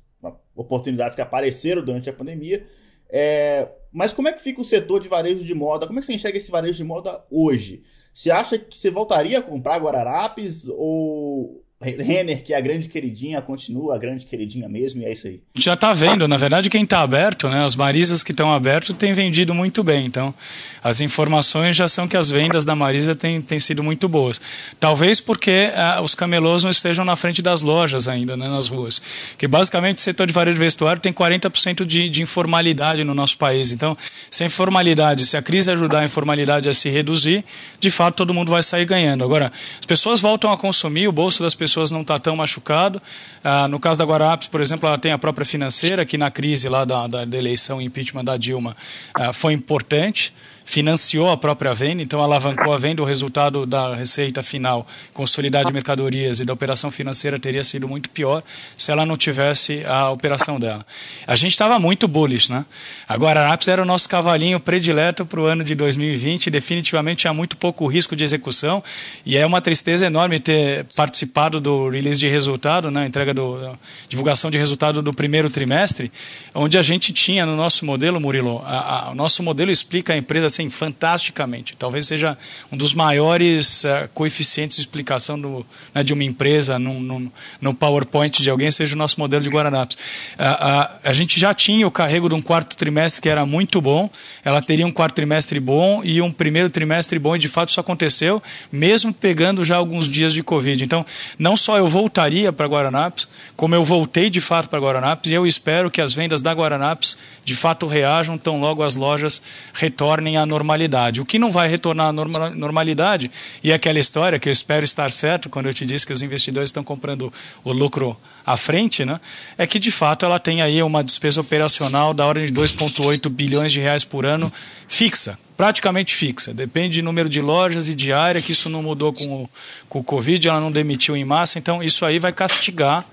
oportunidades 0.55 1.17
que 1.17 1.23
apareceram 1.23 1.85
durante 1.85 2.09
a 2.09 2.13
pandemia. 2.13 2.67
É, 3.09 3.69
mas 3.91 4.13
como 4.13 4.29
é 4.29 4.33
que 4.33 4.43
fica 4.43 4.61
o 4.61 4.65
setor 4.65 5.01
de 5.01 5.09
varejo 5.09 5.45
de 5.45 5.55
moda? 5.55 5.87
Como 5.87 5.99
é 5.99 6.01
que 6.01 6.07
você 6.07 6.13
enxerga 6.13 6.39
esse 6.39 6.51
varejo 6.51 6.79
de 6.79 6.85
moda 6.85 7.25
hoje? 7.31 7.83
Você 8.15 8.31
acha 8.31 8.59
que 8.59 8.77
você 8.77 8.91
voltaria 8.91 9.39
a 9.39 9.43
comprar 9.43 9.81
Guararapes 9.81 10.69
ou 10.69 11.65
Renner, 11.81 12.43
que 12.43 12.53
é 12.53 12.57
a 12.57 12.61
grande 12.61 12.89
queridinha, 12.89 13.41
continua 13.41 13.95
a 13.95 13.99
grande 13.99 14.27
queridinha 14.27 14.69
mesmo, 14.69 15.01
e 15.01 15.05
é 15.05 15.13
isso 15.13 15.29
aí. 15.29 15.41
Já 15.55 15.75
está 15.75 15.93
vendo, 15.93 16.27
na 16.27 16.37
verdade, 16.37 16.69
quem 16.69 16.83
está 16.83 17.03
aberto, 17.03 17.49
né? 17.49 17.65
As 17.65 17.77
Marisas 17.77 18.25
que 18.25 18.33
estão 18.33 18.53
abertas 18.53 18.97
têm 18.97 19.13
vendido 19.13 19.55
muito 19.55 19.85
bem. 19.85 20.05
Então, 20.05 20.35
as 20.83 21.01
informações 21.01 21.77
já 21.77 21.87
são 21.87 22.09
que 22.09 22.17
as 22.17 22.31
vendas 22.31 22.65
da 22.65 22.75
Marisa 22.75 23.15
têm, 23.15 23.41
têm 23.41 23.61
sido 23.61 23.81
muito 23.85 24.09
boas. 24.09 24.41
Talvez 24.81 25.21
porque 25.21 25.71
ah, 25.73 26.01
os 26.03 26.17
camelôs 26.17 26.65
não 26.65 26.71
estejam 26.71 27.05
na 27.05 27.15
frente 27.15 27.41
das 27.41 27.63
lojas 27.63 28.09
ainda, 28.09 28.37
né, 28.37 28.49
nas 28.49 28.67
ruas. 28.67 29.37
Que 29.39 29.47
basicamente 29.47 29.99
o 29.99 30.01
setor 30.01 30.27
de 30.27 30.33
varejo 30.33 30.57
de 30.57 30.65
vestuário 30.65 31.01
tem 31.01 31.13
40% 31.13 31.85
de, 31.85 32.11
de 32.11 32.23
informalidade 32.23 33.05
no 33.05 33.15
nosso 33.15 33.39
país. 33.39 33.71
Então, 33.71 33.97
se 34.29 34.43
a 34.43 34.47
informalidade, 34.47 35.25
se 35.25 35.37
a 35.37 35.43
crise 35.43 35.71
ajudar 35.71 36.01
a 36.01 36.05
informalidade 36.05 36.69
a 36.69 36.75
se 36.75 36.89
reduzir, 36.89 37.45
de 37.79 37.89
fato 37.89 38.17
todo 38.17 38.35
mundo 38.35 38.51
vai 38.51 38.65
sair 38.65 38.85
ganhando. 38.85 39.23
Agora, 39.23 39.53
as 39.79 39.87
pessoas 39.87 40.21
voltam 40.21 40.51
a 40.51 40.59
consumir, 40.59 41.07
o 41.07 41.13
bolso 41.13 41.41
das 41.41 41.55
pessoas 41.55 41.68
pessoas 41.69 41.91
não 41.91 42.01
está 42.01 42.19
tão 42.19 42.35
machucado. 42.35 43.01
Ah, 43.45 43.69
no 43.69 43.79
caso 43.79 43.99
da 43.99 44.05
Guarapes, 44.05 44.49
por 44.49 44.61
exemplo, 44.61 44.89
ela 44.89 44.99
tem 44.99 45.13
a 45.13 45.19
própria 45.19 45.45
financeira, 45.45 46.05
que 46.05 46.17
na 46.17 46.31
crise 46.31 46.69
lá 46.69 46.85
da, 46.85 47.07
da, 47.07 47.25
da 47.25 47.37
eleição 47.37 47.81
impeachment 47.81 48.25
da 48.25 48.37
Dilma 48.37 48.77
ah, 49.15 49.33
foi 49.33 49.53
importante 49.53 50.33
financiou 50.69 51.31
a 51.31 51.37
própria 51.37 51.73
venda, 51.73 52.03
então 52.03 52.21
alavancou 52.21 52.75
a 52.75 52.77
venda, 52.77 53.01
o 53.01 53.05
resultado 53.07 53.65
da 53.65 53.95
receita 53.95 54.43
final, 54.43 54.87
consolidar 55.15 55.65
de 55.65 55.73
mercadorias 55.73 56.41
e 56.41 56.45
da 56.45 56.53
operação 56.53 56.91
financeira 56.91 57.39
teria 57.39 57.65
sido 57.65 57.89
muito 57.89 58.11
pior 58.11 58.43
se 58.77 58.91
ela 58.91 59.07
não 59.07 59.17
tivesse 59.17 59.83
a 59.89 60.11
operação 60.11 60.61
dela. 60.61 60.85
A 61.27 61.37
gente 61.37 61.53
estava 61.53 61.79
muito 61.79 62.07
bullish, 62.07 62.53
né? 62.53 62.67
Agora, 63.09 63.49
a 63.49 63.55
Apps 63.55 63.67
era 63.67 63.81
o 63.81 63.85
nosso 63.87 64.11
cavalinho 64.11 64.61
predileto 64.61 65.25
para 65.25 65.41
o 65.41 65.47
ano 65.47 65.65
de 65.65 65.75
2020, 65.75 66.51
definitivamente 66.51 67.21
tinha 67.21 67.33
muito 67.33 67.57
pouco 67.57 67.87
risco 67.87 68.15
de 68.15 68.23
execução 68.23 68.85
e 69.25 69.39
é 69.39 69.47
uma 69.47 69.63
tristeza 69.63 70.05
enorme 70.07 70.39
ter 70.39 70.85
participado 70.95 71.63
do 71.63 71.89
release 71.89 72.21
de 72.21 72.29
resultado, 72.29 72.91
né? 72.91 73.07
entrega 73.07 73.33
do 73.33 73.75
divulgação 74.07 74.51
de 74.51 74.59
resultado 74.59 75.01
do 75.01 75.15
primeiro 75.15 75.49
trimestre, 75.49 76.13
onde 76.55 76.77
a 76.77 76.83
gente 76.83 77.11
tinha 77.11 77.47
no 77.47 77.57
nosso 77.57 77.87
modelo, 77.87 78.21
Murilo, 78.21 78.63
a, 78.67 79.07
a, 79.07 79.11
o 79.13 79.15
nosso 79.15 79.43
modelo 79.43 79.71
explica 79.71 80.13
a 80.13 80.17
empresa 80.17 80.58
assim, 80.59 80.69
fantasticamente. 80.69 81.77
Talvez 81.79 82.07
seja 82.07 82.37
um 82.73 82.77
dos 82.77 82.93
maiores 82.93 83.85
uh, 83.85 84.09
coeficientes 84.13 84.77
de 84.77 84.83
explicação 84.83 85.41
do, 85.41 85.65
né, 85.95 86.03
de 86.03 86.13
uma 86.13 86.25
empresa 86.25 86.79
no, 86.79 87.75
PowerPoint 87.75 88.43
de 88.43 88.51
alguém, 88.51 88.71
seja 88.71 88.95
o 88.95 88.99
nosso 88.99 89.21
modelo 89.21 89.43
de 89.43 89.49
Guararapes. 89.49 89.97
Uh, 89.97 90.43
uh, 90.43 90.99
a 91.05 91.13
gente 91.13 91.39
já 91.39 91.55
tinha 91.55 91.87
o 91.87 91.91
carrego 91.91 92.29
de 92.29 92.35
um 92.35 92.43
quarto 92.43 92.77
trimestre 92.77 93.23
que 93.23 93.29
era 93.29 93.47
muito 93.47 93.81
bom, 93.81 94.11
ela 94.45 94.61
teria 94.61 94.87
um 94.87 94.91
quarto 94.91 95.15
trimestre 95.15 95.61
bom 95.61 96.03
e 96.03 96.21
um 96.21 96.33
primeiro 96.33 96.69
trimestre 96.69 97.19
bom, 97.19 97.37
e 97.37 97.39
de 97.39 97.49
fato 97.49 97.69
isso 97.69 97.81
aconteceu, 97.81 98.43
mesmo 98.73 99.13
pegando 99.13 99.65
já 99.65 99.77
alguns 99.77 100.11
dias 100.11 100.33
de 100.33 100.43
Covid. 100.43 100.83
Então, 100.83 101.05
não 101.39 101.57
só 101.57 101.79
eu 101.79 101.87
voltaria 101.87 102.53
para 102.53 102.67
Guaranapes, 102.67 103.29
como 103.57 103.75
eu 103.75 103.85
voltei 103.85 104.31
de 104.31 104.41
fato 104.41 104.69
para 104.69 104.81
Guaranapes, 104.81 105.31
e 105.31 105.35
eu 105.35 105.47
espero 105.47 105.91
que 105.91 106.01
as 106.01 106.13
vendas 106.13 106.43
da 106.43 106.53
Guaranapes 106.53 107.17
de 107.45 107.55
fato 107.55 107.87
reajam 107.87 108.37
tão 108.37 108.61
logo 108.61 108.83
as 108.83 108.97
lojas 108.97 109.41
retornem 109.73 110.37
à 110.37 110.48
normalidade. 110.49 111.21
O 111.21 111.25
que 111.25 111.39
não 111.39 111.53
vai 111.53 111.69
retornar 111.69 112.09
à 112.09 112.13
normalidade, 112.13 113.31
e 113.63 113.73
aquela 113.73 113.99
história 113.99 114.39
que 114.39 114.49
eu 114.49 114.53
espero 114.53 114.85
estar 114.85 115.13
certo 115.13 115.49
quando 115.49 115.67
eu 115.67 115.75
te 115.75 115.87
disse 115.87 116.07
que 116.07 116.13
os 116.13 116.23
investidores 116.23 116.69
estão 116.69 116.83
comprando 116.83 117.33
o 117.63 117.73
lucro 117.73 118.17
à 118.45 118.57
frente, 118.57 119.05
né, 119.05 119.21
é 119.57 119.67
que 119.67 119.79
de 119.79 119.91
fato 119.91 120.25
ela 120.25 120.39
tem 120.39 120.63
aí 120.63 120.83
uma 120.83 121.05
despesa 121.05 121.41
operacional 121.41 122.15
da 122.15 122.27
ordem 122.27 122.47
de 122.47 122.53
2,8 122.53 123.29
bilhões 123.29 123.71
de 123.71 123.81
reais 123.81 124.05
por 124.05 124.25
ano 124.25 124.51
fixa, 124.89 125.39
praticamente 125.57 126.15
fixa. 126.15 126.55
Depende 126.55 127.01
do 127.01 127.05
número 127.05 127.29
de 127.29 127.41
lojas 127.41 127.89
e 127.89 127.95
de 127.95 128.13
área, 128.13 128.41
que 128.41 128.53
isso 128.53 128.71
não 128.71 128.83
mudou 128.83 129.13
com 129.13 129.43
o, 129.43 129.51
com 129.89 129.99
o 130.01 130.05
Covid, 130.05 130.49
ela 130.49 130.61
não 130.61 130.73
demitiu 130.73 131.17
em 131.17 131.25
massa, 131.25 131.59
então 131.59 131.83
isso 131.83 132.07
aí 132.07 132.19
vai 132.19 132.33
castigar 132.33 133.05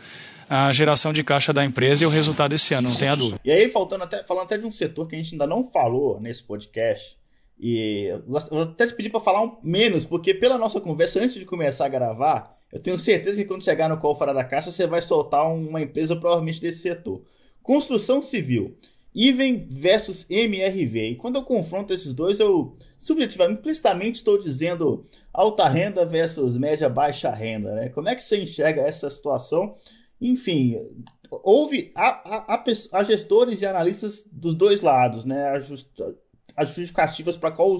a 0.49 0.71
geração 0.71 1.11
de 1.11 1.23
caixa 1.23 1.51
da 1.51 1.65
empresa 1.65 2.03
e 2.03 2.07
o 2.07 2.09
resultado 2.09 2.51
desse 2.51 2.73
ano, 2.73 2.89
não 2.89 2.95
tenha 2.95 3.15
dúvida. 3.15 3.39
E 3.43 3.51
aí, 3.51 3.69
faltando 3.69 4.03
até, 4.03 4.23
falando 4.23 4.43
até 4.43 4.57
de 4.57 4.65
um 4.65 4.71
setor 4.71 5.07
que 5.07 5.15
a 5.15 5.17
gente 5.17 5.33
ainda 5.33 5.47
não 5.47 5.63
falou 5.63 6.19
nesse 6.21 6.43
podcast, 6.43 7.17
E 7.59 8.07
eu 8.09 8.23
vou 8.25 8.61
até 8.61 8.85
te 8.85 8.93
pedir 8.93 9.09
para 9.09 9.21
falar 9.21 9.41
um 9.41 9.57
menos, 9.63 10.05
porque 10.05 10.33
pela 10.33 10.57
nossa 10.57 10.81
conversa 10.81 11.19
antes 11.19 11.35
de 11.35 11.45
começar 11.45 11.85
a 11.85 11.89
gravar, 11.89 12.55
eu 12.71 12.81
tenho 12.81 12.99
certeza 12.99 13.37
que 13.37 13.47
quando 13.47 13.63
chegar 13.63 13.87
no 13.87 13.97
call 13.97 14.15
fora 14.15 14.33
da 14.33 14.43
caixa, 14.43 14.71
você 14.71 14.85
vai 14.85 15.01
soltar 15.01 15.47
uma 15.47 15.81
empresa 15.81 16.15
provavelmente 16.15 16.59
desse 16.59 16.79
setor. 16.79 17.23
Construção 17.63 18.21
civil. 18.21 18.77
Even 19.15 19.65
versus 19.69 20.25
MRV. 20.29 21.11
E 21.11 21.15
quando 21.15 21.37
eu 21.37 21.43
confronto 21.43 21.93
esses 21.93 22.13
dois, 22.13 22.37
eu 22.37 22.77
subjetivamente, 22.97 23.59
implicitamente 23.59 24.17
estou 24.17 24.37
dizendo 24.37 25.05
alta 25.33 25.69
renda 25.69 26.05
versus 26.05 26.57
média 26.57 26.89
baixa 26.89 27.31
renda. 27.31 27.73
Né? 27.75 27.89
Como 27.89 28.09
é 28.09 28.15
que 28.15 28.21
você 28.21 28.41
enxerga 28.41 28.81
essa 28.81 29.09
situação? 29.09 29.77
Enfim, 30.19 30.77
houve 31.29 31.93
a, 31.95 32.55
a, 32.55 32.63
a 32.91 33.03
gestores 33.03 33.61
e 33.61 33.65
analistas 33.65 34.23
dos 34.29 34.53
dois 34.53 34.81
lados, 34.81 35.23
né? 35.23 35.61
As 36.55 36.67
justificativas 36.69 37.37
para 37.37 37.51
qual 37.51 37.77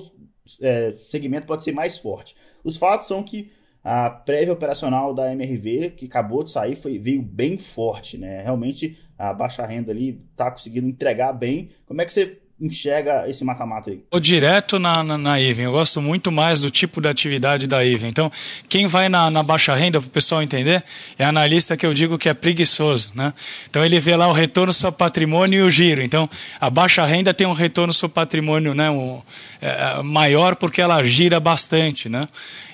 é, 0.62 0.94
segmento 1.10 1.48
pode 1.48 1.64
ser 1.64 1.72
mais 1.72 1.98
forte. 1.98 2.36
Os 2.64 2.78
fatos 2.78 3.08
são 3.08 3.24
que 3.24 3.52
a 3.84 4.10
prévia 4.10 4.52
operacional 4.52 5.14
da 5.14 5.32
MRV, 5.32 5.92
que 5.92 6.06
acabou 6.06 6.44
de 6.44 6.50
sair, 6.50 6.76
foi, 6.76 6.98
veio 6.98 7.22
bem 7.22 7.56
forte, 7.58 8.18
né? 8.18 8.42
Realmente 8.42 8.98
a 9.18 9.32
baixa 9.32 9.64
renda 9.66 9.92
ali 9.92 10.24
está 10.32 10.50
conseguindo 10.50 10.88
entregar 10.88 11.32
bem. 11.34 11.70
Como 11.86 12.02
é 12.02 12.06
que 12.06 12.12
você 12.12 12.40
enxerga 12.60 13.26
esse 13.28 13.44
mata-mata 13.44 13.90
aí? 13.90 14.02
O 14.12 14.20
direto 14.20 14.80
na, 14.80 15.04
na, 15.04 15.18
na 15.18 15.42
Even. 15.42 15.66
Eu 15.66 15.74
gosto 15.74 16.02
muito 16.02 16.32
mais 16.32 16.62
do 16.62 16.72
tipo 16.72 17.02
de 17.02 17.10
atividade 17.10 17.68
da 17.68 17.86
Even. 17.86 18.10
Então, 18.10 18.32
quem 18.70 18.88
vai 18.88 19.10
na, 19.10 19.30
na 19.30 19.44
baixa 19.44 19.76
renda, 19.76 20.00
para 20.00 20.08
o 20.08 20.10
pessoal 20.10 20.42
entender, 20.42 20.84
é 21.20 21.26
analista 21.26 21.76
que 21.76 21.86
eu 21.86 21.94
digo 21.94 22.18
que 22.18 22.30
é 22.30 22.34
preguiçoso. 22.34 23.14
Né? 23.16 23.34
Então, 23.70 23.84
ele 23.84 24.00
vê 24.00 24.16
lá 24.16 24.28
o 24.30 24.32
retorno 24.32 24.72
seu 24.72 24.92
patrimônio 24.92 25.60
e 25.60 25.62
o 25.64 25.70
giro. 25.70 26.02
Então, 26.02 26.30
a 26.60 26.70
baixa 26.70 27.04
renda 27.06 27.34
tem 27.34 27.46
um 27.46 27.54
retorno 27.54 27.92
seu 27.92 28.08
patrimônio 28.08 28.74
né, 28.74 28.90
um, 28.90 29.22
é, 29.62 30.02
maior 30.02 30.56
porque 30.56 30.82
ela 30.82 31.04
gira 31.04 31.40
bastante. 31.42 32.08
Né? 32.08 32.26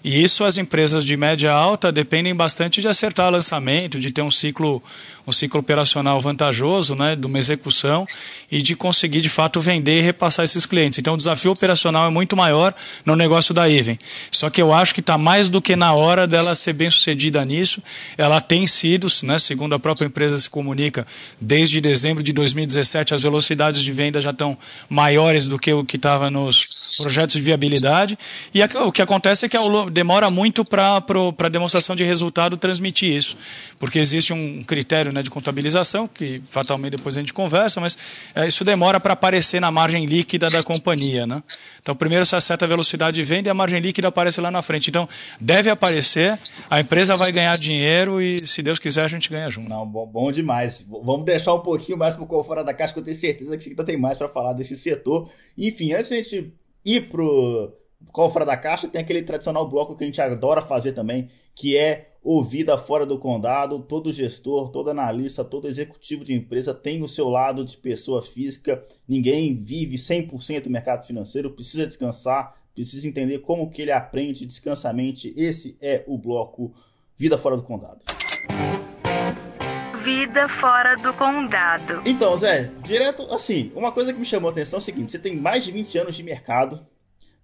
E 0.03 0.23
isso 0.23 0.43
as 0.43 0.59
empresas 0.59 1.03
de 1.03 1.17
média 1.17 1.51
alta 1.51 1.91
dependem 1.91 2.35
bastante 2.35 2.81
de 2.81 2.87
acertar 2.87 3.31
lançamento, 3.31 3.99
de 3.99 4.13
ter 4.13 4.21
um 4.21 4.31
ciclo, 4.31 4.81
um 5.25 5.31
ciclo 5.31 5.59
operacional 5.59 6.19
vantajoso, 6.21 6.95
né, 6.95 7.15
de 7.15 7.25
uma 7.25 7.39
execução 7.39 8.05
e 8.51 8.61
de 8.61 8.75
conseguir 8.75 9.21
de 9.21 9.29
fato 9.29 9.59
vender 9.59 9.70
e 9.77 10.01
repassar 10.01 10.43
esses 10.43 10.65
clientes. 10.65 10.99
Então 10.99 11.13
o 11.13 11.17
desafio 11.17 11.51
operacional 11.51 12.07
é 12.07 12.09
muito 12.09 12.35
maior 12.35 12.73
no 13.05 13.15
negócio 13.15 13.53
da 13.53 13.69
Even. 13.69 13.97
Só 14.31 14.49
que 14.49 14.61
eu 14.61 14.73
acho 14.73 14.93
que 14.93 14.99
está 14.99 15.17
mais 15.17 15.49
do 15.49 15.61
que 15.61 15.75
na 15.75 15.93
hora 15.93 16.27
dela 16.27 16.55
ser 16.55 16.73
bem 16.73 16.89
sucedida 16.89 17.43
nisso. 17.45 17.81
Ela 18.17 18.41
tem 18.41 18.67
sido, 18.67 19.07
né, 19.23 19.39
segundo 19.39 19.75
a 19.75 19.79
própria 19.79 20.07
empresa 20.07 20.37
se 20.37 20.49
comunica, 20.49 21.05
desde 21.39 21.79
dezembro 21.79 22.23
de 22.23 22.33
2017 22.33 23.13
as 23.13 23.23
velocidades 23.23 23.81
de 23.81 23.91
venda 23.91 24.19
já 24.19 24.31
estão 24.31 24.57
maiores 24.89 25.47
do 25.47 25.57
que 25.57 25.71
o 25.71 25.85
que 25.85 25.95
estava 25.95 26.29
nos 26.29 26.97
projetos 26.97 27.35
de 27.35 27.41
viabilidade. 27.41 28.17
E 28.53 28.61
o 28.63 28.91
que 28.91 29.01
acontece 29.01 29.45
é 29.45 29.49
que 29.49 29.57
demora 29.91 30.29
muito 30.29 30.65
para 30.65 30.97
a 30.97 31.49
demonstração 31.49 31.95
de 31.95 32.03
resultado 32.03 32.57
transmitir 32.57 33.15
isso, 33.15 33.37
porque 33.79 33.99
existe 33.99 34.33
um 34.33 34.63
critério 34.63 35.11
né, 35.11 35.23
de 35.23 35.29
contabilização 35.29 36.07
que 36.07 36.41
fatalmente 36.49 36.91
depois 36.91 37.15
a 37.15 37.19
gente 37.19 37.33
conversa, 37.33 37.79
mas 37.79 37.97
é, 38.35 38.47
isso 38.47 38.63
demora 38.63 38.99
para 38.99 39.13
aparecer 39.13 39.60
na 39.61 39.71
margem 39.71 40.05
líquida 40.05 40.49
da 40.49 40.61
companhia. 40.61 41.25
Né? 41.25 41.41
Então, 41.81 41.95
primeiro 41.95 42.25
você 42.25 42.35
acerta 42.35 42.65
a 42.65 42.67
velocidade 42.67 43.15
de 43.15 43.23
venda 43.23 43.47
e 43.47 43.51
a 43.51 43.53
margem 43.53 43.79
líquida 43.79 44.09
aparece 44.09 44.41
lá 44.41 44.51
na 44.51 44.61
frente. 44.61 44.89
Então, 44.89 45.07
deve 45.39 45.69
aparecer, 45.69 46.37
a 46.69 46.81
empresa 46.81 47.15
vai 47.15 47.31
ganhar 47.31 47.55
dinheiro 47.55 48.21
e, 48.21 48.39
se 48.39 48.61
Deus 48.61 48.79
quiser, 48.79 49.05
a 49.05 49.07
gente 49.07 49.29
ganha 49.29 49.49
junto. 49.49 49.69
Não, 49.69 49.85
bom, 49.87 50.05
bom 50.05 50.31
demais. 50.31 50.85
Vamos 50.85 51.23
deixar 51.25 51.53
um 51.53 51.59
pouquinho 51.59 51.97
mais 51.97 52.13
para 52.15 52.23
o 52.23 52.43
fora 52.43 52.63
da 52.63 52.73
caixa, 52.73 52.93
que 52.93 52.99
eu 52.99 53.03
tenho 53.03 53.15
certeza 53.15 53.57
que 53.57 53.69
ainda 53.69 53.83
tem 53.83 53.95
mais 53.95 54.17
para 54.17 54.27
falar 54.27 54.53
desse 54.53 54.75
setor. 54.75 55.29
Enfim, 55.57 55.93
antes 55.93 56.09
de 56.09 56.15
a 56.15 56.21
gente 56.21 56.53
ir 56.83 57.01
pro 57.09 57.73
qual 58.11 58.31
fora 58.31 58.45
da 58.45 58.57
caixa, 58.57 58.87
tem 58.87 59.01
aquele 59.01 59.21
tradicional 59.21 59.67
bloco 59.69 59.95
que 59.95 60.03
a 60.03 60.07
gente 60.07 60.19
adora 60.19 60.61
fazer 60.61 60.93
também, 60.93 61.29
que 61.55 61.77
é 61.77 62.10
ouvida 62.23 62.77
fora 62.77 63.05
do 63.05 63.17
condado. 63.17 63.79
Todo 63.79 64.13
gestor, 64.13 64.69
todo 64.69 64.89
analista, 64.89 65.43
todo 65.43 65.67
executivo 65.67 66.23
de 66.23 66.33
empresa 66.33 66.73
tem 66.73 67.01
o 67.01 67.07
seu 67.07 67.29
lado 67.29 67.65
de 67.65 67.77
pessoa 67.77 68.21
física. 68.21 68.83
Ninguém 69.07 69.61
vive 69.61 69.97
100% 69.97 70.63
do 70.63 70.69
mercado 70.69 71.05
financeiro, 71.05 71.51
precisa 71.51 71.87
descansar, 71.87 72.55
precisa 72.73 73.07
entender 73.07 73.39
como 73.39 73.69
que 73.69 73.81
ele 73.81 73.91
aprende 73.91 74.45
descansamente. 74.45 75.33
Esse 75.35 75.77
é 75.81 76.03
o 76.07 76.17
bloco 76.17 76.73
Vida 77.17 77.37
Fora 77.37 77.57
do 77.57 77.63
Condado. 77.63 77.99
Vida 80.03 80.49
fora 80.59 80.95
do 80.95 81.13
condado. 81.13 82.01
Então, 82.07 82.35
Zé, 82.35 82.71
direto 82.81 83.21
assim, 83.31 83.71
uma 83.75 83.91
coisa 83.91 84.11
que 84.11 84.19
me 84.19 84.25
chamou 84.25 84.49
a 84.49 84.51
atenção 84.51 84.77
é 84.77 84.81
o 84.81 84.83
seguinte: 84.83 85.11
você 85.11 85.19
tem 85.19 85.35
mais 85.35 85.63
de 85.63 85.71
20 85.71 85.95
anos 85.99 86.15
de 86.15 86.23
mercado, 86.23 86.83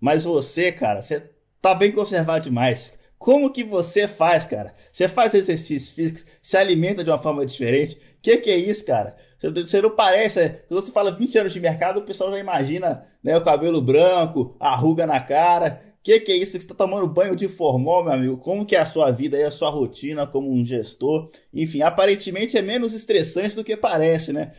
mas 0.01 0.23
você, 0.23 0.71
cara, 0.71 0.99
você 0.99 1.29
tá 1.61 1.75
bem 1.75 1.91
conservado 1.91 2.45
demais. 2.45 2.96
Como 3.17 3.51
que 3.51 3.63
você 3.63 4.07
faz, 4.07 4.45
cara? 4.45 4.73
Você 4.91 5.07
faz 5.07 5.33
exercícios 5.33 5.91
físicos, 5.91 6.25
se 6.41 6.55
alimenta 6.55 7.03
de 7.03 7.09
uma 7.09 7.19
forma 7.19 7.45
diferente. 7.45 7.97
Que, 8.21 8.37
que 8.37 8.49
é 8.49 8.57
isso, 8.57 8.85
cara? 8.85 9.15
Você 9.41 9.81
não 9.81 9.91
parece. 9.91 10.49
Quando 10.67 10.85
você 10.85 10.91
fala 10.91 11.11
20 11.11 11.37
anos 11.39 11.53
de 11.53 11.59
mercado, 11.59 11.99
o 11.99 12.03
pessoal 12.03 12.31
já 12.31 12.39
imagina 12.39 13.05
né, 13.23 13.37
o 13.37 13.43
cabelo 13.43 13.81
branco, 13.81 14.55
a 14.59 14.75
ruga 14.75 15.05
na 15.05 15.19
cara 15.19 15.81
que, 16.07 16.21
que 16.21 16.31
é 16.31 16.37
isso 16.37 16.53
você 16.53 16.57
está 16.59 16.73
tomando 16.73 17.05
banho 17.05 17.35
de 17.35 17.49
formol, 17.49 18.01
meu 18.01 18.13
amigo? 18.13 18.37
Como 18.37 18.65
que 18.65 18.77
é 18.77 18.79
a 18.79 18.85
sua 18.85 19.11
vida 19.11 19.37
e 19.37 19.43
a 19.43 19.51
sua 19.51 19.69
rotina 19.69 20.25
como 20.25 20.49
um 20.49 20.65
gestor? 20.65 21.29
Enfim, 21.53 21.81
aparentemente 21.81 22.57
é 22.57 22.61
menos 22.61 22.93
estressante 22.93 23.57
do 23.57 23.63
que 23.63 23.75
parece, 23.75 24.31
né? 24.31 24.51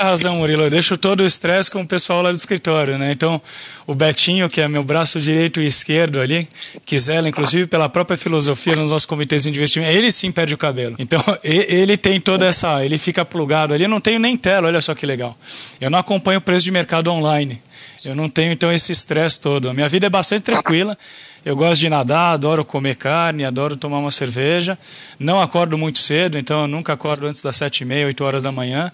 razão, 0.00 0.38
Murilo. 0.38 0.64
Eu 0.64 0.70
deixo 0.70 0.96
todo 0.96 1.20
o 1.20 1.26
estresse 1.26 1.70
com 1.70 1.82
o 1.82 1.86
pessoal 1.86 2.20
lá 2.20 2.32
do 2.32 2.36
escritório, 2.36 2.98
né? 2.98 3.12
Então, 3.12 3.40
o 3.86 3.94
Betinho, 3.94 4.50
que 4.50 4.60
é 4.60 4.66
meu 4.66 4.82
braço 4.82 5.20
direito 5.20 5.60
e 5.60 5.66
esquerdo 5.66 6.20
ali, 6.20 6.48
que 6.84 6.98
zela, 6.98 7.28
inclusive, 7.28 7.68
pela 7.68 7.88
própria 7.88 8.16
filosofia 8.16 8.74
nos 8.74 8.90
nossos 8.90 9.06
comitês 9.06 9.44
de 9.44 9.50
investimento, 9.50 9.92
ele 9.92 10.10
sim 10.10 10.32
perde 10.32 10.52
o 10.52 10.58
cabelo. 10.58 10.96
Então, 10.98 11.22
ele 11.44 11.96
tem 11.96 12.20
toda 12.20 12.44
essa... 12.44 12.84
Ele 12.84 12.98
fica 12.98 13.24
plugado 13.24 13.72
ali. 13.72 13.84
Eu 13.84 13.88
não 13.88 14.00
tenho 14.00 14.18
nem 14.18 14.36
tela, 14.36 14.66
olha 14.66 14.80
só 14.80 14.96
que 14.96 15.06
legal. 15.06 15.38
Eu 15.80 15.90
não 15.90 15.98
acompanho 16.00 16.38
o 16.38 16.42
preço 16.42 16.64
de 16.64 16.72
mercado 16.72 17.08
online. 17.12 17.62
Eu 18.08 18.14
não 18.14 18.28
tenho 18.28 18.52
então 18.52 18.72
esse 18.72 18.92
estresse 18.92 19.40
todo. 19.40 19.68
A 19.68 19.74
minha 19.74 19.88
vida 19.88 20.06
é 20.06 20.10
bastante 20.10 20.42
tranquila. 20.42 20.96
Eu 21.44 21.54
gosto 21.54 21.80
de 21.80 21.88
nadar, 21.88 22.32
adoro 22.32 22.64
comer 22.64 22.96
carne, 22.96 23.44
adoro 23.44 23.76
tomar 23.76 23.98
uma 23.98 24.10
cerveja. 24.10 24.76
Não 25.18 25.40
acordo 25.40 25.78
muito 25.78 25.98
cedo, 26.00 26.36
então 26.36 26.62
eu 26.62 26.66
nunca 26.66 26.92
acordo 26.92 27.26
antes 27.26 27.40
das 27.40 27.54
sete 27.54 27.82
e 27.82 27.84
meia, 27.84 28.06
oito 28.06 28.24
horas 28.24 28.42
da 28.42 28.50
manhã. 28.50 28.90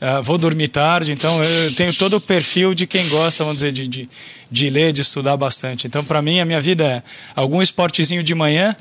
Uh, 0.00 0.20
vou 0.20 0.36
dormir 0.36 0.66
tarde, 0.66 1.12
então 1.12 1.44
eu 1.44 1.74
tenho 1.76 1.94
todo 1.94 2.16
o 2.16 2.20
perfil 2.20 2.74
de 2.74 2.88
quem 2.88 3.08
gosta, 3.08 3.44
vamos 3.44 3.62
dizer, 3.62 3.70
de, 3.70 3.86
de, 3.86 4.08
de 4.50 4.68
ler, 4.68 4.92
de 4.92 5.00
estudar 5.00 5.36
bastante. 5.36 5.86
Então, 5.86 6.04
para 6.04 6.20
mim, 6.20 6.40
a 6.40 6.44
minha 6.44 6.60
vida 6.60 6.84
é 6.84 7.02
algum 7.36 7.62
esportezinho 7.62 8.20
de 8.20 8.34
manhã. 8.34 8.74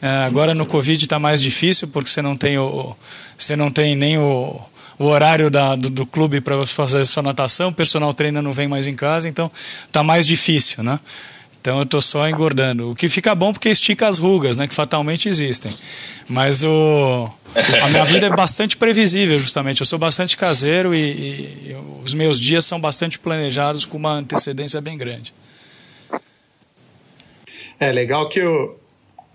Uh, 0.00 0.06
agora 0.26 0.54
no 0.54 0.64
Covid 0.64 1.04
está 1.04 1.18
mais 1.18 1.42
difícil, 1.42 1.88
porque 1.88 2.08
você 2.08 2.22
não 2.22 2.36
tem, 2.36 2.58
o, 2.58 2.94
você 3.36 3.56
não 3.56 3.72
tem 3.72 3.96
nem 3.96 4.18
o 4.18 4.60
o 4.98 5.04
horário 5.04 5.50
da, 5.50 5.76
do, 5.76 5.88
do 5.90 6.06
clube 6.06 6.40
para 6.40 6.66
fazer 6.66 7.04
sua 7.04 7.22
natação, 7.22 7.68
o 7.68 7.72
personal 7.72 8.12
treino 8.12 8.42
não 8.42 8.52
vem 8.52 8.66
mais 8.66 8.86
em 8.86 8.96
casa, 8.96 9.28
então 9.28 9.50
tá 9.92 10.02
mais 10.02 10.26
difícil, 10.26 10.82
né? 10.82 10.98
Então 11.60 11.80
eu 11.80 11.86
tô 11.86 12.00
só 12.00 12.28
engordando. 12.28 12.90
O 12.90 12.94
que 12.94 13.08
fica 13.08 13.34
bom 13.34 13.52
porque 13.52 13.68
estica 13.68 14.06
as 14.06 14.18
rugas, 14.18 14.56
né? 14.56 14.66
Que 14.66 14.74
fatalmente 14.74 15.28
existem. 15.28 15.72
Mas 16.28 16.64
o, 16.64 17.28
a 17.82 17.88
minha 17.88 18.04
vida 18.04 18.26
é 18.26 18.30
bastante 18.30 18.76
previsível, 18.76 19.38
justamente. 19.38 19.80
Eu 19.80 19.86
sou 19.86 19.98
bastante 19.98 20.36
caseiro 20.36 20.94
e, 20.94 20.98
e, 20.98 21.70
e 21.70 21.76
os 22.04 22.14
meus 22.14 22.40
dias 22.40 22.64
são 22.64 22.80
bastante 22.80 23.18
planejados 23.18 23.84
com 23.84 23.96
uma 23.96 24.12
antecedência 24.12 24.80
bem 24.80 24.96
grande. 24.96 25.34
É 27.80 27.92
legal 27.92 28.28
que 28.28 28.40
eu, 28.40 28.80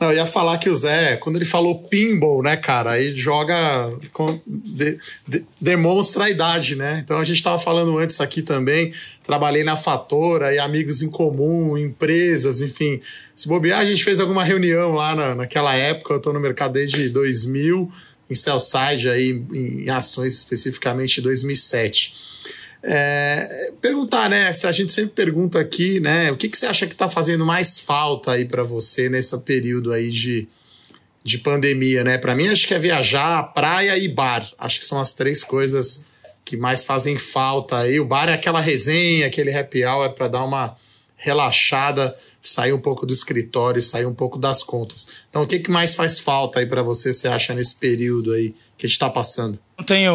não, 0.03 0.11
eu 0.11 0.17
ia 0.17 0.25
falar 0.25 0.57
que 0.57 0.69
o 0.69 0.75
Zé, 0.75 1.15
quando 1.15 1.37
ele 1.37 1.45
falou 1.45 1.83
pinball, 1.83 2.43
né, 2.43 2.57
cara, 2.57 2.91
aí 2.91 3.11
joga. 3.11 3.97
De, 4.45 4.97
de, 5.25 5.45
demonstra 5.59 6.25
a 6.25 6.29
idade, 6.29 6.75
né? 6.75 6.99
Então 7.03 7.19
a 7.19 7.23
gente 7.23 7.37
estava 7.37 7.57
falando 7.57 7.97
antes 7.97 8.19
aqui 8.19 8.41
também. 8.41 8.93
Trabalhei 9.23 9.63
na 9.63 9.77
Fatora 9.77 10.53
e 10.53 10.59
amigos 10.59 11.01
em 11.01 11.09
comum, 11.09 11.77
empresas, 11.77 12.61
enfim. 12.61 12.99
Se 13.33 13.47
bobear, 13.47 13.79
a 13.79 13.85
gente 13.85 14.03
fez 14.03 14.19
alguma 14.19 14.43
reunião 14.43 14.93
lá 14.93 15.15
na, 15.15 15.35
naquela 15.35 15.73
época. 15.73 16.13
Eu 16.13 16.17
estou 16.17 16.33
no 16.33 16.39
mercado 16.39 16.73
desde 16.73 17.07
2000, 17.09 17.89
em 18.29 18.35
Cellside, 18.35 19.07
aí, 19.09 19.29
em, 19.53 19.85
em 19.85 19.89
ações 19.89 20.33
especificamente 20.33 21.21
2007. 21.21 22.32
É, 22.85 23.71
perguntar, 23.81 24.29
né? 24.29 24.53
A 24.65 24.71
gente 24.73 24.91
sempre 24.91 25.11
pergunta 25.11 25.57
aqui, 25.57 26.01
né? 26.01 26.31
O 26.31 26.35
que, 26.35 26.49
que 26.49 26.57
você 26.57 26.65
acha 26.65 26.85
que 26.85 26.91
está 26.91 27.09
fazendo 27.09 27.45
mais 27.45 27.79
falta 27.79 28.31
aí 28.31 28.43
para 28.43 28.61
você 28.61 29.07
nesse 29.07 29.37
período 29.39 29.93
aí 29.93 30.09
de, 30.09 30.47
de 31.23 31.37
pandemia, 31.37 32.03
né? 32.03 32.17
Para 32.17 32.35
mim, 32.35 32.47
acho 32.49 32.67
que 32.67 32.73
é 32.73 32.79
viajar, 32.79 33.53
praia 33.53 33.97
e 33.97 34.09
bar. 34.09 34.45
Acho 34.57 34.79
que 34.79 34.85
são 34.85 34.99
as 34.99 35.13
três 35.13 35.43
coisas 35.43 36.07
que 36.43 36.57
mais 36.57 36.83
fazem 36.83 37.17
falta 37.17 37.77
aí. 37.77 38.01
O 38.01 38.05
bar 38.05 38.27
é 38.27 38.33
aquela 38.33 38.59
resenha, 38.59 39.27
aquele 39.27 39.55
happy 39.55 39.85
hour 39.85 40.09
para 40.09 40.27
dar 40.27 40.43
uma 40.43 40.75
relaxada, 41.15 42.13
sair 42.41 42.73
um 42.73 42.81
pouco 42.81 43.05
do 43.05 43.13
escritório, 43.13 43.81
sair 43.81 44.05
um 44.05 44.13
pouco 44.13 44.37
das 44.37 44.61
contas. 44.61 45.07
Então, 45.29 45.43
o 45.43 45.47
que, 45.47 45.59
que 45.59 45.71
mais 45.71 45.95
faz 45.95 46.19
falta 46.19 46.59
aí 46.59 46.65
para 46.65 46.83
você, 46.83 47.13
você 47.13 47.29
acha, 47.29 47.53
nesse 47.53 47.75
período 47.75 48.33
aí 48.33 48.53
que 48.83 48.87
a 48.87 48.89
gente 48.89 48.95
está 48.95 49.09
passando? 49.09 49.57
tenho, 49.83 50.13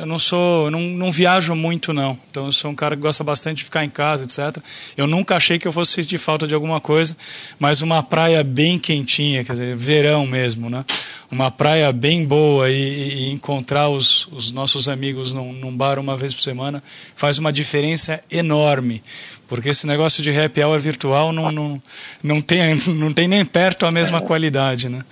eu 0.00 0.06
não 0.06 0.18
sou, 0.18 0.70
não, 0.70 0.80
não 0.80 1.12
viajo 1.12 1.54
muito 1.54 1.92
não. 1.92 2.18
Então 2.30 2.46
eu 2.46 2.52
sou 2.52 2.70
um 2.70 2.74
cara 2.74 2.96
que 2.96 3.02
gosta 3.02 3.22
bastante 3.22 3.58
de 3.58 3.64
ficar 3.64 3.84
em 3.84 3.90
casa, 3.90 4.24
etc. 4.24 4.62
Eu 4.96 5.06
nunca 5.06 5.36
achei 5.36 5.58
que 5.58 5.68
eu 5.68 5.72
fosse 5.72 5.92
sentir 5.92 6.18
falta 6.18 6.46
de 6.46 6.54
alguma 6.54 6.80
coisa, 6.80 7.16
mas 7.58 7.82
uma 7.82 8.02
praia 8.02 8.42
bem 8.42 8.78
quentinha, 8.78 9.44
quer 9.44 9.52
dizer, 9.52 9.76
verão 9.76 10.26
mesmo, 10.26 10.68
né? 10.68 10.84
Uma 11.30 11.50
praia 11.50 11.92
bem 11.92 12.24
boa 12.24 12.70
e, 12.70 12.74
e 12.74 13.32
encontrar 13.32 13.88
os, 13.88 14.28
os 14.32 14.52
nossos 14.52 14.88
amigos 14.88 15.32
num, 15.32 15.52
num, 15.52 15.76
bar 15.76 15.98
uma 15.98 16.16
vez 16.16 16.32
por 16.32 16.42
semana 16.42 16.82
faz 17.14 17.38
uma 17.38 17.52
diferença 17.52 18.22
enorme, 18.30 19.02
porque 19.48 19.70
esse 19.70 19.86
negócio 19.86 20.22
de 20.22 20.36
happy 20.36 20.62
hour 20.62 20.78
virtual 20.78 21.32
não, 21.32 21.50
não, 21.50 21.82
não, 22.22 22.40
tem, 22.40 22.76
não 22.96 23.12
tem 23.12 23.26
nem 23.28 23.44
perto 23.44 23.86
a 23.86 23.90
mesma 23.90 24.20
qualidade, 24.20 24.88
né? 24.88 25.04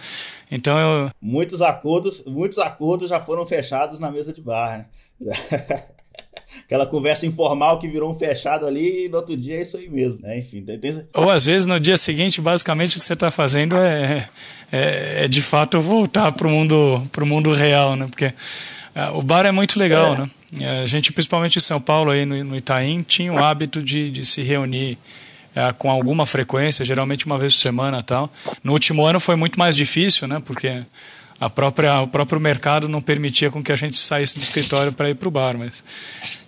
Então 0.54 0.78
eu... 0.78 1.10
muitos 1.20 1.60
acordos, 1.60 2.24
muitos 2.24 2.58
acordos 2.58 3.10
já 3.10 3.20
foram 3.20 3.44
fechados 3.44 3.98
na 3.98 4.10
mesa 4.10 4.32
de 4.32 4.40
bar, 4.40 4.88
né? 5.20 5.34
Aquela 6.64 6.86
conversa 6.86 7.26
informal 7.26 7.80
que 7.80 7.88
virou 7.88 8.12
um 8.12 8.14
fechado 8.14 8.64
ali 8.64 9.06
e 9.06 9.08
no 9.08 9.16
outro 9.16 9.36
dia 9.36 9.56
é 9.56 9.62
isso 9.62 9.76
aí 9.76 9.88
mesmo, 9.88 10.20
né? 10.20 10.38
Enfim, 10.38 10.64
tem... 10.64 11.04
Ou 11.14 11.28
às 11.28 11.46
vezes 11.46 11.66
no 11.66 11.80
dia 11.80 11.96
seguinte, 11.96 12.40
basicamente 12.40 12.96
o 12.96 13.00
que 13.00 13.04
você 13.04 13.14
está 13.14 13.30
fazendo 13.30 13.76
é, 13.76 14.28
é, 14.70 15.24
é, 15.24 15.28
de 15.28 15.42
fato 15.42 15.80
voltar 15.80 16.30
para 16.30 16.46
o 16.46 16.50
mundo, 16.50 17.02
pro 17.10 17.26
mundo 17.26 17.52
real, 17.52 17.96
né? 17.96 18.06
Porque 18.08 18.26
é, 18.26 19.10
o 19.14 19.22
bar 19.22 19.44
é 19.44 19.50
muito 19.50 19.76
legal, 19.78 20.14
é. 20.14 20.18
né? 20.18 20.30
É, 20.60 20.82
a 20.82 20.86
gente, 20.86 21.12
principalmente 21.12 21.56
em 21.56 21.62
São 21.62 21.80
Paulo, 21.80 22.12
aí 22.12 22.24
no, 22.24 22.44
no 22.44 22.56
Itaim, 22.56 23.02
tinha 23.02 23.32
o 23.32 23.38
hábito 23.38 23.82
de, 23.82 24.10
de 24.10 24.24
se 24.24 24.40
reunir 24.42 24.96
é, 25.54 25.72
com 25.72 25.90
alguma 25.90 26.26
frequência, 26.26 26.84
geralmente 26.84 27.26
uma 27.26 27.38
vez 27.38 27.54
por 27.54 27.60
semana 27.60 28.02
tal. 28.02 28.30
No 28.62 28.72
último 28.72 29.04
ano 29.04 29.20
foi 29.20 29.36
muito 29.36 29.58
mais 29.58 29.76
difícil, 29.76 30.26
né? 30.26 30.42
Porque 30.44 30.82
a 31.40 31.50
própria, 31.50 32.00
o 32.00 32.08
próprio 32.08 32.40
mercado 32.40 32.88
não 32.88 33.00
permitia 33.00 33.50
com 33.50 33.62
que 33.62 33.72
a 33.72 33.76
gente 33.76 33.96
saísse 33.96 34.38
do 34.38 34.42
escritório 34.42 34.92
para 34.92 35.10
ir 35.10 35.14
para 35.14 35.28
o 35.28 35.30
bar, 35.30 35.56
mas 35.58 35.84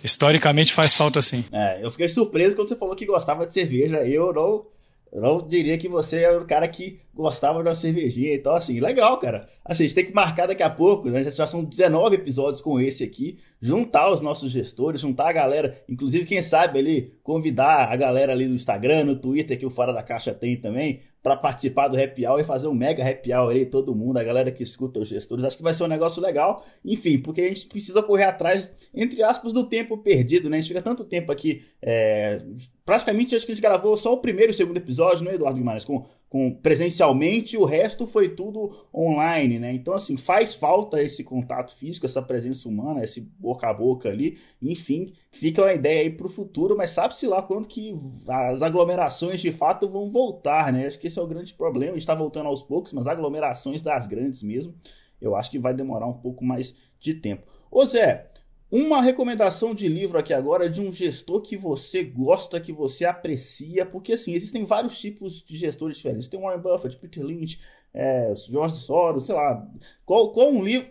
historicamente 0.03 0.73
faz 0.73 0.93
falta 0.93 1.21
sim. 1.21 1.43
É, 1.51 1.79
eu 1.83 1.91
fiquei 1.91 2.09
surpreso 2.09 2.55
quando 2.55 2.69
você 2.69 2.75
falou 2.75 2.95
que 2.95 3.05
gostava 3.05 3.45
de 3.45 3.53
cerveja. 3.53 3.97
Eu 4.07 4.33
não, 4.33 4.65
eu 5.11 5.21
não 5.21 5.47
diria 5.47 5.77
que 5.77 5.87
você 5.87 6.23
é 6.23 6.37
o 6.37 6.45
cara 6.45 6.67
que 6.67 6.99
gostava 7.13 7.61
de 7.61 7.69
uma 7.69 7.75
cervejinha. 7.75 8.35
Então, 8.35 8.53
assim, 8.53 8.79
legal, 8.79 9.17
cara. 9.17 9.47
Assim, 9.65 9.83
a 9.83 9.85
gente 9.87 9.95
tem 9.95 10.05
que 10.05 10.13
marcar 10.13 10.47
daqui 10.47 10.63
a 10.63 10.69
pouco, 10.69 11.09
né? 11.09 11.23
Já 11.31 11.47
são 11.47 11.63
19 11.63 12.15
episódios 12.15 12.61
com 12.61 12.79
esse 12.79 13.03
aqui. 13.03 13.37
Juntar 13.61 14.11
os 14.11 14.21
nossos 14.21 14.51
gestores, 14.51 15.01
juntar 15.01 15.29
a 15.29 15.33
galera. 15.33 15.83
Inclusive, 15.89 16.25
quem 16.25 16.41
sabe 16.41 16.79
ali, 16.79 17.13
convidar 17.23 17.91
a 17.91 17.95
galera 17.95 18.31
ali 18.31 18.47
no 18.47 18.55
Instagram, 18.55 19.05
no 19.05 19.15
Twitter, 19.15 19.57
que 19.57 19.65
o 19.65 19.71
Fora 19.71 19.91
da 19.91 20.03
Caixa 20.03 20.33
tem 20.33 20.55
também, 20.55 21.01
para 21.27 21.35
participar 21.35 21.89
do 21.89 22.01
Happy 22.01 22.25
Hour 22.25 22.39
e 22.39 22.43
fazer 22.45 22.67
um 22.67 22.73
mega 22.73 23.05
Happy 23.05 23.33
Hour 23.33 23.51
ali, 23.51 23.65
todo 23.65 23.93
mundo, 23.93 24.17
a 24.17 24.23
galera 24.23 24.49
que 24.49 24.63
escuta 24.63 25.01
os 25.01 25.09
gestores. 25.09 25.43
Acho 25.43 25.57
que 25.57 25.63
vai 25.63 25.73
ser 25.73 25.83
um 25.83 25.87
negócio 25.87 26.21
legal. 26.21 26.65
Enfim, 26.85 27.19
porque 27.19 27.41
a 27.41 27.47
gente 27.49 27.67
precisa 27.67 28.01
correr 28.01 28.23
atrás, 28.23 28.71
entre 28.95 29.21
aspas, 29.21 29.51
do 29.51 29.65
tempo 29.65 29.97
perdido, 29.97 30.49
né? 30.49 30.57
A 30.57 30.59
gente 30.61 30.69
fica 30.69 30.81
tanto 30.81 31.03
tempo 31.03 31.29
aqui. 31.29 31.65
É... 31.81 32.41
Praticamente, 32.85 33.35
acho 33.35 33.45
que 33.45 33.51
a 33.51 33.55
gente 33.55 33.61
gravou 33.61 33.97
só 33.97 34.13
o 34.13 34.19
primeiro 34.19 34.51
e 34.51 34.53
o 34.53 34.55
segundo 34.55 34.77
episódio, 34.77 35.25
né, 35.25 35.35
Eduardo 35.35 35.59
Guimarães? 35.59 35.83
Com 35.83 36.05
com 36.29 36.53
presencialmente, 36.53 37.55
o 37.55 37.63
resto 37.63 38.05
foi 38.05 38.29
tudo 38.29 38.87
online, 38.93 39.59
né? 39.59 39.71
Então, 39.71 39.93
assim, 39.93 40.17
faz 40.17 40.55
falta 40.55 41.01
esse 41.01 41.23
contato 41.23 41.73
físico, 41.73 42.05
essa 42.05 42.21
presença 42.21 42.67
humana, 42.67 43.03
esse 43.03 43.21
boca 43.21 43.69
a 43.69 43.73
boca 43.73 44.09
ali, 44.09 44.37
enfim, 44.61 45.13
fica 45.31 45.61
uma 45.61 45.73
ideia 45.73 46.01
aí 46.01 46.09
para 46.09 46.27
o 46.27 46.29
futuro, 46.29 46.75
mas 46.75 46.91
sabe-se 46.91 47.25
lá 47.27 47.41
quando 47.41 47.67
que 47.67 47.97
as 48.27 48.61
aglomerações 48.61 49.39
de 49.39 49.51
fato 49.51 49.87
vão 49.87 50.11
voltar, 50.11 50.73
né? 50.73 50.85
Acho 50.85 50.99
que 50.99 51.07
esse 51.07 51.17
é 51.17 51.21
o 51.21 51.27
grande 51.27 51.53
problema, 51.53 51.97
está 51.97 52.13
voltando 52.13 52.47
aos 52.47 52.61
poucos, 52.61 52.91
mas 52.91 53.07
aglomerações 53.07 53.81
das 53.81 54.05
grandes 54.05 54.43
mesmo, 54.43 54.75
eu 55.21 55.35
acho 55.35 55.49
que 55.49 55.59
vai 55.59 55.73
demorar 55.73 56.07
um 56.07 56.13
pouco 56.13 56.43
mais 56.43 56.75
de 56.99 57.13
tempo. 57.13 57.47
Ô 57.71 57.85
Zé, 57.85 58.29
uma 58.71 59.01
recomendação 59.01 59.73
de 59.73 59.87
livro 59.87 60.17
aqui 60.17 60.33
agora 60.33 60.69
de 60.69 60.81
um 60.81 60.91
gestor 60.91 61.41
que 61.41 61.55
você 61.55 62.03
gosta, 62.03 62.59
que 62.59 62.73
você 62.73 63.05
aprecia, 63.05 63.85
porque 63.85 64.13
assim, 64.13 64.33
existem 64.33 64.65
vários 64.65 64.99
tipos 64.99 65.41
de 65.43 65.57
gestores 65.57 65.97
diferentes. 65.97 66.27
Tem 66.27 66.39
Warren 66.39 66.61
Buffett, 66.61 66.97
Peter 66.97 67.23
Lynch, 67.23 67.61
é, 67.93 68.33
George 68.35 68.75
Soros, 68.75 69.25
sei 69.25 69.35
lá. 69.35 69.65
Qual, 70.05 70.31
qual 70.31 70.49
um 70.49 70.63
livro? 70.63 70.89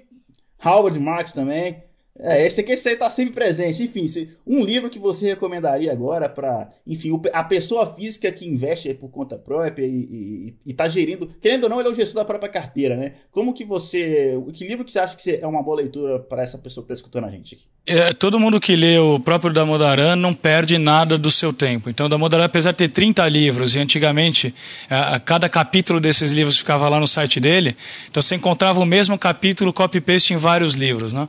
Howard 0.64 0.98
Marks 0.98 1.32
também. 1.32 1.84
É, 2.18 2.46
esse 2.46 2.60
aqui 2.60 2.72
esse 2.72 2.88
aí 2.88 2.96
tá 2.96 3.08
sempre 3.10 3.34
presente. 3.34 3.82
Enfim, 3.82 4.06
um 4.46 4.64
livro 4.64 4.88
que 4.88 4.98
você 4.98 5.26
recomendaria 5.26 5.92
agora 5.92 6.28
para, 6.28 6.70
enfim, 6.86 7.10
a 7.32 7.44
pessoa 7.44 7.94
física 7.94 8.30
que 8.32 8.46
investe 8.46 8.92
por 8.94 9.10
conta 9.10 9.38
própria 9.38 9.84
e, 9.84 9.90
e, 9.90 10.56
e 10.66 10.74
tá 10.74 10.88
gerindo, 10.88 11.28
querendo 11.40 11.64
ou 11.64 11.70
não, 11.70 11.80
ele 11.80 11.88
é 11.88 11.92
o 11.92 11.94
gestor 11.94 12.22
da 12.22 12.24
própria 12.24 12.50
carteira, 12.50 12.96
né? 12.96 13.14
Como 13.30 13.52
que 13.52 13.64
você, 13.64 14.34
que 14.54 14.66
livro 14.66 14.84
que 14.84 14.92
você 14.92 14.98
acha 14.98 15.16
que 15.16 15.30
é 15.30 15.46
uma 15.46 15.62
boa 15.62 15.76
leitura 15.76 16.18
para 16.18 16.42
essa 16.42 16.58
pessoa 16.58 16.84
que 16.84 16.88
tá 16.88 16.94
escutando 16.94 17.24
a 17.24 17.30
gente 17.30 17.54
aqui? 17.54 17.75
É, 17.88 18.12
todo 18.12 18.40
mundo 18.40 18.60
que 18.60 18.74
lê 18.74 18.98
o 18.98 19.16
próprio 19.20 19.52
Damodaran 19.52 20.16
não 20.16 20.34
perde 20.34 20.76
nada 20.76 21.16
do 21.16 21.30
seu 21.30 21.52
tempo. 21.52 21.88
Então, 21.88 22.08
Damodaran, 22.08 22.44
apesar 22.44 22.72
de 22.72 22.78
ter 22.78 22.88
30 22.88 23.28
livros 23.28 23.76
e 23.76 23.78
antigamente 23.78 24.52
a, 24.90 25.20
cada 25.20 25.48
capítulo 25.48 26.00
desses 26.00 26.32
livros 26.32 26.58
ficava 26.58 26.88
lá 26.88 26.98
no 26.98 27.06
site 27.06 27.38
dele, 27.38 27.76
então 28.10 28.20
você 28.20 28.34
encontrava 28.34 28.80
o 28.80 28.84
mesmo 28.84 29.16
capítulo 29.16 29.72
copy-paste 29.72 30.34
em 30.34 30.36
vários 30.36 30.74
livros, 30.74 31.12
né? 31.12 31.28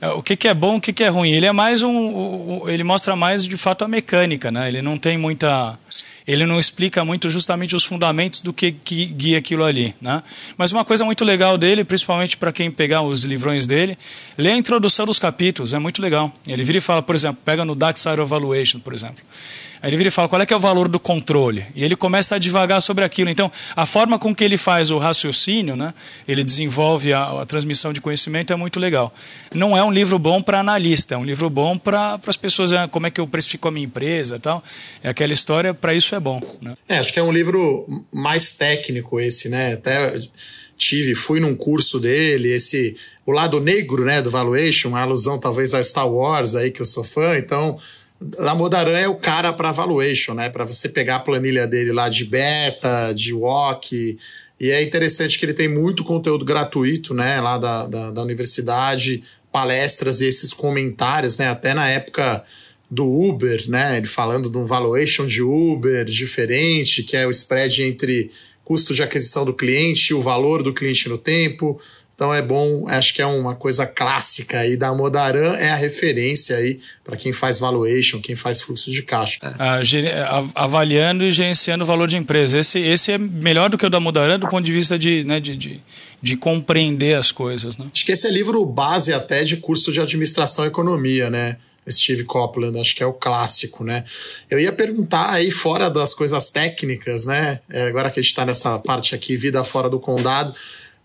É, 0.00 0.08
o 0.08 0.22
que, 0.22 0.36
que 0.36 0.46
é 0.46 0.54
bom, 0.54 0.76
o 0.76 0.80
que, 0.80 0.92
que 0.92 1.02
é 1.02 1.08
ruim. 1.08 1.32
Ele 1.32 1.46
é 1.46 1.52
mais 1.52 1.82
um, 1.82 2.68
ele 2.68 2.84
mostra 2.84 3.16
mais 3.16 3.44
de 3.44 3.56
fato 3.56 3.84
a 3.84 3.88
mecânica, 3.88 4.50
né? 4.50 4.68
Ele 4.68 4.82
não 4.82 4.98
tem 4.98 5.16
muita, 5.16 5.78
ele 6.26 6.44
não 6.44 6.58
explica 6.58 7.04
muito 7.04 7.30
justamente 7.30 7.74
os 7.74 7.84
fundamentos 7.84 8.40
do 8.40 8.52
que, 8.52 8.72
que 8.72 9.06
guia 9.06 9.38
aquilo 9.38 9.64
ali, 9.64 9.94
né? 10.00 10.22
Mas 10.56 10.72
uma 10.72 10.84
coisa 10.84 11.04
muito 11.04 11.24
legal 11.24 11.56
dele, 11.56 11.82
principalmente 11.82 12.36
para 12.36 12.52
quem 12.52 12.70
pegar 12.70 13.02
os 13.02 13.24
livrões 13.24 13.66
dele, 13.66 13.96
lê 14.36 14.50
a 14.50 14.56
introdução 14.56 15.06
dos 15.06 15.18
capítulos, 15.18 15.72
é 15.72 15.78
muito 15.78 15.95
legal. 16.00 16.32
Ele 16.46 16.64
vira 16.64 16.78
e 16.78 16.80
fala, 16.80 17.02
por 17.02 17.14
exemplo, 17.14 17.40
pega 17.44 17.64
no 17.64 17.74
Dark 17.74 17.96
Side 17.98 18.20
of 18.20 18.28
Valuation, 18.28 18.78
por 18.80 18.94
exemplo. 18.94 19.22
Aí 19.82 19.90
ele 19.90 19.96
vira 19.96 20.08
e 20.08 20.10
fala 20.10 20.28
qual 20.28 20.40
é 20.40 20.46
que 20.46 20.54
é 20.54 20.56
o 20.56 20.60
valor 20.60 20.88
do 20.88 20.98
controle. 20.98 21.64
E 21.74 21.84
ele 21.84 21.94
começa 21.94 22.34
a 22.34 22.38
devagar 22.38 22.80
sobre 22.80 23.04
aquilo. 23.04 23.30
Então, 23.30 23.50
a 23.74 23.86
forma 23.86 24.18
com 24.18 24.34
que 24.34 24.42
ele 24.42 24.56
faz 24.56 24.90
o 24.90 24.98
raciocínio, 24.98 25.76
né, 25.76 25.92
ele 26.26 26.42
desenvolve 26.42 27.12
a, 27.12 27.42
a 27.42 27.46
transmissão 27.46 27.92
de 27.92 28.00
conhecimento 28.00 28.52
é 28.52 28.56
muito 28.56 28.80
legal. 28.80 29.14
Não 29.54 29.76
é 29.76 29.84
um 29.84 29.90
livro 29.90 30.18
bom 30.18 30.42
para 30.42 30.60
analista, 30.60 31.14
é 31.14 31.18
um 31.18 31.24
livro 31.24 31.50
bom 31.50 31.76
para 31.76 32.18
as 32.26 32.36
pessoas, 32.36 32.72
ah, 32.72 32.88
como 32.88 33.06
é 33.06 33.10
que 33.10 33.20
eu 33.20 33.26
precifico 33.26 33.68
a 33.68 33.70
minha 33.70 33.86
empresa 33.86 34.38
tal. 34.38 34.62
É 35.02 35.10
aquela 35.10 35.32
história, 35.32 35.74
para 35.74 35.94
isso 35.94 36.14
é 36.14 36.20
bom. 36.20 36.40
Né? 36.60 36.74
É, 36.88 36.98
acho 36.98 37.12
que 37.12 37.18
é 37.18 37.22
um 37.22 37.32
livro 37.32 37.86
mais 38.12 38.52
técnico 38.52 39.20
esse, 39.20 39.48
né? 39.48 39.74
Até 39.74 40.20
tive, 40.76 41.14
fui 41.14 41.40
num 41.40 41.54
curso 41.54 41.98
dele, 41.98 42.50
esse 42.50 42.96
o 43.26 43.32
lado 43.32 43.60
negro, 43.60 44.04
né, 44.04 44.22
do 44.22 44.30
valuation, 44.30 44.94
a 44.94 45.02
alusão 45.02 45.38
talvez 45.38 45.74
a 45.74 45.82
Star 45.82 46.08
Wars 46.08 46.54
aí 46.54 46.70
que 46.70 46.80
eu 46.80 46.86
sou 46.86 47.02
fã, 47.02 47.36
então 47.36 47.78
a 48.38 48.54
Modaran 48.54 48.96
é 48.96 49.08
o 49.08 49.16
cara 49.16 49.52
para 49.52 49.72
valuation, 49.72 50.34
né? 50.34 50.48
Para 50.48 50.64
você 50.64 50.88
pegar 50.88 51.16
a 51.16 51.20
planilha 51.20 51.66
dele 51.66 51.92
lá 51.92 52.08
de 52.08 52.24
beta, 52.24 53.12
de 53.12 53.34
walk. 53.34 54.18
E 54.58 54.70
é 54.70 54.82
interessante 54.82 55.38
que 55.38 55.44
ele 55.44 55.52
tem 55.52 55.68
muito 55.68 56.02
conteúdo 56.02 56.44
gratuito, 56.44 57.12
né? 57.12 57.40
Lá 57.40 57.58
da, 57.58 57.86
da, 57.86 58.10
da 58.12 58.22
universidade, 58.22 59.22
palestras 59.52 60.20
e 60.20 60.26
esses 60.26 60.52
comentários, 60.52 61.36
né? 61.36 61.48
Até 61.48 61.74
na 61.74 61.88
época 61.88 62.42
do 62.90 63.04
Uber, 63.04 63.68
né? 63.68 63.98
Ele 63.98 64.06
falando 64.06 64.48
de 64.48 64.56
um 64.56 64.64
valuation 64.64 65.26
de 65.26 65.42
Uber 65.42 66.04
diferente, 66.06 67.02
que 67.02 67.16
é 67.16 67.26
o 67.26 67.30
spread 67.30 67.82
entre 67.82 68.30
custo 68.64 68.94
de 68.94 69.02
aquisição 69.02 69.44
do 69.44 69.54
cliente 69.54 70.10
e 70.10 70.14
o 70.14 70.22
valor 70.22 70.62
do 70.62 70.72
cliente 70.72 71.08
no 71.08 71.18
tempo. 71.18 71.78
Então 72.16 72.32
é 72.32 72.40
bom, 72.40 72.88
acho 72.88 73.12
que 73.12 73.20
é 73.20 73.26
uma 73.26 73.54
coisa 73.54 73.86
clássica 73.86 74.60
aí 74.60 74.74
da 74.74 74.92
Modaran, 74.94 75.54
é 75.56 75.68
a 75.68 75.76
referência 75.76 76.56
aí 76.56 76.80
para 77.04 77.14
quem 77.14 77.30
faz 77.30 77.58
valuation, 77.58 78.22
quem 78.22 78.34
faz 78.34 78.62
fluxo 78.62 78.90
de 78.90 79.02
caixa. 79.02 79.38
Ah, 79.58 79.78
avaliando 80.54 81.24
e 81.24 81.30
gerenciando 81.30 81.84
o 81.84 81.86
valor 81.86 82.08
de 82.08 82.16
empresa. 82.16 82.58
Esse, 82.58 82.80
esse 82.80 83.12
é 83.12 83.18
melhor 83.18 83.68
do 83.68 83.76
que 83.76 83.84
o 83.84 83.90
da 83.90 84.00
Modaran 84.00 84.38
do 84.38 84.48
ponto 84.48 84.64
de 84.64 84.72
vista 84.72 84.98
de, 84.98 85.24
né, 85.24 85.38
de, 85.38 85.54
de, 85.58 85.78
de 86.22 86.36
compreender 86.38 87.18
as 87.18 87.30
coisas. 87.30 87.76
Né? 87.76 87.84
Acho 87.92 88.06
que 88.06 88.12
esse 88.12 88.26
é 88.26 88.30
livro 88.30 88.64
base 88.64 89.12
até 89.12 89.44
de 89.44 89.58
curso 89.58 89.92
de 89.92 90.00
administração 90.00 90.64
e 90.64 90.68
economia, 90.68 91.28
né? 91.28 91.58
Steve 91.88 92.24
Copeland, 92.24 92.80
acho 92.80 92.96
que 92.96 93.02
é 93.02 93.06
o 93.06 93.12
clássico, 93.12 93.84
né? 93.84 94.04
Eu 94.50 94.58
ia 94.58 94.72
perguntar 94.72 95.30
aí, 95.30 95.50
fora 95.52 95.88
das 95.88 96.14
coisas 96.14 96.50
técnicas, 96.50 97.24
né? 97.24 97.60
É, 97.70 97.86
agora 97.86 98.10
que 98.10 98.18
a 98.18 98.22
gente 98.22 98.32
está 98.32 98.44
nessa 98.44 98.76
parte 98.78 99.14
aqui, 99.14 99.36
vida 99.36 99.62
fora 99.62 99.88
do 99.88 100.00
condado, 100.00 100.52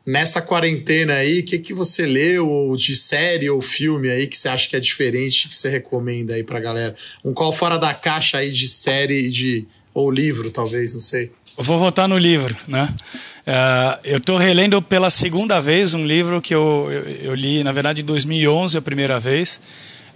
nessa 0.05 0.41
quarentena 0.41 1.13
aí, 1.13 1.39
o 1.39 1.45
que, 1.45 1.59
que 1.59 1.73
você 1.73 2.05
leu 2.05 2.75
de 2.77 2.95
série 2.95 3.49
ou 3.49 3.61
filme 3.61 4.09
aí 4.09 4.27
que 4.27 4.37
você 4.37 4.49
acha 4.49 4.69
que 4.69 4.75
é 4.75 4.79
diferente, 4.79 5.47
que 5.47 5.55
você 5.55 5.69
recomenda 5.69 6.33
aí 6.33 6.43
pra 6.43 6.59
galera? 6.59 6.95
Um 7.23 7.33
qual 7.33 7.53
fora 7.53 7.77
da 7.77 7.93
caixa 7.93 8.37
aí 8.37 8.51
de 8.51 8.67
série 8.67 9.29
de 9.29 9.67
ou 9.93 10.09
livro, 10.09 10.49
talvez, 10.49 10.93
não 10.93 11.01
sei. 11.01 11.31
Eu 11.57 11.63
vou 11.63 11.77
votar 11.77 12.07
no 12.07 12.17
livro, 12.17 12.55
né? 12.67 12.93
Uh, 13.41 13.99
eu 14.05 14.17
estou 14.19 14.37
relendo 14.37 14.81
pela 14.81 15.09
segunda 15.09 15.59
vez 15.59 15.93
um 15.93 16.05
livro 16.05 16.41
que 16.41 16.55
eu, 16.55 16.87
eu, 16.89 17.01
eu, 17.23 17.35
li, 17.35 17.63
na 17.63 17.71
verdade, 17.71 18.01
em 18.01 18.05
2011, 18.05 18.77
a 18.77 18.81
primeira 18.81 19.19
vez. 19.19 19.59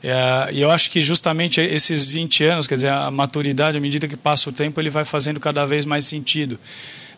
Uh, 0.03 0.53
e 0.53 0.61
eu 0.61 0.71
acho 0.71 0.89
que 0.89 1.01
justamente 1.01 1.59
esses 1.59 2.13
20 2.13 2.43
anos, 2.45 2.67
quer 2.67 2.75
dizer, 2.75 2.89
a 2.89 3.11
maturidade, 3.11 3.77
à 3.77 3.81
medida 3.81 4.07
que 4.07 4.15
passa 4.15 4.49
o 4.49 4.53
tempo, 4.53 4.79
ele 4.79 4.89
vai 4.89 5.03
fazendo 5.03 5.39
cada 5.39 5.65
vez 5.65 5.85
mais 5.85 6.05
sentido. 6.05 6.57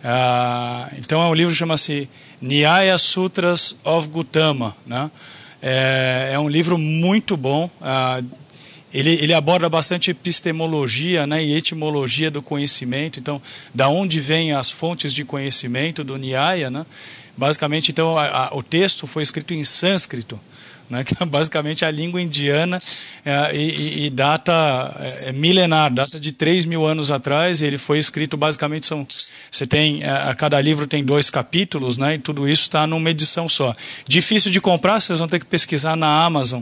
Uh, 0.03 0.95
então, 0.97 1.21
é 1.21 1.27
um 1.27 1.33
livro 1.33 1.51
que 1.51 1.57
chama-se 1.57 2.09
Nyaya 2.41 2.97
Sutras 2.97 3.75
of 3.83 4.07
Gautama, 4.09 4.75
né? 4.85 5.09
É, 5.61 6.31
é 6.33 6.39
um 6.39 6.47
livro 6.47 6.77
muito 6.77 7.35
bom. 7.35 7.69
Uh, 7.81 8.25
ele, 8.93 9.11
ele, 9.15 9.33
aborda 9.33 9.67
bastante 9.67 10.11
epistemologia 10.11 11.27
né, 11.27 11.43
e 11.43 11.53
etimologia 11.53 12.31
do 12.31 12.41
conhecimento. 12.41 13.19
Então, 13.19 13.41
da 13.73 13.89
onde 13.89 14.19
vêm 14.19 14.53
as 14.53 14.69
fontes 14.69 15.13
de 15.13 15.25
conhecimento 15.25 16.03
do 16.03 16.15
Nyaya, 16.15 16.69
né? 16.69 16.85
Basicamente, 17.35 17.91
então, 17.91 18.17
a, 18.17 18.47
a, 18.47 18.55
o 18.55 18.63
texto 18.63 19.05
foi 19.05 19.21
escrito 19.23 19.53
em 19.53 19.63
sânscrito 19.63 20.39
né, 20.89 21.03
que 21.03 21.15
é 21.21 21.25
basicamente 21.25 21.83
a 21.83 21.91
língua 21.91 22.21
indiana 22.21 22.79
é, 23.25 23.55
e, 23.55 24.05
e, 24.05 24.09
data 24.09 24.53
é, 24.99 25.29
é, 25.29 25.31
milenar, 25.33 25.91
data 25.91 26.19
de 26.19 26.31
3 26.31 26.65
mil 26.65 26.85
anos 26.85 27.11
atrás. 27.11 27.61
ele 27.61 27.77
foi 27.77 27.99
escrito 27.99 28.37
basicamente 28.37 28.85
são 28.85 29.05
você 29.51 29.67
tem 29.67 30.03
é, 30.03 30.09
a 30.09 30.35
cada 30.35 30.59
livro 30.61 30.87
tem 30.87 31.03
dois 31.03 31.29
capítulos, 31.29 31.97
né, 31.97 32.15
e 32.15 32.19
tudo 32.19 32.47
isso 32.47 32.63
está 32.63 32.87
numa 32.87 33.09
edição 33.09 33.49
só. 33.49 33.75
Difícil 34.07 34.51
de 34.51 34.61
comprar, 34.61 34.99
vocês 34.99 35.19
vão 35.19 35.27
ter 35.27 35.39
que 35.39 35.45
pesquisar 35.45 35.95
na 35.95 36.23
Amazon, 36.23 36.61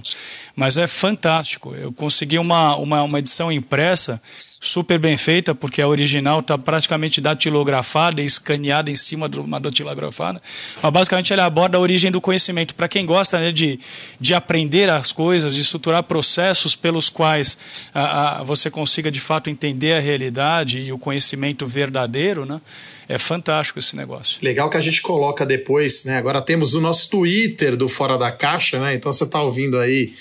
mas 0.56 0.78
é 0.78 0.88
fantástico. 0.88 1.76
Eu 1.76 1.92
consegui 1.92 2.38
uma, 2.38 2.76
uma, 2.78 3.04
uma 3.04 3.20
edição 3.20 3.52
impressa 3.52 4.22
super 4.40 4.98
bem 4.98 5.18
feita, 5.18 5.54
porque 5.54 5.82
a 5.82 5.88
original 5.88 6.40
está 6.40 6.58
praticamente 6.58 7.20
datilografada 7.20 8.22
e 8.22 8.26
escaneada 8.26 8.90
em 8.90 8.96
cima 8.96 9.28
de 9.28 9.40
uma 9.40 9.60
datilografada. 9.60 10.42
Mas 10.82 10.94
basicamente 10.94 11.34
ela 11.34 11.46
aborda 11.46 11.78
a 11.78 11.82
origem 11.82 12.12
do 12.12 12.22
conhecimento. 12.22 12.74
Para 12.76 12.88
quem 12.88 13.06
gosta 13.06 13.40
né, 13.40 13.52
de 13.52 13.80
de 14.20 14.34
aprender 14.34 14.90
as 14.90 15.12
coisas, 15.12 15.54
de 15.56 15.62
estruturar 15.62 16.04
processos 16.04 16.76
pelos 16.76 17.10
quais 17.10 17.58
a, 17.94 18.40
a, 18.40 18.44
você 18.44 18.70
consiga 18.70 19.12
de 19.12 19.20
fato 19.20 19.50
entender 19.50 19.94
a 19.94 20.00
realidade 20.00 20.80
e 20.80 20.92
o 20.92 20.98
conhecimento 20.98 21.66
verdadeiro, 21.66 22.46
né? 22.46 22.62
É 23.08 23.20
fantástico 23.20 23.78
esse 23.78 23.96
negócio. 23.96 24.40
Legal 24.42 24.68
que 24.68 24.78
a 24.78 24.82
gente 24.82 25.02
coloca 25.02 25.46
depois, 25.46 26.06
né? 26.06 26.18
Agora 26.18 26.42
temos 26.42 26.74
o 26.74 26.82
nosso 26.82 27.10
Twitter 27.12 27.76
do 27.76 27.88
Fora 27.88 28.18
da 28.18 28.32
Caixa, 28.32 28.80
né? 28.80 28.96
Então 28.96 29.14
você 29.14 29.26
está 29.26 29.42
ouvindo 29.44 29.78
aí 29.78 30.14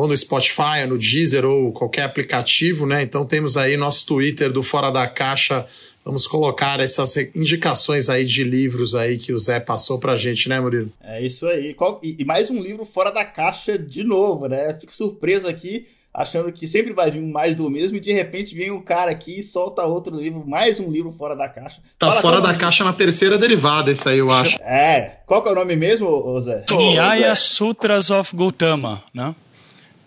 ou 0.00 0.08
no 0.08 0.16
Spotify, 0.16 0.82
ou 0.82 0.88
no 0.88 0.98
Deezer 0.98 1.44
ou 1.44 1.72
qualquer 1.72 2.02
aplicativo, 2.02 2.86
né? 2.86 3.02
Então 3.02 3.24
temos 3.24 3.56
aí 3.56 3.76
nosso 3.76 4.06
Twitter 4.06 4.50
do 4.50 4.62
Fora 4.62 4.90
da 4.90 5.06
Caixa 5.06 5.66
vamos 6.04 6.26
colocar 6.26 6.80
essas 6.80 7.14
indicações 7.36 8.08
aí 8.08 8.24
de 8.24 8.42
livros 8.42 8.94
aí 8.94 9.18
que 9.18 9.32
o 9.32 9.38
Zé 9.38 9.60
passou 9.60 9.98
pra 9.98 10.16
gente, 10.16 10.48
né, 10.48 10.58
Murilo? 10.58 10.90
É 11.02 11.20
isso 11.20 11.46
aí. 11.46 11.76
E 12.02 12.24
mais 12.24 12.50
um 12.50 12.60
livro 12.60 12.84
fora 12.84 13.10
da 13.10 13.24
caixa 13.24 13.78
de 13.78 14.02
novo, 14.02 14.48
né? 14.48 14.74
Fico 14.80 14.92
surpreso 14.92 15.46
aqui, 15.46 15.86
achando 16.12 16.50
que 16.50 16.66
sempre 16.66 16.92
vai 16.92 17.10
vir 17.10 17.20
mais 17.20 17.54
do 17.54 17.68
mesmo 17.70 17.96
e 17.96 18.00
de 18.00 18.12
repente 18.12 18.54
vem 18.54 18.70
um 18.70 18.80
cara 18.80 19.10
aqui 19.10 19.40
e 19.40 19.42
solta 19.42 19.82
outro 19.82 20.16
livro, 20.16 20.42
mais 20.44 20.80
um 20.80 20.90
livro 20.90 21.12
fora 21.12 21.36
da 21.36 21.48
caixa. 21.48 21.80
Tá 21.98 22.08
Fala 22.08 22.20
fora 22.20 22.40
da 22.40 22.54
caixa 22.54 22.82
na 22.82 22.92
terceira 22.92 23.38
derivada, 23.38 23.92
isso 23.92 24.08
aí 24.08 24.18
eu 24.18 24.30
acho. 24.30 24.60
É. 24.62 25.18
Qual 25.26 25.42
que 25.42 25.48
é 25.48 25.52
o 25.52 25.54
nome 25.54 25.76
mesmo, 25.76 26.40
Zé? 26.40 26.64
Nyaya 26.70 27.34
Sutras 27.36 28.10
of 28.10 28.34
Gautama, 28.34 29.02
né? 29.14 29.34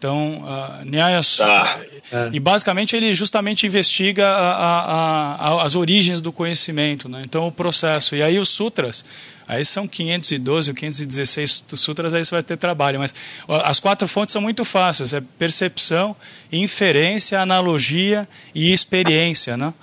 Então, 0.04 0.44
uh, 0.44 0.86
Nyaya 0.86 1.22
tá. 1.38 1.80
É. 2.12 2.30
E 2.34 2.38
basicamente 2.38 2.94
ele 2.94 3.14
justamente 3.14 3.66
investiga 3.66 4.28
a, 4.28 4.52
a, 4.52 5.36
a, 5.36 5.64
as 5.64 5.78
origens 5.78 6.22
do 6.22 6.30
conhecimento, 6.30 7.08
né? 7.08 7.22
então 7.24 7.48
o 7.48 7.52
processo. 7.54 8.14
E 8.14 8.22
aí 8.22 8.38
os 8.38 8.50
sutras, 8.50 9.06
aí 9.48 9.64
são 9.64 9.88
512 9.88 10.72
ou 10.72 10.76
516 10.76 11.64
sutras, 11.76 12.14
aí 12.14 12.26
você 12.26 12.36
vai 12.36 12.44
ter 12.44 12.58
trabalho. 12.58 13.00
Mas 13.00 13.16
as 13.48 13.80
quatro 13.80 14.06
fontes 14.06 14.34
são 14.34 14.42
muito 14.42 14.66
fáceis: 14.66 15.14
é 15.14 15.22
percepção, 15.40 16.14
inferência, 16.52 17.40
analogia 17.40 18.28
e 18.54 18.74
experiência. 18.74 19.56
Né? 19.56 19.74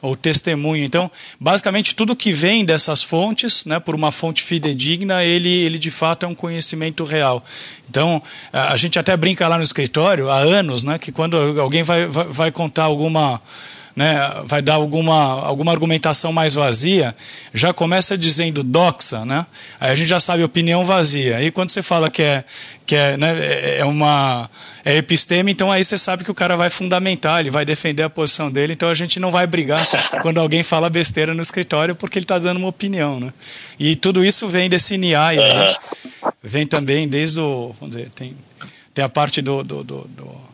Ou 0.00 0.16
testemunho. 0.16 0.84
Então, 0.84 1.10
basicamente, 1.40 1.94
tudo 1.94 2.14
que 2.14 2.32
vem 2.32 2.64
dessas 2.64 3.02
fontes, 3.02 3.64
né, 3.64 3.80
por 3.80 3.94
uma 3.94 4.12
fonte 4.12 4.42
fidedigna, 4.42 5.24
ele, 5.24 5.48
ele 5.48 5.78
de 5.78 5.90
fato 5.90 6.24
é 6.24 6.28
um 6.28 6.34
conhecimento 6.34 7.04
real. 7.04 7.44
Então, 7.90 8.22
a 8.52 8.76
gente 8.76 8.98
até 8.98 9.16
brinca 9.16 9.48
lá 9.48 9.56
no 9.56 9.62
escritório 9.62 10.30
há 10.30 10.38
anos, 10.38 10.82
né, 10.82 10.98
que 10.98 11.10
quando 11.10 11.36
alguém 11.60 11.82
vai, 11.82 12.06
vai, 12.06 12.24
vai 12.24 12.52
contar 12.52 12.84
alguma 12.84 13.40
né, 13.98 14.42
vai 14.44 14.62
dar 14.62 14.74
alguma, 14.74 15.44
alguma 15.44 15.72
argumentação 15.72 16.32
mais 16.32 16.54
vazia, 16.54 17.12
já 17.52 17.74
começa 17.74 18.16
dizendo 18.16 18.62
doxa, 18.62 19.24
né? 19.24 19.44
Aí 19.80 19.90
a 19.90 19.94
gente 19.96 20.06
já 20.06 20.20
sabe 20.20 20.44
opinião 20.44 20.84
vazia. 20.84 21.38
Aí 21.38 21.50
quando 21.50 21.70
você 21.70 21.82
fala 21.82 22.08
que 22.08 22.22
é, 22.22 22.44
que 22.86 22.94
é, 22.94 23.16
né, 23.16 23.36
é, 23.40 23.78
é 23.80 23.84
uma 23.84 24.48
é 24.84 24.98
episteme, 24.98 25.50
então 25.50 25.72
aí 25.72 25.82
você 25.82 25.98
sabe 25.98 26.22
que 26.22 26.30
o 26.30 26.34
cara 26.34 26.56
vai 26.56 26.70
fundamentar, 26.70 27.40
ele 27.40 27.50
vai 27.50 27.64
defender 27.64 28.04
a 28.04 28.08
posição 28.08 28.52
dele, 28.52 28.72
então 28.72 28.88
a 28.88 28.94
gente 28.94 29.18
não 29.18 29.32
vai 29.32 29.48
brigar 29.48 29.84
quando 30.22 30.38
alguém 30.38 30.62
fala 30.62 30.88
besteira 30.88 31.34
no 31.34 31.42
escritório 31.42 31.96
porque 31.96 32.20
ele 32.20 32.24
está 32.24 32.38
dando 32.38 32.58
uma 32.58 32.68
opinião, 32.68 33.18
né? 33.18 33.32
E 33.80 33.96
tudo 33.96 34.24
isso 34.24 34.46
vem 34.46 34.70
desse 34.70 34.96
NIAI, 34.96 35.38
né? 35.38 35.74
vem 36.40 36.68
também 36.68 37.08
desde 37.08 37.40
o, 37.40 37.74
vamos 37.80 37.96
dizer, 37.96 38.10
tem, 38.14 38.36
tem 38.94 39.04
a 39.04 39.08
parte 39.08 39.42
do, 39.42 39.64
do, 39.64 39.82
do, 39.82 40.04
do 40.04 40.47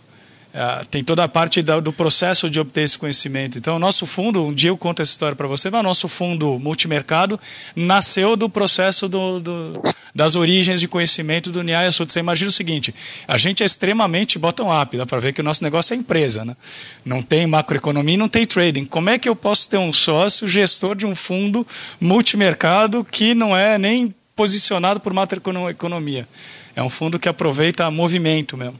Uh, 0.54 0.86
tem 0.86 1.02
toda 1.02 1.24
a 1.24 1.28
parte 1.28 1.60
da, 1.62 1.80
do 1.80 1.92
processo 1.92 2.48
de 2.48 2.60
obter 2.60 2.82
esse 2.82 2.96
conhecimento. 2.96 3.58
Então, 3.58 3.74
o 3.74 3.78
nosso 3.80 4.06
fundo, 4.06 4.40
um 4.46 4.54
dia 4.54 4.70
eu 4.70 4.78
conto 4.78 5.02
essa 5.02 5.10
história 5.10 5.34
para 5.34 5.48
você, 5.48 5.68
mas 5.68 5.80
o 5.80 5.82
nosso 5.82 6.06
fundo 6.06 6.60
multimercado 6.60 7.40
nasceu 7.74 8.36
do 8.36 8.48
processo 8.48 9.08
do, 9.08 9.40
do, 9.40 9.72
das 10.14 10.36
origens 10.36 10.78
de 10.78 10.86
conhecimento 10.86 11.50
do 11.50 11.60
Nyaya 11.60 11.90
Sutra. 11.90 12.12
Você 12.12 12.20
imagina 12.20 12.50
o 12.50 12.52
seguinte: 12.52 12.94
a 13.26 13.36
gente 13.36 13.64
é 13.64 13.66
extremamente 13.66 14.38
bottom-up, 14.38 14.96
dá 14.96 15.04
para 15.04 15.18
ver 15.18 15.32
que 15.32 15.40
o 15.40 15.44
nosso 15.44 15.64
negócio 15.64 15.92
é 15.92 15.96
empresa. 15.96 16.44
Né? 16.44 16.56
Não 17.04 17.20
tem 17.20 17.48
macroeconomia 17.48 18.14
não 18.16 18.28
tem 18.28 18.46
trading. 18.46 18.84
Como 18.84 19.10
é 19.10 19.18
que 19.18 19.28
eu 19.28 19.34
posso 19.34 19.68
ter 19.68 19.78
um 19.78 19.92
sócio 19.92 20.46
gestor 20.46 20.94
de 20.94 21.06
um 21.06 21.14
fundo 21.16 21.66
multimercado 22.00 23.04
que 23.04 23.34
não 23.34 23.56
é 23.56 23.76
nem 23.78 24.14
posicionado 24.36 25.00
por 25.00 25.12
macroeconomia? 25.12 26.28
É 26.76 26.82
um 26.82 26.88
fundo 26.88 27.18
que 27.18 27.28
aproveita 27.28 27.90
movimento 27.90 28.56
mesmo. 28.56 28.78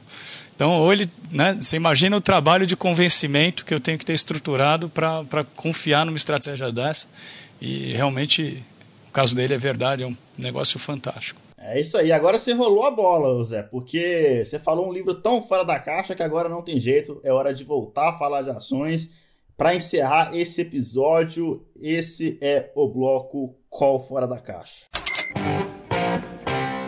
Então, 0.55 0.71
ou 0.81 0.93
ele, 0.93 1.09
né, 1.31 1.57
você 1.59 1.75
imagina 1.75 2.15
o 2.15 2.21
trabalho 2.21 2.65
de 2.65 2.77
convencimento 2.77 3.65
que 3.65 3.73
eu 3.73 3.79
tenho 3.79 3.97
que 3.97 4.05
ter 4.05 4.13
estruturado 4.13 4.89
para 4.89 5.43
confiar 5.55 6.05
numa 6.05 6.17
estratégia 6.17 6.71
dessa. 6.71 7.07
E 7.61 7.91
realmente, 7.93 8.63
o 9.09 9.11
caso 9.11 9.35
dele 9.35 9.53
é 9.53 9.57
verdade, 9.57 10.03
é 10.03 10.07
um 10.07 10.15
negócio 10.37 10.79
fantástico. 10.79 11.41
É 11.59 11.79
isso 11.79 11.97
aí. 11.97 12.11
Agora 12.11 12.37
você 12.37 12.53
rolou 12.53 12.85
a 12.85 12.91
bola, 12.91 13.43
Zé, 13.43 13.63
porque 13.63 14.43
você 14.45 14.59
falou 14.59 14.87
um 14.87 14.93
livro 14.93 15.15
tão 15.15 15.41
fora 15.41 15.65
da 15.65 15.79
caixa 15.79 16.15
que 16.15 16.23
agora 16.23 16.47
não 16.47 16.61
tem 16.61 16.79
jeito. 16.79 17.19
É 17.23 17.33
hora 17.33 17.53
de 17.53 17.63
voltar 17.63 18.09
a 18.09 18.17
falar 18.17 18.43
de 18.43 18.51
ações. 18.51 19.09
Para 19.57 19.73
encerrar 19.73 20.35
esse 20.35 20.61
episódio, 20.61 21.65
esse 21.75 22.37
é 22.41 22.71
o 22.75 22.87
bloco 22.87 23.55
Call 23.69 23.99
Fora 23.99 24.27
da 24.27 24.37
Caixa. 24.37 24.85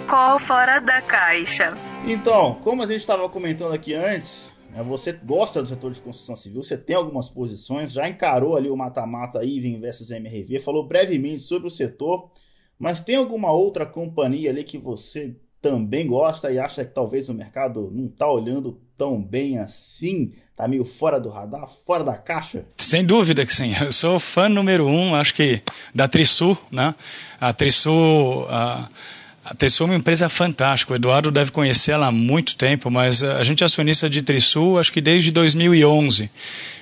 Call 0.10 0.40
Fora 0.42 0.80
da 0.80 1.02
Caixa. 1.02 1.97
Então, 2.10 2.56
como 2.62 2.82
a 2.82 2.88
gente 2.88 3.02
estava 3.02 3.28
comentando 3.28 3.74
aqui 3.74 3.94
antes, 3.94 4.50
né, 4.72 4.82
você 4.82 5.12
gosta 5.12 5.62
do 5.62 5.68
setor 5.68 5.92
de 5.92 6.00
construção 6.00 6.38
civil, 6.38 6.64
você 6.64 6.78
tem 6.78 6.96
algumas 6.96 7.28
posições, 7.28 7.92
já 7.92 8.08
encarou 8.08 8.56
ali 8.56 8.70
o 8.70 8.78
mata-mata 8.78 9.44
Iven 9.44 9.82
versus 9.82 10.10
MRV, 10.10 10.58
falou 10.60 10.88
brevemente 10.88 11.44
sobre 11.44 11.68
o 11.68 11.72
setor, 11.72 12.32
mas 12.80 13.02
tem 13.02 13.18
alguma 13.18 13.52
outra 13.52 13.86
companhia 13.86 14.52
ali 14.52 14.64
que 14.64 14.78
você 14.78 15.36
também 15.62 16.08
gosta 16.08 16.50
e 16.50 16.58
acha 16.58 16.86
que 16.86 16.94
talvez 16.94 17.28
o 17.28 17.34
mercado 17.34 17.92
não 17.94 18.06
está 18.06 18.32
olhando 18.32 18.80
tão 18.98 19.22
bem 19.22 19.60
assim? 19.60 20.32
Tá 20.56 20.66
meio 20.66 20.86
fora 20.86 21.20
do 21.20 21.28
radar, 21.28 21.68
fora 21.68 22.06
da 22.06 22.16
caixa? 22.16 22.66
Sem 22.78 23.04
dúvida 23.04 23.46
que 23.46 23.52
sim. 23.52 23.74
Eu 23.84 23.92
sou 23.92 24.18
fã 24.18 24.48
número 24.48 24.88
um, 24.88 25.14
acho 25.14 25.36
que, 25.36 25.62
da 25.94 26.08
Trisul, 26.08 26.58
né? 26.72 26.96
A 27.38 27.52
Trisul... 27.52 28.48
a 29.50 29.54
Trisul 29.54 29.88
é 29.88 29.92
uma 29.92 29.96
empresa 29.96 30.28
fantástica. 30.28 30.92
O 30.92 30.96
Eduardo 30.98 31.32
deve 31.32 31.52
conhecer 31.52 31.94
ela 31.94 32.08
há 32.08 32.12
muito 32.12 32.58
tempo, 32.58 32.92
mas 32.92 33.24
a 33.24 33.46
gente 33.46 33.64
é 33.64 33.66
acionista 33.66 34.10
de 34.10 34.22
Trisul 34.22 34.78
acho 34.78 34.92
que 34.92 35.00
desde 35.00 35.32
2011. 35.32 36.30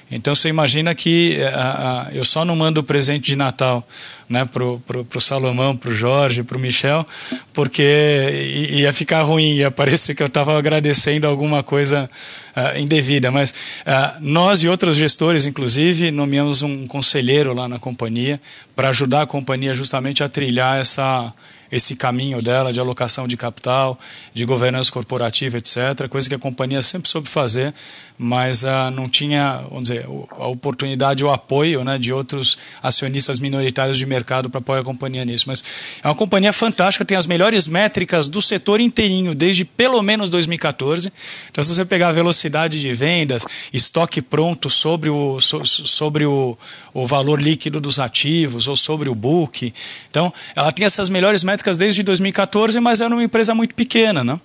Então 0.10 0.34
você 0.34 0.50
imagina 0.50 0.96
que 0.96 1.38
uh, 1.42 2.16
eu 2.16 2.26
só 2.26 2.44
não 2.44 2.56
mando 2.56 2.82
o 2.82 2.84
presente 2.84 3.26
de 3.26 3.36
Natal 3.36 3.88
né, 4.28 4.46
pro, 4.46 4.80
pro, 4.80 5.06
pro 5.06 5.22
Salomão, 5.22 5.78
pro 5.78 5.94
Jorge, 5.94 6.42
pro 6.42 6.60
Michel, 6.60 7.06
porque 7.54 8.68
ia 8.72 8.92
ficar 8.92 9.22
ruim, 9.22 9.58
ia 9.58 9.70
parecer 9.70 10.16
que 10.16 10.24
eu 10.24 10.28
estava 10.28 10.58
agradecendo 10.58 11.28
alguma 11.28 11.62
coisa 11.62 12.10
uh, 12.56 12.80
indevida. 12.80 13.30
Mas 13.30 13.52
uh, 13.52 14.18
nós 14.22 14.64
e 14.64 14.68
outros 14.68 14.96
gestores, 14.96 15.46
inclusive, 15.46 16.10
nomeamos 16.10 16.64
um 16.64 16.88
conselheiro 16.88 17.54
lá 17.54 17.68
na 17.68 17.78
companhia 17.78 18.42
para 18.76 18.90
ajudar 18.90 19.22
a 19.22 19.28
companhia 19.28 19.76
justamente 19.76 20.24
a 20.24 20.30
trilhar 20.30 20.80
essa 20.80 21.32
esse 21.72 21.96
caminho 21.96 22.42
dela 22.42 22.72
de 22.72 22.80
alocação 22.80 23.28
de 23.28 23.36
capital, 23.38 24.00
de 24.34 24.46
governança 24.46 24.92
corporativa, 24.92 25.58
etc. 25.58 26.08
Coisa 26.10 26.30
que 26.30 26.36
a 26.36 26.40
companhia 26.40 26.82
sempre 26.82 27.10
soube 27.10 27.28
fazer, 27.28 27.74
mas 28.18 28.64
uh, 28.64 28.90
não 28.94 29.10
tinha, 29.10 29.62
vamos 29.70 29.90
dizer, 29.90 30.06
a 30.06 30.48
oportunidade 30.48 31.24
ou 31.24 31.32
apoio 31.32 31.84
né, 31.84 31.98
de 31.98 32.14
outros 32.14 32.58
acionistas 32.82 33.40
minoritários 33.40 33.98
de 33.98 34.06
mercado 34.06 34.50
para 34.50 34.60
apoiar 34.60 34.82
a 34.82 34.84
companhia 34.84 35.26
nisso. 35.26 35.46
Mas 35.48 35.64
é 36.04 36.08
uma 36.08 36.16
companhia 36.16 36.54
fantástica, 36.54 37.04
tem 37.04 37.18
as 37.18 37.28
melhores 37.28 37.68
métricas 37.68 38.30
do 38.30 38.42
setor 38.42 38.80
inteirinho 38.80 39.36
desde 39.36 39.66
pelo 39.66 40.02
menos 40.02 40.30
2014. 40.30 41.12
Então, 41.52 41.64
se 41.64 41.76
você 41.76 41.84
pegar 41.84 42.10
a 42.10 42.12
velocidade 42.12 42.80
de 42.80 42.94
vendas, 42.94 43.46
estoque 43.74 44.22
pronto 44.22 44.70
sobre 44.70 45.10
o, 45.10 45.42
so, 45.42 45.66
sobre 45.66 46.26
o, 46.26 46.58
o 46.94 47.06
valor 47.06 47.42
líquido 47.42 47.82
dos 47.82 48.00
ativos 48.00 48.68
ou 48.68 48.76
sobre 48.76 49.10
o 49.10 49.16
book, 49.16 49.74
então 50.10 50.34
ela 50.56 50.72
tem 50.72 50.86
essas 50.86 51.10
melhores 51.10 51.44
métricas 51.44 51.55
desde 51.78 52.04
2014, 52.04 52.80
mas 52.80 53.02
era 53.02 53.14
uma 53.14 53.24
empresa 53.24 53.54
muito 53.54 53.76
pequena, 53.76 54.24
né? 54.24 54.40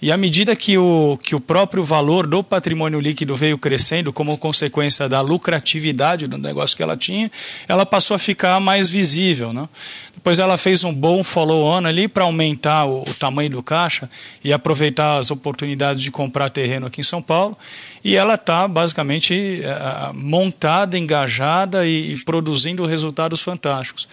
E 0.00 0.10
à 0.10 0.16
medida 0.16 0.56
que 0.56 0.76
o, 0.76 1.18
que 1.22 1.34
o 1.34 1.40
próprio 1.40 1.84
valor 1.84 2.26
do 2.26 2.42
patrimônio 2.42 2.98
líquido 2.98 3.36
veio 3.36 3.56
crescendo 3.56 4.12
como 4.12 4.36
consequência 4.36 5.08
da 5.08 5.20
lucratividade 5.20 6.26
do 6.26 6.36
negócio 6.36 6.76
que 6.76 6.82
ela 6.82 6.96
tinha, 6.96 7.30
ela 7.68 7.86
passou 7.86 8.16
a 8.16 8.18
ficar 8.18 8.58
mais 8.58 8.88
visível. 8.88 9.52
Né? 9.52 9.68
Depois 10.14 10.38
ela 10.38 10.58
fez 10.58 10.82
um 10.82 10.92
bom 10.92 11.22
follow-on 11.22 11.86
ali 11.86 12.08
para 12.08 12.24
aumentar 12.24 12.84
o, 12.84 13.02
o 13.02 13.14
tamanho 13.14 13.50
do 13.50 13.62
caixa 13.62 14.10
e 14.42 14.52
aproveitar 14.52 15.18
as 15.18 15.30
oportunidades 15.30 16.02
de 16.02 16.10
comprar 16.10 16.50
terreno 16.50 16.86
aqui 16.86 17.00
em 17.00 17.04
São 17.04 17.22
Paulo 17.22 17.56
e 18.04 18.16
ela 18.16 18.34
está 18.34 18.66
basicamente 18.66 19.62
uh, 19.62 20.14
montada, 20.14 20.98
engajada 20.98 21.86
e, 21.86 22.12
e, 22.12 22.24
produzindo 22.24 22.84
resultados 22.84 23.40
fantásticos. 23.40 24.08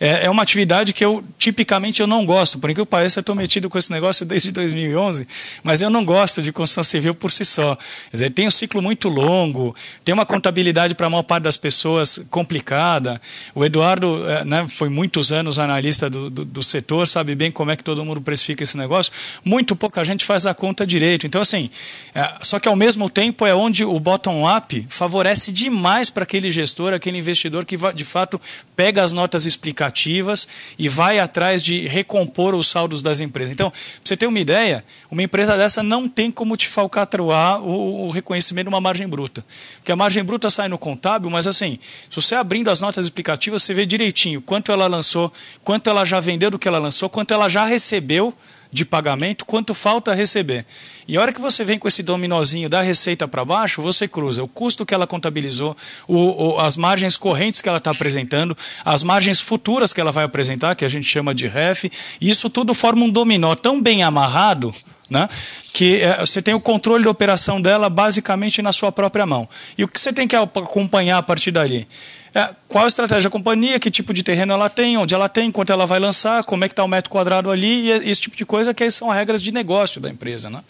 É, 0.00 0.24
é, 0.24 0.30
uma 0.30 0.42
atividade 0.42 0.92
que 0.92 1.04
eu 1.04 1.22
tipicamente 1.38 1.93
eu 2.02 2.06
não 2.06 2.24
gosto, 2.24 2.58
por 2.58 2.70
incrível 2.70 2.86
que 2.86 2.90
pareça, 2.90 3.18
eu 3.18 3.22
estou 3.22 3.34
metido 3.34 3.68
com 3.68 3.78
esse 3.78 3.90
negócio 3.90 4.24
desde 4.24 4.50
2011, 4.52 5.26
mas 5.62 5.82
eu 5.82 5.90
não 5.90 6.04
gosto 6.04 6.42
de 6.42 6.52
construção 6.52 6.84
civil 6.84 7.14
por 7.14 7.30
si 7.30 7.44
só. 7.44 7.76
Quer 7.76 8.16
dizer, 8.16 8.30
tem 8.30 8.46
um 8.46 8.50
ciclo 8.50 8.80
muito 8.82 9.08
longo, 9.08 9.74
tem 10.04 10.12
uma 10.12 10.26
contabilidade 10.26 10.94
para 10.94 11.06
a 11.06 11.10
maior 11.10 11.22
parte 11.22 11.44
das 11.44 11.56
pessoas 11.56 12.24
complicada. 12.30 13.20
O 13.54 13.64
Eduardo 13.64 14.16
uh, 14.16 14.44
né, 14.44 14.66
foi 14.68 14.88
muitos 14.88 15.32
anos 15.32 15.58
analista 15.58 16.08
do, 16.10 16.30
do, 16.30 16.44
do 16.44 16.62
setor, 16.62 17.06
sabe 17.06 17.34
bem 17.34 17.50
como 17.50 17.70
é 17.70 17.76
que 17.76 17.84
todo 17.84 18.04
mundo 18.04 18.20
precifica 18.20 18.62
esse 18.62 18.76
negócio. 18.76 19.12
Muito 19.44 19.76
pouca 19.76 20.04
gente 20.04 20.24
faz 20.24 20.46
a 20.46 20.54
conta 20.54 20.86
direito. 20.86 21.26
Então, 21.26 21.40
assim, 21.40 21.70
uh, 22.14 22.44
só 22.44 22.58
que 22.58 22.68
ao 22.68 22.76
mesmo 22.76 23.08
tempo 23.08 23.46
é 23.46 23.54
onde 23.54 23.84
o 23.84 23.98
bottom-up 23.98 24.86
favorece 24.88 25.52
demais 25.52 26.10
para 26.10 26.24
aquele 26.24 26.50
gestor, 26.50 26.92
aquele 26.92 27.18
investidor 27.18 27.64
que 27.64 27.76
de 27.92 28.04
fato 28.04 28.40
pega 28.76 29.02
as 29.02 29.12
notas 29.12 29.46
explicativas 29.46 30.46
e 30.78 30.88
vai 30.88 31.18
atrás 31.18 31.62
de 31.62 31.83
recompor 31.86 32.54
os 32.54 32.68
saldos 32.68 33.02
das 33.02 33.20
empresas. 33.20 33.52
Então, 33.52 33.70
para 33.70 33.80
você 34.04 34.16
ter 34.16 34.26
uma 34.26 34.38
ideia, 34.38 34.84
uma 35.10 35.22
empresa 35.22 35.56
dessa 35.56 35.82
não 35.82 36.08
tem 36.08 36.30
como 36.30 36.56
te 36.56 36.68
falcatruar 36.68 37.62
o, 37.62 38.06
o 38.06 38.10
reconhecimento 38.10 38.64
de 38.64 38.68
uma 38.68 38.80
margem 38.80 39.06
bruta. 39.06 39.44
Porque 39.76 39.92
a 39.92 39.96
margem 39.96 40.22
bruta 40.22 40.50
sai 40.50 40.68
no 40.68 40.78
contábil, 40.78 41.30
mas 41.30 41.46
assim, 41.46 41.78
se 42.10 42.16
você 42.16 42.34
abrindo 42.34 42.70
as 42.70 42.80
notas 42.80 43.06
explicativas, 43.06 43.62
você 43.62 43.74
vê 43.74 43.86
direitinho 43.86 44.40
quanto 44.40 44.72
ela 44.72 44.86
lançou, 44.86 45.32
quanto 45.62 45.88
ela 45.88 46.04
já 46.04 46.20
vendeu 46.20 46.50
do 46.50 46.58
que 46.58 46.68
ela 46.68 46.78
lançou, 46.78 47.08
quanto 47.08 47.32
ela 47.32 47.48
já 47.48 47.64
recebeu 47.64 48.34
de 48.74 48.84
pagamento, 48.84 49.44
quanto 49.44 49.72
falta 49.72 50.12
receber. 50.12 50.66
E 51.06 51.16
a 51.16 51.20
hora 51.20 51.32
que 51.32 51.40
você 51.40 51.62
vem 51.62 51.78
com 51.78 51.86
esse 51.86 52.02
dominozinho 52.02 52.68
da 52.68 52.82
receita 52.82 53.28
para 53.28 53.44
baixo, 53.44 53.80
você 53.80 54.08
cruza 54.08 54.42
o 54.42 54.48
custo 54.48 54.84
que 54.84 54.92
ela 54.92 55.06
contabilizou, 55.06 55.76
o, 56.08 56.56
o, 56.56 56.58
as 56.58 56.76
margens 56.76 57.16
correntes 57.16 57.60
que 57.60 57.68
ela 57.68 57.78
está 57.78 57.92
apresentando, 57.92 58.56
as 58.84 59.04
margens 59.04 59.38
futuras 59.38 59.92
que 59.92 60.00
ela 60.00 60.10
vai 60.10 60.24
apresentar, 60.24 60.74
que 60.74 60.84
a 60.84 60.88
gente 60.88 61.08
chama 61.08 61.32
de 61.32 61.46
REF, 61.46 61.88
isso 62.20 62.50
tudo 62.50 62.74
forma 62.74 63.04
um 63.04 63.10
dominó 63.10 63.54
tão 63.54 63.80
bem 63.80 64.02
amarrado 64.02 64.74
né? 65.08 65.28
que 65.72 66.00
é, 66.00 66.18
você 66.18 66.42
tem 66.42 66.54
o 66.54 66.60
controle 66.60 67.04
da 67.04 67.10
operação 67.10 67.60
dela 67.60 67.88
basicamente 67.88 68.60
na 68.60 68.72
sua 68.72 68.90
própria 68.90 69.26
mão. 69.26 69.48
E 69.76 69.84
o 69.84 69.88
que 69.88 70.00
você 70.00 70.12
tem 70.12 70.26
que 70.26 70.34
acompanhar 70.34 71.18
a 71.18 71.22
partir 71.22 71.50
dali? 71.50 71.86
É, 72.34 72.50
qual 72.66 72.84
a 72.84 72.88
estratégia 72.88 73.30
da 73.30 73.32
companhia, 73.32 73.78
que 73.78 73.90
tipo 73.90 74.12
de 74.12 74.24
terreno 74.24 74.52
ela 74.52 74.68
tem, 74.68 74.96
onde 74.96 75.14
ela 75.14 75.28
tem, 75.28 75.52
quanto 75.52 75.72
ela 75.72 75.86
vai 75.86 76.00
lançar, 76.00 76.42
como 76.42 76.64
é 76.64 76.68
que 76.68 76.72
está 76.72 76.82
o 76.82 76.88
metro 76.88 77.08
quadrado 77.08 77.48
ali, 77.48 77.86
e 77.86 78.10
esse 78.10 78.22
tipo 78.22 78.36
de 78.36 78.44
coisa 78.44 78.74
que 78.74 78.90
são 78.90 79.08
regras 79.08 79.40
de 79.40 79.52
negócio 79.52 80.00
da 80.00 80.10
empresa. 80.10 80.50
Né? 80.50 80.60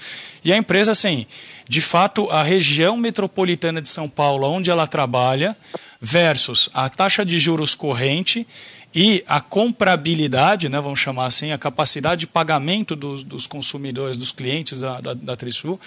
E 0.44 0.52
a 0.52 0.56
empresa, 0.58 0.92
assim, 0.92 1.26
de 1.66 1.80
fato, 1.80 2.28
a 2.30 2.42
região 2.42 2.98
metropolitana 2.98 3.80
de 3.80 3.88
São 3.88 4.10
Paulo, 4.10 4.46
onde 4.46 4.70
ela 4.70 4.86
trabalha, 4.86 5.56
versus 5.98 6.68
a 6.74 6.86
taxa 6.90 7.24
de 7.24 7.38
juros 7.38 7.74
corrente 7.74 8.46
e 8.94 9.24
a 9.26 9.40
comprabilidade, 9.40 10.68
né, 10.68 10.80
vamos 10.80 11.00
chamar 11.00 11.26
assim, 11.26 11.50
a 11.50 11.58
capacidade 11.58 12.20
de 12.20 12.26
pagamento 12.28 12.94
dos, 12.94 13.24
dos 13.24 13.44
consumidores, 13.44 14.16
dos 14.16 14.30
clientes 14.30 14.80
da, 14.80 15.00
da, 15.00 15.14
da 15.14 15.36
Trisul, 15.36 15.80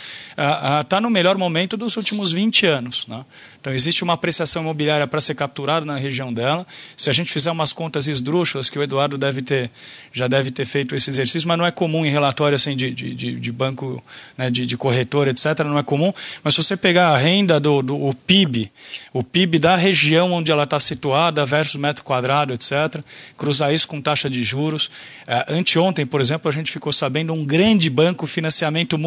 está 0.82 1.00
no 1.00 1.10
melhor 1.10 1.38
momento 1.38 1.78
dos 1.78 1.96
últimos 1.96 2.34
20 2.34 2.66
anos. 2.66 3.08
Né? 3.08 3.24
Então, 3.62 3.72
existe 3.72 4.04
uma 4.04 4.14
apreciação 4.14 4.62
imobiliária 4.62 5.08
para 5.08 5.22
ser 5.22 5.36
capturada 5.36 5.86
na 5.86 5.96
região 5.96 6.34
dela. 6.34 6.68
Se 6.98 7.10
a 7.10 7.14
gente 7.14 7.32
fizer 7.32 7.50
umas 7.50 7.72
contas 7.72 8.10
esdrúxulas, 8.10 8.70
que 8.70 8.78
o 8.78 8.84
Eduardo 8.84 9.18
deve 9.18 9.42
ter, 9.42 9.72
já 10.12 10.28
deve 10.28 10.52
ter 10.52 10.66
feito 10.66 10.94
esse 10.94 11.10
exercício, 11.10 11.48
mas 11.48 11.58
não 11.58 11.66
é 11.66 11.72
comum 11.72 12.06
em 12.06 12.10
relatório 12.10 12.56
assim, 12.56 12.76
de, 12.76 12.92
de, 12.92 13.40
de 13.40 13.52
banco, 13.54 14.04
né, 14.38 14.50
de, 14.50 14.66
de 14.66 14.76
corretor, 14.76 15.30
etc., 15.30 15.60
não 15.60 15.80
é 15.80 15.84
comum. 15.84 16.14
Mas 16.44 16.56
se 16.56 16.62
você 16.62 16.76
pegar 16.76 17.10
a 17.10 17.18
renda 17.18 17.58
do, 17.58 17.82
do 17.82 17.98
o 17.98 18.14
PIB, 18.14 18.70
o 19.14 19.24
PIB 19.24 19.60
da 19.60 19.78
região 19.78 20.34
onde 20.34 20.52
ela 20.52 20.64
está 20.64 20.80
situada 20.80 21.46
versus 21.46 21.78
metro 21.78 22.04
quadrado, 22.04 22.54
etc., 22.54 22.97
cruzar 23.38 23.74
isso 23.74 23.88
com 23.88 24.02
taxa 24.02 24.30
de 24.30 24.44
juros. 24.44 24.88
Uh, 25.28 25.53
anteontem, 25.53 26.06
por 26.06 26.22
exemplo, 26.22 26.49
a 26.49 26.53
gente 26.53 26.72
ficou 26.72 26.94
sabendo 26.94 27.34
um 27.34 27.45
grande 27.45 27.90
banco 27.90 28.28
financiamento 28.28 28.98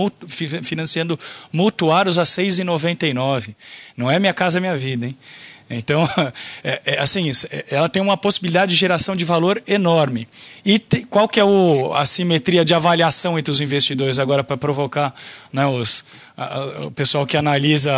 financiando 0.63 1.19
mutuários 1.53 2.19
a 2.19 2.23
6,99. 2.23 3.55
Não 3.97 4.11
é 4.11 4.19
minha 4.19 4.35
casa 4.35 4.61
minha 4.61 4.77
vida, 4.77 5.07
hein? 5.07 5.17
Então, 5.71 6.07
é, 6.65 6.83
é, 6.85 6.99
assim, 6.99 7.31
ela 7.71 7.89
tem 7.89 8.03
uma 8.03 8.17
possibilidade 8.17 8.73
de 8.73 8.77
geração 8.77 9.15
de 9.15 9.25
valor 9.25 9.63
enorme. 9.67 10.27
E 10.65 10.81
te, 10.81 11.05
qual 11.05 11.29
que 11.29 11.39
é 11.39 11.45
o, 11.45 11.95
a 11.95 12.05
simetria 12.05 12.65
de 12.65 12.75
avaliação 12.75 13.39
entre 13.39 13.53
os 13.53 13.61
investidores 13.61 14.19
agora 14.19 14.43
para 14.43 14.57
provocar 14.57 15.15
né, 15.53 15.65
os, 15.67 16.05
o 16.85 16.91
pessoal 16.91 17.27
que 17.27 17.37
analisa 17.37 17.93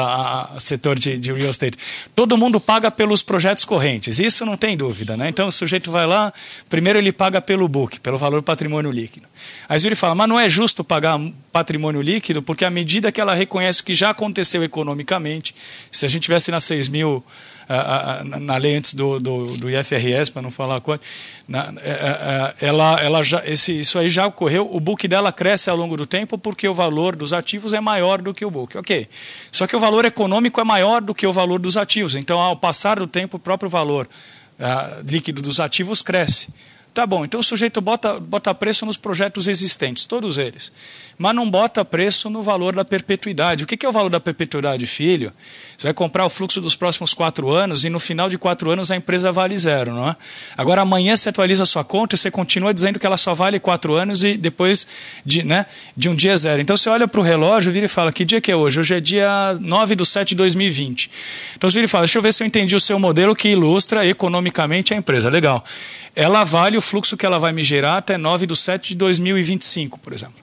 o 0.56 0.60
setor 0.60 0.98
de, 0.98 1.19
de, 1.19 1.32
real 1.32 1.51
estate? 1.51 1.77
Todo 2.14 2.36
mundo 2.36 2.60
paga 2.60 2.90
pelos 2.90 3.23
projetos 3.23 3.64
correntes, 3.64 4.19
isso 4.19 4.44
não 4.44 4.56
tem 4.56 4.77
dúvida. 4.77 5.16
Né? 5.16 5.28
Então, 5.28 5.48
o 5.48 5.52
sujeito 5.52 5.90
vai 5.90 6.06
lá, 6.06 6.32
primeiro 6.69 6.98
ele 6.98 7.12
paga 7.12 7.40
pelo 7.40 7.69
book, 7.69 8.01
pelo 8.01 8.19
valor 8.19 8.43
patrimônio 8.43 8.90
líquido. 8.90 9.27
Aí 9.69 9.78
ele 9.85 9.94
fala, 9.94 10.14
mas 10.14 10.28
não 10.28 10.39
é 10.39 10.48
justo 10.48 10.82
pagar 10.82 11.20
patrimônio 11.52 12.01
líquido, 12.01 12.43
porque 12.43 12.64
à 12.64 12.70
medida 12.70 13.12
que 13.12 13.20
ela 13.20 13.35
reconhece 13.35 13.82
o 13.82 13.85
que 13.85 13.94
já 13.94 14.10
aconteceu 14.10 14.64
economicamente, 14.64 15.55
se 15.90 16.05
a 16.05 16.09
gente 16.09 16.23
tivesse 16.23 16.51
nas 16.51 16.64
6 16.64 16.89
mil 16.89 17.24
na 18.39 18.56
lei 18.56 18.77
antes 18.77 18.94
do, 18.94 19.19
do, 19.19 19.44
do 19.59 19.70
IFRS, 19.70 20.31
para 20.31 20.43
não 20.43 20.51
falar 20.51 20.82
na, 21.48 21.73
é, 21.82 21.90
é, 21.90 22.55
é, 22.60 22.66
ela, 22.66 23.01
ela 23.01 23.23
já, 23.23 23.43
esse, 23.47 23.78
isso 23.78 23.98
aí 23.98 24.09
já 24.09 24.27
ocorreu, 24.27 24.69
o 24.74 24.81
book 24.81 25.06
dela 25.09 25.32
cresce 25.32 25.70
ao 25.70 25.77
longo 25.77 25.97
do 25.97 26.06
tempo 26.06 26.36
porque 26.36 26.69
o 26.69 26.74
valor 26.74 27.16
dos 27.16 27.32
ativos 27.32 27.73
é 27.73 27.81
maior 27.81 28.20
do 28.20 28.32
que 28.35 28.45
o 28.45 28.51
book. 28.51 28.77
Ok. 28.79 29.09
Só 29.51 29.67
que 29.67 29.77
o 29.77 29.81
valor 29.81 30.05
econômico 30.05 30.61
é 30.61 30.65
maior 30.65 31.01
do 31.01 31.15
que 31.15 31.27
o 31.27 31.33
valor 31.33 31.59
dos 31.59 31.77
ativos. 31.77 32.17
Então, 32.17 32.41
ao 32.41 32.57
passar 32.57 32.99
do 32.99 33.07
tempo, 33.07 33.37
o 33.37 33.41
próprio 33.41 33.71
valor 33.71 34.09
uh, 34.59 35.03
líquido 35.07 35.43
dos 35.43 35.61
ativos 35.61 36.03
cresce. 36.03 36.49
Tá 36.94 37.06
bom, 37.06 37.24
então 37.24 37.40
o 37.40 37.43
sujeito 37.43 37.81
bota, 37.81 38.20
bota 38.20 38.55
preço 38.55 38.85
nos 38.85 38.98
projetos 38.98 39.48
existentes, 39.48 40.05
todos 40.05 40.36
eles. 40.36 40.70
Mas 41.16 41.35
não 41.35 41.51
bota 41.51 41.82
preço 41.86 42.28
no 42.28 42.43
valor 42.43 42.74
da 42.74 42.85
perpetuidade. 42.85 43.64
O 43.64 43.66
que 43.66 43.86
é 43.86 43.89
o 43.89 43.93
valor 43.93 44.10
da 44.10 44.20
perpetuidade, 44.20 44.85
filho? 44.85 45.32
Você 45.78 45.86
vai 45.86 45.94
comprar 45.94 46.27
o 46.27 46.28
fluxo 46.28 46.60
dos 46.60 46.77
próximos 46.77 47.14
quatro 47.14 47.51
anos 47.51 47.86
e 47.86 47.89
no 47.89 47.98
final 47.98 48.28
de 48.28 48.36
quatro 48.36 48.70
anos 48.70 48.90
a 48.90 48.97
empresa 48.97 49.32
vale 49.32 49.56
zero, 49.56 49.94
não 49.94 50.10
é? 50.10 50.16
Agora 50.55 50.82
amanhã 50.82 51.16
você 51.16 51.31
atualiza 51.31 51.62
a 51.62 51.66
sua 51.66 51.82
conta 51.82 52.14
e 52.14 52.19
você 52.19 52.31
continua 52.31 52.74
dizendo 52.74 52.98
que 52.98 53.06
ela 53.06 53.16
só 53.16 53.32
vale 53.32 53.59
quatro 53.59 53.94
anos 53.94 54.23
e 54.23 54.36
depois 54.36 54.86
de, 55.24 55.43
né, 55.43 55.64
de 55.97 56.10
um 56.10 56.14
dia 56.14 56.36
zero. 56.36 56.60
Então 56.60 56.77
você 56.77 56.90
olha 56.90 57.09
para 57.09 57.20
o 57.20 57.23
relógio, 57.23 57.73
vira 57.73 57.86
e 57.86 57.89
fala: 57.89 58.12
que 58.12 58.23
dia 58.23 58.40
que 58.40 58.52
é 58.52 58.56
hoje? 58.56 58.81
Hoje 58.81 58.94
é 58.97 59.01
dia 59.01 59.55
9 59.62 59.97
de 59.97 60.05
7 60.05 60.28
de 60.31 60.35
2020. 60.35 61.10
Então 61.56 61.70
você 61.70 61.77
vira 61.77 61.86
e 61.86 61.89
fala: 61.89 62.05
deixa 62.05 62.19
eu 62.19 62.23
ver 62.23 62.35
se 62.35 62.43
eu 62.43 62.47
entendi 62.47 62.77
o 62.77 62.81
seu 62.81 62.98
modelo 62.98 63.35
que 63.35 63.48
ilustra 63.48 64.06
economicamente 64.06 64.93
a 64.93 64.97
empresa. 64.98 65.31
Legal. 65.31 65.64
Ela 66.14 66.44
vale 66.44 66.77
o 66.77 66.82
fluxo 66.83 67.17
que 67.17 67.25
ela 67.25 67.39
vai 67.39 67.53
me 67.53 67.63
gerar 67.63 67.97
até 67.97 68.19
9 68.19 68.47
de 68.47 68.57
7 68.57 68.91
de 68.91 68.97
2025, 68.97 69.99
por 69.99 70.13
exemplo. 70.13 70.41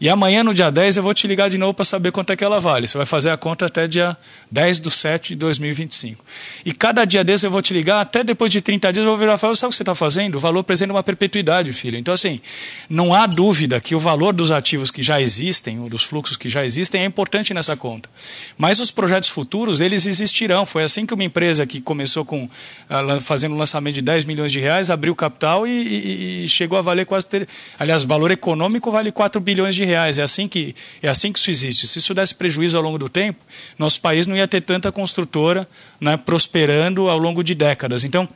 E 0.00 0.08
amanhã, 0.08 0.44
no 0.44 0.54
dia 0.54 0.70
10, 0.70 0.98
eu 0.98 1.02
vou 1.02 1.12
te 1.12 1.26
ligar 1.26 1.50
de 1.50 1.58
novo 1.58 1.74
para 1.74 1.84
saber 1.84 2.12
quanto 2.12 2.32
é 2.32 2.36
que 2.36 2.44
ela 2.44 2.60
vale. 2.60 2.86
Você 2.86 2.96
vai 2.96 3.06
fazer 3.06 3.30
a 3.30 3.36
conta 3.36 3.66
até 3.66 3.88
dia 3.88 4.16
10 4.48 4.78
de 4.80 4.90
7 4.92 5.30
de 5.30 5.34
2025. 5.34 6.24
E 6.64 6.72
cada 6.72 7.04
dia 7.04 7.24
desse 7.24 7.44
eu 7.44 7.50
vou 7.50 7.60
te 7.60 7.74
ligar, 7.74 8.00
até 8.00 8.22
depois 8.22 8.48
de 8.48 8.60
30 8.60 8.92
dias 8.92 9.04
eu 9.04 9.10
vou 9.10 9.18
virar 9.18 9.34
e 9.34 9.38
falar, 9.38 9.56
sabe 9.56 9.68
o 9.68 9.70
que 9.70 9.76
você 9.76 9.82
está 9.82 9.96
fazendo? 9.96 10.36
O 10.36 10.40
valor 10.40 10.62
presente 10.62 10.90
é 10.90 10.92
uma 10.92 11.02
perpetuidade, 11.02 11.72
filho. 11.72 11.98
Então, 11.98 12.14
assim, 12.14 12.40
não 12.88 13.12
há 13.12 13.26
dúvida 13.26 13.80
que 13.80 13.92
o 13.92 13.98
valor 13.98 14.32
dos 14.32 14.52
ativos 14.52 14.92
que 14.92 15.02
já 15.02 15.20
existem, 15.20 15.80
ou 15.80 15.88
dos 15.88 16.04
fluxos 16.04 16.36
que 16.36 16.48
já 16.48 16.64
existem, 16.64 17.02
é 17.02 17.04
importante 17.04 17.52
nessa 17.52 17.76
conta. 17.76 18.08
Mas 18.56 18.78
os 18.78 18.92
projetos 18.92 19.28
futuros, 19.28 19.80
eles 19.80 20.06
existirão. 20.06 20.64
Foi 20.64 20.84
assim 20.84 21.06
que 21.06 21.14
uma 21.14 21.24
empresa 21.24 21.66
que 21.66 21.80
começou 21.80 22.24
com 22.24 22.48
ah, 22.88 23.18
fazendo 23.20 23.56
um 23.56 23.58
lançamento 23.58 23.96
de 23.96 24.02
10 24.02 24.26
milhões 24.26 24.52
de 24.52 24.60
reais, 24.60 24.92
abriu 24.92 25.16
capital 25.16 25.66
e, 25.66 25.70
e, 25.70 26.44
e 26.44 26.48
chegou 26.48 26.78
a 26.78 26.82
valer 26.82 27.04
quase... 27.04 27.28
Ter, 27.28 27.48
aliás, 27.80 28.04
valor 28.04 28.30
econômico 28.30 28.92
vale 28.92 29.10
4 29.10 29.40
bilhões 29.40 29.74
de 29.74 29.87
reais. 29.88 30.18
É 30.18 30.22
assim 30.22 30.46
que 30.46 30.74
é 31.02 31.08
assim 31.08 31.32
que 31.32 31.38
isso 31.38 31.50
existe. 31.50 31.86
Se 31.86 31.98
isso 31.98 32.14
desse 32.14 32.34
prejuízo 32.34 32.76
ao 32.76 32.82
longo 32.82 32.98
do 32.98 33.08
tempo, 33.08 33.44
nosso 33.78 34.00
país 34.00 34.26
não 34.26 34.36
ia 34.36 34.46
ter 34.46 34.60
tanta 34.60 34.92
construtora 34.92 35.68
né, 36.00 36.16
prosperando 36.16 37.08
ao 37.08 37.18
longo 37.18 37.42
de 37.42 37.54
décadas. 37.54 38.04
Então, 38.04 38.28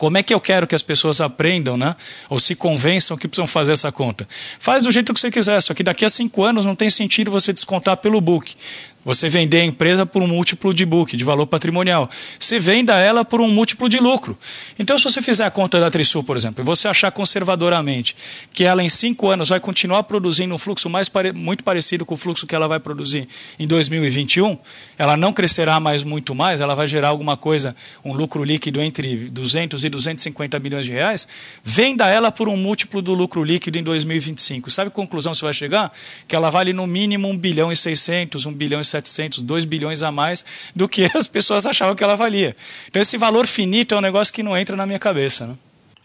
como 0.00 0.16
é 0.16 0.22
que 0.22 0.32
eu 0.32 0.40
quero 0.40 0.66
que 0.66 0.74
as 0.74 0.82
pessoas 0.82 1.20
aprendam, 1.20 1.76
né? 1.76 1.94
Ou 2.30 2.40
se 2.40 2.54
convençam 2.54 3.18
que 3.18 3.28
precisam 3.28 3.46
fazer 3.46 3.72
essa 3.72 3.92
conta? 3.92 4.26
Faz 4.58 4.84
do 4.84 4.90
jeito 4.90 5.12
que 5.12 5.20
você 5.20 5.30
quiser, 5.30 5.60
só 5.60 5.74
que 5.74 5.82
daqui 5.82 6.06
a 6.06 6.08
cinco 6.08 6.42
anos 6.42 6.64
não 6.64 6.74
tem 6.74 6.88
sentido 6.88 7.30
você 7.30 7.52
descontar 7.52 7.98
pelo 7.98 8.18
book. 8.18 8.56
Você 9.02 9.30
vender 9.30 9.62
a 9.62 9.64
empresa 9.64 10.04
por 10.04 10.22
um 10.22 10.26
múltiplo 10.26 10.74
de 10.74 10.84
book, 10.84 11.16
de 11.16 11.24
valor 11.24 11.46
patrimonial. 11.46 12.08
Você 12.38 12.58
venda 12.58 12.98
ela 12.98 13.24
por 13.24 13.40
um 13.40 13.48
múltiplo 13.48 13.88
de 13.88 13.98
lucro. 13.98 14.36
Então, 14.78 14.98
se 14.98 15.04
você 15.04 15.22
fizer 15.22 15.44
a 15.44 15.50
conta 15.50 15.80
da 15.80 15.90
Trisul, 15.90 16.22
por 16.22 16.36
exemplo, 16.36 16.62
e 16.62 16.64
você 16.64 16.86
achar 16.86 17.10
conservadoramente 17.10 18.14
que 18.52 18.64
ela 18.64 18.82
em 18.82 18.90
cinco 18.90 19.28
anos 19.28 19.48
vai 19.48 19.58
continuar 19.58 20.02
produzindo 20.02 20.54
um 20.54 20.58
fluxo 20.58 20.90
mais 20.90 21.08
pare... 21.08 21.32
muito 21.32 21.64
parecido 21.64 22.04
com 22.04 22.12
o 22.12 22.16
fluxo 22.16 22.46
que 22.46 22.54
ela 22.54 22.68
vai 22.68 22.78
produzir 22.78 23.26
em 23.58 23.66
2021, 23.66 24.58
ela 24.98 25.16
não 25.16 25.32
crescerá 25.32 25.80
mais 25.80 26.04
muito 26.04 26.34
mais, 26.34 26.60
ela 26.60 26.74
vai 26.74 26.86
gerar 26.86 27.08
alguma 27.08 27.38
coisa, 27.38 27.74
um 28.04 28.12
lucro 28.12 28.44
líquido 28.44 28.82
entre 28.82 29.16
200 29.30 29.82
e 29.82 29.88
250 29.88 30.58
milhões 30.58 30.84
de 30.84 30.92
reais, 30.92 31.26
venda 31.64 32.06
ela 32.06 32.30
por 32.30 32.48
um 32.48 32.56
múltiplo 32.56 33.00
do 33.00 33.14
lucro 33.14 33.42
líquido 33.42 33.78
em 33.78 33.82
2025. 33.82 34.70
Sabe 34.70 34.88
a 34.88 34.90
conclusão 34.90 35.32
você 35.32 35.44
vai 35.44 35.54
chegar? 35.54 35.90
Que 36.28 36.36
ela 36.36 36.50
vale 36.50 36.74
no 36.74 36.86
mínimo 36.86 37.28
1 37.28 37.38
bilhão 37.38 37.72
e 37.72 37.76
600, 37.76 38.44
1 38.44 38.52
bilhão 38.52 38.80
e 38.80 38.89
700, 38.90 39.42
2 39.42 39.64
bilhões 39.64 40.02
a 40.02 40.12
mais 40.12 40.44
do 40.74 40.88
que 40.88 41.08
as 41.14 41.26
pessoas 41.26 41.66
achavam 41.66 41.94
que 41.94 42.04
ela 42.04 42.16
valia. 42.16 42.56
Então 42.88 43.00
esse 43.00 43.16
valor 43.16 43.46
finito 43.46 43.94
é 43.94 43.98
um 43.98 44.02
negócio 44.02 44.32
que 44.32 44.42
não 44.42 44.56
entra 44.56 44.76
na 44.76 44.86
minha 44.86 44.98
cabeça. 44.98 45.46
Né? 45.46 45.54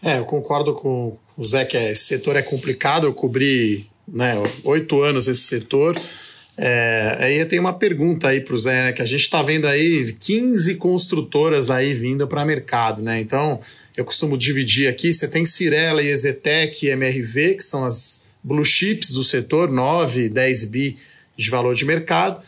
É, 0.02 0.18
eu 0.18 0.24
concordo 0.24 0.74
com 0.74 1.16
o 1.36 1.44
Zé 1.44 1.64
que 1.64 1.76
esse 1.76 2.04
setor 2.04 2.36
é 2.36 2.42
complicado. 2.42 3.06
Eu 3.06 3.12
cobri 3.12 3.86
né, 4.06 4.34
oito 4.64 5.02
anos 5.02 5.26
esse 5.26 5.42
setor. 5.42 6.00
É, 6.58 7.16
aí 7.20 7.44
tem 7.44 7.60
uma 7.60 7.72
pergunta 7.72 8.28
aí 8.28 8.40
para 8.40 8.54
o 8.54 8.58
Zé, 8.58 8.84
né, 8.84 8.92
que 8.92 9.02
a 9.02 9.06
gente 9.06 9.20
está 9.20 9.42
vendo 9.42 9.66
aí 9.66 10.16
15 10.18 10.76
construtoras 10.76 11.68
aí 11.68 11.92
vindo 11.92 12.26
para 12.26 12.46
mercado, 12.46 13.02
né? 13.02 13.20
Então, 13.20 13.60
eu 13.94 14.04
costumo 14.04 14.38
dividir 14.38 14.88
aqui, 14.88 15.12
você 15.12 15.28
tem 15.28 15.44
Cirela, 15.44 16.02
Ezetec 16.02 16.86
e 16.86 16.88
MRV, 16.90 17.56
que 17.56 17.62
são 17.62 17.84
as 17.84 18.22
blue 18.42 18.64
chips 18.64 19.10
do 19.10 19.22
setor, 19.22 19.70
9, 19.70 20.30
10 20.30 20.64
bi 20.66 20.96
de 21.36 21.50
valor 21.50 21.74
de 21.74 21.84
mercado. 21.84 22.42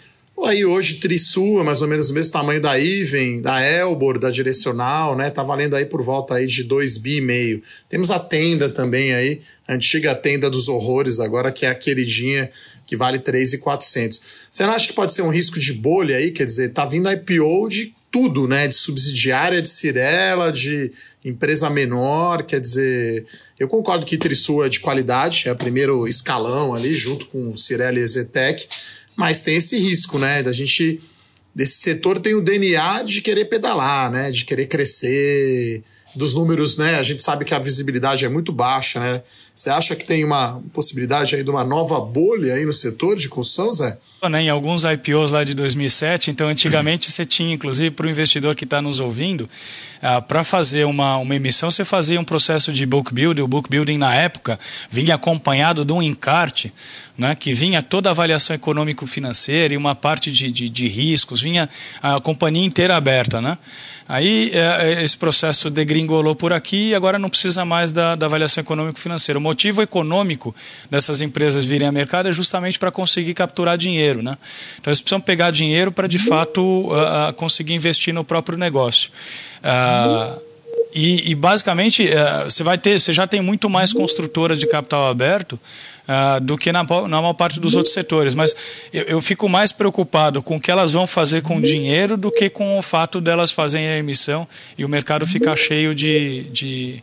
Aí 0.44 0.64
hoje 0.64 0.94
Trisul 0.94 1.60
é 1.60 1.64
mais 1.64 1.82
ou 1.82 1.88
menos 1.88 2.10
o 2.10 2.14
mesmo 2.14 2.32
tamanho 2.32 2.60
da 2.60 2.78
Iven, 2.78 3.40
da 3.40 3.60
Elbor, 3.60 4.18
da 4.18 4.30
Direcional, 4.30 5.16
né? 5.16 5.30
Tá 5.30 5.42
valendo 5.42 5.76
aí 5.76 5.84
por 5.84 6.02
volta 6.02 6.34
aí 6.34 6.46
de 6.46 6.64
2 6.64 6.98
bi 6.98 7.20
meio. 7.20 7.62
Temos 7.88 8.10
a 8.10 8.18
Tenda 8.18 8.68
também 8.68 9.12
aí, 9.14 9.40
a 9.66 9.74
antiga 9.74 10.14
Tenda 10.14 10.48
dos 10.48 10.68
Horrores 10.68 11.20
agora, 11.20 11.52
que 11.52 11.66
é 11.66 11.70
a 11.70 11.74
queridinha 11.74 12.50
que 12.86 12.96
vale 12.96 13.18
3,400. 13.18 14.20
Você 14.50 14.64
não 14.64 14.72
acha 14.72 14.86
que 14.86 14.94
pode 14.94 15.12
ser 15.12 15.22
um 15.22 15.28
risco 15.28 15.60
de 15.60 15.74
bolha 15.74 16.16
aí? 16.16 16.30
Quer 16.30 16.46
dizer, 16.46 16.72
tá 16.72 16.86
vindo 16.86 17.10
IPO 17.10 17.68
de 17.68 17.94
tudo, 18.10 18.48
né? 18.48 18.66
De 18.66 18.74
subsidiária 18.74 19.60
de 19.60 19.68
Cirela, 19.68 20.50
de 20.50 20.90
empresa 21.22 21.68
menor, 21.68 22.42
quer 22.44 22.58
dizer, 22.58 23.26
eu 23.58 23.68
concordo 23.68 24.06
que 24.06 24.16
Trisul 24.16 24.64
é 24.64 24.68
de 24.70 24.80
qualidade, 24.80 25.42
é 25.46 25.52
o 25.52 25.56
primeiro 25.56 26.08
escalão 26.08 26.74
ali, 26.74 26.94
junto 26.94 27.26
com 27.26 27.54
Cirela 27.54 27.98
e 27.98 28.06
Zetec, 28.06 28.66
mas 29.18 29.40
tem 29.40 29.56
esse 29.56 29.76
risco, 29.76 30.16
né? 30.16 30.44
Da 30.44 30.52
gente. 30.52 31.02
Desse 31.52 31.78
setor 31.78 32.20
tem 32.20 32.36
o 32.36 32.40
DNA 32.40 33.02
de 33.02 33.20
querer 33.20 33.46
pedalar, 33.46 34.12
né? 34.12 34.30
De 34.30 34.44
querer 34.44 34.66
crescer. 34.66 35.82
Dos 36.14 36.32
números, 36.32 36.78
né? 36.78 36.94
A 36.94 37.02
gente 37.02 37.20
sabe 37.20 37.44
que 37.44 37.52
a 37.52 37.58
visibilidade 37.58 38.24
é 38.24 38.28
muito 38.28 38.50
baixa, 38.52 38.98
né? 38.98 39.22
Você 39.54 39.68
acha 39.68 39.94
que 39.94 40.04
tem 40.04 40.24
uma 40.24 40.62
possibilidade 40.72 41.34
aí 41.34 41.42
de 41.42 41.50
uma 41.50 41.64
nova 41.64 42.00
bolha 42.00 42.54
aí 42.54 42.64
no 42.64 42.72
setor 42.72 43.16
de 43.16 43.28
construção, 43.28 43.70
Zé? 43.72 43.98
Né, 44.20 44.42
em 44.42 44.48
alguns 44.48 44.82
IPOs 44.84 45.30
lá 45.30 45.44
de 45.44 45.54
2007, 45.54 46.32
então 46.32 46.48
antigamente 46.48 47.08
você 47.08 47.24
tinha, 47.24 47.54
inclusive 47.54 47.92
para 47.92 48.04
o 48.04 48.10
investidor 48.10 48.56
que 48.56 48.64
está 48.64 48.82
nos 48.82 48.98
ouvindo, 48.98 49.48
ah, 50.02 50.20
para 50.20 50.42
fazer 50.42 50.84
uma, 50.86 51.18
uma 51.18 51.36
emissão 51.36 51.70
você 51.70 51.84
fazia 51.84 52.20
um 52.20 52.24
processo 52.24 52.72
de 52.72 52.84
book 52.84 53.14
building, 53.14 53.42
o 53.42 53.46
book 53.46 53.70
building 53.70 53.96
na 53.96 54.12
época 54.12 54.58
vinha 54.90 55.14
acompanhado 55.14 55.84
de 55.84 55.92
um 55.92 56.02
encarte, 56.02 56.72
né, 57.16 57.36
que 57.36 57.52
vinha 57.52 57.80
toda 57.80 58.10
a 58.10 58.12
avaliação 58.12 58.56
econômico-financeira 58.56 59.74
e 59.74 59.76
uma 59.76 59.94
parte 59.94 60.32
de, 60.32 60.50
de, 60.50 60.68
de, 60.68 60.88
riscos, 60.88 61.40
vinha 61.40 61.68
a 62.02 62.20
companhia 62.20 62.64
inteira 62.64 62.96
aberta. 62.96 63.40
Né? 63.40 63.56
Aí 64.08 64.50
é, 64.54 65.02
esse 65.02 65.18
processo 65.18 65.68
degringolou 65.68 66.34
por 66.34 66.50
aqui 66.50 66.88
e 66.88 66.94
agora 66.94 67.18
não 67.18 67.28
precisa 67.28 67.62
mais 67.64 67.92
da, 67.92 68.14
da 68.14 68.24
avaliação 68.24 68.62
econômico-financeira. 68.62 69.38
O 69.38 69.42
motivo 69.42 69.82
econômico 69.82 70.54
dessas 70.90 71.20
empresas 71.20 71.64
virem 71.64 71.86
a 71.86 71.92
mercado 71.92 72.26
é 72.28 72.32
justamente 72.32 72.78
para 72.78 72.90
conseguir 72.90 73.34
capturar 73.34 73.76
dinheiro. 73.76 74.22
Né? 74.22 74.38
Então 74.80 74.90
eles 74.90 75.02
precisam 75.02 75.20
pegar 75.20 75.50
dinheiro 75.50 75.92
para 75.92 76.06
de 76.06 76.18
fato 76.18 76.62
uh, 76.62 77.32
conseguir 77.34 77.74
investir 77.74 78.14
no 78.14 78.24
próprio 78.24 78.56
negócio. 78.56 79.10
Uh, 79.58 80.40
e, 80.94 81.32
e, 81.32 81.34
basicamente 81.34 82.04
uh, 82.04 82.44
você 82.44 82.62
vai 82.62 82.78
ter, 82.78 82.98
você 82.98 83.12
já 83.12 83.26
tem 83.26 83.42
muito 83.42 83.68
mais 83.68 83.92
construtora 83.92 84.56
de 84.56 84.66
capital 84.66 85.06
aberto 85.10 85.60
uh, 86.08 86.40
do 86.40 86.56
que 86.56 86.72
na, 86.72 86.82
na 86.82 87.20
maior 87.20 87.34
parte 87.34 87.60
dos 87.60 87.76
outros 87.76 87.92
setores. 87.92 88.34
Mas 88.34 88.56
eu, 88.92 89.02
eu, 89.04 89.20
fico 89.20 89.48
mais 89.48 89.70
preocupado 89.70 90.42
com 90.42 90.56
o 90.56 90.60
que 90.60 90.70
elas 90.70 90.92
vão 90.92 91.06
fazer 91.06 91.42
com 91.42 91.58
o 91.58 91.62
dinheiro 91.62 92.16
do 92.16 92.32
que 92.32 92.48
com 92.48 92.78
o 92.78 92.82
fato 92.82 93.20
delas 93.20 93.50
fazerem 93.50 93.88
a 93.88 93.98
emissão 93.98 94.48
e 94.76 94.84
o 94.84 94.88
mercado 94.88 95.26
ficar 95.26 95.56
cheio 95.56 95.94
de, 95.94 96.44
de, 96.50 97.02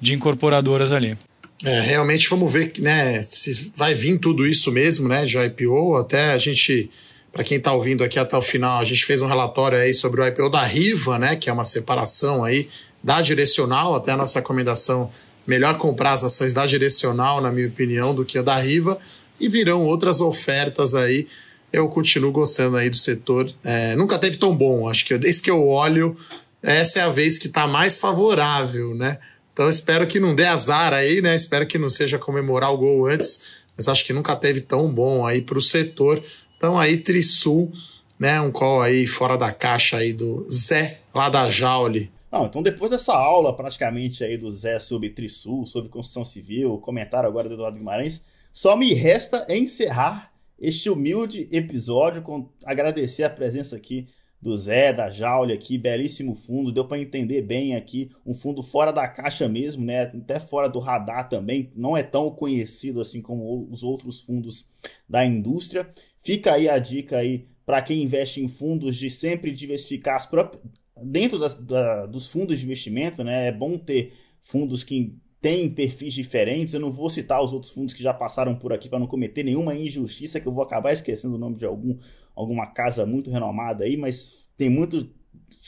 de 0.00 0.14
incorporadoras 0.14 0.90
ali. 0.92 1.16
É, 1.62 1.80
realmente 1.80 2.28
vamos 2.30 2.50
ver 2.50 2.72
né, 2.78 3.20
se 3.20 3.70
vai 3.76 3.92
vir 3.92 4.18
tudo 4.18 4.46
isso 4.46 4.72
mesmo, 4.72 5.08
né, 5.08 5.26
de 5.26 5.38
IPO. 5.38 5.96
Até 5.96 6.32
a 6.32 6.38
gente, 6.38 6.90
para 7.30 7.44
quem 7.44 7.58
está 7.58 7.72
ouvindo 7.74 8.02
aqui 8.02 8.18
até 8.18 8.34
o 8.34 8.40
final, 8.40 8.80
a 8.80 8.84
gente 8.84 9.04
fez 9.04 9.20
um 9.20 9.26
relatório 9.26 9.76
aí 9.76 9.92
sobre 9.92 10.22
o 10.22 10.26
IPO 10.26 10.48
da 10.48 10.64
Riva, 10.64 11.18
né, 11.18 11.36
que 11.36 11.50
é 11.50 11.52
uma 11.52 11.64
separação 11.64 12.42
aí 12.44 12.66
da 13.04 13.20
direcional, 13.20 13.94
até 13.94 14.12
a 14.12 14.16
nossa 14.16 14.38
recomendação 14.38 15.10
melhor 15.50 15.76
comprar 15.76 16.12
as 16.12 16.22
ações 16.22 16.54
da 16.54 16.64
direcional, 16.64 17.40
na 17.40 17.50
minha 17.50 17.66
opinião, 17.66 18.14
do 18.14 18.24
que 18.24 18.38
a 18.38 18.42
da 18.42 18.54
Riva, 18.56 18.96
e 19.40 19.48
virão 19.48 19.84
outras 19.84 20.20
ofertas 20.20 20.94
aí. 20.94 21.26
Eu 21.72 21.88
continuo 21.88 22.30
gostando 22.30 22.76
aí 22.76 22.88
do 22.88 22.96
setor. 22.96 23.50
É, 23.64 23.96
nunca 23.96 24.16
teve 24.16 24.36
tão 24.36 24.56
bom, 24.56 24.88
acho 24.88 25.04
que 25.04 25.18
desde 25.18 25.42
que 25.42 25.50
eu 25.50 25.66
olho, 25.66 26.16
essa 26.62 27.00
é 27.00 27.02
a 27.02 27.08
vez 27.08 27.36
que 27.36 27.48
está 27.48 27.66
mais 27.66 27.98
favorável, 27.98 28.94
né? 28.94 29.18
Então 29.52 29.68
espero 29.68 30.06
que 30.06 30.20
não 30.20 30.36
dê 30.36 30.44
azar 30.44 30.92
aí, 30.92 31.20
né? 31.20 31.34
Espero 31.34 31.66
que 31.66 31.78
não 31.78 31.90
seja 31.90 32.16
comemorar 32.16 32.72
o 32.72 32.78
gol 32.78 33.08
antes, 33.08 33.64
mas 33.76 33.88
acho 33.88 34.04
que 34.04 34.12
nunca 34.12 34.36
teve 34.36 34.60
tão 34.60 34.88
bom 34.88 35.26
aí 35.26 35.42
para 35.42 35.58
o 35.58 35.62
setor. 35.62 36.22
Então 36.56 36.78
aí 36.78 36.96
Trisul, 36.96 37.72
né? 38.16 38.40
Um 38.40 38.52
call 38.52 38.82
aí 38.82 39.04
fora 39.04 39.36
da 39.36 39.50
caixa 39.50 39.96
aí 39.96 40.12
do 40.12 40.46
Zé 40.48 41.00
lá 41.12 41.28
da 41.28 41.50
Jaule. 41.50 42.08
Não, 42.30 42.46
então 42.46 42.62
depois 42.62 42.90
dessa 42.90 43.14
aula 43.14 43.56
praticamente 43.56 44.22
aí 44.22 44.36
do 44.36 44.50
Zé 44.50 44.78
sobre 44.78 45.10
Trisul, 45.10 45.66
sobre 45.66 45.90
construção 45.90 46.24
civil, 46.24 46.78
comentário 46.78 47.28
agora 47.28 47.48
do 47.48 47.54
Eduardo 47.54 47.78
Guimarães, 47.78 48.22
só 48.52 48.76
me 48.76 48.94
resta 48.94 49.46
encerrar 49.48 50.32
este 50.58 50.88
humilde 50.90 51.48
episódio 51.50 52.22
com 52.22 52.48
agradecer 52.64 53.24
a 53.24 53.30
presença 53.30 53.74
aqui 53.76 54.06
do 54.40 54.56
Zé, 54.56 54.92
da 54.92 55.10
Jaule 55.10 55.52
aqui, 55.52 55.76
belíssimo 55.76 56.34
fundo, 56.34 56.72
deu 56.72 56.86
para 56.86 56.98
entender 56.98 57.42
bem 57.42 57.74
aqui, 57.76 58.10
um 58.24 58.32
fundo 58.32 58.62
fora 58.62 58.90
da 58.90 59.06
caixa 59.06 59.46
mesmo, 59.48 59.84
né? 59.84 60.02
Até 60.02 60.40
fora 60.40 60.68
do 60.68 60.78
radar 60.78 61.28
também, 61.28 61.70
não 61.76 61.96
é 61.96 62.02
tão 62.02 62.30
conhecido 62.30 63.00
assim 63.00 63.20
como 63.20 63.68
os 63.70 63.82
outros 63.82 64.20
fundos 64.20 64.66
da 65.08 65.24
indústria. 65.26 65.90
Fica 66.22 66.54
aí 66.54 66.68
a 66.68 66.78
dica 66.78 67.18
aí 67.18 67.48
para 67.66 67.82
quem 67.82 68.02
investe 68.02 68.40
em 68.40 68.48
fundos 68.48 68.96
de 68.96 69.10
sempre 69.10 69.52
diversificar 69.52 70.16
as 70.16 70.24
próprias 70.24 70.62
dentro 71.02 71.38
das, 71.38 71.54
da, 71.54 72.06
dos 72.06 72.28
fundos 72.28 72.58
de 72.58 72.64
investimento, 72.64 73.22
né, 73.24 73.48
é 73.48 73.52
bom 73.52 73.78
ter 73.78 74.12
fundos 74.40 74.84
que 74.84 75.16
têm 75.40 75.70
perfis 75.70 76.14
diferentes. 76.14 76.74
Eu 76.74 76.80
não 76.80 76.92
vou 76.92 77.08
citar 77.10 77.42
os 77.42 77.52
outros 77.52 77.72
fundos 77.72 77.94
que 77.94 78.02
já 78.02 78.12
passaram 78.12 78.54
por 78.54 78.72
aqui 78.72 78.88
para 78.88 78.98
não 78.98 79.06
cometer 79.06 79.42
nenhuma 79.42 79.74
injustiça, 79.74 80.40
que 80.40 80.46
eu 80.46 80.52
vou 80.52 80.62
acabar 80.62 80.92
esquecendo 80.92 81.34
o 81.34 81.38
nome 81.38 81.56
de 81.56 81.64
algum, 81.64 81.96
alguma 82.34 82.66
casa 82.66 83.06
muito 83.06 83.30
renomada 83.30 83.84
aí, 83.84 83.96
mas 83.96 84.50
tem 84.56 84.68
muito. 84.68 85.08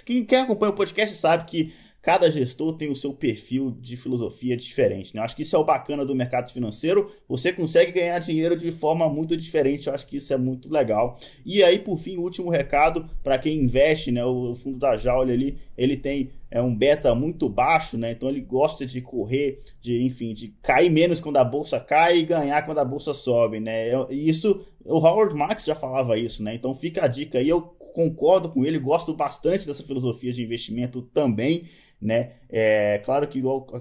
Quem, 0.05 0.25
quem 0.25 0.39
acompanha 0.39 0.73
o 0.73 0.77
podcast 0.77 1.17
sabe 1.17 1.45
que 1.45 1.73
cada 2.03 2.29
gestor 2.29 2.73
tem 2.77 2.91
o 2.91 2.97
seu 2.97 3.15
perfil 3.15 3.70
de 3.81 3.97
filosofia 3.97 4.57
diferente. 4.57 5.15
Né? 5.15 5.20
Eu 5.20 5.24
acho 5.24 5.37
que 5.37 5.43
isso 5.43 5.55
é 5.55 5.59
o 5.59 5.65
bacana 5.65 6.05
do 6.05 6.16
mercado 6.16 6.53
financeiro. 6.53 7.09
Você 7.29 7.53
consegue 7.53 7.93
ganhar 7.93 8.19
dinheiro 8.19 8.57
de 8.59 8.73
forma 8.73 9.09
muito 9.09 9.37
diferente. 9.37 9.87
Eu 9.87 9.95
acho 9.95 10.09
que 10.09 10.16
isso 10.16 10.33
é 10.33 10.37
muito 10.37 10.70
legal. 10.70 11.16
E 11.47 11.62
aí, 11.62 11.79
por 11.79 11.99
fim, 11.99 12.16
último 12.16 12.51
recado 12.51 13.09
para 13.23 13.39
quem 13.39 13.57
investe, 13.57 14.11
né? 14.11 14.24
O 14.24 14.53
fundo 14.57 14.81
da 14.81 14.97
Jaule 14.97 15.33
ali, 15.33 15.59
ele 15.79 15.97
tem 15.97 16.31
é 16.51 16.61
um 16.61 16.74
beta 16.77 17.15
muito 17.15 17.49
baixo, 17.49 17.97
né? 17.97 18.11
Então 18.11 18.29
ele 18.29 18.41
gosta 18.41 18.85
de 18.85 19.01
correr, 19.01 19.62
de 19.81 20.03
enfim, 20.03 20.35
de 20.35 20.49
cair 20.61 20.91
menos 20.91 21.19
quando 21.19 21.39
a 21.39 21.45
bolsa 21.45 21.81
cai 21.81 22.19
e 22.19 22.27
ganhar 22.27 22.66
quando 22.66 22.79
a 22.79 22.85
bolsa 22.85 23.15
sobe, 23.15 23.59
né? 23.59 23.89
E 24.11 24.29
isso, 24.29 24.61
o 24.85 24.99
Howard 24.99 25.35
Marks 25.35 25.65
já 25.65 25.74
falava 25.74 26.19
isso, 26.19 26.43
né? 26.43 26.55
Então 26.55 26.74
fica 26.74 27.05
a 27.05 27.09
dica 27.09 27.39
aí. 27.39 27.49
Eu 27.49 27.62
concordo 27.95 28.51
com 28.51 28.65
ele, 28.66 28.79
gosto 28.79 29.15
bastante 29.15 29.66
dessa 29.66 29.83
filosofia 29.83 30.33
de 30.33 30.43
investimento 30.43 31.01
também 31.01 31.65
né? 32.03 32.33
É 32.51 33.01
claro 33.05 33.29
que, 33.29 33.41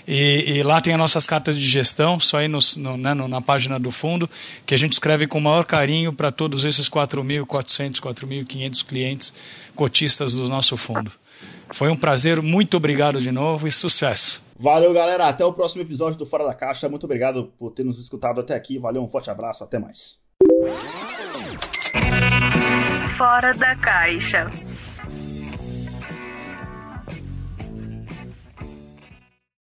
E, 0.08 0.58
e, 0.58 0.64
lá 0.64 0.80
tem 0.80 0.94
as 0.94 1.00
nossas 1.00 1.26
cartas 1.26 1.58
de 1.58 1.66
gestão, 1.66 2.20
só 2.20 2.38
aí 2.38 2.48
no, 2.48 2.60
no, 2.78 2.98
né, 2.98 3.14
na 3.16 3.42
página 3.42 3.80
do 3.80 3.90
fundo, 3.90 4.30
que 4.66 4.76
a 4.76 4.78
gente 4.78 4.94
escreve 4.94 5.26
com 5.26 5.40
o 5.40 5.42
maior 5.42 5.66
carinho 5.66 6.14
para 6.14 6.32
todos 6.32 6.66
esses 6.66 6.88
4.400, 6.88 8.00
4.500 8.00 8.86
clientes 8.86 9.34
cotistas 9.74 10.36
do 10.36 10.48
nosso 10.48 10.78
fundo. 10.78 11.12
Foi 11.72 11.90
um 11.90 11.96
prazer, 11.96 12.42
muito 12.42 12.78
obrigado 12.78 13.20
de 13.20 13.32
novo 13.32 13.68
e 13.68 13.72
sucesso. 13.72 14.44
Valeu, 14.60 14.94
galera. 14.94 15.28
Até 15.28 15.46
o 15.46 15.54
próximo 15.54 15.82
episódio 15.82 16.20
do 16.20 16.26
Fora 16.26 16.46
da 16.46 16.54
Caixa. 16.54 16.90
Muito 16.90 17.06
obrigado 17.06 17.52
por 17.58 17.72
ter 17.72 17.86
nos 17.86 17.98
escutado 17.98 18.42
até 18.42 18.54
aqui. 18.54 18.78
Valeu, 18.78 19.02
um 19.02 19.08
forte 19.08 19.32
abraço. 19.32 19.64
Até 19.64 19.80
mais. 19.80 20.20
Fora 23.18 23.54
da 23.54 23.76
Caixa. 23.76 24.52